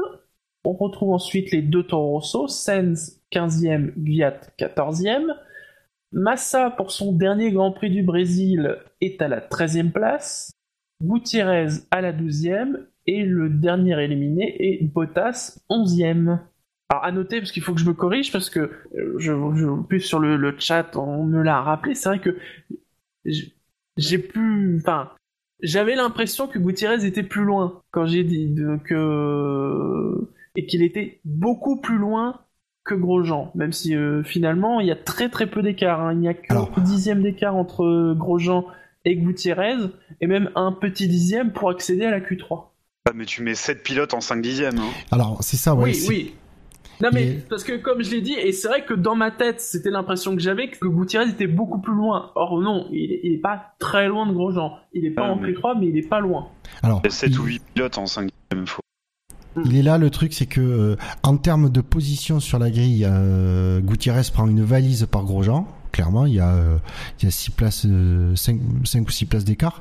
On 0.64 0.72
retrouve 0.72 1.10
ensuite 1.12 1.52
les 1.52 1.62
deux 1.62 1.84
Toro 1.84 2.14
Rosso, 2.14 2.48
Sainz 2.48 3.20
15e, 3.30 3.92
Gviat 3.96 4.40
14e. 4.58 5.26
Massa, 6.12 6.70
pour 6.70 6.92
son 6.92 7.12
dernier 7.12 7.52
Grand 7.52 7.72
Prix 7.72 7.90
du 7.90 8.02
Brésil, 8.02 8.78
est 9.00 9.20
à 9.20 9.28
la 9.28 9.40
13e 9.40 9.90
place. 9.90 10.50
Gutiérrez 11.02 11.68
à 11.90 12.00
la 12.00 12.12
12e. 12.12 12.86
Et 13.08 13.24
le 13.24 13.48
dernier 13.48 14.02
éliminé 14.02 14.56
est 14.58 14.82
Bottas 14.82 15.60
11e. 15.70 16.40
Alors 16.88 17.04
à 17.04 17.12
noter, 17.12 17.38
parce 17.38 17.52
qu'il 17.52 17.62
faut 17.62 17.74
que 17.74 17.80
je 17.80 17.88
me 17.88 17.94
corrige, 17.94 18.32
parce 18.32 18.50
que 18.50 18.70
euh, 18.96 19.14
je, 19.18 19.82
plus 19.82 20.00
sur 20.00 20.18
le, 20.18 20.54
chat, 20.58 20.96
on 20.96 21.24
me 21.24 21.42
l'a 21.42 21.60
rappelé, 21.60 21.94
c'est 21.94 22.08
vrai 22.08 22.20
que 22.20 22.36
j'ai 23.96 24.18
pu, 24.18 24.78
enfin, 24.80 25.10
j'avais 25.60 25.94
l'impression 25.94 26.48
que 26.48 26.58
Gutiérrez 26.58 27.04
était 27.04 27.22
plus 27.22 27.44
loin 27.44 27.82
quand 27.90 28.06
j'ai 28.06 28.24
dit 28.24 28.54
et 30.56 30.66
qu'il 30.66 30.82
était 30.82 31.20
beaucoup 31.24 31.80
plus 31.80 31.98
loin 31.98 32.45
que 32.86 32.94
Grosjean, 32.94 33.50
même 33.54 33.72
si 33.72 33.94
euh, 33.94 34.22
finalement 34.22 34.80
il 34.80 34.86
y 34.86 34.90
a 34.92 34.96
très 34.96 35.28
très 35.28 35.46
peu 35.46 35.60
d'écart. 35.62 36.00
hein. 36.00 36.12
Il 36.14 36.20
n'y 36.20 36.28
a 36.28 36.34
que 36.34 36.46
Alors- 36.50 36.70
un 36.76 36.80
dixième 36.80 37.22
d'écart 37.22 37.54
entre 37.56 38.14
Grosjean 38.14 38.64
et 39.04 39.16
Gutiérrez, 39.16 39.74
et 40.20 40.26
même 40.26 40.50
un 40.54 40.72
petit 40.72 41.06
dixième 41.08 41.52
pour 41.52 41.68
accéder 41.70 42.04
à 42.06 42.10
la 42.10 42.20
Q3. 42.20 42.64
Ah, 43.08 43.12
mais 43.14 43.24
tu 43.24 43.42
mets 43.42 43.54
7 43.54 43.82
pilotes 43.84 44.14
en 44.14 44.20
5 44.20 44.40
dixièmes. 44.42 44.78
Hein. 44.78 44.90
Alors, 45.12 45.38
c'est 45.42 45.56
ça, 45.56 45.74
ouais. 45.74 45.92
oui, 45.92 46.06
oui. 46.08 46.34
Non 47.02 47.10
mais 47.12 47.26
Et- 47.26 47.32
parce 47.50 47.62
que 47.62 47.76
comme 47.76 48.02
je 48.02 48.10
l'ai 48.10 48.22
dit, 48.22 48.32
et 48.32 48.52
c'est 48.52 48.68
vrai 48.68 48.84
que 48.86 48.94
dans 48.94 49.14
ma 49.14 49.30
tête, 49.30 49.60
c'était 49.60 49.90
l'impression 49.90 50.34
que 50.34 50.40
j'avais 50.40 50.70
que 50.70 50.86
Gutiérrez 50.88 51.28
était 51.28 51.46
beaucoup 51.46 51.78
plus 51.78 51.92
loin. 51.94 52.30
Or 52.36 52.58
non, 52.60 52.88
il 52.90 53.12
est, 53.12 53.20
il 53.22 53.32
est 53.34 53.38
pas 53.40 53.74
très 53.78 54.08
loin 54.08 54.26
de 54.26 54.32
Grosjean. 54.32 54.72
Il 54.94 55.04
est 55.04 55.10
pas 55.10 55.26
Ah, 55.26 55.32
en 55.32 55.36
mais- 55.36 55.50
Q3, 55.52 55.78
mais 55.78 55.88
il 55.88 55.96
est 55.98 56.08
pas 56.08 56.20
loin. 56.20 56.48
Alors, 56.82 57.00
Il 57.04 57.08
y 57.08 57.08
a 57.08 57.10
7 57.10 57.30
il, 57.32 57.38
ou 57.38 57.44
8 57.44 57.62
pilotes 57.74 57.98
en 57.98 58.06
5 58.06 58.30
dixièmes. 58.50 58.66
Faut... 58.66 58.80
il 59.64 59.76
est 59.76 59.82
là 59.82 59.98
le 59.98 60.10
truc, 60.10 60.32
c'est 60.34 60.46
que 60.46 60.60
euh, 60.60 60.96
en 61.22 61.36
termes 61.36 61.70
de 61.70 61.80
position 61.80 62.40
sur 62.40 62.58
la 62.58 62.70
grille, 62.70 63.06
euh, 63.08 63.80
Gutiérrez 63.80 64.22
prend 64.32 64.46
une 64.46 64.62
valise 64.64 65.06
par 65.10 65.24
Grosjean. 65.24 65.66
Clairement, 65.92 66.26
il 66.26 66.34
y 66.34 66.40
a, 66.40 66.50
euh, 66.52 66.76
il 67.20 67.24
y 67.24 67.28
a 67.28 67.30
six 67.30 67.50
places, 67.50 67.86
euh, 67.86 68.34
cinq, 68.36 68.60
cinq 68.84 69.08
ou 69.08 69.10
six 69.10 69.24
places 69.24 69.44
d'écart. 69.44 69.80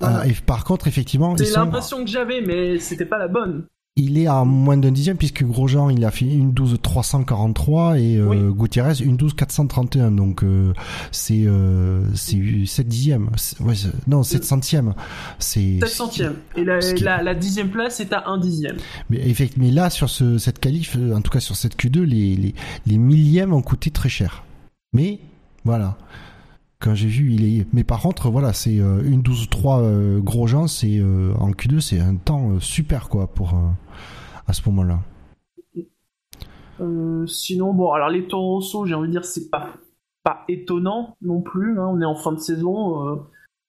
Voilà. 0.00 0.20
Euh, 0.20 0.24
et 0.24 0.32
par 0.44 0.64
contre, 0.64 0.88
effectivement, 0.88 1.36
C'est 1.36 1.44
sont- 1.46 1.60
l'impression 1.60 2.04
que 2.04 2.10
j'avais, 2.10 2.40
mais 2.40 2.78
c'était 2.78 3.04
pas 3.06 3.18
la 3.18 3.28
bonne. 3.28 3.64
Il 3.98 4.16
est 4.18 4.26
à 4.26 4.44
moins 4.44 4.76
d'un 4.76 4.90
dixième 4.92 5.16
puisque 5.16 5.44
Grosjean 5.44 5.90
il 5.90 6.04
a 6.04 6.10
fait 6.10 6.24
une 6.24 6.52
12 6.52 6.78
343 6.82 7.98
et 7.98 8.16
euh, 8.16 8.26
Oui. 8.28 8.54
Gutiérrez 8.56 8.94
une 9.04 9.16
12 9.16 9.34
431 9.34 10.10
donc 10.12 10.42
euh, 10.44 10.72
c'est 11.12 11.42
euh, 11.46 12.02
c'est 12.14 12.40
7 12.64 12.88
dixièmes 12.88 13.30
C'est- 13.36 13.60
ouais, 13.60 13.74
non 14.06 14.22
7 14.22 14.44
centièmes 14.44 14.94
c'est 15.38 15.78
7 15.80 15.88
centièmes. 15.88 16.36
Et 16.56 16.64
la, 16.64 16.78
la, 17.02 17.22
la 17.22 17.34
dixième 17.34 17.68
place 17.70 18.00
est 18.00 18.12
à 18.12 18.24
un 18.28 18.38
dixième. 18.38 18.76
mais 19.10 19.18
effectivement 19.28 19.66
mais 19.66 19.72
là 19.72 19.90
sur 19.90 20.08
ce, 20.08 20.38
cette 20.38 20.60
qualif 20.60 20.96
euh, 20.98 21.14
en 21.14 21.20
tout 21.20 21.30
cas 21.30 21.40
sur 21.40 21.56
cette 21.56 21.76
Q2 21.76 22.00
les, 22.02 22.36
les 22.36 22.54
les 22.86 22.98
millièmes 22.98 23.52
ont 23.52 23.62
coûté 23.62 23.90
très 23.90 24.08
cher 24.08 24.44
mais 24.92 25.18
voilà 25.64 25.98
quand 26.80 26.94
j'ai 26.94 27.08
vu 27.08 27.32
il 27.32 27.44
est 27.60 27.66
mais 27.72 27.82
par 27.84 28.00
contre 28.00 28.30
voilà 28.30 28.52
c'est 28.52 28.78
euh, 28.78 29.02
une 29.04 29.20
12 29.22 29.48
3 29.50 29.80
euh, 29.80 30.20
Grosjean 30.20 30.66
c'est 30.68 30.98
euh, 30.98 31.32
en 31.40 31.50
Q2 31.50 31.80
c'est 31.80 31.98
un 32.00 32.14
temps 32.16 32.60
super 32.60 33.08
quoi 33.08 33.26
pour 33.26 33.54
à 34.46 34.52
ce 34.52 34.62
moment-là 34.66 35.00
Euh, 36.80 37.26
sinon, 37.26 37.74
bon, 37.74 37.90
alors 37.90 38.08
les 38.08 38.28
Toro 38.28 38.54
Rosso, 38.54 38.86
j'ai 38.86 38.94
envie 38.94 39.08
de 39.08 39.12
dire, 39.12 39.24
c'est 39.24 39.50
pas, 39.50 39.70
pas 40.22 40.44
étonnant 40.48 41.16
non 41.20 41.40
plus. 41.40 41.80
hein. 41.80 41.88
On 41.90 42.00
est 42.00 42.04
en 42.04 42.14
fin 42.14 42.30
de 42.32 42.38
saison. 42.38 43.08
Euh, 43.08 43.16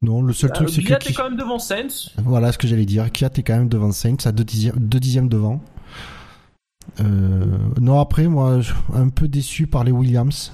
non 0.03 0.21
le 0.21 0.31
seul 0.31 0.51
truc 0.51 0.69
c'est 0.69 0.83
que 0.83 0.93
qui- 0.93 1.09
est 1.09 1.13
quand 1.13 1.23
même 1.27 1.35
devant 1.35 1.57
Sainz. 1.57 2.13
Voilà 2.23 2.51
ce 2.51 2.59
que 2.59 2.67
j'allais 2.67 2.85
dire. 2.85 3.11
Kiat 3.11 3.31
est 3.35 3.41
quand 3.43 3.57
même 3.57 3.67
devant 3.67 3.91
Sainz 3.91 4.27
à 4.27 4.31
2 4.31 4.43
dixièmes, 4.43 4.75
deux 4.77 4.99
dixièmes 4.99 5.27
devant. 5.27 5.59
Non, 7.81 7.99
après, 7.99 8.27
moi, 8.27 8.59
un 8.93 9.09
peu 9.09 9.27
déçu 9.27 9.65
par 9.67 9.83
les 9.83 9.91
Williams. 9.91 10.53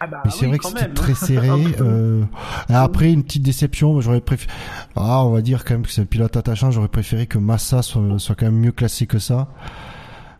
Ah 0.00 0.06
bah 0.06 0.22
Mais 0.24 0.30
c'est 0.30 0.42
oui, 0.42 0.48
vrai 0.48 0.58
que 0.58 0.66
c'était 0.66 0.88
très 0.94 1.14
serré. 1.14 1.48
Euh, 1.80 2.24
après, 2.68 3.12
une 3.12 3.24
petite 3.24 3.42
déception. 3.42 4.00
J'aurais 4.00 4.20
préféré. 4.20 4.52
Ah, 4.96 5.24
on 5.24 5.30
va 5.30 5.42
dire 5.42 5.64
quand 5.64 5.74
même 5.74 5.82
que 5.84 5.90
c'est 5.90 6.02
un 6.02 6.06
pilote 6.06 6.36
attachant. 6.36 6.70
J'aurais 6.70 6.88
préféré 6.88 7.26
que 7.26 7.38
Massa 7.38 7.82
soit, 7.82 8.18
soit 8.18 8.34
quand 8.34 8.46
même 8.46 8.58
mieux 8.60 8.72
classé 8.72 9.06
que 9.06 9.18
ça. 9.18 9.48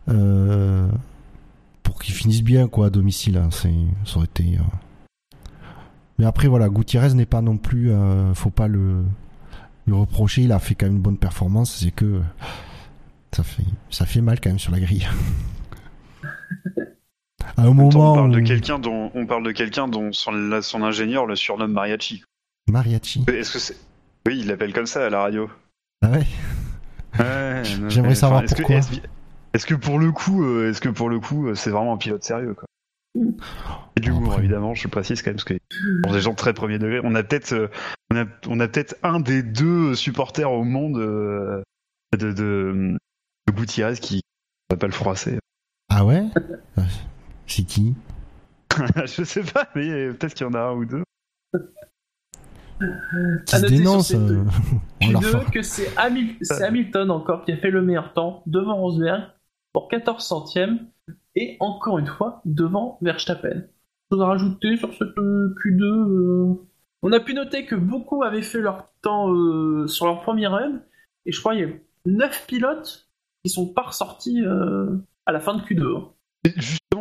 Euh, 0.09 0.89
pour 1.83 2.01
qu'ils 2.01 2.15
finissent 2.15 2.43
bien 2.43 2.69
quoi 2.69 2.87
à 2.87 2.91
domicile. 2.91 3.37
Hein, 3.39 3.51
ça 3.51 3.69
aurait 4.17 4.27
été. 4.27 4.45
euh. 4.59 5.37
Mais 6.19 6.25
après 6.27 6.49
voilà, 6.49 6.69
Gutiérrez 6.69 7.15
n'est 7.15 7.27
pas 7.27 7.43
non 7.43 7.57
plus, 7.59 7.91
euh, 7.93 8.35
faut 8.35 8.51
pas 8.51 8.67
le, 8.69 9.05
lui 9.87 9.95
reprocher. 9.95 10.43
Il 10.43 10.53
a 10.53 10.59
fait 10.59 10.75
quand 10.75 10.87
même 10.87 10.97
une 10.97 11.03
bonne 11.03 11.19
performance. 11.19 11.77
C'est 11.81 11.91
que 11.93 12.21
ça 13.33 13.43
fait, 13.45 13.65
ça 13.91 14.05
fait 14.07 14.21
mal 14.21 14.41
quand 14.41 14.51
même 14.51 14.59
sur 14.59 14.73
la 14.73 14.81
grille. 14.81 15.07
à 17.57 17.63
un 17.63 17.73
moment, 17.73 17.89
on 18.13 18.15
parle 18.15 18.31
de 18.33 18.41
quelqu'un 18.41 18.79
dont 18.79 19.11
on 19.15 19.27
parle 19.27 19.45
de 19.45 19.53
quelqu'un 19.53 19.89
dont 19.89 20.13
son, 20.13 20.33
la- 20.33 20.63
son 20.63 20.83
ingénieur 20.83 21.27
le 21.27 21.37
surnomme 21.37 21.73
Mariachi. 21.73 22.23
Mariachi. 22.69 23.25
Est-ce 23.29 23.53
que 23.53 23.59
c'est 23.59 23.77
Oui, 24.27 24.39
il 24.41 24.47
l'appelle 24.49 24.73
comme 24.73 24.87
ça 24.87 25.07
à 25.07 25.11
la 25.11 25.21
radio. 25.23 25.51
Ah 26.03 26.11
ouais. 26.11 26.27
J'aimerais 27.89 28.15
savoir 28.15 28.45
est-ce 28.45 28.55
pourquoi. 28.55 28.81
Que, 28.81 28.87
est-ce, 29.55 29.67
que 29.67 29.75
pour 29.75 29.99
le 29.99 30.13
coup, 30.13 30.45
euh, 30.45 30.71
est-ce 30.71 30.81
que 30.81 30.89
pour 30.89 31.09
le 31.09 31.19
coup, 31.21 31.49
euh, 31.49 31.55
c'est 31.55 31.71
vraiment 31.71 31.95
un 31.95 31.97
pilote 31.97 32.23
sérieux 32.23 32.55
quoi 32.55 32.65
Et 33.97 34.01
coup, 34.01 34.25
après. 34.27 34.39
évidemment, 34.39 34.75
je 34.75 34.85
le 34.85 34.91
précise 34.91 35.23
quand 35.23 35.31
même 35.31 35.37
parce 35.37 35.45
que 35.45 35.55
sont 36.07 36.13
des 36.13 36.21
gens 36.21 36.31
de 36.33 36.37
très 36.37 36.53
premier 36.53 36.79
degré. 36.79 37.01
On 37.03 37.15
a 37.15 37.23
peut-être, 37.23 37.53
euh, 37.55 37.69
on 38.13 38.17
a, 38.17 38.25
on 38.49 38.61
a 38.61 38.69
peut-être 38.69 38.97
un 39.03 39.19
des 39.21 39.43
deux 39.43 39.95
supporters 39.95 40.53
au 40.53 40.63
monde 40.65 40.99
euh, 40.99 41.63
de, 42.17 42.33
de, 42.33 42.97
de 43.49 43.53
Gutiérrez 43.53 43.97
qui 43.97 44.21
va 44.71 44.77
pas 44.77 44.87
le 44.87 44.93
froisser. 44.93 45.39
Ah 45.89 46.05
ouais? 46.05 46.25
C'est 47.49 47.65
qui 47.65 47.95
je 49.07 49.25
sais 49.25 49.43
pas, 49.43 49.67
mais 49.75 50.11
peut-être 50.13 50.35
qu'il 50.35 50.47
y 50.47 50.51
en 50.51 50.55
a 50.55 50.61
un 50.61 50.73
ou 50.75 50.85
deux. 50.85 51.03
Qui 52.79 53.55
À 53.55 53.59
se 53.59 53.63
noter 53.63 53.69
sur 53.69 53.69
dénonce 53.79 54.15
euh, 54.15 54.45
on 55.03 55.11
leur 55.11 55.21
Q2 55.23 55.25
fera- 55.25 55.45
que 55.51 55.63
c'est 55.63 55.97
Hamil- 55.97 56.37
c'est 56.43 56.63
Hamilton 56.63 57.11
encore 57.11 57.45
qui 57.45 57.51
a 57.53 57.57
fait 57.57 57.71
le 57.71 57.83
meilleur 57.83 58.13
temps 58.15 58.43
devant 58.47 58.77
Rosberg 58.77 59.23
pour 59.73 59.89
14 59.89 60.25
centièmes 60.25 60.87
et 61.35 61.57
encore 61.59 61.99
une 61.99 62.07
fois 62.07 62.41
devant 62.45 62.99
Verstappen. 63.03 63.65
Chose 64.13 64.23
à 64.23 64.27
rajouter 64.27 64.77
sur 64.77 64.93
cette 64.93 65.19
euh, 65.19 65.55
Q2 65.65 65.83
euh, 65.83 66.55
On 67.03 67.11
a 67.13 67.19
pu 67.21 67.35
noter 67.35 67.67
que 67.67 67.75
beaucoup 67.75 68.23
avaient 68.23 68.43
fait 68.43 68.61
leur 68.61 68.93
temps 69.03 69.33
euh, 69.35 69.89
sur 69.89 70.07
leur 70.07 70.21
premier 70.23 70.47
run 70.47 70.81
et 71.27 71.33
je 71.33 71.41
crois 71.41 71.55
qu'il 71.57 71.65
y 71.65 71.73
a 71.73 71.75
9 72.07 72.47
pilotes 72.47 73.09
qui 73.45 73.51
sont 73.51 73.73
pas 73.73 73.83
ressortis 73.83 74.41
euh, 74.45 74.97
à 75.27 75.33
la 75.33 75.41
fin 75.41 75.55
de 75.57 75.63
Q2. 75.63 75.97
hein. 75.97 76.09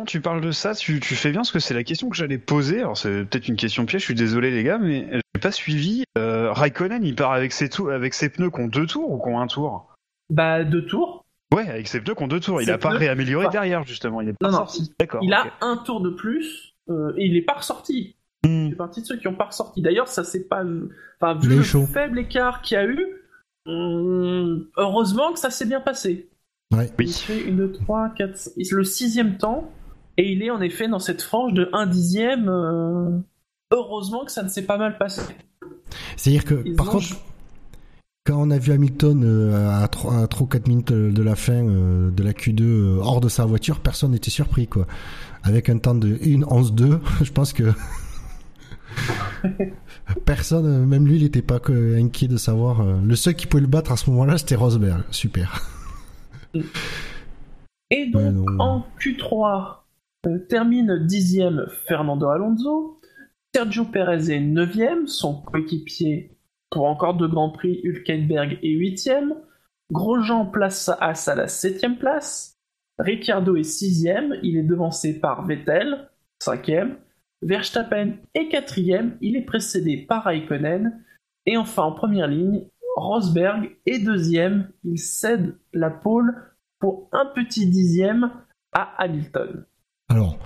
Tu 0.08 0.22
parles 0.22 0.40
de 0.40 0.52
ça, 0.52 0.74
tu, 0.74 1.00
tu 1.00 1.14
fais 1.14 1.30
bien 1.32 1.40
parce 1.40 1.52
que 1.52 1.58
c'est 1.58 1.74
la 1.74 1.84
question 1.84 2.08
que 2.08 2.16
j'allais 2.16 2.38
poser. 2.38 2.78
Alors 2.80 2.96
c'est 2.96 3.24
peut-être 3.26 3.46
une 3.46 3.56
question 3.56 3.84
piège, 3.84 4.00
je 4.00 4.06
suis 4.06 4.14
désolé 4.14 4.50
les 4.50 4.64
gars, 4.64 4.78
mais 4.78 5.06
j'ai 5.12 5.40
pas 5.40 5.52
suivi. 5.52 6.02
Euh, 6.16 6.50
Raikkonen, 6.50 7.04
il 7.04 7.14
part 7.14 7.32
avec 7.32 7.52
ses, 7.52 7.68
avec 7.92 8.14
ses 8.14 8.30
pneus 8.30 8.50
qui 8.50 8.60
ont 8.60 8.68
deux 8.68 8.86
tours 8.86 9.10
ou 9.12 9.22
qui 9.22 9.28
ont 9.28 9.38
un 9.38 9.46
tour? 9.46 9.94
Bah 10.30 10.64
deux 10.64 10.86
tours. 10.86 11.26
Ouais, 11.54 11.68
avec 11.68 11.88
ses 11.88 12.00
pneus 12.00 12.14
qui 12.14 12.22
ont 12.22 12.28
deux 12.28 12.40
tours. 12.40 12.62
Il 12.62 12.70
a 12.70 12.78
pas 12.78 12.88
pneus- 12.88 12.96
réamélioré 13.00 13.44
enfin- 13.46 13.52
derrière 13.52 13.84
justement, 13.84 14.22
il 14.22 14.30
est 14.30 14.32
pas 14.32 14.46
Non, 14.46 14.52
non, 14.52 14.58
sorti. 14.66 14.90
D'accord. 14.98 15.20
Il 15.22 15.34
a 15.34 15.44
un 15.60 15.76
tour 15.76 16.00
de 16.00 16.08
plus 16.08 16.74
euh, 16.88 17.12
et 17.18 17.26
il 17.26 17.36
est 17.36 17.42
pas 17.42 17.54
ressorti. 17.54 18.16
Hmm. 18.46 18.64
Il 18.66 18.70
fait 18.70 18.76
partie 18.76 19.02
de 19.02 19.06
ceux 19.06 19.16
qui 19.18 19.28
ont 19.28 19.34
pas 19.34 19.44
ressorti. 19.46 19.82
D'ailleurs, 19.82 20.08
ça 20.08 20.24
c'est 20.24 20.48
pas. 20.48 20.64
Enfin, 21.20 21.38
vu 21.38 21.50
le 21.50 21.62
chaud. 21.62 21.84
faible 21.86 22.18
écart 22.20 22.62
qu'il 22.62 22.76
y 22.76 22.78
a 22.80 22.86
eu, 22.86 23.06
hum, 23.66 24.66
heureusement 24.78 25.32
que 25.34 25.38
ça 25.38 25.50
s'est 25.50 25.66
bien 25.66 25.80
passé. 25.80 26.30
Ouais. 26.74 26.90
Il 26.98 27.12
fait 27.12 27.42
une 27.42 27.72
3, 27.72 28.10
4, 28.16 28.50
le 28.70 28.84
sixième 28.84 29.38
temps, 29.38 29.70
et 30.18 30.32
il 30.32 30.42
est 30.42 30.50
en 30.50 30.60
effet 30.60 30.86
dans 30.88 30.98
cette 30.98 31.22
frange 31.22 31.54
de 31.54 31.70
1 31.72 31.86
dixième. 31.86 32.48
euh, 32.50 33.18
Heureusement 33.70 34.24
que 34.24 34.32
ça 34.32 34.42
ne 34.42 34.48
s'est 34.48 34.64
pas 34.66 34.76
mal 34.78 34.98
passé. 34.98 35.22
C'est-à-dire 36.16 36.44
que, 36.44 36.62
Ils 36.64 36.74
par 36.74 36.88
ont 36.88 36.92
contre, 36.92 37.06
quand 38.26 38.36
on 38.38 38.50
a 38.50 38.58
vu 38.58 38.72
Hamilton 38.72 39.22
euh, 39.24 39.82
à 39.82 39.88
3, 39.88 40.22
à 40.22 40.26
3 40.26 40.44
ou 40.44 40.48
4 40.48 40.68
minutes 40.68 40.92
de 40.92 41.22
la 41.22 41.34
fin 41.36 41.66
euh, 41.66 42.10
de 42.10 42.22
la 42.22 42.32
Q2 42.32 42.62
euh, 42.62 42.98
hors 43.00 43.20
de 43.20 43.28
sa 43.28 43.44
voiture, 43.46 43.80
personne 43.80 44.10
n'était 44.12 44.30
surpris, 44.30 44.66
quoi. 44.66 44.86
Avec 45.44 45.68
un 45.70 45.78
temps 45.78 45.94
de 45.94 46.08
1 46.08 46.40
11-2, 46.40 47.00
je 47.22 47.32
pense 47.32 47.52
que 47.52 47.72
personne, 50.24 50.86
même 50.86 51.06
lui, 51.06 51.16
il 51.16 51.22
n'était 51.22 51.42
pas 51.42 51.60
inquiet 51.68 52.28
de 52.28 52.36
savoir. 52.36 52.82
Le 52.82 53.16
seul 53.16 53.34
qui 53.34 53.46
pouvait 53.46 53.60
le 53.62 53.66
battre 53.68 53.92
à 53.92 53.96
ce 53.96 54.10
moment-là, 54.10 54.38
c'était 54.38 54.56
Rosberg. 54.56 55.02
Super. 55.10 55.62
Et 57.90 58.10
donc, 58.10 58.22
Ouais, 58.22 58.56
en 58.58 58.84
Q3, 59.00 59.60
euh, 59.60 59.74
termine 60.48 61.06
dixième 61.06 61.66
Fernando 61.86 62.28
Alonso. 62.28 63.00
Sergio 63.54 63.84
Perez 63.86 64.30
est 64.30 64.40
neuvième, 64.40 65.06
son 65.06 65.40
coéquipier 65.42 66.38
pour 66.70 66.84
encore 66.84 67.14
deux 67.14 67.28
grands 67.28 67.50
prix, 67.50 67.80
Hülkenberg 67.82 68.58
est 68.62 68.70
huitième. 68.70 69.34
Grosjean 69.90 70.46
place 70.46 70.90
As 71.00 71.28
à 71.28 71.34
la 71.34 71.48
septième 71.48 71.96
place. 71.96 72.58
Ricciardo 72.98 73.56
est 73.56 73.62
sixième, 73.62 74.36
il 74.42 74.56
est 74.58 74.64
devancé 74.64 75.18
par 75.18 75.46
Vettel, 75.46 76.10
cinquième. 76.42 76.98
Verstappen 77.40 78.16
est 78.34 78.48
quatrième, 78.48 79.16
il 79.20 79.36
est 79.36 79.44
précédé 79.44 80.04
par 80.06 80.24
Raikkonen. 80.24 81.04
Et 81.46 81.56
enfin, 81.56 81.84
en 81.84 81.92
première 81.92 82.26
ligne, 82.26 82.66
Rosberg 82.96 83.76
est 83.86 84.00
deuxième, 84.00 84.70
il 84.84 84.98
cède 84.98 85.56
la 85.72 85.90
pole 85.90 86.34
pour 86.80 87.08
un 87.12 87.26
petit 87.26 87.66
dixième 87.66 88.30
à 88.72 88.92
Hamilton. 88.98 89.64
Alors, 90.08 90.38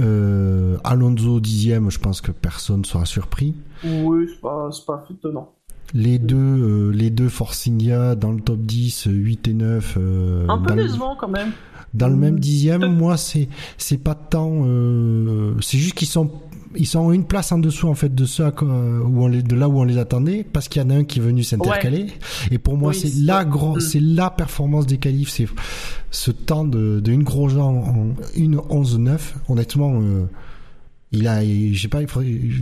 euh, 0.00 0.76
Alonso 0.82 1.38
dixième, 1.40 1.90
je 1.90 1.98
pense 2.00 2.20
que 2.20 2.32
personne 2.32 2.84
sera 2.84 3.04
surpris. 3.06 3.54
Oui, 3.84 4.26
c'est 4.28 4.40
pas, 4.40 4.68
c'est 4.72 4.84
pas 4.84 5.04
étonnant. 5.10 5.52
Les 5.94 6.18
deux, 6.18 6.36
euh, 6.36 6.90
les 6.90 7.10
deux 7.10 7.28
Force 7.28 7.68
India 7.68 8.16
dans 8.16 8.32
le 8.32 8.40
top 8.40 8.58
10, 8.58 9.06
euh, 9.06 9.10
8 9.12 9.46
et 9.48 9.54
9. 9.54 9.94
euh, 9.96 10.46
Un 10.48 10.58
peu 10.58 10.70
dans 10.70 10.74
le- 10.74 10.82
décevant 10.82 11.16
quand 11.18 11.28
même. 11.28 11.52
Dans 11.94 12.08
le 12.08 12.16
même 12.16 12.40
dixième, 12.40 12.84
moi, 12.96 13.16
c'est 13.16 13.48
c'est 13.78 13.96
pas 14.02 14.16
tant. 14.16 14.50
euh, 14.66 15.54
c'est 15.60 15.78
juste 15.78 15.94
qu'ils 15.94 16.08
sont 16.08 16.30
ils 16.76 16.86
sont 16.86 17.12
une 17.12 17.24
place 17.24 17.52
en 17.52 17.58
dessous 17.58 17.88
en 17.88 17.94
fait 17.94 18.14
de 18.14 18.24
où 18.24 19.24
on 19.24 19.26
les, 19.28 19.42
de 19.42 19.56
là 19.56 19.68
où 19.68 19.80
on 19.80 19.84
les 19.84 19.98
attendait 19.98 20.44
parce 20.44 20.68
qu'il 20.68 20.82
y 20.82 20.84
en 20.84 20.90
a 20.90 20.94
un 20.94 21.04
qui 21.04 21.18
est 21.18 21.22
venu 21.22 21.42
s'intercaler. 21.42 22.06
Et 22.50 22.58
pour 22.58 22.76
moi, 22.76 22.90
Oui, 22.90 22.96
c'est 22.96 23.22
la 23.24 23.44
gros, 23.44 23.76
Mm. 23.76 23.80
c'est 23.80 24.00
la 24.00 24.30
performance 24.30 24.86
des 24.86 24.98
qualifs, 24.98 25.30
c'est 25.30 25.48
ce 26.10 26.30
temps 26.30 26.64
de, 26.64 27.00
de 27.00 27.12
une 27.12 27.22
gros 27.24 27.48
gens 27.48 27.74
en 27.74 28.14
une 28.36 28.60
11 28.70 28.98
9 28.98 29.34
Honnêtement, 29.48 30.00
euh, 30.00 30.24
il 31.12 31.26
a, 31.28 31.42
j'ai 31.44 31.88
pas, 31.88 32.00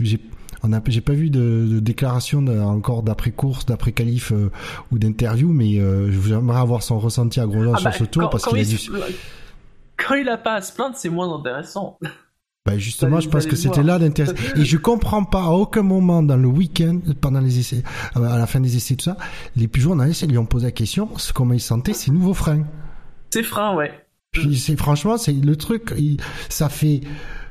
j'ai 0.03 0.19
on 0.63 0.73
a, 0.73 0.81
j'ai 0.87 1.01
pas 1.01 1.13
vu 1.13 1.29
de, 1.29 1.67
de 1.69 1.79
déclaration 1.79 2.45
encore 2.47 3.03
d'après 3.03 3.31
course, 3.31 3.65
d'après 3.65 3.91
qualif 3.91 4.31
euh, 4.31 4.49
ou 4.91 4.97
d'interview, 4.97 5.49
mais 5.51 5.77
euh, 5.79 6.11
j'aimerais 6.11 6.59
avoir 6.59 6.81
son 6.81 6.99
ressenti 6.99 7.39
à 7.39 7.45
Grosjean 7.45 7.73
Ah 7.75 7.77
sur 7.79 7.89
bah, 7.91 7.95
ce 7.97 8.03
tour 8.05 8.23
quand, 8.23 8.29
parce 8.29 8.45
qu'il 8.45 8.57
a 8.57 8.63
dû. 8.63 8.77
quand 9.97 10.15
il 10.15 10.27
a 10.29 10.37
pas 10.37 10.55
à 10.55 10.61
se 10.61 10.73
plaindre, 10.73 10.95
c'est 10.97 11.09
moins 11.09 11.31
intéressant. 11.33 11.99
Bah 12.65 12.77
justement, 12.79 13.19
je 13.19 13.29
pense 13.29 13.45
que 13.45 13.55
c'était 13.55 13.83
là 13.83 13.99
l'intérêt. 13.99 14.33
Et 14.55 14.65
je 14.65 14.77
comprends 14.77 15.23
pas 15.23 15.43
à 15.43 15.49
aucun 15.51 15.83
moment 15.83 16.23
dans 16.23 16.35
le 16.37 16.47
week-end, 16.47 16.99
pendant 17.21 17.39
les 17.39 17.59
essais, 17.59 17.83
euh, 18.17 18.23
à 18.23 18.39
la 18.39 18.47
fin 18.47 18.59
des 18.59 18.75
essais, 18.75 18.95
tout 18.95 19.03
ça, 19.05 19.17
les 19.55 19.67
plus 19.67 19.81
journalistes 19.83 20.23
ils 20.23 20.29
lui 20.31 20.39
ont 20.39 20.47
posé 20.47 20.65
la 20.65 20.71
question, 20.71 21.07
comment 21.35 21.53
il 21.53 21.59
sentait 21.61 21.93
ses 21.93 22.09
nouveaux 22.11 22.33
freins. 22.33 22.63
C'est 23.29 23.43
frein, 23.43 23.75
ouais. 23.75 23.91
Puis 24.31 24.57
c'est 24.57 24.75
franchement, 24.77 25.17
c'est 25.17 25.33
le 25.33 25.55
truc, 25.55 25.93
il- 25.97 26.17
ça 26.49 26.69
fait 26.69 27.01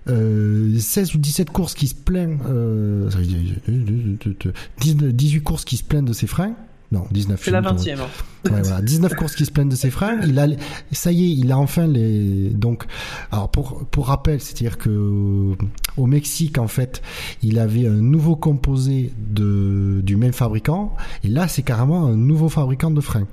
euh, 0.09 0.77
16 0.79 1.15
ou 1.15 1.19
17 1.19 1.49
courses 1.51 1.75
qui 1.75 1.87
se 1.87 1.95
plaignent, 1.95 2.39
euh, 2.49 3.09
ça 3.11 3.19
veut 3.19 3.25
dire, 3.25 3.39
euh, 3.69 4.53
19 4.81 5.13
18 5.15 5.43
courses 5.43 5.65
qui 5.65 5.77
se 5.77 5.85
plaignent 5.85 6.05
de 6.05 6.13
ses 6.13 6.27
freins. 6.27 6.55
Non, 6.93 7.07
19. 7.11 7.41
C'est 7.43 7.51
la 7.51 7.61
je 7.61 7.65
me 7.65 7.69
trompe. 7.71 7.87
20 7.87 7.95
e 7.95 8.53
Ouais, 8.53 8.61
voilà, 8.63 8.83
19 8.83 9.15
courses 9.15 9.35
qui 9.35 9.47
se 9.47 9.51
plaignent 9.51 9.71
de 9.71 9.77
ses 9.77 9.91
freins. 9.91 10.21
Il 10.25 10.39
a, 10.39 10.47
ça 10.93 11.11
y 11.13 11.25
est, 11.25 11.35
il 11.35 11.51
a 11.51 11.59
enfin 11.59 11.87
les. 11.87 12.51
Donc, 12.51 12.85
alors 13.33 13.51
pour 13.51 13.87
pour 13.87 14.09
rappel, 14.09 14.41
c'est-à-dire 14.41 14.79
que 14.79 14.91
euh, 14.91 15.55
au 15.97 16.07
Mexique, 16.07 16.59
en 16.59 16.69
fait, 16.69 17.03
il 17.43 17.59
avait 17.59 17.87
un 17.87 18.01
nouveau 18.01 18.37
composé 18.37 19.13
de 19.19 20.01
du 20.03 20.17
même 20.17 20.35
fabricant, 20.35 20.95
et 21.25 21.29
là, 21.29 21.49
c'est 21.49 21.63
carrément 21.63 22.07
un 22.07 22.17
nouveau 22.17 22.49
fabricant 22.49 22.91
de 22.91 23.01
freins 23.01 23.27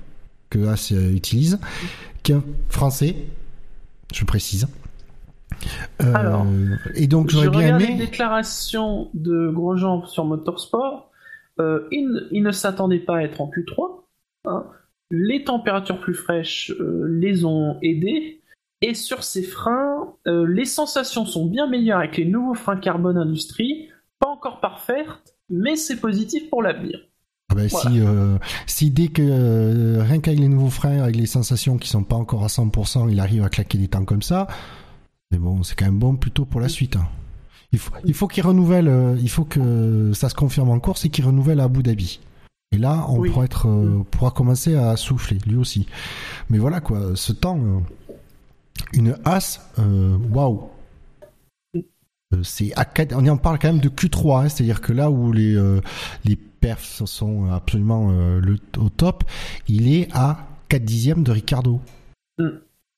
que 0.50 0.68
As 0.68 0.92
euh, 0.92 1.14
utilise, 1.14 1.60
qui 2.24 2.32
est 2.32 2.40
français, 2.70 3.16
je 4.14 4.24
précise. 4.26 4.68
Euh, 6.02 6.14
Alors, 6.14 6.46
et 6.96 7.08
donc 7.08 7.30
j'aurais 7.30 7.50
bien 7.50 7.60
regarde 7.60 7.82
les 7.82 7.88
aimé. 7.88 7.98
déclarations 7.98 9.10
de 9.14 9.50
Grosjean 9.50 10.06
sur 10.06 10.26
Motorsport. 10.26 11.11
Euh, 11.60 11.88
il, 11.92 12.08
ne- 12.10 12.22
il 12.32 12.44
ne 12.44 12.52
s'attendait 12.52 13.00
pas 13.00 13.18
à 13.18 13.22
être 13.24 13.42
en 13.42 13.50
Q3. 13.50 14.04
hein. 14.46 14.66
Les 15.14 15.44
températures 15.44 16.00
plus 16.00 16.14
fraîches 16.14 16.72
euh, 16.80 17.06
les 17.10 17.44
ont 17.46 17.78
aidés. 17.82 18.42
Et 18.82 18.94
sur 18.96 19.24
ces 19.24 19.44
freins, 19.44 20.14
euh, 20.28 20.48
les 20.48 20.66
sensations 20.66 21.26
sont 21.26 21.46
bien 21.46 21.68
meilleures 21.68 22.00
avec 22.00 22.18
les 22.18 22.26
nouveaux 22.26 22.56
freins 22.56 22.78
carbone 22.78 23.18
industrie. 23.18 23.90
Pas 24.20 24.30
encore 24.30 24.60
parfaites, 24.62 25.36
mais 25.50 25.76
c'est 25.76 26.00
positif 26.00 26.50
pour 26.50 26.64
l'avenir. 26.64 27.00
Ah 27.52 27.56
ben, 27.56 27.68
Voilà. 27.68 27.90
si, 27.92 28.00
euh, 28.00 28.38
si 28.66 28.90
dès 28.90 29.10
que 29.10 29.22
euh, 29.22 30.02
rien 30.04 30.20
qu'avec 30.22 30.40
les 30.40 30.48
nouveaux 30.48 30.70
freins, 30.70 31.02
avec 31.02 31.18
les 31.18 31.26
sensations 31.26 31.78
qui 31.78 31.90
sont 31.90 32.04
pas 32.06 32.16
encore 32.16 32.44
à 32.44 32.48
100%, 32.48 33.10
il 33.12 33.20
arrive 33.20 33.44
à 33.44 33.50
claquer 33.50 33.78
des 33.78 33.90
temps 33.90 34.06
comme 34.06 34.22
ça, 34.22 34.48
c'est 35.32 35.38
bon, 35.40 35.62
c'est 35.64 35.76
quand 35.78 35.86
même 35.86 36.00
bon 36.00 36.16
plutôt 36.16 36.46
pour 36.46 36.62
la 36.62 36.70
suite. 36.70 36.96
hein. 36.96 37.08
Il 37.74 37.80
faut, 37.80 37.94
il 38.04 38.14
faut 38.14 38.28
qu'il 38.28 38.46
renouvelle, 38.46 38.88
euh, 38.90 39.16
il 39.22 39.30
faut 39.30 39.46
que 39.46 40.12
ça 40.14 40.28
se 40.30 40.36
confirme 40.36 40.70
en 40.70 40.80
course 40.80 41.06
et 41.06 41.10
qu'il 41.10 41.26
renouvelle 41.26 41.60
à 41.62 41.66
Abu 41.66 41.84
Dhabi. 41.84 42.20
Et 42.74 42.78
là, 42.78 43.06
on 43.10 43.20
Oui. 43.20 43.30
pourra 43.30 43.46
être, 43.46 43.68
euh, 43.68 44.04
pourra 44.12 44.32
commencer 44.32 44.76
à 44.76 44.96
souffler, 44.98 45.38
lui 45.46 45.56
aussi. 45.58 45.88
Mais 46.50 46.58
voilà 46.58 46.82
quoi, 46.82 47.16
ce 47.16 47.32
temps, 47.34 47.60
euh, 47.60 47.80
une 48.94 49.18
as, 49.26 49.60
waouh. 49.78 50.70
Euh, 52.34 52.44
C'est 52.44 52.72
on 53.14 53.28
en 53.28 53.38
parle 53.38 53.60
quand 53.60 53.68
même 53.68 53.82
de 53.82 53.90
Q3, 53.90 54.46
hein, 54.46 54.50
c'est-à-dire 54.50 54.80
que 54.82 54.94
là 54.94 55.12
où 55.12 55.32
les 55.34 55.60
les 56.24 56.36
perfs 56.38 57.04
sont 57.06 57.50
absolument 57.52 58.10
le, 58.12 58.58
au 58.78 58.90
top, 58.90 59.24
il 59.68 59.94
est 59.94 60.08
à 60.14 60.48
4 60.70 60.84
dixièmes 60.86 61.24
de 61.24 61.32
Ricardo. 61.32 61.82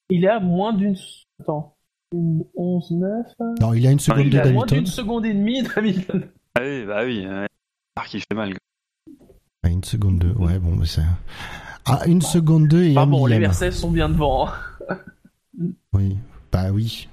Il 0.10 0.24
est 0.26 0.30
à 0.30 0.40
moins 0.40 0.74
d'une. 0.74 0.96
Attends. 1.40 1.76
Une 2.14 2.44
11, 2.56 2.92
9. 2.92 3.26
Non, 3.60 3.74
il 3.74 3.86
a 3.88 3.92
une 3.92 4.00
seconde 4.00 4.26
Il 4.28 4.36
est 4.36 4.42
de 4.42 4.50
moins 4.52 4.64
Hamilton. 4.64 4.78
d'une 4.78 4.86
seconde 4.88 5.26
et 5.26 5.34
demie 5.34 5.64
d'Hamilton. 5.64 6.24
Ah 6.56 6.62
oui, 6.64 6.86
bah 6.86 7.02
oui. 7.06 7.26
Ouais. 7.28 7.48
Ah, 7.96 8.04
qui 8.08 8.20
fait 8.20 8.36
mal. 8.36 8.54
Ah, 9.64 9.70
une 9.70 9.84
seconde 9.84 10.20
de, 10.20 10.32
ouais 10.34 10.60
bon, 10.60 10.76
mais 10.76 10.86
c'est 10.86 11.02
ah 11.86 12.02
une 12.06 12.22
seconde 12.22 12.68
de 12.68 12.82
et 12.84 12.94
Ah 12.96 13.02
un 13.02 13.08
bon, 13.08 13.26
les. 13.26 13.40
Mercedes 13.40 13.72
sont 13.72 13.90
bien 13.92 14.10
devant. 14.10 14.48
hein. 14.48 14.98
Oui, 15.94 16.18
bah 16.52 16.72
oui. 16.72 17.10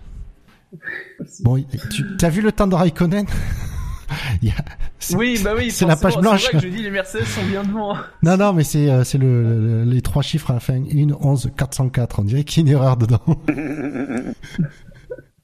Bon, 1.43 1.63
tu 2.19 2.25
as 2.25 2.29
vu 2.29 2.43
le 2.43 2.53
temps 2.53 2.67
de 2.67 2.75
Raikkonen? 2.75 3.27
Il 4.43 4.51
a- 4.51 5.17
Oui, 5.17 5.41
bah 5.43 5.53
oui, 5.57 5.71
c'est 5.71 5.87
la 5.87 5.97
page 5.97 6.17
blanche. 6.19 6.43
C'est 6.45 6.53
vrai 6.57 6.61
que 6.61 6.67
je 6.69 6.73
dis 6.77 6.83
les 6.83 6.91
Mercedes 6.91 7.25
sont 7.25 7.45
bien 7.47 7.63
devant. 7.65 7.97
Non, 8.23 8.37
non, 8.37 8.53
mais 8.53 8.65
c'est 8.65 8.91
euh, 8.91 9.05
c'est 9.05 9.19
le, 9.19 9.85
le- 9.85 9.85
les 9.85 10.03
trois 10.03 10.23
chiffres 10.23 10.51
à 10.51 10.55
la 10.55 10.61
fin. 10.61 10.75
1, 10.83 11.13
11, 11.21 11.51
404. 11.57 12.19
On 12.21 12.25
dirait 12.25 12.45
qu'il 12.45 12.65
y 12.67 12.69
a 12.69 12.73
une 12.73 12.77
erreur 12.77 12.97
dedans. 12.97 13.21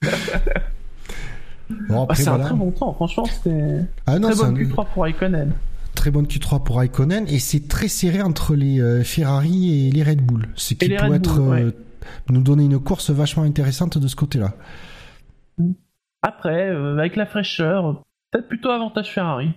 Bon, 1.88 2.00
Ah, 2.00 2.02
après, 2.04 2.16
c'est 2.22 2.28
un 2.28 2.38
très 2.38 2.54
bon 2.54 2.70
temps, 2.70 2.92
franchement, 2.94 3.24
c'était 3.24 3.80
Ah 4.06 4.18
non, 4.20 4.28
très 4.30 4.36
bonne 4.36 4.56
un- 4.56 4.60
Q3 4.60 4.86
pour 4.92 5.02
Raikkonen. 5.02 5.52
très 5.96 6.10
bonne 6.12 6.26
Q3 6.26 6.62
pour 6.62 6.76
Raikkonen 6.76 7.26
et 7.26 7.40
c'est 7.40 7.66
très 7.66 7.88
serré 7.88 8.22
entre 8.22 8.54
les 8.54 8.80
euh, 8.80 9.02
Ferrari 9.02 9.88
et 9.88 9.90
les 9.90 10.02
Red 10.04 10.20
Bull. 10.22 10.46
Ce 10.54 10.74
qui 10.74 10.96
Red 10.96 11.14
être 11.14 11.40
Bull, 11.40 11.58
euh, 11.58 11.70
nous 12.30 12.42
donner 12.42 12.64
une 12.66 12.78
course 12.78 13.10
vachement 13.10 13.42
intéressante 13.42 13.98
de 13.98 14.06
ce 14.06 14.14
côté-là. 14.14 14.52
Après, 16.22 16.70
euh, 16.70 16.98
avec 16.98 17.16
la 17.16 17.26
fraîcheur, 17.26 18.02
peut-être 18.30 18.48
plutôt 18.48 18.70
avantage 18.70 19.10
Ferrari, 19.12 19.50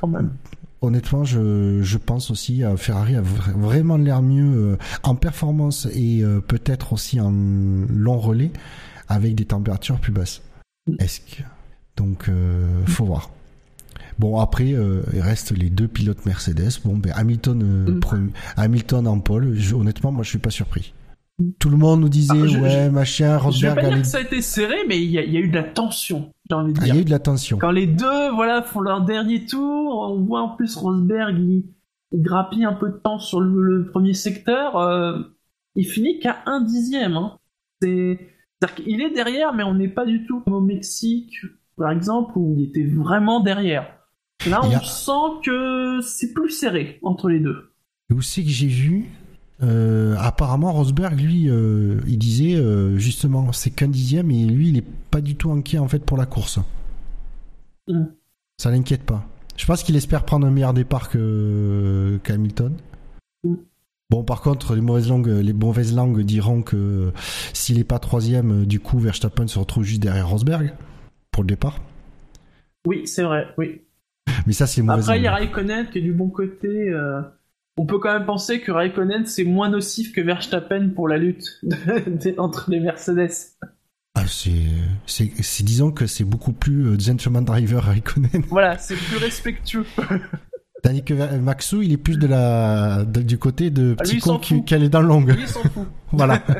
quand 0.00 0.08
même. 0.08 0.30
Honnêtement, 0.82 1.24
je, 1.24 1.82
je 1.82 1.98
pense 1.98 2.30
aussi 2.30 2.64
à 2.64 2.74
Ferrari 2.78 3.16
a 3.16 3.20
vra- 3.20 3.52
vraiment 3.54 3.98
l'air 3.98 4.22
mieux 4.22 4.78
en 5.02 5.14
performance 5.14 5.86
et 5.94 6.22
peut-être 6.48 6.94
aussi 6.94 7.20
en 7.20 7.30
long 7.30 8.16
relais 8.16 8.50
avec 9.10 9.34
des 9.34 9.44
températures 9.44 9.98
plus 10.00 10.12
basses. 10.12 10.40
Mm. 10.86 10.94
Est-ce 11.00 11.20
que 11.20 11.42
donc 11.96 12.28
euh, 12.30 12.84
faut 12.86 13.04
voir. 13.04 13.28
Bon 14.18 14.38
après 14.38 14.72
euh, 14.72 15.02
il 15.12 15.20
reste 15.20 15.50
les 15.50 15.68
deux 15.70 15.88
pilotes 15.88 16.24
Mercedes. 16.24 16.70
Bon 16.84 16.96
ben 16.96 17.12
Hamilton 17.14 17.62
euh, 17.62 17.92
Mm. 17.92 18.00
premier- 18.00 18.32
Hamilton 18.56 19.06
en 19.06 19.18
pole. 19.20 19.54
Je- 19.54 19.74
honnêtement 19.74 20.12
moi 20.12 20.22
je 20.22 20.30
suis 20.30 20.38
pas 20.38 20.50
surpris. 20.50 20.94
Tout 21.58 21.70
le 21.70 21.78
monde 21.78 22.00
nous 22.02 22.08
disait 22.10 22.34
Ah, 22.34 22.46
je- 22.46 22.58
ouais 22.58 22.84
je- 22.86 22.90
machin 22.90 23.24
Je 23.26 23.30
vais 23.32 23.36
Rosberg 23.36 23.74
pas 23.80 23.88
dire 23.88 24.00
que 24.02 24.06
ça 24.06 24.18
a 24.18 24.20
été 24.20 24.42
serré, 24.42 24.76
mais 24.88 25.02
il 25.02 25.10
y, 25.10 25.18
a- 25.18 25.24
il 25.24 25.32
y 25.32 25.36
a 25.38 25.40
eu 25.40 25.48
de 25.48 25.54
la 25.56 25.62
tension, 25.64 26.30
j'ai 26.48 26.54
envie 26.54 26.74
de 26.74 26.78
Ah, 26.82 26.86
il 26.86 26.94
y 26.94 26.96
a 26.98 27.00
eu 27.00 27.04
de 27.04 27.10
la 27.10 27.18
tension. 27.18 27.56
Quand 27.58 27.70
les 27.70 27.86
deux 27.86 28.30
voilà, 28.34 28.62
font 28.62 28.80
leur 28.80 29.02
dernier 29.04 29.46
tour, 29.46 30.10
on 30.10 30.20
voit 30.22 30.42
en 30.42 30.54
plus 30.56 30.76
Rosberg, 30.76 31.38
il, 31.38 31.64
il 32.12 32.22
grappille 32.22 32.64
un 32.66 32.74
peu 32.74 32.90
de 32.90 32.96
temps 33.02 33.18
sur 33.18 33.40
le, 33.40 33.62
le 33.62 33.86
premier 33.90 34.12
secteur, 34.12 34.76
euh, 34.76 35.18
il 35.76 35.86
finit 35.86 36.18
qu'à 36.18 36.38
un 36.44 36.60
dixième. 36.60 37.16
Hein. 37.16 37.38
C'est, 37.80 38.18
c'est-à-dire 38.60 38.84
qu'il 38.84 39.00
est 39.00 39.10
derrière, 39.10 39.54
mais 39.54 39.62
on 39.62 39.74
n'est 39.74 39.88
pas 39.88 40.04
du 40.04 40.26
tout 40.26 40.40
comme 40.40 40.54
au 40.54 40.60
Mexique, 40.60 41.34
par 41.76 41.90
exemple, 41.90 42.32
où 42.36 42.54
il 42.58 42.64
était 42.64 42.84
vraiment 42.84 43.40
derrière. 43.40 43.86
Là, 44.48 44.60
on 44.64 44.70
a- 44.74 44.80
sent 44.80 45.40
que 45.44 46.00
c'est 46.02 46.32
plus 46.32 46.50
serré 46.50 46.98
entre 47.02 47.28
les 47.28 47.40
deux. 47.40 47.72
Et 48.10 48.14
Où 48.14 48.22
c'est 48.22 48.42
que 48.42 48.48
j'ai 48.50 48.66
vu 48.68 49.06
euh, 49.62 50.14
Apparemment, 50.18 50.72
Rosberg, 50.72 51.18
lui, 51.20 51.48
euh, 51.48 52.00
il 52.06 52.18
disait 52.18 52.56
euh, 52.56 52.96
justement, 52.98 53.52
c'est 53.52 53.70
qu'un 53.70 53.88
dixième 53.88 54.30
et 54.30 54.44
lui, 54.46 54.68
il 54.70 54.78
est 54.78 54.86
pas 55.10 55.20
du 55.20 55.36
tout 55.36 55.50
inquiet 55.52 55.78
en 55.78 55.88
fait 55.88 56.04
pour 56.04 56.16
la 56.16 56.26
course. 56.26 56.58
Mm. 57.88 58.04
Ça 58.58 58.70
l'inquiète 58.70 59.02
pas. 59.04 59.26
Je 59.56 59.66
pense 59.66 59.82
qu'il 59.82 59.96
espère 59.96 60.24
prendre 60.24 60.46
un 60.46 60.50
meilleur 60.50 60.72
départ 60.72 61.10
que 61.10 62.18
qu'Hamilton. 62.24 62.72
Bon, 64.10 64.24
par 64.24 64.40
contre, 64.40 64.74
les 64.74 64.80
mauvaises 64.80 65.08
langues, 65.08 65.28
les 65.28 65.52
mauvaises 65.52 65.94
langues 65.94 66.20
diront 66.22 66.62
que 66.62 67.12
s'il 67.52 67.78
est 67.78 67.84
pas 67.84 67.98
troisième, 68.00 68.66
du 68.66 68.80
coup, 68.80 68.98
Verstappen 68.98 69.46
se 69.46 69.58
retrouve 69.58 69.84
juste 69.84 70.02
derrière 70.02 70.28
Rosberg 70.28 70.72
pour 71.30 71.44
le 71.44 71.48
départ. 71.48 71.78
Oui, 72.86 73.06
c'est 73.06 73.22
vrai, 73.22 73.46
oui. 73.56 73.82
Mais 74.46 74.52
ça, 74.52 74.66
c'est 74.66 74.82
mauvais. 74.82 75.00
Après, 75.00 75.18
il 75.18 75.22
y 75.22 75.26
a 75.28 75.32
Raikkonen 75.32 75.88
qui 75.90 75.98
est 75.98 76.02
du 76.02 76.12
bon 76.12 76.28
côté. 76.28 76.66
euh, 76.90 77.20
On 77.76 77.86
peut 77.86 77.98
quand 77.98 78.12
même 78.12 78.26
penser 78.26 78.60
que 78.60 78.72
Raikkonen 78.72 79.26
c'est 79.26 79.44
moins 79.44 79.68
nocif 79.68 80.12
que 80.12 80.20
Verstappen 80.20 80.90
pour 80.94 81.06
la 81.08 81.16
lutte 81.18 81.60
entre 82.38 82.70
les 82.70 82.80
Mercedes. 82.80 83.30
Ah, 84.16 84.24
c'est- 84.26 85.62
disons 85.62 85.92
que 85.92 86.06
c'est 86.06 86.24
beaucoup 86.24 86.52
plus 86.52 86.86
euh, 86.88 86.98
gentleman 86.98 87.44
driver 87.44 87.84
Raikkonen. 87.84 88.42
Voilà, 88.48 88.76
c'est 88.78 88.96
plus 88.96 89.18
respectueux. 89.18 89.84
Tandis 90.82 91.02
que 91.02 91.14
euh, 91.14 91.38
Maxou, 91.40 91.82
il 91.82 91.92
est 91.92 91.96
plus 91.98 92.16
de 92.18 92.26
la, 92.26 93.04
de- 93.04 93.22
du 93.22 93.38
côté 93.38 93.70
de 93.70 93.94
Ah, 93.98 94.02
petit 94.02 94.18
con 94.18 94.38
qui, 94.38 94.64
qui 94.64 94.74
allait 94.74 94.88
dans 94.88 95.00
le 95.02 95.08
long. 95.08 95.20
Lui, 95.20 95.36
il 95.40 95.48
s'en 95.48 95.60
fout. 95.62 95.86
voilà. 96.12 96.42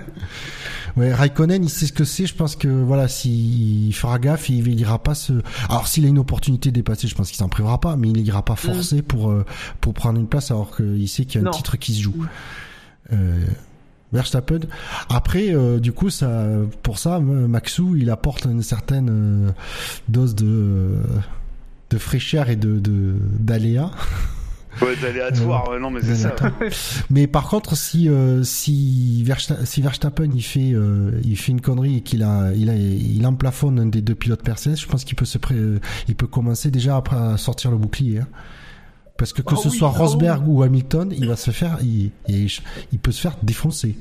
Ouais, 0.97 1.14
Raikkonen, 1.14 1.62
il 1.62 1.71
sait 1.71 1.87
ce 1.87 1.93
que 1.93 2.03
c'est. 2.03 2.27
Je 2.27 2.35
pense 2.35 2.57
que 2.57 2.66
voilà, 2.66 3.07
s'il 3.07 3.95
fera 3.95 4.18
gaffe, 4.18 4.49
il, 4.49 4.66
il 4.66 4.81
ira 4.81 5.01
pas 5.01 5.14
se. 5.14 5.35
Alors 5.68 5.87
s'il 5.87 6.05
a 6.05 6.09
une 6.09 6.18
opportunité 6.18 6.71
de 6.71 6.75
dépasser, 6.75 7.07
je 7.07 7.14
pense 7.14 7.29
qu'il 7.29 7.37
s'en 7.37 7.49
privera 7.49 7.79
pas, 7.79 7.95
mais 7.95 8.09
il 8.09 8.18
ira 8.27 8.45
pas 8.45 8.57
forcer 8.57 9.01
pour 9.01 9.31
euh, 9.31 9.45
pour 9.81 9.95
prendre 9.95 10.18
une 10.18 10.27
place 10.27 10.51
alors 10.51 10.75
qu'il 10.77 11.09
sait 11.09 11.27
qu'il 11.27 11.41
y 11.41 11.45
a 11.45 11.49
un 11.49 11.53
titre 11.53 11.77
qui 11.77 11.95
se 11.95 12.03
joue. 12.03 12.16
Mm. 12.16 12.29
Euh, 13.12 13.39
Verstappen. 14.12 14.59
Après, 15.09 15.55
euh, 15.55 15.79
du 15.79 15.93
coup, 15.93 16.11
ça, 16.11 16.45
pour 16.83 16.99
ça, 16.99 17.18
euh, 17.18 17.47
Maxou, 17.47 17.95
il 17.95 18.11
apporte 18.11 18.45
une 18.47 18.62
certaine 18.64 19.09
euh, 19.11 19.51
dose 20.09 20.35
de 20.35 20.97
de 21.91 21.99
fraîcheur 21.99 22.49
et 22.49 22.57
de 22.57 22.78
de 22.78 23.14
d'aléa. 23.38 23.91
Ouais, 24.80 24.95
d'aléatoire, 25.03 25.68
ouais, 25.68 25.80
non, 25.80 25.91
mais 25.91 26.01
c'est 26.01 26.14
ça. 26.14 26.34
Mais 27.11 27.26
par 27.26 27.49
contre, 27.49 27.76
si 27.76 28.09
euh, 28.09 28.45
si, 28.45 29.22
Versta- 29.26 29.64
si 29.66 29.82
Verstappen 29.82 30.28
il 30.32 30.43
fait 30.43 30.70
euh, 30.72 31.11
il 31.24 31.36
fait 31.36 31.51
une 31.51 31.61
connerie 31.61 31.97
et 31.97 32.01
qu'il 32.03 32.22
a 32.22 32.53
il 32.55 32.70
a 32.70 32.76
il 32.76 33.26
emplafonne 33.26 33.80
un 33.80 33.86
des 33.86 34.01
deux 34.01 34.14
pilotes 34.14 34.47
Mercedes, 34.47 34.76
je 34.76 34.86
pense 34.86 35.05
qu'il 35.05 35.16
peut 35.16 35.24
se 35.24 35.38
pré- 35.38 35.57
euh, 35.57 35.80
il 36.09 36.14
peut 36.14 36.28
commencer 36.28 36.70
déjà 36.70 36.97
après 36.97 37.16
à 37.16 37.36
sortir 37.36 37.72
le 37.72 37.76
bouclier. 37.78 38.20
hein. 38.20 38.28
Parce 39.18 39.32
que 39.32 39.43
que 39.43 39.55
Oh 39.55 39.61
ce 39.61 39.68
oui, 39.68 39.76
soit 39.76 39.93
oh 39.95 39.99
Rosberg 39.99 40.47
ou 40.49 40.62
Hamilton, 40.62 41.12
il 41.14 41.26
va 41.26 41.36
se 41.36 41.51
faire 41.51 41.78
il, 41.82 42.11
il, 42.28 42.49
il 42.93 42.99
peut 43.01 43.12
se 43.12 43.20
faire 43.20 43.36
défoncer. 43.43 43.97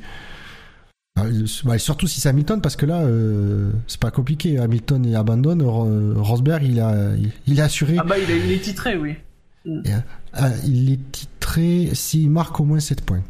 Ah, 1.24 1.30
il- 1.30 1.46
bah, 1.66 1.78
surtout 1.78 2.08
si 2.08 2.20
c'est 2.22 2.30
Hamilton 2.30 2.62
parce 2.62 2.76
que 2.76 2.86
là 2.86 3.02
euh, 3.02 3.72
c'est 3.88 4.00
pas 4.00 4.12
compliqué. 4.12 4.58
Hamilton 4.60 5.06
il 5.06 5.16
abandonne, 5.16 5.62
Ro- 5.62 6.14
Rosberg 6.22 6.64
il 6.64 6.80
a 6.80 7.16
il, 7.16 7.32
il 7.48 7.60
est 7.60 7.62
assuré. 7.62 7.96
Ah 8.00 8.04
bah, 8.04 8.18
il 8.18 8.30
est, 8.30 8.40
il 8.46 8.52
est 8.52 8.60
titré, 8.60 8.98
oui. 8.98 9.16
Ah, 10.34 10.50
il 10.66 10.92
est 10.92 11.12
titré 11.12 11.90
s'il 11.94 12.30
marque 12.30 12.60
au 12.60 12.64
moins 12.64 12.80
7 12.80 13.02
points. 13.06 13.24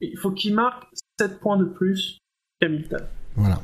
Il 0.00 0.16
faut 0.18 0.30
qu'il 0.30 0.54
marque 0.54 0.84
7 1.18 1.40
points 1.40 1.56
de 1.56 1.64
plus 1.64 2.18
qu'Hamilton. 2.60 3.00
Voilà. 3.36 3.60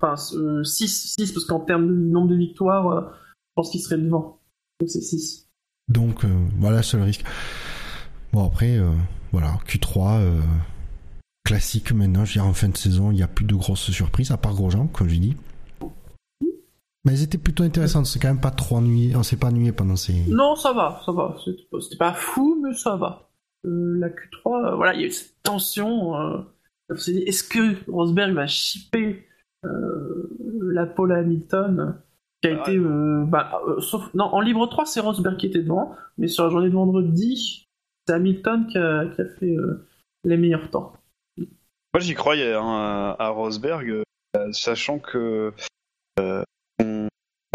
Enfin, 0.00 0.16
6, 0.64 1.14
6, 1.18 1.32
parce 1.32 1.44
qu'en 1.46 1.60
termes 1.60 1.86
de 1.86 1.94
nombre 1.94 2.28
de 2.28 2.36
victoires, 2.36 2.88
euh, 2.88 3.00
je 3.10 3.52
pense 3.56 3.70
qu'il 3.70 3.80
serait 3.80 3.98
devant. 3.98 4.38
Donc 4.80 4.90
c'est 4.90 5.00
6. 5.00 5.48
Donc 5.88 6.24
euh, 6.24 6.28
voilà, 6.58 6.82
c'est 6.82 6.96
le 6.96 7.04
risque. 7.04 7.24
Bon 8.32 8.44
après, 8.46 8.76
euh, 8.78 8.90
voilà, 9.32 9.58
Q3 9.66 10.18
euh, 10.20 10.40
classique 11.44 11.92
maintenant. 11.92 12.24
Je 12.24 12.34
dirais 12.34 12.46
en 12.46 12.52
fin 12.54 12.68
de 12.68 12.76
saison, 12.76 13.10
il 13.10 13.16
n'y 13.16 13.22
a 13.22 13.28
plus 13.28 13.44
de 13.44 13.54
grosses 13.54 13.90
surprises 13.90 14.30
à 14.30 14.36
part 14.36 14.54
Grosjean, 14.54 14.86
comme 14.88 15.08
j'ai 15.08 15.18
dit. 15.18 15.36
Mais 17.04 17.12
elles 17.14 17.22
étaient 17.24 17.38
plutôt 17.38 17.64
intéressantes. 17.64 18.06
C'est 18.06 18.20
quand 18.20 18.28
même 18.28 18.40
pas 18.40 18.52
trop 18.52 18.76
ennuyé. 18.76 19.16
On 19.16 19.24
s'est 19.24 19.36
pas 19.36 19.48
ennuyé 19.48 19.72
pendant 19.72 19.96
ces. 19.96 20.24
Non, 20.28 20.54
ça 20.54 20.72
va, 20.72 21.00
ça 21.04 21.10
va. 21.10 21.36
C'était 21.44 21.62
pas- 21.70 21.80
C'était 21.80 21.96
pas 21.96 22.12
fou, 22.14 22.60
mais 22.62 22.74
ça 22.74 22.94
va. 22.96 23.28
Euh, 23.66 23.98
la 23.98 24.08
Q3, 24.08 24.72
euh, 24.72 24.76
voilà, 24.76 24.94
il 24.94 25.00
y 25.00 25.04
a 25.04 25.06
eu 25.08 25.10
cette 25.10 25.34
tension. 25.42 26.16
euh, 26.16 26.38
on 26.90 26.96
s'est 26.96 27.12
dit, 27.12 27.22
est-ce 27.22 27.42
que 27.44 27.90
Rosberg 27.90 28.34
va 28.34 28.46
chipper 28.46 29.24
euh, 29.64 30.30
la 30.72 30.86
pole 30.86 31.12
à 31.12 31.18
Hamilton 31.18 31.96
qui 32.40 32.48
a 32.48 32.56
Ah, 32.56 32.60
été, 32.60 32.76
euh, 32.76 33.24
bah, 33.26 33.60
euh, 33.68 33.80
sauf, 33.80 34.12
non, 34.14 34.24
en 34.26 34.40
libre 34.40 34.66
3, 34.68 34.84
c'est 34.86 35.00
Rosberg 35.00 35.36
qui 35.36 35.46
était 35.46 35.62
devant, 35.62 35.94
mais 36.18 36.28
sur 36.28 36.44
la 36.44 36.50
journée 36.50 36.68
de 36.68 36.74
vendredi, 36.74 37.66
c'est 38.06 38.14
Hamilton 38.14 38.66
qui 38.68 38.78
a, 38.78 39.06
qui 39.06 39.20
a 39.22 39.26
fait 39.26 39.56
euh, 39.56 39.86
les 40.24 40.36
meilleurs 40.36 40.70
temps. 40.70 40.92
Moi, 41.94 42.00
j'y 42.00 42.14
croyais 42.14 42.54
hein, 42.54 43.16
à 43.18 43.28
Rosberg, 43.28 44.02
euh, 44.36 44.52
sachant 44.52 44.98
que 44.98 45.52
euh, 46.18 46.42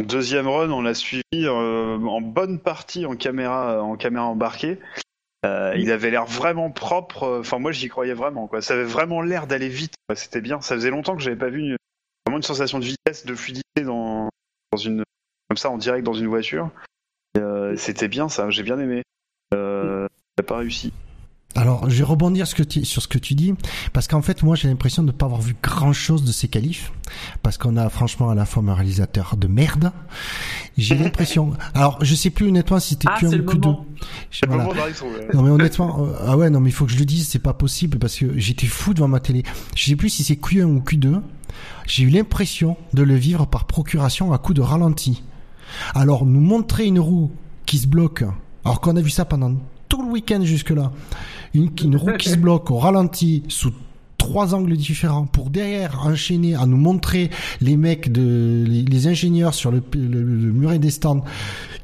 deuxième 0.04 0.48
run, 0.48 0.70
on 0.70 0.82
l'a 0.82 0.94
suivi 0.94 1.24
euh, 1.34 1.98
en 1.98 2.22
bonne 2.22 2.60
partie 2.60 3.06
en 3.06 3.16
caméra, 3.16 3.82
en 3.82 3.96
caméra 3.98 4.26
embarquée. 4.26 4.80
Euh, 5.46 5.74
il 5.78 5.92
avait 5.92 6.12
l'air 6.12 6.26
vraiment 6.26 6.72
propre. 6.72 7.40
Enfin, 7.40 7.60
moi, 7.60 7.72
j'y 7.72 7.90
croyais 7.90 8.14
vraiment. 8.14 8.48
Quoi. 8.48 8.62
Ça 8.62 8.74
avait 8.74 8.84
vraiment 8.84 9.22
l'air 9.22 9.48
d'aller 9.48 9.70
vite. 9.70 9.96
C'était 10.16 10.42
bien. 10.42 10.62
Ça 10.62 10.76
faisait 10.76 10.90
longtemps 10.90 11.16
que 11.16 11.22
j'avais 11.22 11.36
pas 11.36 11.50
vu 11.50 11.76
vraiment 12.26 12.38
une 12.38 12.44
sensation 12.44 12.80
de 12.80 12.86
vitesse, 12.86 13.26
de 13.26 13.36
fluidité 13.36 13.82
dans, 13.84 14.30
dans 14.72 14.78
une 14.78 15.04
comme 15.50 15.58
ça 15.58 15.70
en 15.70 15.78
direct 15.78 16.06
dans 16.06 16.14
une 16.14 16.28
voiture. 16.28 16.70
C'était 17.76 18.08
bien, 18.08 18.30
ça. 18.30 18.50
J'ai 18.50 18.64
bien 18.64 18.80
aimé. 18.80 19.04
Euh, 19.54 20.08
il 20.38 20.42
a 20.42 20.44
pas 20.44 20.58
réussi. 20.58 20.94
Alors, 21.56 21.90
je 21.90 21.98
vais 21.98 22.04
rebondir 22.04 22.46
sur 22.46 22.56
ce 22.58 22.62
que 22.64 22.68
tu, 22.68 22.86
sur 22.86 23.02
ce 23.02 23.08
que 23.08 23.18
tu 23.18 23.34
dis, 23.34 23.56
parce 23.92 24.08
qu'en 24.08 24.22
fait, 24.22 24.44
moi, 24.44 24.56
j'ai 24.56 24.68
l'impression 24.68 25.02
de 25.02 25.08
ne 25.08 25.12
pas 25.12 25.26
avoir 25.26 25.42
vu 25.42 25.56
grand-chose 25.64 26.24
de 26.24 26.32
ces 26.32 26.48
qualifs, 26.50 26.92
parce 27.42 27.58
qu'on 27.58 27.78
a 27.78 27.90
franchement 27.90 28.30
à 28.30 28.36
la 28.36 28.46
fois 28.46 28.62
un 28.68 28.74
réalisateur 28.76 29.38
de 29.38 29.48
merde. 29.48 29.92
J'ai 30.78 30.94
l'impression. 31.00 31.54
Alors, 31.74 31.98
je 32.04 32.14
sais 32.14 32.30
plus 32.30 32.48
honnêtement 32.50 32.80
si 32.80 32.90
c'était 32.90 33.08
Ah, 33.10 33.18
Q1 33.20 33.30
c'est 33.30 33.36
ou 33.36 33.38
le 33.40 33.44
Q2. 33.46 33.66
moment. 33.66 33.86
Je- 34.30 34.38
C'est 34.40 34.46
le 34.46 34.52
voilà. 34.52 34.70
Non 35.34 35.42
mais 35.42 35.50
honnêtement, 35.50 36.06
euh, 36.06 36.14
ah 36.28 36.38
ouais 36.38 36.52
non 36.52 36.60
mais 36.60 36.70
il 36.70 36.74
faut 36.74 36.86
que 36.86 36.92
je 36.92 37.00
le 37.00 37.06
dise, 37.06 37.28
c'est 37.28 37.40
pas 37.40 37.54
possible 37.54 37.98
parce 37.98 38.16
que 38.18 38.38
j'étais 38.38 38.68
fou 38.68 38.94
devant 38.94 39.08
ma 39.08 39.20
télé. 39.20 39.42
Je 39.76 39.84
sais 39.86 39.96
plus 39.96 40.10
si 40.10 40.24
c'est 40.24 40.36
Q1 40.36 40.66
ou 40.66 40.80
Q2. 40.82 41.22
J'ai 41.88 42.04
eu 42.04 42.10
l'impression 42.10 42.78
de 42.94 43.02
le 43.02 43.16
vivre 43.16 43.48
par 43.48 43.66
procuration 43.66 44.32
à 44.32 44.38
coup 44.38 44.54
de 44.54 44.62
ralenti. 44.62 45.24
Alors 45.96 46.24
nous 46.28 46.42
montrer 46.42 46.86
une 46.86 47.00
roue 47.00 47.32
qui 47.66 47.80
se 47.80 47.88
bloque, 47.88 48.24
alors 48.64 48.80
qu'on 48.80 48.96
a 48.96 49.02
vu 49.02 49.10
ça 49.10 49.26
pendant 49.26 49.56
tout 49.90 50.04
le 50.04 50.10
week-end 50.12 50.42
jusque 50.44 50.70
là, 50.72 50.92
une, 51.58 51.72
une 51.84 51.96
roue 51.96 52.14
qui 52.18 52.30
se 52.30 52.36
bloque 52.46 52.72
au 52.72 52.78
ralenti 52.78 53.44
sous 53.50 53.72
trois 54.18 54.54
angles 54.56 54.76
différents 54.76 55.26
pour 55.26 55.50
derrière 55.50 56.02
enchaîner 56.06 56.56
à 56.56 56.66
nous 56.66 56.76
montrer 56.78 57.30
les 57.62 57.78
mecs 57.78 58.12
de 58.12 58.66
les, 58.68 58.82
les 58.84 59.08
ingénieurs 59.08 59.54
sur 59.54 59.72
le, 59.72 59.82
le, 59.94 60.22
le 60.24 60.52
muret 60.52 60.80
des 60.80 60.90
stands 60.90 61.24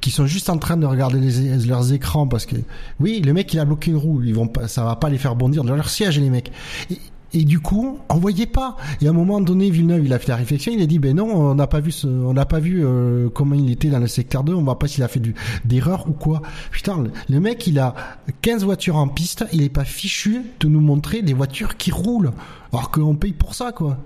qui 0.01 0.09
sont 0.11 0.25
juste 0.25 0.49
en 0.49 0.57
train 0.57 0.75
de 0.75 0.85
regarder 0.85 1.19
les- 1.19 1.65
leurs 1.65 1.93
écrans 1.93 2.27
parce 2.27 2.45
que 2.45 2.55
oui 2.99 3.21
le 3.21 3.33
mec 3.33 3.53
il 3.53 3.59
a 3.59 3.65
bloqué 3.65 3.91
une 3.91 3.97
roue. 3.97 4.21
Ils 4.23 4.33
vont 4.33 4.47
pas 4.47 4.67
ça 4.67 4.83
va 4.83 4.95
pas 4.95 5.09
les 5.09 5.17
faire 5.19 5.35
bondir. 5.35 5.63
Dans 5.63 5.75
leur 5.75 5.89
siège 5.89 6.19
les 6.19 6.29
mecs. 6.29 6.51
Et, 6.89 6.97
et 7.33 7.43
du 7.45 7.59
coup 7.59 7.99
on 8.09 8.15
voyait 8.17 8.45
pas. 8.45 8.77
Et 9.01 9.07
à 9.07 9.09
un 9.09 9.13
moment 9.13 9.41
donné 9.41 9.69
Villeneuve 9.69 10.05
il 10.05 10.13
a 10.13 10.19
fait 10.19 10.29
la 10.29 10.35
réflexion 10.35 10.71
il 10.75 10.81
a 10.81 10.85
dit 10.85 10.99
ben 10.99 11.15
non 11.15 11.25
on 11.25 11.55
n'a 11.55 11.67
pas 11.67 11.79
vu 11.79 11.91
ce, 11.91 12.07
on 12.07 12.33
n'a 12.33 12.45
pas 12.45 12.59
vu 12.59 12.85
euh, 12.85 13.29
comment 13.29 13.55
il 13.55 13.71
était 13.71 13.89
dans 13.89 13.99
le 13.99 14.07
secteur 14.07 14.43
2 14.43 14.53
on 14.53 14.63
voit 14.63 14.79
pas 14.79 14.87
s'il 14.87 15.03
a 15.03 15.07
fait 15.07 15.19
du 15.19 15.35
d'erreur 15.65 16.07
ou 16.07 16.13
quoi. 16.13 16.41
Putain 16.71 17.01
le, 17.01 17.11
le 17.29 17.39
mec 17.39 17.65
il 17.67 17.79
a 17.79 17.95
15 18.41 18.63
voitures 18.63 18.95
en 18.97 19.07
piste 19.07 19.45
il 19.53 19.61
est 19.63 19.69
pas 19.69 19.85
fichu 19.85 20.41
de 20.59 20.67
nous 20.67 20.81
montrer 20.81 21.21
des 21.21 21.33
voitures 21.33 21.77
qui 21.77 21.91
roulent. 21.91 22.31
Alors 22.71 22.91
qu'on 22.91 23.15
paye 23.15 23.33
pour 23.33 23.55
ça 23.55 23.71
quoi. 23.71 23.97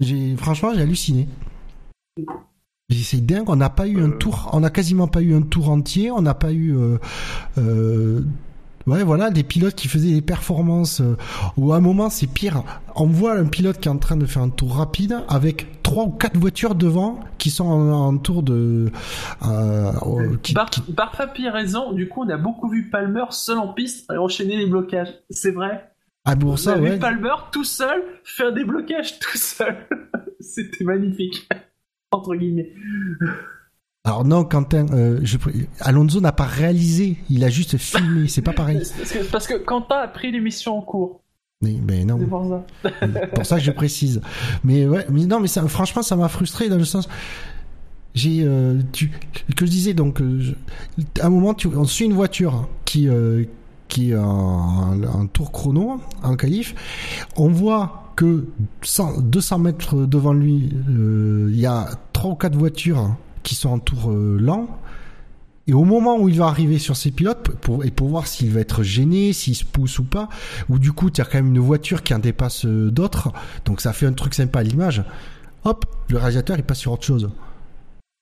J'ai 0.00 0.36
franchement 0.36 0.72
j'ai 0.74 0.82
halluciné. 0.82 1.28
J'ai- 2.90 3.02
c'est 3.02 3.24
dingue 3.24 3.48
on 3.48 3.56
n'a 3.56 3.70
pas 3.70 3.88
eu 3.88 4.00
un 4.02 4.10
tour 4.10 4.50
on 4.52 4.62
a 4.62 4.70
quasiment 4.70 5.08
pas 5.08 5.22
eu 5.22 5.34
un 5.34 5.42
tour 5.42 5.70
entier 5.70 6.10
on 6.10 6.20
n'a 6.22 6.34
pas 6.34 6.52
eu 6.52 6.76
euh, 6.76 6.98
euh, 7.58 8.20
Ouais, 8.86 9.02
voilà, 9.02 9.30
des 9.30 9.42
pilotes 9.42 9.74
qui 9.74 9.88
faisaient 9.88 10.12
des 10.12 10.20
performances. 10.22 11.00
euh, 11.00 11.16
ou 11.56 11.72
à 11.72 11.76
un 11.76 11.80
moment, 11.80 12.10
c'est 12.10 12.26
pire. 12.26 12.62
On 12.94 13.06
voit 13.06 13.32
un 13.34 13.46
pilote 13.46 13.78
qui 13.80 13.88
est 13.88 13.90
en 13.90 13.98
train 13.98 14.16
de 14.16 14.26
faire 14.26 14.42
un 14.42 14.50
tour 14.50 14.76
rapide 14.76 15.16
avec 15.28 15.82
trois 15.82 16.04
ou 16.04 16.10
quatre 16.10 16.36
voitures 16.36 16.74
devant 16.74 17.20
qui 17.38 17.50
sont 17.50 17.64
en, 17.64 17.90
en 17.92 18.16
tour 18.18 18.42
de. 18.42 18.90
Euh, 19.46 19.92
qui- 20.42 20.52
Bar, 20.54 20.68
qui- 20.70 20.82
a 21.46 21.50
raison, 21.52 21.92
du 21.92 22.08
coup 22.08 22.22
on 22.24 22.28
a 22.28 22.36
beaucoup 22.36 22.68
vu 22.68 22.90
Palmer 22.90 23.24
seul 23.30 23.58
en 23.58 23.68
piste 23.72 24.10
et 24.12 24.16
enchaîner 24.18 24.56
les 24.56 24.66
blocages. 24.66 25.12
C'est 25.30 25.50
vrai. 25.52 25.90
Ah, 26.26 26.36
pour 26.36 26.52
On 26.52 26.56
ça, 26.56 26.74
a 26.74 26.78
ouais. 26.78 26.92
vu 26.94 26.98
Palmer 26.98 27.34
tout 27.52 27.64
seul 27.64 28.02
faire 28.24 28.52
des 28.52 28.64
blocages 28.64 29.18
tout 29.18 29.36
seul. 29.38 29.76
C'était 30.40 30.84
magnifique. 30.84 31.48
Entre 32.10 32.34
guillemets. 32.36 32.72
Alors 34.06 34.22
non, 34.26 34.44
Quentin, 34.44 34.84
euh, 34.92 35.18
je... 35.22 35.38
Alonso 35.80 36.20
n'a 36.20 36.32
pas 36.32 36.44
réalisé, 36.44 37.16
il 37.30 37.42
a 37.42 37.48
juste 37.48 37.78
filmé, 37.78 38.28
c'est 38.28 38.42
pas 38.42 38.52
pareil. 38.52 38.82
Parce 38.98 39.10
que, 39.12 39.24
parce 39.30 39.46
que 39.46 39.54
Quentin 39.54 39.96
a 39.96 40.08
pris 40.08 40.30
l'émission 40.30 40.76
en 40.76 40.82
cours. 40.82 41.20
Mais, 41.62 41.76
mais 41.82 42.04
non. 42.04 42.18
C'est 42.20 42.26
pour 42.26 42.46
ça. 42.50 42.64
C'est 43.00 43.30
pour 43.34 43.46
ça 43.46 43.56
que 43.56 43.62
je 43.64 43.70
précise. 43.70 44.20
Mais 44.62 44.86
ouais, 44.86 45.06
mais 45.10 45.24
non, 45.24 45.40
mais 45.40 45.48
ça, 45.48 45.66
franchement, 45.68 46.02
ça 46.02 46.16
m'a 46.16 46.28
frustré 46.28 46.68
dans 46.68 46.76
le 46.76 46.84
sens. 46.84 47.08
J'ai, 48.14 48.42
euh, 48.44 48.78
tu, 48.92 49.10
que 49.56 49.64
je 49.64 49.70
disais 49.70 49.94
donc, 49.94 50.20
euh, 50.20 50.38
je- 50.38 51.22
à 51.22 51.26
un 51.26 51.30
moment, 51.30 51.54
tu, 51.54 51.68
on 51.68 51.84
suit 51.86 52.04
une 52.04 52.12
voiture 52.12 52.68
qui, 52.84 53.08
euh, 53.08 53.44
qui 53.88 54.10
est 54.10 54.16
en, 54.16 55.02
en 55.02 55.26
tour 55.28 55.50
chrono, 55.50 55.98
en 56.22 56.36
qualif. 56.36 56.74
On 57.36 57.48
voit 57.48 58.12
que 58.16 58.46
100, 58.82 59.22
200 59.22 59.58
mètres 59.60 59.94
devant 60.06 60.34
lui, 60.34 60.68
il 60.90 61.58
y 61.58 61.64
a 61.64 61.88
trois 62.12 62.32
ou 62.32 62.34
quatre 62.34 62.56
voitures 62.56 63.16
qui 63.44 63.54
sont 63.54 63.70
en 63.70 63.78
tour 63.78 64.10
lent. 64.10 64.68
Et 65.66 65.72
au 65.72 65.84
moment 65.84 66.18
où 66.18 66.28
il 66.28 66.36
va 66.38 66.46
arriver 66.46 66.78
sur 66.78 66.96
ses 66.96 67.10
pilotes, 67.10 67.48
et 67.84 67.90
pour 67.90 68.08
voir 68.08 68.26
s'il 68.26 68.50
va 68.50 68.60
être 68.60 68.82
gêné, 68.82 69.32
s'il 69.32 69.54
se 69.54 69.64
pousse 69.64 69.98
ou 69.98 70.04
pas, 70.04 70.28
ou 70.68 70.78
du 70.78 70.92
coup, 70.92 71.10
tu 71.10 71.20
as 71.20 71.24
quand 71.24 71.38
même 71.38 71.54
une 71.54 71.60
voiture 71.60 72.02
qui 72.02 72.12
en 72.12 72.18
dépasse 72.18 72.66
euh, 72.66 72.90
d'autres, 72.90 73.32
donc 73.64 73.80
ça 73.80 73.94
fait 73.94 74.06
un 74.06 74.12
truc 74.12 74.34
sympa 74.34 74.58
à 74.58 74.62
l'image, 74.62 75.04
hop, 75.64 75.86
le 76.10 76.18
réalisateur, 76.18 76.58
il 76.58 76.64
passe 76.64 76.80
sur 76.80 76.92
autre 76.92 77.04
chose. 77.04 77.30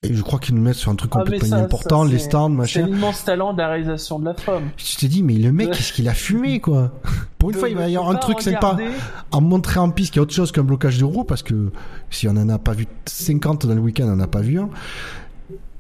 Et 0.05 0.15
je 0.15 0.23
crois 0.23 0.41
qu'ils 0.41 0.57
nous 0.57 0.63
mettent 0.63 0.75
sur 0.75 0.91
un 0.91 0.97
truc 0.97 1.13
Ah, 1.15 1.19
complètement 1.21 1.49
ça- 1.59 1.63
important, 1.63 2.03
les 2.03 2.19
c'est- 2.19 2.25
stands, 2.25 2.49
C'est 2.51 2.57
machin. 2.57 2.87
l'immense 2.87 3.25
talent 3.25 3.53
de 3.53 3.59
la 3.59 3.69
réalisation 3.69 4.19
de 4.19 4.25
la 4.25 4.35
femme. 4.35 4.71
Je 4.77 4.97
te 4.97 5.07
dis, 5.07 5.23
mais 5.23 5.35
le 5.35 5.53
mec, 5.53 5.71
qu'est-ce 5.71 5.93
qu'il 5.93 6.09
a 6.09 6.15
fumé, 6.15 6.59
quoi 6.59 6.93
Pour 7.39 7.51
une 7.51 7.57
fois, 7.57 7.69
il 7.69 7.77
va 7.77 7.89
y 7.89 7.97
avoir 7.97 8.11
un 8.11 8.17
truc 8.19 8.41
sympa 8.41 8.77
à 9.31 9.41
montrer 9.41 9.79
en 9.79 9.91
piste 9.91 10.13
qu'il 10.13 10.19
y 10.19 10.21
a 10.21 10.23
autre 10.25 10.35
chose 10.35 10.51
qu'un 10.51 10.65
blocage 10.65 10.99
de 10.99 11.05
roue, 11.05 11.23
parce 11.23 11.45
que 11.45 11.71
si 12.11 12.27
on 12.27 12.33
en 12.33 12.49
a 12.49 12.59
pas 12.59 12.73
vu 12.73 12.87
50 13.07 13.65
dans 13.67 13.75
le 13.75 13.81
week-end, 13.81 14.05
on 14.07 14.17
n'en 14.17 14.25
a 14.25 14.27
pas 14.27 14.41
vu 14.41 14.59
un. 14.59 14.71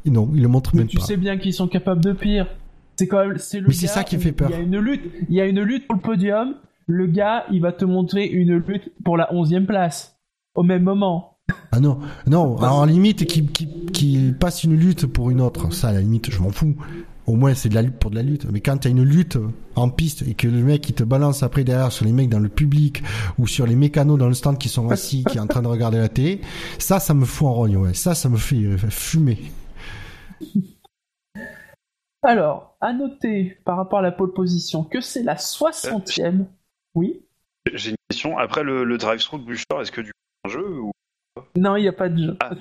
Non, 0.07 0.31
il 0.35 0.43
le 0.43 0.49
montre 0.49 0.71
Mais 0.75 0.81
même 0.83 0.89
tu 0.89 0.99
pas. 0.99 1.05
sais 1.05 1.17
bien 1.17 1.37
qu'ils 1.37 1.55
sont 1.55 1.67
capables 1.69 2.03
de 2.05 2.13
pire. 2.13 2.47
C'est 2.97 3.09
quand 3.09 3.27
même, 3.27 3.39
c'est 3.39 3.59
le 3.59 3.67
Mais 3.69 3.75
c'est 3.75 3.87
ça 3.89 4.05
qui 4.05 4.19
fait 4.19 4.33
peur. 4.33 4.51
Il 4.51 4.57
y 4.57 4.59
a 4.59 4.63
une 4.63 4.79
lutte, 4.79 5.03
il 5.29 5.35
y 5.35 5.41
a 5.41 5.47
une 5.47 5.61
lutte 5.63 5.87
pour 5.89 5.97
le 5.97 6.01
podium. 6.03 6.55
Le 6.87 7.07
gars, 7.07 7.45
il 7.51 7.61
va 7.61 7.73
te 7.73 7.85
montrer 7.85 8.27
une 8.27 8.57
lutte 8.59 8.91
pour 9.05 9.17
la 9.17 9.33
11e 9.33 9.67
place. 9.67 10.17
Au 10.55 10.63
même 10.63 10.83
moment. 10.85 11.32
Ah 11.73 11.81
non, 11.81 11.99
non, 12.27 12.57
alors 12.59 12.79
en 12.79 12.85
limite, 12.85 13.27
qu'il 13.27 13.51
qui, 13.51 13.69
qui 13.93 14.33
passe 14.39 14.65
une 14.65 14.75
lutte 14.77 15.07
pour 15.07 15.31
une 15.31 15.41
autre, 15.41 15.73
ça 15.73 15.89
à 15.89 15.93
la 15.93 16.01
limite, 16.01 16.31
je 16.31 16.41
m'en 16.41 16.51
fous. 16.51 16.77
Au 17.27 17.37
moins, 17.37 17.55
c'est 17.55 17.69
de 17.69 17.75
la 17.75 17.83
lutte 17.83 17.99
pour 17.99 18.11
de 18.11 18.17
la 18.17 18.23
lutte. 18.23 18.47
Mais 18.51 18.61
quand 18.61 18.77
t'as 18.79 18.91
une 18.91 19.05
lutte 19.05 19.39
en 19.77 19.89
piste 19.91 20.23
et 20.23 20.35
que 20.35 20.49
le 20.49 20.63
mec 20.63 20.89
il 20.89 20.95
te 20.95 21.05
balance 21.05 21.45
après 21.45 21.63
derrière 21.63 21.93
sur 21.93 22.05
les 22.05 22.13
mecs 22.13 22.29
dans 22.29 22.41
le 22.41 22.49
public 22.49 23.03
ou 23.39 23.47
sur 23.47 23.65
les 23.65 23.77
mécanos 23.77 24.19
dans 24.19 24.27
le 24.27 24.35
stand 24.35 24.59
qui 24.59 24.69
sont 24.69 24.91
assis, 24.91 25.23
qui 25.25 25.39
est 25.39 25.41
en 25.41 25.47
train 25.47 25.63
de 25.63 25.69
regarder 25.69 25.99
la 25.99 26.09
télé, 26.09 26.41
ça, 26.79 26.99
ça 26.99 27.15
me 27.15 27.25
fout 27.25 27.47
en 27.47 27.53
rogne, 27.53 27.77
ouais. 27.77 27.95
Ça, 27.95 28.15
ça 28.17 28.29
me 28.29 28.37
fait 28.37 28.77
fumer. 28.91 29.39
Alors, 32.23 32.77
à 32.81 32.93
noter 32.93 33.59
par 33.65 33.77
rapport 33.77 33.99
à 33.99 34.03
la 34.03 34.13
pole 34.13 34.33
position 34.33 34.85
que 34.85 35.01
c'est 35.01 35.23
la 35.23 35.37
60e. 35.37 36.47
Oui. 36.95 37.23
J'ai 37.73 37.91
une 37.91 37.97
question. 38.09 38.39
Après 38.39 38.63
le, 38.63 38.85
le 38.85 38.99
drive-through 38.99 39.41
de 39.41 39.45
Bouchard, 39.45 39.81
est-ce 39.83 39.93
que 39.93 40.01
du 40.01 40.11
coup, 40.11 40.19
c'est 40.45 40.51
un 40.51 40.53
jeu 40.53 40.81
ou... 40.81 40.91
Non, 41.57 41.77
il 41.77 41.83
n'y 41.83 41.89
a 41.89 41.93
pas 41.93 42.09
de 42.09 42.19
jeu. 42.19 42.37
Ah, 42.41 42.51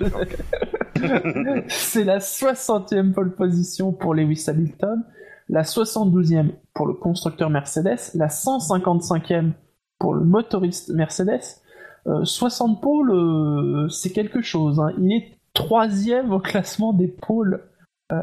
c'est 1.68 2.04
la 2.04 2.20
60e 2.20 3.14
pole 3.14 3.34
position 3.36 3.92
pour 3.92 4.14
Lewis 4.14 4.46
Hamilton, 4.48 5.04
la 5.50 5.64
72e 5.64 6.52
pour 6.74 6.88
le 6.88 6.94
constructeur 6.94 7.50
Mercedes, 7.50 8.12
la 8.16 8.28
155e 8.28 9.52
pour 10.00 10.14
le 10.14 10.24
motoriste 10.24 10.90
Mercedes. 10.90 11.62
Euh, 12.08 12.26
60 12.26 12.82
pôles, 12.82 13.12
euh, 13.12 13.88
c'est 13.90 14.12
quelque 14.12 14.42
chose. 14.42 14.80
hein. 14.80 14.92
Il 14.98 15.12
est 15.14 15.38
troisième 15.54 16.32
au 16.32 16.40
classement 16.40 16.94
des 16.94 17.08
pôles. 17.08 17.64
Euh, 18.12 18.18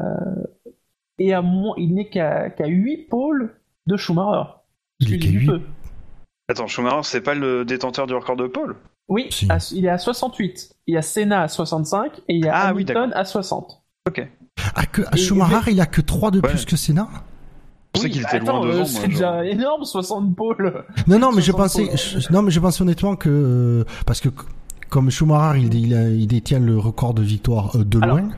et 1.17 1.33
à 1.33 1.41
moins, 1.41 1.73
il 1.77 1.93
n'est 1.95 2.09
qu'à 2.09 2.49
qu'à 2.49 2.67
8 2.67 3.07
pôles 3.09 3.55
de 3.87 3.97
Schumacher. 3.97 4.49
Il 4.99 5.13
est 5.13 5.19
qu'à 5.19 5.29
du 5.29 5.39
huit. 5.39 5.47
peu. 5.47 5.61
Attends, 6.49 6.67
Schumacher, 6.67 7.03
c'est 7.03 7.21
pas 7.21 7.35
le 7.35 7.65
détenteur 7.65 8.07
du 8.07 8.13
record 8.13 8.35
de 8.35 8.47
Paul 8.47 8.75
Oui, 9.09 9.27
Si. 9.31 9.47
à- 9.49 9.57
il 9.73 9.85
est 9.85 9.89
à 9.89 9.97
68. 9.97 10.69
Il 10.87 10.93
y 10.93 10.97
a 10.97 11.01
Senna 11.01 11.41
à 11.43 11.47
65 11.47 12.11
et 12.27 12.35
il 12.35 12.45
y 12.45 12.47
a 12.47 12.53
Ah 12.55 12.65
oui, 12.73 12.83
Hamilton 12.83 13.11
à 13.15 13.25
60. 13.25 13.81
Ah, 14.75 14.85
que, 14.85 15.01
à 15.03 15.15
Et- 15.15 15.17
Schumacher, 15.17 15.71
il 15.71 15.81
a 15.81 15.85
que 15.85 16.01
3 16.01 16.31
de 16.31 16.39
Ouais. 16.39 16.49
plus 16.49 16.65
que 16.65 16.75
Senna 16.75 17.07
Je 17.97 18.03
Oui, 18.03 18.11
qu'il 18.11 18.21
bah 18.21 18.29
était 18.29 18.39
loin 18.39 18.49
attends, 18.59 18.65
devant, 18.65 18.81
euh, 18.81 18.85
C'est 18.85 18.99
genre. 19.01 19.09
déjà 19.09 19.45
énorme, 19.45 19.83
60 19.83 20.35
pôles. 20.35 20.85
Non, 21.07 21.17
non, 21.19 21.31
mais 21.31 21.41
je 21.41 21.51
60 21.51 21.87
pensais, 21.89 22.19
je- 22.19 22.31
non, 22.31 22.43
mais 22.43 22.51
je 22.51 22.59
pensais 22.59 22.81
honnêtement 22.83 23.15
que, 23.15 23.29
euh, 23.29 23.83
parce 24.05 24.21
que, 24.21 24.29
comme 24.89 25.09
Schumacher, 25.09 25.59
il, 25.59 25.73
il, 25.73 25.93
a- 25.95 26.07
il 26.09 26.27
détient 26.27 26.59
le 26.59 26.77
record 26.77 27.13
de 27.15 27.23
victoire 27.23 27.75
euh, 27.75 27.83
de 27.83 27.99
Alors, 28.01 28.17
loin. 28.19 28.29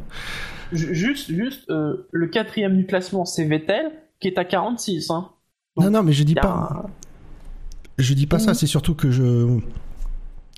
Ju- 0.71 0.95
Juste, 0.95 1.29
juste, 1.31 1.69
euh, 1.69 2.07
le 2.11 2.27
quatrième 2.27 2.77
du 2.77 2.85
classement, 2.85 3.25
c'est 3.25 3.43
Vettel, 3.43 3.91
qui 4.21 4.29
est 4.29 4.37
à 4.37 4.45
46. 4.45 5.09
Hein. 5.11 5.27
Non, 5.77 5.89
non, 5.91 6.03
mais 6.03 6.13
je 6.13 6.23
dis 6.23 6.35
pas, 6.35 6.47
un- 6.47 6.89
je 7.97 8.13
dis 8.13 8.27
pas 8.27 8.39
ça, 8.39 8.51
Mhm. 8.51 8.55
c'est 8.55 8.67
surtout 8.67 8.95
que 8.95 9.11
je, 9.11 9.59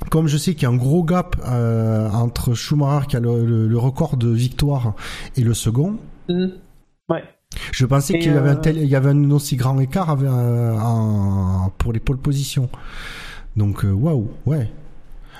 comme 0.10 0.28
je 0.28 0.38
sais 0.38 0.54
qu'il 0.54 0.64
y 0.64 0.66
a 0.66 0.70
un 0.70 0.76
gros 0.78 1.04
gap 1.04 1.36
euh, 1.48 2.10
entre 2.12 2.54
Schumacher 2.54 3.08
qui 3.08 3.16
a 3.16 3.20
le, 3.20 3.46
le- 3.46 3.68
le 3.68 3.78
record 3.78 4.18
de 4.18 4.30
victoire 4.30 4.94
et 5.38 5.42
le 5.44 5.54
second. 5.54 5.98
Ouais. 7.10 7.24
je 7.72 7.86
pensais 7.86 8.18
qu'il 8.20 8.34
y 8.34 8.38
avait 8.38 8.50
un 8.50 8.56
euh, 8.56 8.62
tel, 8.62 8.78
il 8.78 8.88
y 8.88 8.96
avait 8.96 9.10
un 9.12 9.32
aussi 9.32 9.56
grand 9.56 9.80
écart 9.80 10.10
avec, 10.10 10.28
euh, 10.28 10.78
pour 11.78 11.94
les 11.94 12.00
pôles 12.00 12.18
positions. 12.18 12.70
Donc, 13.56 13.84
waouh, 13.90 14.30
ouais. 14.46 14.72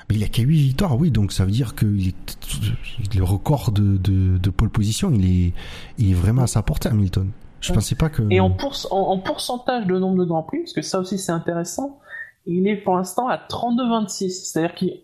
Mais 0.08 0.16
il 0.16 0.22
a 0.24 0.28
qu'à 0.28 0.42
8 0.42 0.56
victoires, 0.56 0.98
oui, 0.98 1.10
donc 1.10 1.32
ça 1.32 1.44
veut 1.46 1.50
dire 1.50 1.74
que 1.74 1.86
il 1.86 2.08
est- 2.08 3.14
le 3.16 3.24
record 3.24 3.72
de, 3.72 3.96
de, 3.96 4.36
de 4.38 4.50
pole 4.50 4.68
position, 4.70 5.10
il 5.12 5.24
est, 5.48 5.52
il 5.98 6.10
est 6.10 6.14
vraiment 6.14 6.42
à 6.42 6.46
sa 6.46 6.62
portée, 6.62 6.88
Hamilton. 6.90 7.30
Je 7.60 7.70
Ouais. 7.70 7.76
pensais 7.76 7.94
pas 7.94 8.10
que. 8.10 8.22
Et 8.30 8.40
en, 8.40 8.54
en 8.90 9.18
pourcentage 9.18 9.86
de 9.86 9.98
nombre 9.98 10.18
de 10.18 10.24
grands 10.26 10.42
prix, 10.42 10.58
parce 10.60 10.74
que 10.74 10.82
ça 10.82 11.00
aussi 11.00 11.16
c'est 11.18 11.32
intéressant, 11.32 11.98
il 12.46 12.66
est 12.68 12.76
pour 12.76 12.96
l'instant 12.96 13.28
à 13.28 13.36
32-26. 13.36 14.30
C'est-à-dire 14.30 14.74
qu'il 14.74 15.00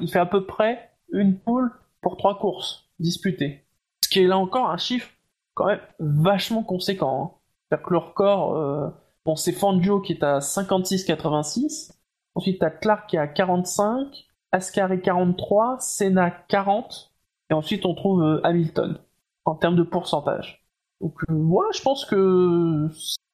il 0.00 0.10
fait 0.10 0.18
à 0.18 0.26
peu 0.26 0.46
près 0.46 0.90
une 1.12 1.38
poule 1.38 1.72
pour 2.00 2.16
trois 2.16 2.38
courses 2.38 2.88
disputées. 2.98 3.64
Ce 4.04 4.08
qui 4.08 4.20
est 4.20 4.26
là 4.26 4.38
encore 4.38 4.70
un 4.70 4.76
chiffre 4.76 5.10
quand 5.54 5.66
même 5.66 5.80
vachement 5.98 6.62
conséquent. 6.62 7.22
hein. 7.22 7.38
C'est-à-dire 7.68 7.86
que 7.86 7.92
le 7.92 7.98
record, 7.98 8.56
euh, 8.56 8.90
Bon, 9.24 9.36
c'est 9.36 9.52
Fangio 9.52 10.00
qui 10.00 10.12
est 10.12 10.22
à 10.22 10.40
56,86. 10.40 11.92
Ensuite, 12.34 12.60
t'as 12.60 12.70
Clark 12.70 13.08
qui 13.08 13.16
est 13.16 13.18
à 13.18 13.26
45, 13.26 14.26
Ascari 14.52 15.00
43, 15.00 15.78
Senna 15.80 16.30
40. 16.30 17.12
Et 17.50 17.54
ensuite, 17.54 17.86
on 17.86 17.94
trouve 17.94 18.22
euh, 18.22 18.40
Hamilton 18.44 18.98
en 19.46 19.54
termes 19.54 19.76
de 19.76 19.82
pourcentage. 19.82 20.66
Donc, 21.00 21.14
euh, 21.30 21.32
moi, 21.32 21.64
je 21.74 21.80
pense 21.82 22.04
que 22.04 22.88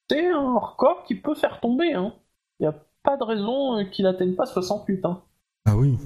c'est 0.09 0.29
un 0.29 0.59
record 0.59 1.05
qui 1.05 1.17
peut 1.17 1.35
faire 1.35 1.59
tomber. 1.61 1.89
Il 1.89 2.13
n'y 2.61 2.67
a 2.67 2.75
pas 3.03 3.17
de 3.17 3.25
raison 3.25 3.79
euh, 3.79 3.85
qu'il 3.85 4.07
atteigne 4.07 4.35
pas 4.35 4.47
68. 4.47 5.05
Hein. 5.05 5.21
Ah 5.67 5.77
oui. 5.77 5.97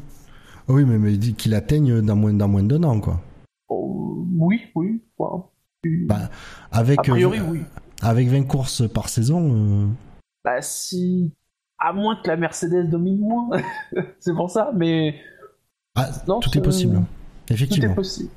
Ah 0.69 0.73
oui, 0.73 0.85
mais, 0.85 0.99
mais 0.99 1.17
dit 1.17 1.35
qu'il 1.35 1.55
atteigne 1.55 2.01
dans 2.01 2.17
moins, 2.17 2.33
dans 2.33 2.49
moins 2.49 2.63
d'un 2.63 2.83
an, 2.85 3.01
quoi. 3.01 3.21
Oh, 3.69 4.27
oui, 4.39 4.63
oui. 4.75 5.01
Bah, 6.07 6.31
avec, 6.73 6.99
a 7.01 7.03
priori, 7.03 7.39
euh, 7.41 7.45
oui. 7.51 7.61
avec 8.01 8.29
20 8.29 8.45
courses 8.45 8.89
par 8.89 9.09
saison, 9.09 9.51
euh, 9.53 9.87
Bah, 10.45 10.63
si. 10.63 11.33
À 11.79 11.93
moins 11.93 12.17
que 12.17 12.29
la 12.29 12.37
Mercedes 12.37 12.89
domine 12.89 13.19
moins. 13.19 13.51
c'est 14.21 14.33
pour 14.33 14.51
ça, 14.51 14.71
mais 14.75 15.21
ah, 15.95 16.09
Non, 16.27 16.41
tout 16.41 16.57
est 16.57 16.63
possible. 16.63 17.03
tout 17.47 17.53
Effectivement. 17.53 17.93
est 17.93 17.95
possible. 17.95 18.31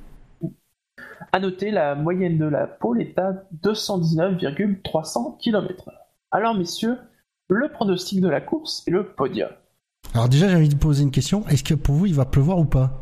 À 1.31 1.39
noter, 1.39 1.71
la 1.71 1.95
moyenne 1.95 2.38
de 2.38 2.45
la 2.45 2.67
pole 2.67 3.01
est 3.01 3.17
à 3.17 3.34
219,300 3.63 5.38
km. 5.39 5.89
Alors, 6.31 6.55
messieurs, 6.55 6.97
le 7.49 7.69
pronostic 7.69 8.21
de 8.21 8.27
la 8.27 8.41
course 8.41 8.83
et 8.87 8.91
le 8.91 9.05
podium. 9.05 9.49
Alors 10.13 10.29
déjà, 10.29 10.47
j'ai 10.49 10.55
envie 10.55 10.69
de 10.69 10.75
poser 10.75 11.03
une 11.03 11.11
question. 11.11 11.45
Est-ce 11.47 11.63
que 11.63 11.73
pour 11.73 11.95
vous, 11.95 12.05
il 12.05 12.13
va 12.15 12.25
pleuvoir 12.25 12.59
ou 12.59 12.65
pas? 12.65 13.01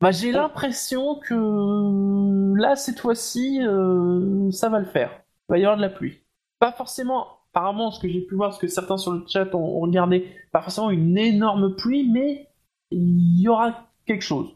Bah, 0.00 0.10
j'ai 0.10 0.32
l'impression 0.32 1.18
que 1.20 2.54
là, 2.56 2.76
cette 2.76 3.00
fois-ci, 3.00 3.60
euh, 3.62 4.50
ça 4.50 4.68
va 4.68 4.78
le 4.80 4.86
faire. 4.86 5.10
Il 5.48 5.52
va 5.52 5.58
y 5.58 5.62
avoir 5.62 5.76
de 5.76 5.82
la 5.82 5.88
pluie. 5.88 6.20
Pas 6.58 6.72
forcément, 6.72 7.26
apparemment, 7.52 7.90
ce 7.90 8.00
que 8.00 8.08
j'ai 8.08 8.20
pu 8.20 8.34
voir, 8.34 8.52
ce 8.52 8.58
que 8.58 8.68
certains 8.68 8.96
sur 8.96 9.12
le 9.12 9.22
chat 9.26 9.54
ont, 9.54 9.58
ont 9.58 9.80
regardé, 9.80 10.26
pas 10.52 10.60
forcément 10.62 10.90
une 10.90 11.16
énorme 11.16 11.74
pluie, 11.76 12.10
mais 12.10 12.48
il 12.90 13.40
y 13.40 13.48
aura 13.48 13.88
quelque 14.06 14.22
chose. 14.22 14.48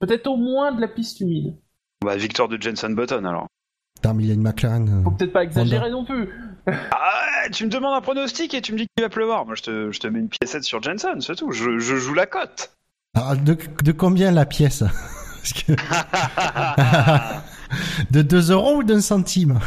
Peut-être 0.00 0.26
au 0.26 0.36
moins 0.36 0.72
de 0.72 0.80
la 0.80 0.88
piste 0.88 1.20
humide. 1.20 1.56
Bah, 2.04 2.16
victoire 2.16 2.48
de 2.48 2.60
Jenson 2.60 2.90
Button 2.90 3.24
alors. 3.24 3.46
Putain, 3.94 4.12
mais 4.12 4.24
il 4.24 4.28
y 4.28 4.30
a 4.30 4.34
une 4.34 4.42
McLaren. 4.42 4.88
euh, 4.88 5.02
Faut 5.04 5.10
peut-être 5.12 5.32
pas 5.32 5.44
exagérer 5.44 5.90
non 5.90 6.04
plus. 6.04 6.28
Ah, 6.68 7.48
tu 7.52 7.64
me 7.64 7.70
demandes 7.70 7.94
un 7.94 8.00
pronostic 8.00 8.52
et 8.54 8.60
tu 8.62 8.72
me 8.72 8.78
dis 8.78 8.86
qu'il 8.96 9.04
va 9.04 9.08
pleuvoir. 9.08 9.46
Moi, 9.46 9.54
je 9.54 9.62
te, 9.62 9.92
je 9.92 10.00
te 10.00 10.06
mets 10.08 10.18
une 10.20 10.28
piécette 10.28 10.64
sur 10.64 10.82
Jenson, 10.82 11.20
c'est 11.20 11.36
tout. 11.36 11.52
Je, 11.52 11.78
je 11.78 11.96
joue 11.96 12.14
la 12.14 12.26
cote. 12.26 12.72
Alors, 13.14 13.36
de, 13.36 13.56
de 13.84 13.92
combien 13.92 14.32
la 14.32 14.46
pièce? 14.46 14.82
Que- 15.54 15.72
De 18.10 18.22
2 18.22 18.50
euros 18.50 18.76
ou 18.78 18.82
d'un 18.84 19.00
centime? 19.00 19.60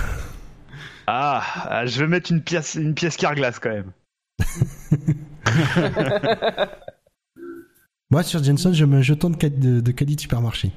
Ah, 1.08 1.42
ah, 1.70 1.86
je 1.86 2.00
vais 2.02 2.08
mettre 2.08 2.32
une 2.32 2.42
pièce, 2.42 2.76
une 2.76 2.94
pièce 2.94 3.16
carglass 3.18 3.60
quand 3.60 3.70
même. 3.70 3.92
Moi, 8.12 8.24
sur 8.24 8.44
Jenson, 8.44 8.74
je 8.74 8.86
un 8.86 9.02
jeton 9.02 9.30
de, 9.30 9.48
de, 9.48 9.80
de 9.82 9.92
caddie 9.92 10.16
de 10.16 10.22
supermarché. 10.22 10.72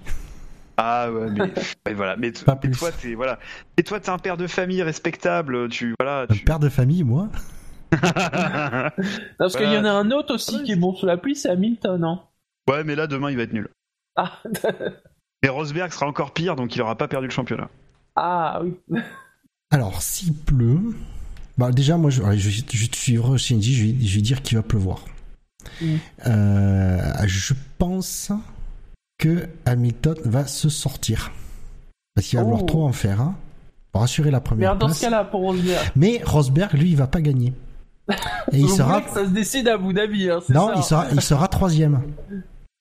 Ah 0.77 1.11
ouais, 1.13 1.29
mais 1.31 1.93
voilà. 1.95 2.17
Mais, 2.17 2.33
Pas 2.33 2.57
plus. 2.57 2.71
toi, 2.71 2.91
t'es 2.93 3.15
voilà. 3.15 3.39
Et 3.77 3.83
toi, 3.83 4.01
t'es 4.01 4.11
un 4.11 4.19
père 4.19 4.37
de 4.37 4.47
famille 4.47 4.83
respectable. 4.83 5.69
Tu 5.69 5.95
voilà. 6.01 6.27
Un 6.29 6.37
père 6.47 6.59
de 6.59 6.69
famille, 6.69 7.05
moi? 7.05 7.29
Parce 9.39 9.57
qu'il 9.57 9.71
y 9.71 9.77
en 9.77 9.85
a 9.85 9.91
un 9.91 10.11
autre 10.11 10.35
aussi 10.35 10.63
qui 10.65 10.73
est 10.73 10.77
bon 10.77 10.95
sous 10.95 11.07
la 11.07 11.17
pluie, 11.17 11.37
c'est 11.37 11.51
Hamilton, 11.51 12.03
hein. 12.05 12.23
ouais, 12.69 12.85
mais 12.85 12.95
là 12.95 13.07
demain, 13.07 13.31
il 13.31 13.37
va 13.37 13.43
être 13.43 13.53
nul. 13.53 13.69
Ah, 14.17 14.33
Mais 15.43 15.49
Rosberg 15.49 15.93
sera 15.93 16.07
encore 16.07 16.33
pire, 16.33 16.57
donc 16.57 16.75
il 16.77 16.81
aura 16.83 16.97
pas 16.97 17.09
perdu 17.09 17.27
le 17.27 17.33
championnat. 17.33 17.69
ah 18.17 18.61
oui. 18.63 18.75
Alors, 19.71 20.01
s'il 20.03 20.35
pleut... 20.35 20.95
Bah, 21.59 21.71
déjà, 21.71 21.97
moi, 21.99 22.11
je, 22.11 22.23
je, 22.23 22.49
vais- 22.49 22.67
je 22.73 22.83
vais 22.83 22.89
te 22.89 22.97
suivre, 22.97 23.37
Shinji, 23.37 23.75
je 23.75 23.85
vais, 23.87 24.07
je 24.07 24.15
vais 24.17 24.23
dire 24.23 24.41
qu'il 24.43 24.57
va 24.57 24.63
pleuvoir. 24.63 25.05
Mm. 25.81 25.97
Euh, 26.27 27.13
je 27.27 27.55
pense 27.79 28.33
que 29.23 29.47
Hamilton 29.67 30.17
va 30.25 30.49
se 30.49 30.69
sortir. 30.69 31.31
Parce 32.15 32.27
qu'il 32.27 32.39
va 32.39 32.43
Oh. 32.45 32.49
vouloir 32.49 32.67
trop 32.67 32.85
en 32.85 32.93
faire, 32.93 33.21
hein, 33.21 33.37
pour 33.93 34.03
assurer 34.03 34.33
la 34.33 34.39
Mais 34.39 34.45
première 34.45 34.77
dans 34.77 34.87
place. 34.87 34.99
ce 34.99 35.03
cas-là, 35.05 35.23
pour 35.25 35.43
Rosberg, 35.43 35.93
Mais 35.95 36.21
Rosberg, 36.25 36.73
lui, 36.73 36.91
il 36.91 36.97
va 36.97 37.07
pas 37.07 37.21
gagner. 37.21 37.53
Et 38.53 38.59
il 38.59 38.69
sera... 38.69 39.01
que 39.01 39.11
ça 39.11 39.25
se 39.25 39.31
décide 39.31 39.69
à 39.69 39.75
Abu 39.75 39.95
Dhabi, 39.95 40.29
hein, 40.29 40.41
Non, 40.49 40.67
ça 40.69 40.75
il 40.77 40.83
sera, 40.83 41.07
il 41.13 41.21
sera 41.21 41.47
troisième. 41.47 42.03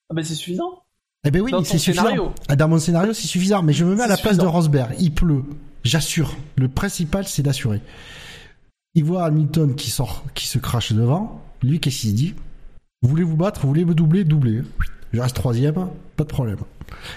Ah 0.10 0.14
bah 0.16 0.24
c'est 0.24 0.34
suffisant. 0.34 0.82
Eh 1.24 1.30
ben 1.30 1.42
oui, 1.44 1.52
Dans 1.52 1.64
c'est 1.64 1.78
suffisant. 1.78 2.34
Ah, 2.50 2.56
Dans 2.56 2.68
mon 2.68 2.80
scénario, 2.80 3.14
c'est 3.14 3.28
suffisant. 3.28 3.62
Mais 3.62 3.74
je 3.74 3.86
me 3.86 3.96
mets 3.96 4.02
à 4.04 4.08
la 4.08 4.18
place 4.18 4.38
de. 4.40 4.46
Rosberg. 4.46 4.96
Il 5.00 5.14
pleut. 5.14 5.44
J'assure. 5.84 6.36
Le 6.58 6.68
principal, 6.68 7.28
c'est 7.28 7.44
d'assurer. 7.44 7.82
Il 8.96 9.04
voit 9.06 9.26
Hamilton 9.26 9.76
qui 9.76 9.92
sort, 9.92 10.24
qui 10.34 10.48
se 10.48 10.58
crache 10.58 10.92
devant. 10.92 11.40
Lui, 11.62 11.80
qu'est-ce 11.80 12.02
qu'il 12.02 12.16
dit? 12.16 12.34
Vous 13.02 13.10
voulez 13.10 13.24
vous 13.24 13.38
battre 13.38 13.62
Vous 13.62 13.68
voulez 13.70 13.86
me 13.86 13.96
doubler 13.96 14.24
Doubler. 14.24 14.62
Je 15.12 15.22
reste 15.22 15.36
troisième. 15.36 15.88
Pas 16.16 16.24
de 16.24 16.30
problème. 16.30 16.60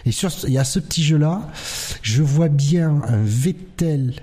Et 0.06 0.12
sur, 0.12 0.28
a 0.28 0.64
ce 0.64 0.78
petit 0.78 1.02
jeu-là. 1.02 1.42
Je 2.02 2.22
vois 2.22 2.48
bien 2.48 3.02
un 3.06 3.22
Vettel 3.22 4.14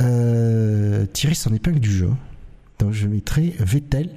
euh, 0.00 1.06
tirer 1.12 1.34
son 1.34 1.52
épingle 1.54 1.80
du 1.80 1.90
jeu. 1.90 2.10
Donc 2.78 2.92
je 2.92 3.06
mettrai 3.08 3.54
Vettel. 3.58 4.10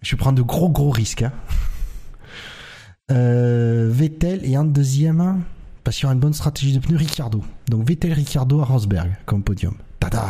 Je 0.00 0.16
prendre 0.16 0.36
de 0.38 0.42
gros 0.42 0.68
gros 0.68 0.90
risques. 0.90 1.22
hein. 1.22 1.32
Euh, 3.10 3.88
Vettel 3.90 4.44
et 4.44 4.56
en 4.56 4.64
deuxième, 4.64 5.42
parce 5.84 5.96
qu'il 5.96 6.04
y 6.04 6.06
aura 6.06 6.14
une 6.14 6.20
bonne 6.20 6.32
stratégie 6.32 6.72
de 6.72 6.78
pneus, 6.80 6.96
Ricardo. 6.96 7.42
Donc 7.68 7.86
Vettel, 7.86 8.12
Ricardo 8.12 8.60
à 8.60 8.64
Rosberg 8.64 9.10
comme 9.26 9.42
podium. 9.42 9.74
Tada 10.00 10.24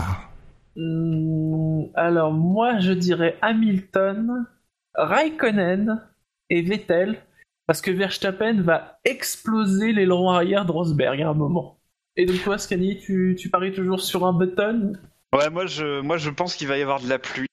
Hum, 0.75 1.89
alors 1.95 2.33
moi 2.33 2.81
je 2.81 2.93
dirais 2.93 3.37
Hamilton, 3.43 4.47
Raikkonen 4.95 6.03
et 6.51 6.63
Vettel, 6.63 7.23
parce 7.67 7.81
que 7.81 7.91
Verstappen 7.91 8.61
va 8.63 8.99
exploser 9.05 9.93
l'aileron 9.93 10.31
arrière 10.31 10.65
de 10.67 10.73
Rosberg 10.73 11.21
à 11.23 11.29
un 11.31 11.35
moment. 11.35 11.79
Et 12.17 12.27
donc 12.27 12.43
toi 12.43 12.59
Scani, 12.59 12.99
tu, 12.99 13.37
tu 13.39 13.49
paries 13.49 13.73
toujours 13.73 14.01
sur 14.01 14.27
un 14.27 14.33
button? 14.33 14.93
Ouais, 15.35 15.49
moi 15.49 15.67
je, 15.67 16.01
moi 16.01 16.19
je 16.19 16.29
pense 16.31 16.57
qu'il 16.57 16.69
va 16.69 16.77
y 16.77 16.83
avoir 16.83 17.01
de 17.01 17.09
la 17.09 17.19
pluie. 17.19 17.47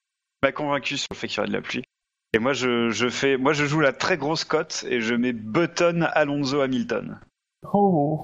Il 0.43 0.47
m'a 0.47 0.51
convaincu 0.51 0.97
sur 0.97 1.07
le 1.11 1.15
fait 1.15 1.27
qu'il 1.27 1.37
y 1.37 1.39
aura 1.39 1.47
de 1.47 1.53
la 1.53 1.61
pluie. 1.61 1.83
Et 2.33 2.39
moi 2.39 2.53
je, 2.53 2.89
je 2.89 3.07
fais, 3.07 3.37
moi 3.37 3.53
je 3.53 3.65
joue 3.65 3.79
la 3.79 3.93
très 3.93 4.17
grosse 4.17 4.43
cote 4.43 4.85
et 4.89 4.99
je 4.99 5.15
mets 5.15 5.33
Button, 5.33 6.07
Alonso, 6.13 6.59
Hamilton. 6.61 7.19
Oh 7.73 8.21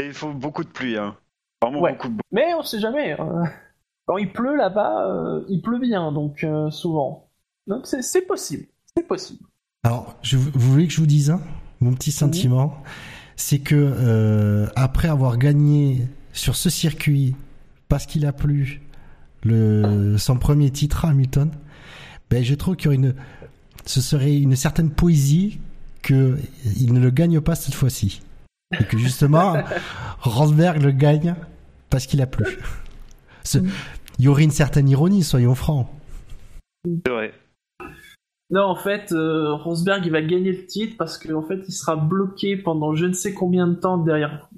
Et 0.00 0.06
il 0.06 0.12
faut 0.12 0.32
beaucoup 0.32 0.64
de 0.64 0.68
pluie, 0.68 0.98
hein. 0.98 1.16
Vraiment 1.62 1.80
Ouais. 1.80 1.92
beaucoup 1.92 2.08
de 2.08 2.16
Mais 2.30 2.52
on 2.54 2.62
sait 2.62 2.80
jamais. 2.80 3.12
hein. 3.12 3.44
Quand 4.06 4.18
il 4.18 4.30
pleut 4.32 4.54
là-bas, 4.54 5.06
euh, 5.08 5.44
il 5.48 5.62
pleut 5.62 5.78
bien, 5.78 6.12
donc 6.12 6.44
euh, 6.44 6.70
souvent. 6.70 7.30
Donc 7.66 7.86
c'est 7.86 8.02
c'est 8.02 8.22
possible. 8.22 8.66
C'est 8.96 9.06
possible. 9.06 9.40
Alors, 9.84 10.16
je, 10.22 10.36
vous 10.36 10.50
voulez 10.72 10.86
que 10.86 10.92
je 10.92 11.00
vous 11.00 11.06
dise 11.06 11.30
hein, 11.30 11.40
mon 11.80 11.92
petit 11.92 12.12
sentiment? 12.12 12.82
C'est 13.36 13.58
que 13.58 13.74
euh, 13.74 14.66
après 14.76 15.08
avoir 15.08 15.36
gagné 15.38 16.06
sur 16.32 16.56
ce 16.56 16.70
circuit, 16.70 17.34
parce 17.88 18.06
qu'il 18.06 18.24
a 18.26 18.32
plu, 18.32 18.80
le, 19.42 20.16
son 20.18 20.38
premier 20.38 20.70
titre 20.70 21.04
à 21.04 21.08
Hamilton, 21.10 21.50
ben, 22.30 22.42
je 22.44 22.54
trouve 22.54 22.76
qu'il 22.76 22.86
y 22.86 22.88
aurait 22.88 22.96
une, 22.96 23.14
ce 23.84 24.00
serait 24.00 24.36
une 24.36 24.56
certaine 24.56 24.90
poésie 24.90 25.58
que 26.02 26.38
il 26.76 26.92
ne 26.92 27.00
le 27.00 27.10
gagne 27.10 27.40
pas 27.40 27.54
cette 27.54 27.74
fois-ci. 27.74 28.22
Et 28.78 28.84
que 28.84 28.96
justement, 28.96 29.56
Rosberg 30.20 30.80
le 30.82 30.92
gagne 30.92 31.34
parce 31.90 32.06
qu'il 32.06 32.22
a 32.22 32.26
plu. 32.26 32.58
Ce- 33.42 33.58
il 34.18 34.24
y 34.24 34.28
aurait 34.28 34.44
une 34.44 34.50
certaine 34.52 34.88
ironie, 34.88 35.24
soyons 35.24 35.54
francs. 35.54 35.88
C'est 36.84 37.12
vrai. 37.12 37.32
Non, 38.54 38.66
en 38.66 38.76
fait, 38.76 39.10
euh, 39.10 39.52
Rosberg 39.52 40.06
il 40.06 40.12
va 40.12 40.22
gagner 40.22 40.52
le 40.52 40.64
titre 40.64 40.94
parce 40.96 41.18
qu'en 41.18 41.42
fait 41.42 41.58
il 41.66 41.72
sera 41.72 41.96
bloqué 41.96 42.56
pendant 42.56 42.94
je 42.94 43.06
ne 43.06 43.12
sais 43.12 43.34
combien 43.34 43.66
de 43.66 43.74
temps 43.74 43.98
derrière 43.98 44.48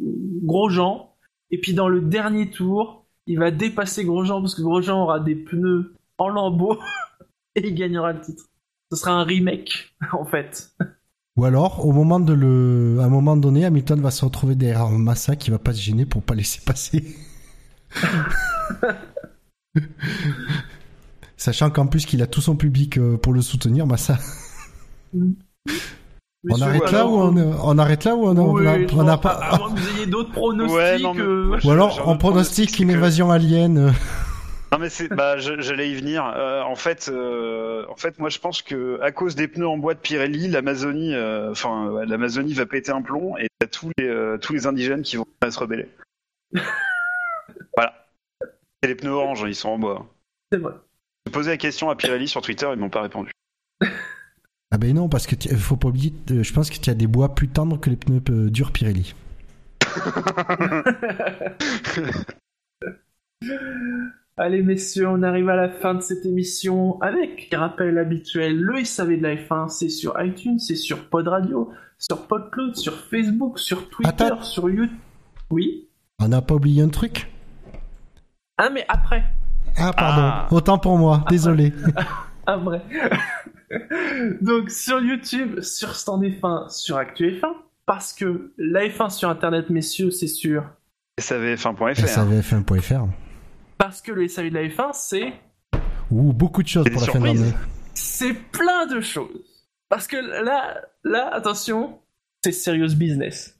Grosjean. 0.42 1.14
Et 1.50 1.58
puis 1.58 1.72
dans 1.72 1.88
le 1.88 2.02
dernier 2.02 2.50
tour, 2.50 3.06
il 3.26 3.38
va 3.38 3.50
dépasser 3.50 4.04
Grosjean 4.04 4.42
parce 4.42 4.54
que 4.54 4.60
Grosjean 4.60 5.02
aura 5.02 5.18
des 5.18 5.34
pneus 5.34 5.94
en 6.18 6.28
lambeaux 6.28 6.78
et 7.54 7.68
il 7.68 7.74
gagnera 7.74 8.12
le 8.12 8.20
titre. 8.20 8.44
Ce 8.92 8.98
sera 8.98 9.12
un 9.12 9.24
remake 9.24 9.96
en 10.12 10.26
fait. 10.26 10.72
Ou 11.38 11.46
alors, 11.46 11.86
au 11.86 11.92
moment 11.92 12.20
de 12.20 12.34
le, 12.34 12.98
à 13.00 13.04
un 13.04 13.08
moment 13.08 13.38
donné, 13.38 13.64
Hamilton 13.64 14.02
va 14.02 14.10
se 14.10 14.26
retrouver 14.26 14.56
derrière 14.56 14.90
Massa 14.90 15.36
qui 15.36 15.50
va 15.50 15.58
pas 15.58 15.72
se 15.72 15.80
gêner 15.80 16.04
pour 16.04 16.22
pas 16.22 16.34
laisser 16.34 16.60
passer. 16.66 17.16
Sachant 21.36 21.70
qu'en 21.70 21.86
plus 21.86 22.06
qu'il 22.06 22.22
a 22.22 22.26
tout 22.26 22.40
son 22.40 22.56
public 22.56 22.96
euh, 22.98 23.16
pour 23.16 23.32
le 23.32 23.42
soutenir, 23.42 23.86
Massa. 23.86 24.18
On 25.14 25.34
Messieurs, 26.44 26.64
arrête 26.64 26.82
là 26.92 27.00
alors, 27.00 27.12
ou 27.12 27.16
on, 27.18 27.58
on 27.64 27.78
arrête 27.78 28.04
là 28.04 28.14
ou 28.14 28.26
on, 28.28 28.36
on 28.36 28.52
oui, 28.52 28.66
a- 28.68 28.86
je 28.86 28.94
on 28.94 29.08
a 29.08 29.18
pas, 29.18 29.56
moins 29.58 29.74
que 29.74 29.80
vous 29.80 29.96
ayez 29.96 30.06
d'autres 30.06 30.30
pronostics. 30.30 30.76
Ouais, 30.76 30.98
non, 31.00 31.12
mais 31.14 31.22
euh, 31.22 31.44
moi, 31.44 31.58
ou 31.64 31.70
alors 31.72 32.02
on 32.06 32.16
pronostique 32.16 32.20
pronostic 32.70 32.78
une 32.78 32.88
que- 32.88 32.92
évasion 32.94 33.30
alien. 33.32 33.78
euh. 33.78 33.90
Non 34.72 34.78
mais 34.78 34.88
c'est, 34.90 35.08
bah, 35.08 35.38
je- 35.38 35.60
j'allais 35.60 35.90
y 35.90 35.94
venir. 35.94 36.24
Euh, 36.36 36.60
en 36.62 36.74
fait, 36.76 37.08
euh, 37.12 37.84
en 37.88 37.96
fait, 37.96 38.18
moi 38.18 38.28
je 38.28 38.38
pense 38.38 38.62
que 38.62 39.00
à 39.00 39.10
cause 39.12 39.34
des 39.34 39.48
pneus 39.48 39.66
en 39.66 39.78
bois 39.78 39.94
de 39.94 39.98
Pirelli, 40.00 40.48
l'Amazonie, 40.48 41.14
euh, 41.14 41.50
enfin, 41.52 41.88
ouais, 41.88 42.04
l'Amazonie 42.06 42.52
va 42.52 42.66
péter 42.66 42.90
un 42.92 43.00
plomb 43.02 43.36
et 43.38 43.46
t'as 43.58 43.66
tous 43.68 43.90
les 43.98 44.06
euh, 44.06 44.38
tous 44.38 44.52
les 44.52 44.66
indigènes 44.66 45.02
qui 45.02 45.16
vont 45.16 45.26
se 45.48 45.58
rebeller. 45.58 45.88
voilà. 47.76 47.94
Et 48.82 48.88
les 48.88 48.94
pneus 48.96 49.10
orange, 49.12 49.44
ils 49.48 49.54
sont 49.54 49.70
en 49.70 49.78
bois. 49.78 50.06
C'est 50.52 50.58
vrai. 50.58 50.74
J'ai 51.26 51.32
posé 51.32 51.50
la 51.50 51.56
question 51.56 51.90
à 51.90 51.96
Pirelli 51.96 52.28
sur 52.28 52.40
Twitter, 52.40 52.68
ils 52.72 52.78
m'ont 52.78 52.90
pas 52.90 53.02
répondu. 53.02 53.30
Ah 54.72 54.78
ben 54.78 54.92
non, 54.94 55.08
parce 55.08 55.26
que 55.28 55.36
tu- 55.36 55.48
faut 55.56 55.76
pas 55.76 55.88
oublier, 55.88 56.12
euh, 56.32 56.42
je 56.42 56.52
pense 56.52 56.70
que 56.70 56.76
tu 56.78 56.90
as 56.90 56.94
des 56.94 57.06
bois 57.06 57.34
plus 57.36 57.46
tendres 57.48 57.78
que 57.80 57.88
les 57.88 57.94
pneus 57.96 58.20
euh, 58.30 58.50
durs 58.50 58.72
Pirelli. 58.72 59.14
Allez 64.36 64.62
messieurs, 64.62 65.08
on 65.08 65.22
arrive 65.22 65.48
à 65.48 65.56
la 65.56 65.70
fin 65.70 65.94
de 65.94 66.00
cette 66.02 66.26
émission 66.26 67.00
avec 67.00 67.48
rappel 67.54 67.96
habituel. 67.96 68.60
Le 68.60 68.84
SAV 68.84 69.16
de 69.18 69.22
la 69.22 69.36
F1, 69.36 69.68
c'est 69.68 69.88
sur 69.88 70.20
iTunes, 70.22 70.58
c'est 70.58 70.76
sur 70.76 71.08
Pod 71.08 71.26
Radio, 71.28 71.72
sur 71.98 72.26
PodCloud, 72.26 72.76
sur 72.76 72.98
Facebook, 73.08 73.58
sur 73.58 73.88
Twitter, 73.88 74.10
Attends. 74.24 74.42
sur 74.42 74.68
YouTube. 74.68 74.94
Oui. 75.50 75.88
On 76.18 76.28
n'a 76.28 76.42
pas 76.42 76.54
oublié 76.54 76.82
un 76.82 76.88
truc? 76.88 77.30
Ah 78.58 78.68
mais 78.68 78.84
après, 78.88 79.24
Ah 79.78 79.92
pardon, 79.92 80.22
Ah. 80.22 80.48
autant 80.50 80.78
pour 80.78 80.96
moi, 80.98 81.24
désolé. 81.30 81.72
ah 82.46 82.56
vrai. 82.56 82.82
Donc 84.40 84.70
sur 84.70 85.00
YouTube, 85.00 85.60
sur 85.60 85.94
Stand 85.94 86.22
F1, 86.24 86.70
sur 86.70 86.96
Actu 86.96 87.30
F1, 87.40 87.52
parce 87.84 88.12
que 88.12 88.52
la 88.58 88.86
F1 88.86 89.10
sur 89.10 89.28
Internet, 89.28 89.70
messieurs, 89.70 90.10
c'est 90.10 90.26
sûr. 90.28 90.64
SAVF1.fr. 91.20 91.94
SAVF1.fr. 91.94 93.08
Parce 93.78 94.00
que 94.02 94.12
le 94.12 94.26
SAV 94.28 94.50
de 94.50 94.54
la 94.54 94.62
F1, 94.68 94.90
c'est 94.92 95.32
Ouh, 96.10 96.32
beaucoup 96.32 96.62
de 96.62 96.68
choses 96.68 96.86
pour 96.90 97.00
la 97.00 97.06
fin 97.06 97.18
de 97.20 97.24
surprises. 97.26 97.40
l'année. 97.42 97.56
c'est 97.94 98.34
plein 98.34 98.86
de 98.86 99.00
choses. 99.00 99.64
Parce 99.88 100.06
que 100.06 100.16
là, 100.16 100.80
là, 101.04 101.28
attention, 101.32 101.98
c'est 102.44 102.52
serious 102.52 102.94
business. 102.96 103.58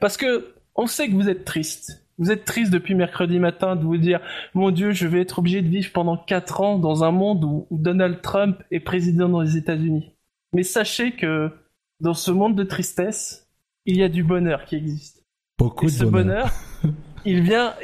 Parce 0.00 0.16
que 0.16 0.54
on 0.74 0.86
sait 0.86 1.08
que 1.08 1.14
vous 1.14 1.28
êtes 1.28 1.44
triste. 1.44 2.05
Vous 2.18 2.30
êtes 2.30 2.44
triste 2.44 2.72
depuis 2.72 2.94
mercredi 2.94 3.38
matin 3.38 3.76
de 3.76 3.82
vous 3.84 3.98
dire, 3.98 4.20
mon 4.54 4.70
Dieu, 4.70 4.92
je 4.92 5.06
vais 5.06 5.20
être 5.20 5.38
obligé 5.40 5.60
de 5.62 5.68
vivre 5.68 5.90
pendant 5.92 6.16
4 6.16 6.60
ans 6.62 6.78
dans 6.78 7.04
un 7.04 7.10
monde 7.10 7.44
où, 7.44 7.66
où 7.70 7.78
Donald 7.78 8.22
Trump 8.22 8.62
est 8.70 8.80
président 8.80 9.28
dans 9.28 9.42
les 9.42 9.56
États-Unis. 9.56 10.12
Mais 10.54 10.62
sachez 10.62 11.12
que 11.12 11.50
dans 12.00 12.14
ce 12.14 12.30
monde 12.30 12.54
de 12.56 12.64
tristesse, 12.64 13.48
il 13.84 13.96
y 13.98 14.02
a 14.02 14.08
du 14.08 14.22
bonheur 14.24 14.64
qui 14.64 14.76
existe. 14.76 15.24
Beaucoup 15.58 15.84
Et 15.84 15.88
de 15.88 15.92
ce 15.92 16.04
bonheur. 16.04 16.48
bonheur, 16.82 16.94
il 17.26 17.42
vient. 17.42 17.74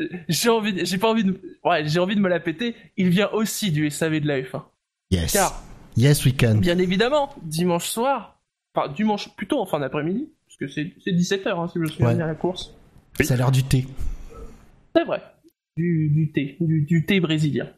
euh, 0.00 0.06
J'ai 0.28 0.48
envie, 0.48 0.84
j'ai 0.86 0.98
pas 0.98 1.10
envie 1.10 1.24
de, 1.24 1.38
ouais, 1.64 1.86
j'ai 1.86 1.98
envie 2.00 2.16
de 2.16 2.20
me 2.20 2.28
la 2.28 2.40
péter. 2.40 2.74
Il 2.96 3.08
vient 3.10 3.28
aussi 3.32 3.70
du 3.70 3.90
SAV 3.90 4.20
de 4.20 4.26
la 4.28 4.40
F1. 4.40 4.62
Yes. 5.10 5.32
Car 5.32 5.62
Yes, 5.96 6.24
we 6.24 6.34
can. 6.36 6.56
Bien 6.56 6.78
évidemment, 6.78 7.30
dimanche 7.42 7.88
soir, 7.88 8.40
enfin 8.74 8.88
dimanche 8.92 9.34
plutôt 9.36 9.58
en 9.60 9.66
fin 9.66 9.80
d'après-midi, 9.80 10.30
parce 10.46 10.56
que 10.56 10.68
c'est 10.68 10.92
c'est 11.02 11.10
17h 11.10 11.48
hein, 11.48 11.66
si 11.66 11.74
je 11.74 11.80
me 11.80 11.86
souviens 11.88 12.08
Ouais. 12.08 12.14
bien 12.14 12.26
la 12.26 12.34
course. 12.36 12.74
Ça 13.24 13.34
a 13.34 13.36
l'air 13.36 13.50
du 13.50 13.64
thé. 13.64 13.86
C'est 14.94 15.04
vrai, 15.04 15.22
du, 15.76 16.08
du 16.10 16.32
thé, 16.32 16.56
du, 16.60 16.82
du 16.82 17.04
thé 17.06 17.20
brésilien. 17.20 17.68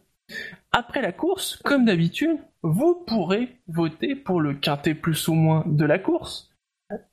Après 0.72 1.02
la 1.02 1.12
course, 1.12 1.56
comme 1.64 1.84
d'habitude, 1.84 2.38
vous 2.62 3.02
pourrez 3.06 3.60
voter 3.66 4.14
pour 4.14 4.40
le 4.40 4.54
quintet 4.54 4.94
plus 4.94 5.28
ou 5.28 5.34
moins 5.34 5.64
de 5.66 5.84
la 5.84 5.98
course, 5.98 6.50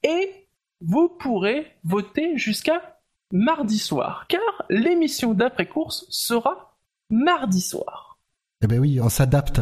et 0.04 0.48
vous 0.82 1.10
pourrez 1.10 1.74
voter 1.84 2.38
jusqu'à 2.38 3.00
mardi 3.34 3.80
soir, 3.80 4.26
car 4.30 4.42
l'émission 4.70 5.34
d'après-course 5.34 6.06
sera 6.10 6.78
mardi 7.10 7.62
soir. 7.62 8.20
Eh 8.62 8.68
ben 8.68 8.80
oui, 8.80 9.00
on 9.02 9.10
s'adapte 9.10 9.62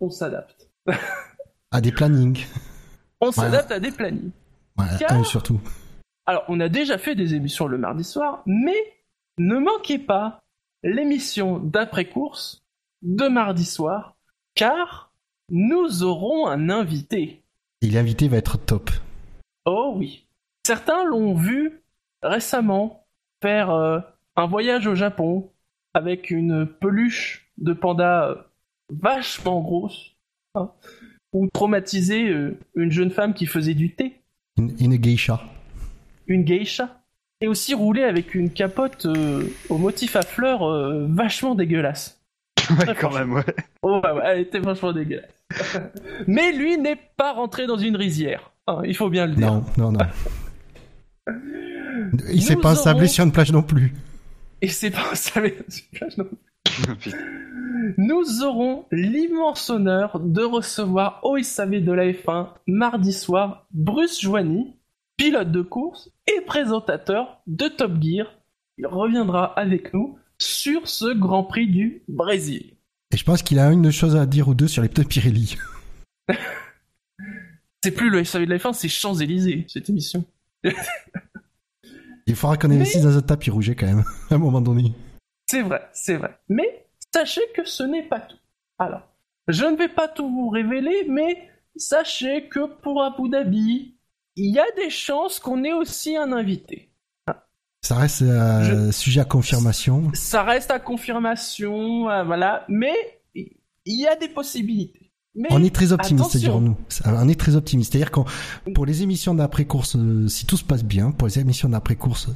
On 0.00 0.10
s'adapte. 0.10 0.70
à 1.70 1.80
des 1.80 1.92
plannings. 1.92 2.44
On 3.20 3.32
s'adapte 3.32 3.72
à 3.72 3.80
des 3.80 3.90
plannings. 3.90 4.30
Ouais, 4.78 4.84
Car- 5.00 5.26
surtout. 5.26 5.60
Alors, 6.28 6.44
on 6.48 6.60
a 6.60 6.68
déjà 6.68 6.98
fait 6.98 7.14
des 7.14 7.34
émissions 7.34 7.68
le 7.68 7.78
mardi 7.78 8.04
soir, 8.04 8.42
mais 8.44 8.76
ne 9.38 9.56
manquez 9.56 9.98
pas 9.98 10.42
l'émission 10.82 11.58
d'après-course 11.58 12.66
de 13.00 13.28
mardi 13.28 13.64
soir, 13.64 14.14
car 14.54 15.10
nous 15.48 16.02
aurons 16.02 16.46
un 16.46 16.68
invité. 16.68 17.40
Et 17.80 17.88
l'invité 17.88 18.28
va 18.28 18.36
être 18.36 18.58
top. 18.58 18.90
Oh 19.64 19.94
oui. 19.96 20.26
Certains 20.66 21.02
l'ont 21.02 21.32
vu 21.32 21.80
récemment 22.22 23.06
faire 23.42 23.70
euh, 23.70 24.00
un 24.36 24.46
voyage 24.46 24.86
au 24.86 24.94
Japon 24.94 25.50
avec 25.94 26.30
une 26.30 26.66
peluche 26.66 27.50
de 27.56 27.72
panda 27.72 28.28
euh, 28.28 28.34
vachement 28.90 29.62
grosse, 29.62 30.14
hein, 30.54 30.72
ou 31.32 31.48
traumatiser 31.48 32.28
euh, 32.28 32.58
une 32.74 32.90
jeune 32.90 33.10
femme 33.10 33.32
qui 33.32 33.46
faisait 33.46 33.72
du 33.72 33.94
thé. 33.94 34.20
Une, 34.58 34.76
une 34.78 34.96
geisha. 34.96 35.40
Une 36.28 36.44
geisha 36.44 37.00
et 37.40 37.48
aussi 37.48 37.74
roulé 37.74 38.02
avec 38.04 38.34
une 38.34 38.50
capote 38.50 39.06
euh, 39.06 39.44
au 39.68 39.78
motif 39.78 40.14
à 40.16 40.22
fleurs 40.22 40.62
euh, 40.62 41.06
vachement 41.08 41.54
dégueulasse. 41.54 42.14
Ouais, 42.70 42.94
quand 43.00 43.14
même, 43.14 43.32
ouais. 43.32 43.44
Oh 43.82 43.98
ouais, 44.04 44.10
ouais, 44.12 44.22
elle 44.24 44.40
était 44.40 44.58
vachement 44.58 44.92
dégueulasse. 44.92 45.30
Mais 46.26 46.52
lui 46.52 46.76
n'est 46.76 46.98
pas 47.16 47.32
rentré 47.32 47.66
dans 47.66 47.78
une 47.78 47.96
rizière. 47.96 48.50
hein, 48.66 48.82
il 48.84 48.94
faut 48.94 49.08
bien 49.08 49.26
le 49.26 49.34
dire. 49.34 49.46
Non, 49.50 49.64
non, 49.78 49.92
non. 49.92 50.00
Il 52.30 52.42
s'est 52.42 52.54
Nous 52.54 52.60
pas 52.60 52.74
aurons- 52.88 53.06
sur 53.06 53.24
une 53.24 53.32
plage 53.32 53.52
non 53.52 53.62
plus. 53.62 53.94
Et 54.60 54.68
c'est 54.68 54.90
pas 54.90 55.14
ça 55.14 55.40
non. 56.18 56.26
Nous 57.96 58.42
aurons 58.44 58.84
l'immense 58.92 59.70
honneur 59.70 60.20
de 60.20 60.42
recevoir 60.42 61.20
au 61.22 61.38
SAV 61.42 61.82
de 61.82 61.92
la 61.92 62.06
F1 62.12 62.48
mardi 62.66 63.12
soir 63.12 63.66
Bruce 63.72 64.20
Joigny, 64.20 64.74
pilote 65.18 65.50
de 65.50 65.60
course 65.60 66.10
et 66.26 66.40
présentateur 66.40 67.42
de 67.46 67.68
Top 67.68 68.00
Gear. 68.00 68.26
Il 68.78 68.86
reviendra 68.86 69.44
avec 69.58 69.92
nous 69.92 70.18
sur 70.38 70.88
ce 70.88 71.12
Grand 71.12 71.44
Prix 71.44 71.66
du 71.66 72.02
Brésil. 72.08 72.76
Et 73.10 73.16
je 73.16 73.24
pense 73.24 73.42
qu'il 73.42 73.58
a 73.58 73.70
une 73.70 73.90
chose 73.90 74.16
à 74.16 74.24
dire 74.24 74.48
ou 74.48 74.54
deux 74.54 74.68
sur 74.68 74.82
les 74.82 74.88
pneus 74.88 75.04
Pirelli. 75.04 75.58
C'est 77.84 77.92
plus 77.92 78.10
le 78.10 78.24
SAV 78.24 78.44
de 78.44 78.50
la 78.50 78.58
F1, 78.58 78.72
c'est 78.72 78.88
Champs-Élysées, 78.88 79.64
cette 79.68 79.88
émission. 79.88 80.24
Il 82.26 82.34
faudra 82.34 82.56
qu'on 82.56 82.72
investisse 82.72 83.02
dans 83.02 83.16
un 83.16 83.22
tapis 83.22 83.50
rouge 83.50 83.70
quand 83.78 83.86
même, 83.86 84.02
à 84.30 84.34
un 84.34 84.38
moment 84.38 84.60
donné. 84.60 84.92
C'est 85.46 85.62
vrai, 85.62 85.88
c'est 85.92 86.16
vrai. 86.16 86.36
Mais 86.48 86.86
sachez 87.14 87.40
que 87.54 87.64
ce 87.64 87.84
n'est 87.84 88.02
pas 88.02 88.18
tout. 88.18 88.36
Alors, 88.80 89.02
je 89.46 89.64
ne 89.64 89.76
vais 89.76 89.88
pas 89.88 90.08
tout 90.08 90.28
vous 90.28 90.48
révéler, 90.48 91.06
mais 91.08 91.48
sachez 91.76 92.48
que 92.48 92.66
pour 92.66 93.00
Abu 93.00 93.28
Dhabi, 93.28 93.94
il 94.40 94.54
y 94.54 94.58
a 94.58 94.64
des 94.76 94.90
chances 94.90 95.38
qu'on 95.40 95.64
ait 95.64 95.72
aussi 95.72 96.16
un 96.16 96.32
invité. 96.32 96.90
Ça 97.82 97.94
reste 97.94 98.22
euh, 98.22 98.90
sujet 98.90 99.20
à 99.20 99.24
confirmation. 99.24 100.10
Ça 100.12 100.42
reste 100.42 100.70
à 100.70 100.78
confirmation, 100.80 102.08
euh, 102.10 102.24
voilà, 102.24 102.64
mais 102.68 102.94
il 103.34 104.00
y 104.00 104.06
a 104.06 104.16
des 104.16 104.28
possibilités. 104.28 105.12
Mais 105.34 105.48
On 105.52 105.62
est 105.62 105.72
très 105.74 105.92
optimiste, 105.92 106.24
attention. 106.30 106.38
dirons-nous. 106.40 106.76
On 107.06 107.28
est 107.28 107.38
très 107.38 107.54
optimiste. 107.54 107.92
C'est-à-dire 107.92 108.10
qu'on, 108.10 108.24
pour 108.74 108.84
les 108.86 109.02
émissions 109.02 109.34
d'après-course, 109.34 109.94
euh, 109.96 110.26
si 110.26 110.46
tout 110.46 110.56
se 110.56 110.64
passe 110.64 110.82
bien, 110.84 111.12
pour 111.12 111.28
les 111.28 111.38
émissions 111.38 111.68
d'après-course 111.68 112.28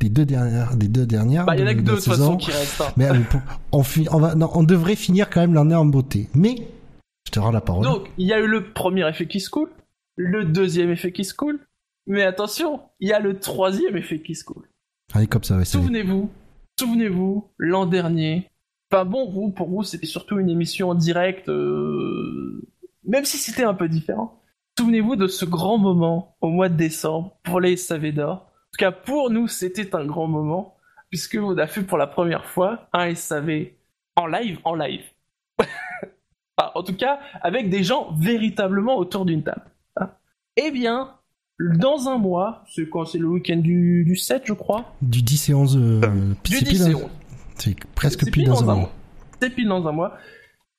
des 0.00 0.08
deux 0.08 0.24
dernières, 0.24 0.76
des 0.76 0.88
deux 0.88 1.04
dernières 1.06 1.44
bah, 1.44 1.54
il 1.56 1.60
y 1.60 1.64
en 1.64 1.66
a 1.66 1.74
que 1.74 1.80
de 1.80 1.84
deux 1.84 1.92
de 1.92 1.96
toute 1.96 2.04
saison, 2.04 2.24
façon 2.26 2.36
qui 2.38 2.50
restent. 2.52 2.80
hein. 2.80 2.92
mais 2.96 3.10
euh, 3.10 3.14
on, 3.72 3.82
fi- 3.82 4.06
on, 4.10 4.18
va, 4.20 4.34
non, 4.36 4.48
on 4.54 4.62
devrait 4.62 4.96
finir 4.96 5.28
quand 5.28 5.40
même 5.40 5.52
l'année 5.54 5.74
en 5.74 5.84
beauté. 5.84 6.28
Mais, 6.34 6.54
je 7.26 7.32
te 7.32 7.38
rends 7.40 7.50
la 7.50 7.60
parole. 7.60 7.84
Donc, 7.84 8.08
il 8.16 8.26
y 8.26 8.32
a 8.32 8.38
eu 8.38 8.46
le 8.46 8.72
premier 8.72 9.06
effet 9.08 9.26
qui 9.26 9.40
se 9.40 9.50
coule, 9.50 9.70
le 10.18 10.44
deuxième 10.44 10.90
effet 10.90 11.12
qui 11.12 11.24
se 11.24 11.32
coule, 11.32 11.60
mais 12.06 12.24
attention, 12.24 12.82
il 13.00 13.08
y 13.08 13.12
a 13.12 13.20
le 13.20 13.38
troisième 13.38 13.96
effet 13.96 14.20
qui 14.20 14.34
se 14.34 14.44
coule. 14.44 14.68
Allez, 15.14 15.26
comme 15.26 15.44
ça, 15.44 15.56
ouais, 15.56 15.64
Souvenez-vous, 15.64 16.30
souvenez-vous, 16.78 17.50
l'an 17.56 17.86
dernier. 17.86 18.50
Enfin 18.90 19.04
bon, 19.04 19.30
vous, 19.30 19.50
pour 19.50 19.68
vous, 19.68 19.84
c'était 19.84 20.06
surtout 20.06 20.38
une 20.38 20.50
émission 20.50 20.90
en 20.90 20.94
direct, 20.94 21.48
euh, 21.48 22.68
même 23.04 23.24
si 23.24 23.38
c'était 23.38 23.64
un 23.64 23.74
peu 23.74 23.88
différent. 23.88 24.42
Souvenez-vous 24.78 25.16
de 25.16 25.28
ce 25.28 25.44
grand 25.44 25.78
moment 25.78 26.36
au 26.40 26.48
mois 26.48 26.68
de 26.68 26.76
décembre 26.76 27.38
pour 27.42 27.60
les 27.60 27.76
SAV 27.76 28.12
d'or. 28.12 28.32
En 28.32 28.70
tout 28.72 28.78
cas, 28.78 28.92
pour 28.92 29.30
nous, 29.30 29.46
c'était 29.46 29.94
un 29.94 30.04
grand 30.04 30.26
moment, 30.26 30.76
puisque 31.10 31.38
on 31.40 31.56
a 31.58 31.66
fait 31.66 31.82
pour 31.82 31.98
la 31.98 32.06
première 32.06 32.44
fois 32.44 32.88
un 32.92 33.14
SAV 33.14 33.68
en 34.16 34.26
live, 34.26 34.58
en 34.64 34.74
live. 34.74 35.04
Enfin, 36.60 36.72
en 36.74 36.82
tout 36.82 36.96
cas, 36.96 37.20
avec 37.40 37.70
des 37.70 37.84
gens 37.84 38.12
véritablement 38.18 38.96
autour 38.96 39.24
d'une 39.24 39.44
table. 39.44 39.62
Eh 40.60 40.70
bien, 40.70 41.14
dans 41.60 42.08
un 42.08 42.18
mois, 42.18 42.64
c'est 42.74 42.88
quand 42.88 43.04
c'est 43.04 43.18
le 43.18 43.28
week-end 43.28 43.56
du, 43.58 44.04
du 44.04 44.16
7, 44.16 44.42
je 44.46 44.52
crois, 44.52 44.94
Du 45.02 45.22
10 45.22 45.50
et 45.50 45.54
11, 45.54 45.76
euh, 45.76 46.00
du 46.44 46.56
c'est 46.56 46.64
10 46.64 46.70
pile 46.70 46.82
et 46.88 46.92
dans- 46.92 46.98
11. 47.00 47.06
c'est 47.56 47.84
presque 47.94 48.30
pile 48.30 48.46
dans 48.46 48.68
un 48.70 48.74
mois. 48.74 48.92
C'est 49.40 49.50
pile 49.50 49.68
dans 49.68 49.86
un 49.86 49.92
mois. 49.92 50.16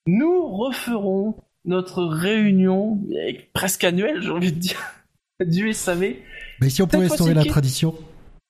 Nous 0.07 0.47
referons 0.57 1.35
notre 1.65 2.03
réunion 2.03 2.99
euh, 3.11 3.31
presque 3.53 3.83
annuelle, 3.83 4.21
j'ai 4.21 4.31
envie 4.31 4.51
de 4.51 4.59
dire, 4.59 4.79
du 5.45 5.71
SAV. 5.73 6.15
Mais 6.61 6.69
si 6.69 6.81
on 6.81 6.87
pouvait 6.87 7.05
instaurer 7.05 7.33
la 7.33 7.45
tradition, 7.45 7.95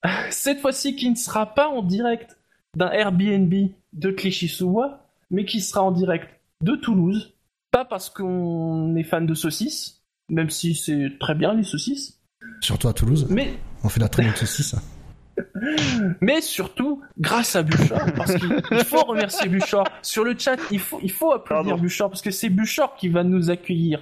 Cette 0.32 0.62
fois-ci, 0.62 0.96
qui 0.96 1.10
ne 1.10 1.16
sera 1.16 1.46
pas 1.54 1.68
en 1.68 1.84
direct 1.84 2.38
d'un 2.76 2.90
Airbnb 2.92 3.54
de 3.94 4.12
Clichy-sous-Bois, 4.12 5.06
mais 5.30 5.44
qui 5.46 5.60
sera 5.62 5.84
en 5.84 5.92
direct 5.92 6.28
de 6.64 6.76
Toulouse. 6.76 7.34
Pas 7.72 7.84
parce 7.86 8.10
qu'on 8.10 8.96
est 8.96 9.04
fan 9.04 9.26
de 9.28 9.34
saucisses, 9.34 9.99
même 10.30 10.50
si 10.50 10.76
c'est 10.76 11.18
très 11.20 11.36
bien 11.36 11.54
les 11.54 11.64
saucisses, 11.64 12.20
surtout 12.62 12.88
à 12.88 12.94
Toulouse, 12.94 13.28
mais 13.30 13.54
on 13.84 13.90
fait 13.90 14.00
la 14.00 14.10
très 14.10 14.24
bonne 14.24 14.36
saucisse. 14.36 14.76
Mais 16.22 16.42
surtout, 16.42 17.02
grâce 17.18 17.56
à 17.56 17.64
Bouchard, 17.64 18.14
parce 18.14 18.36
qu'il 18.36 18.84
faut 18.86 19.04
remercier 19.04 19.50
Bouchard. 19.50 19.86
Sur 20.02 20.24
le 20.24 20.38
chat, 20.38 20.58
il 20.72 20.80
faut, 20.80 21.00
il 21.02 21.12
faut 21.12 21.32
applaudir 21.32 21.70
Pardon. 21.70 21.82
Bouchard, 21.82 22.10
parce 22.10 22.22
que 22.22 22.32
c'est 22.32 22.50
Bouchard 22.50 22.96
qui 22.98 23.08
va 23.08 23.24
nous 23.24 23.50
accueillir 23.50 24.02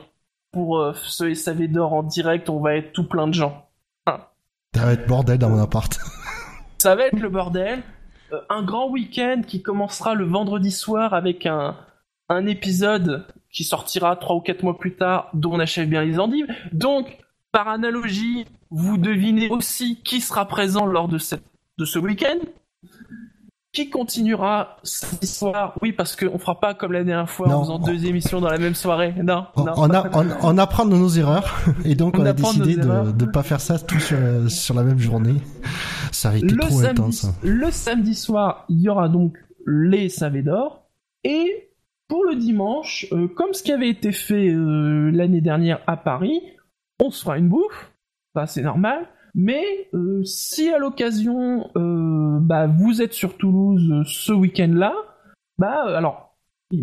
pour 0.51 0.79
euh, 0.79 0.93
ce 0.95 1.33
SAV 1.33 1.67
d'or 1.67 1.93
en 1.93 2.03
direct. 2.03 2.49
On 2.49 2.59
va 2.59 2.75
être 2.75 2.91
tout 2.91 3.07
plein 3.07 3.27
de 3.27 3.33
gens. 3.33 3.67
Ça 4.75 4.85
va 4.85 4.93
être 4.93 5.07
bordel 5.07 5.37
dans 5.37 5.49
mon 5.49 5.61
appart. 5.61 5.97
Ça 6.77 6.95
va 6.95 7.07
être 7.07 7.19
le 7.19 7.29
bordel. 7.29 7.81
Euh, 8.31 8.39
un 8.49 8.63
grand 8.63 8.89
week-end 8.89 9.41
qui 9.45 9.61
commencera 9.61 10.13
le 10.13 10.25
vendredi 10.25 10.71
soir 10.71 11.13
avec 11.13 11.45
un, 11.45 11.75
un 12.29 12.45
épisode 12.45 13.25
qui 13.57 13.63
sortira 13.63 14.15
trois 14.15 14.35
ou 14.35 14.41
quatre 14.41 14.61
mois 14.61 14.77
plus 14.77 14.93
tard, 14.95 15.31
dont 15.34 15.53
on 15.53 15.59
achève 15.59 15.89
bien 15.89 16.03
les 16.05 16.19
endives. 16.19 16.45
Donc, 16.73 17.17
par 17.51 17.67
analogie, 17.67 18.45
vous 18.69 18.99
devinez 18.99 19.49
aussi 19.49 19.99
qui 20.03 20.21
sera 20.21 20.47
présent 20.47 20.85
lors 20.85 21.07
de, 21.07 21.17
cette, 21.17 21.41
de 21.79 21.84
ce 21.85 21.97
week-end. 21.97 22.38
Qui 23.73 23.89
continuera 23.89 24.77
samedi 24.84 25.25
soir? 25.25 25.73
Oui, 25.81 25.91
parce 25.91 26.15
qu'on 26.15 26.38
fera 26.38 26.59
pas 26.59 26.75
comme 26.75 26.93
la 26.93 27.03
dernière 27.03 27.29
fois 27.31 27.47
Non. 27.47 27.55
en 27.55 27.61
faisant 27.63 27.79
deux 27.79 28.05
émissions 28.05 28.41
dans 28.41 28.49
la 28.49 28.59
même 28.59 28.75
soirée. 28.75 29.15
Non, 29.23 29.47
On, 29.55 29.63
non. 29.65 29.73
on, 29.75 29.89
a, 29.91 30.38
on, 30.43 30.57
apprend 30.59 30.85
de 30.85 30.91
nos 30.95 31.09
erreurs 31.09 31.57
et 31.84 31.95
donc 31.95 32.15
On 32.19 32.25
a 32.27 32.34
décidé 32.34 32.75
de 32.75 32.85
ne 32.88 33.25
pas 33.31 33.41
faire 33.41 33.59
ça 33.59 33.79
tout 33.79 33.99
sur, 33.99 34.19
la- 34.19 34.49
sur 34.49 34.75
la 34.75 34.84
même 34.84 34.99
journée. 34.99 35.41
Ça 36.11 36.29
aurait 36.29 36.38
été 36.41 36.53
le, 36.53 36.57
trop 36.59 36.69
samedi, 36.79 36.88
intense. 37.01 37.27
le 37.41 37.71
samedi 37.71 38.13
soir, 38.13 38.65
il 38.69 38.81
y 38.81 38.88
aura 38.89 39.09
donc 39.09 39.35
les 39.65 40.09
Savés 40.09 40.43
d'or. 40.43 40.84
Et 41.23 41.69
pour 42.07 42.23
le 42.23 42.35
dimanche, 42.35 43.05
euh, 43.11 43.27
comme 43.27 43.53
ce 43.53 43.63
qui 43.63 43.71
avait 43.71 43.89
été 43.89 44.11
fait 44.11 44.49
euh, 44.49 45.11
l'année 45.11 45.41
dernière 45.41 45.79
à 45.88 45.97
Paris, 45.97 46.41
on 47.03 47.11
se 47.11 47.23
fera 47.23 47.38
une 47.38 47.49
bouffe. 47.49 47.91
Ça, 48.35 48.47
c'est 48.47 48.61
normal. 48.61 49.07
Mais 49.35 49.63
euh, 49.93 50.23
si 50.23 50.69
à 50.69 50.79
l'occasion, 50.79 51.69
bah, 51.75 52.67
vous 52.67 53.01
êtes 53.01 53.13
sur 53.13 53.38
Toulouse 53.38 54.03
ce 54.07 54.31
week-end-là, 54.34 54.93
bah, 55.59 55.84
alors, 55.95 56.35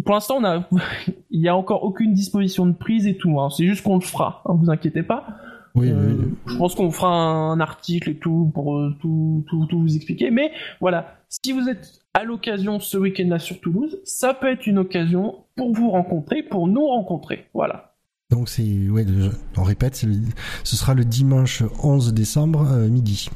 pour 0.04 0.14
l'instant, 0.14 0.36
on 0.38 0.44
a, 0.44 0.68
il 1.30 1.40
y 1.40 1.48
a 1.48 1.56
encore 1.56 1.84
aucune 1.84 2.12
disposition 2.12 2.66
de 2.66 2.72
prise 2.72 3.06
et 3.06 3.16
tout. 3.16 3.40
hein. 3.40 3.50
C'est 3.50 3.66
juste 3.66 3.82
qu'on 3.82 3.96
le 3.96 4.02
fera. 4.02 4.42
Hein, 4.46 4.54
vous 4.56 4.70
inquiétez 4.70 5.02
pas. 5.02 5.26
Oui, 5.74 5.90
oui. 5.90 6.32
Je 6.46 6.56
pense 6.56 6.76
qu'on 6.76 6.92
fera 6.92 7.08
un 7.10 7.58
article 7.58 8.10
et 8.10 8.16
tout 8.16 8.52
pour 8.54 8.80
tout, 9.00 9.44
tout, 9.48 9.66
tout 9.66 9.80
vous 9.80 9.96
expliquer. 9.96 10.30
Mais 10.30 10.52
voilà, 10.80 11.16
si 11.28 11.50
vous 11.50 11.68
êtes 11.68 12.03
à 12.14 12.22
l'occasion 12.24 12.78
ce 12.80 12.96
week-end-là 12.96 13.38
sur 13.40 13.60
Toulouse, 13.60 14.00
ça 14.04 14.34
peut 14.34 14.50
être 14.50 14.66
une 14.66 14.78
occasion 14.78 15.44
pour 15.56 15.72
vous 15.74 15.90
rencontrer, 15.90 16.42
pour 16.42 16.68
nous 16.68 16.86
rencontrer. 16.86 17.48
Voilà. 17.54 17.94
Donc 18.30 18.48
c'est, 18.48 18.62
ouais, 18.88 19.04
on 19.56 19.62
répète, 19.64 19.96
c'est 19.96 20.06
le- 20.06 20.14
ce 20.62 20.76
sera 20.76 20.94
le 20.94 21.04
dimanche 21.04 21.62
11 21.82 22.14
décembre 22.14 22.70
euh, 22.72 22.88
midi. 22.88 23.28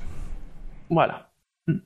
Voilà. 0.91 1.31
Hmm. 1.67 1.79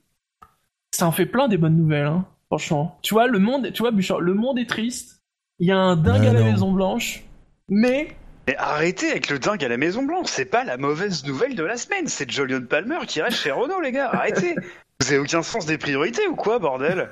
Ça 0.91 1.07
en 1.07 1.11
fait 1.11 1.25
plein 1.25 1.47
des 1.47 1.57
bonnes 1.57 1.75
nouvelles, 1.77 2.05
hein, 2.05 2.25
franchement. 2.47 2.97
Tu 3.01 3.13
vois, 3.13 3.27
le 3.27 3.39
monde, 3.39 3.71
tu 3.73 3.81
vois, 3.81 3.91
Bouchard, 3.91 4.21
le 4.21 4.33
monde 4.35 4.59
est 4.59 4.69
triste. 4.69 5.21
Il 5.59 5.67
y 5.67 5.71
a 5.71 5.77
un 5.77 5.95
dingue 5.95 6.25
à 6.25 6.33
la 6.33 6.39
non. 6.41 6.51
Maison 6.51 6.71
Blanche, 6.71 7.23
mais 7.69 8.09
Mais 8.47 8.55
arrêtez 8.57 9.09
avec 9.11 9.29
le 9.29 9.39
dingue 9.39 9.63
à 9.63 9.67
la 9.67 9.77
Maison 9.77 10.03
Blanche, 10.03 10.27
c'est 10.27 10.45
pas 10.45 10.63
la 10.63 10.77
mauvaise 10.77 11.25
nouvelle 11.25 11.55
de 11.55 11.63
la 11.63 11.77
semaine, 11.77 12.07
c'est 12.07 12.29
Jolion 12.29 12.61
Palmer 12.61 12.99
qui 13.07 13.21
reste 13.21 13.37
chez 13.37 13.51
Renault, 13.51 13.81
les 13.81 13.91
gars, 13.91 14.09
arrêtez 14.11 14.55
Vous 15.03 15.09
avez 15.09 15.19
aucun 15.19 15.43
sens 15.43 15.65
des 15.65 15.77
priorités 15.77 16.25
ou 16.29 16.35
quoi, 16.35 16.59
bordel 16.59 17.09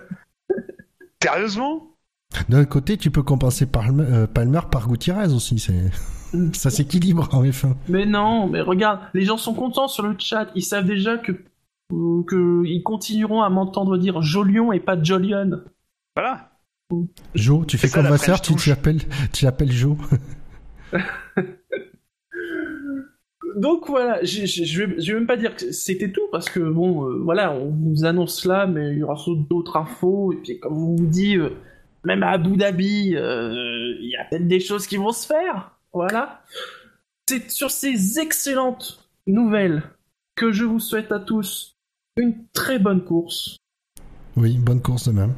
Sérieusement 1.21 1.97
D'un 2.47 2.63
côté, 2.63 2.95
tu 2.95 3.11
peux 3.11 3.21
compenser 3.21 3.65
Palmer, 3.65 4.05
euh, 4.07 4.27
Palmer 4.27 4.61
par 4.71 4.87
Gutiérrez 4.87 5.33
aussi. 5.33 5.59
C'est, 5.59 5.91
ça 6.53 6.69
s'équilibre 6.69 7.27
en 7.33 7.43
F1. 7.43 7.75
Mais 7.89 8.05
non, 8.05 8.47
mais 8.47 8.61
regarde, 8.61 9.01
les 9.13 9.25
gens 9.25 9.35
sont 9.35 9.53
contents 9.53 9.89
sur 9.89 10.07
le 10.07 10.15
chat. 10.17 10.47
Ils 10.55 10.63
savent 10.63 10.85
déjà 10.85 11.17
que, 11.17 11.33
euh, 11.91 12.23
que 12.25 12.63
ils 12.65 12.81
continueront 12.81 13.41
à 13.41 13.49
m'entendre 13.49 13.97
dire 13.97 14.21
Jolion 14.21 14.71
et 14.71 14.79
pas 14.79 15.01
Jolion. 15.01 15.61
Voilà 16.15 16.47
Joe, 17.35 17.67
tu 17.67 17.77
fais 17.77 17.89
comme 17.89 18.07
ma 18.07 18.17
sœur, 18.17 18.39
tu 18.39 18.55
tu 18.55 18.69
l'appelles, 18.69 19.01
tu 19.33 19.43
l'appelles 19.43 19.71
Joe. 19.71 19.97
Donc 23.55 23.87
voilà, 23.87 24.23
je 24.23 24.83
vais, 24.83 25.13
même 25.13 25.27
pas 25.27 25.37
dire 25.37 25.55
que 25.55 25.71
c'était 25.71 26.11
tout 26.11 26.27
parce 26.31 26.49
que 26.49 26.59
bon, 26.59 27.07
euh, 27.07 27.19
voilà, 27.23 27.53
on 27.53 27.69
vous 27.69 28.05
annonce 28.05 28.45
là, 28.45 28.67
mais 28.67 28.91
il 28.91 28.99
y 28.99 29.03
aura 29.03 29.15
d'autres 29.49 29.77
infos. 29.77 30.33
Et 30.33 30.37
puis 30.37 30.59
comme 30.59 30.73
vous 30.73 30.95
vous 30.97 31.07
dit, 31.07 31.37
euh, 31.37 31.49
même 32.03 32.23
à 32.23 32.31
Abu 32.31 32.57
Dhabi, 32.57 33.15
euh, 33.15 33.95
il 33.99 34.09
y 34.09 34.15
a 34.15 34.25
peut-être 34.25 34.47
des 34.47 34.59
choses 34.59 34.87
qui 34.87 34.97
vont 34.97 35.11
se 35.11 35.25
faire. 35.25 35.71
Voilà. 35.93 36.43
C'est 37.27 37.49
sur 37.49 37.71
ces 37.71 38.19
excellentes 38.19 39.09
nouvelles 39.27 39.83
que 40.35 40.51
je 40.51 40.63
vous 40.63 40.79
souhaite 40.79 41.11
à 41.11 41.19
tous 41.19 41.77
une 42.17 42.45
très 42.53 42.79
bonne 42.79 43.03
course. 43.03 43.57
Oui, 44.35 44.57
bonne 44.57 44.81
course 44.81 45.07
de 45.07 45.13
même. 45.13 45.33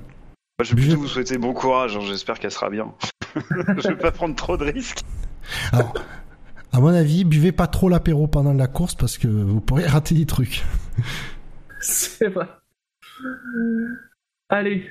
Moi, 0.60 0.66
je 0.66 0.76
vais 0.76 0.82
plutôt 0.82 0.98
vous 0.98 1.08
souhaiter 1.08 1.38
bon 1.38 1.54
courage, 1.54 1.98
hein, 1.98 2.02
j'espère 2.04 2.40
qu'elle 2.40 2.52
sera 2.52 2.70
bien. 2.70 2.94
je 3.36 3.88
vais 3.88 3.98
pas 3.98 4.12
prendre 4.12 4.36
trop 4.36 4.58
de 4.58 4.66
risques. 4.66 5.02
Alors, 5.72 5.94
à 6.74 6.80
mon 6.80 6.88
avis, 6.88 7.24
buvez 7.24 7.52
pas 7.52 7.68
trop 7.68 7.88
l'apéro 7.88 8.28
pendant 8.28 8.54
la 8.54 8.68
course 8.68 8.96
parce 8.96 9.18
que 9.18 9.28
vous 9.28 9.62
pourrez 9.62 9.86
rater 9.88 10.16
des 10.16 10.26
trucs. 10.26 10.64
C'est 11.80 12.28
vrai. 12.28 12.48
Allez, 14.50 14.90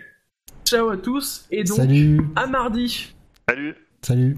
ciao 0.65 0.89
à 0.89 0.97
tous 0.97 1.47
et 1.51 1.65
donc 1.65 1.77
Salut, 1.77 2.23
à 2.37 2.47
mardi. 2.47 3.15
Salut 3.49 3.77
salut. 4.03 4.37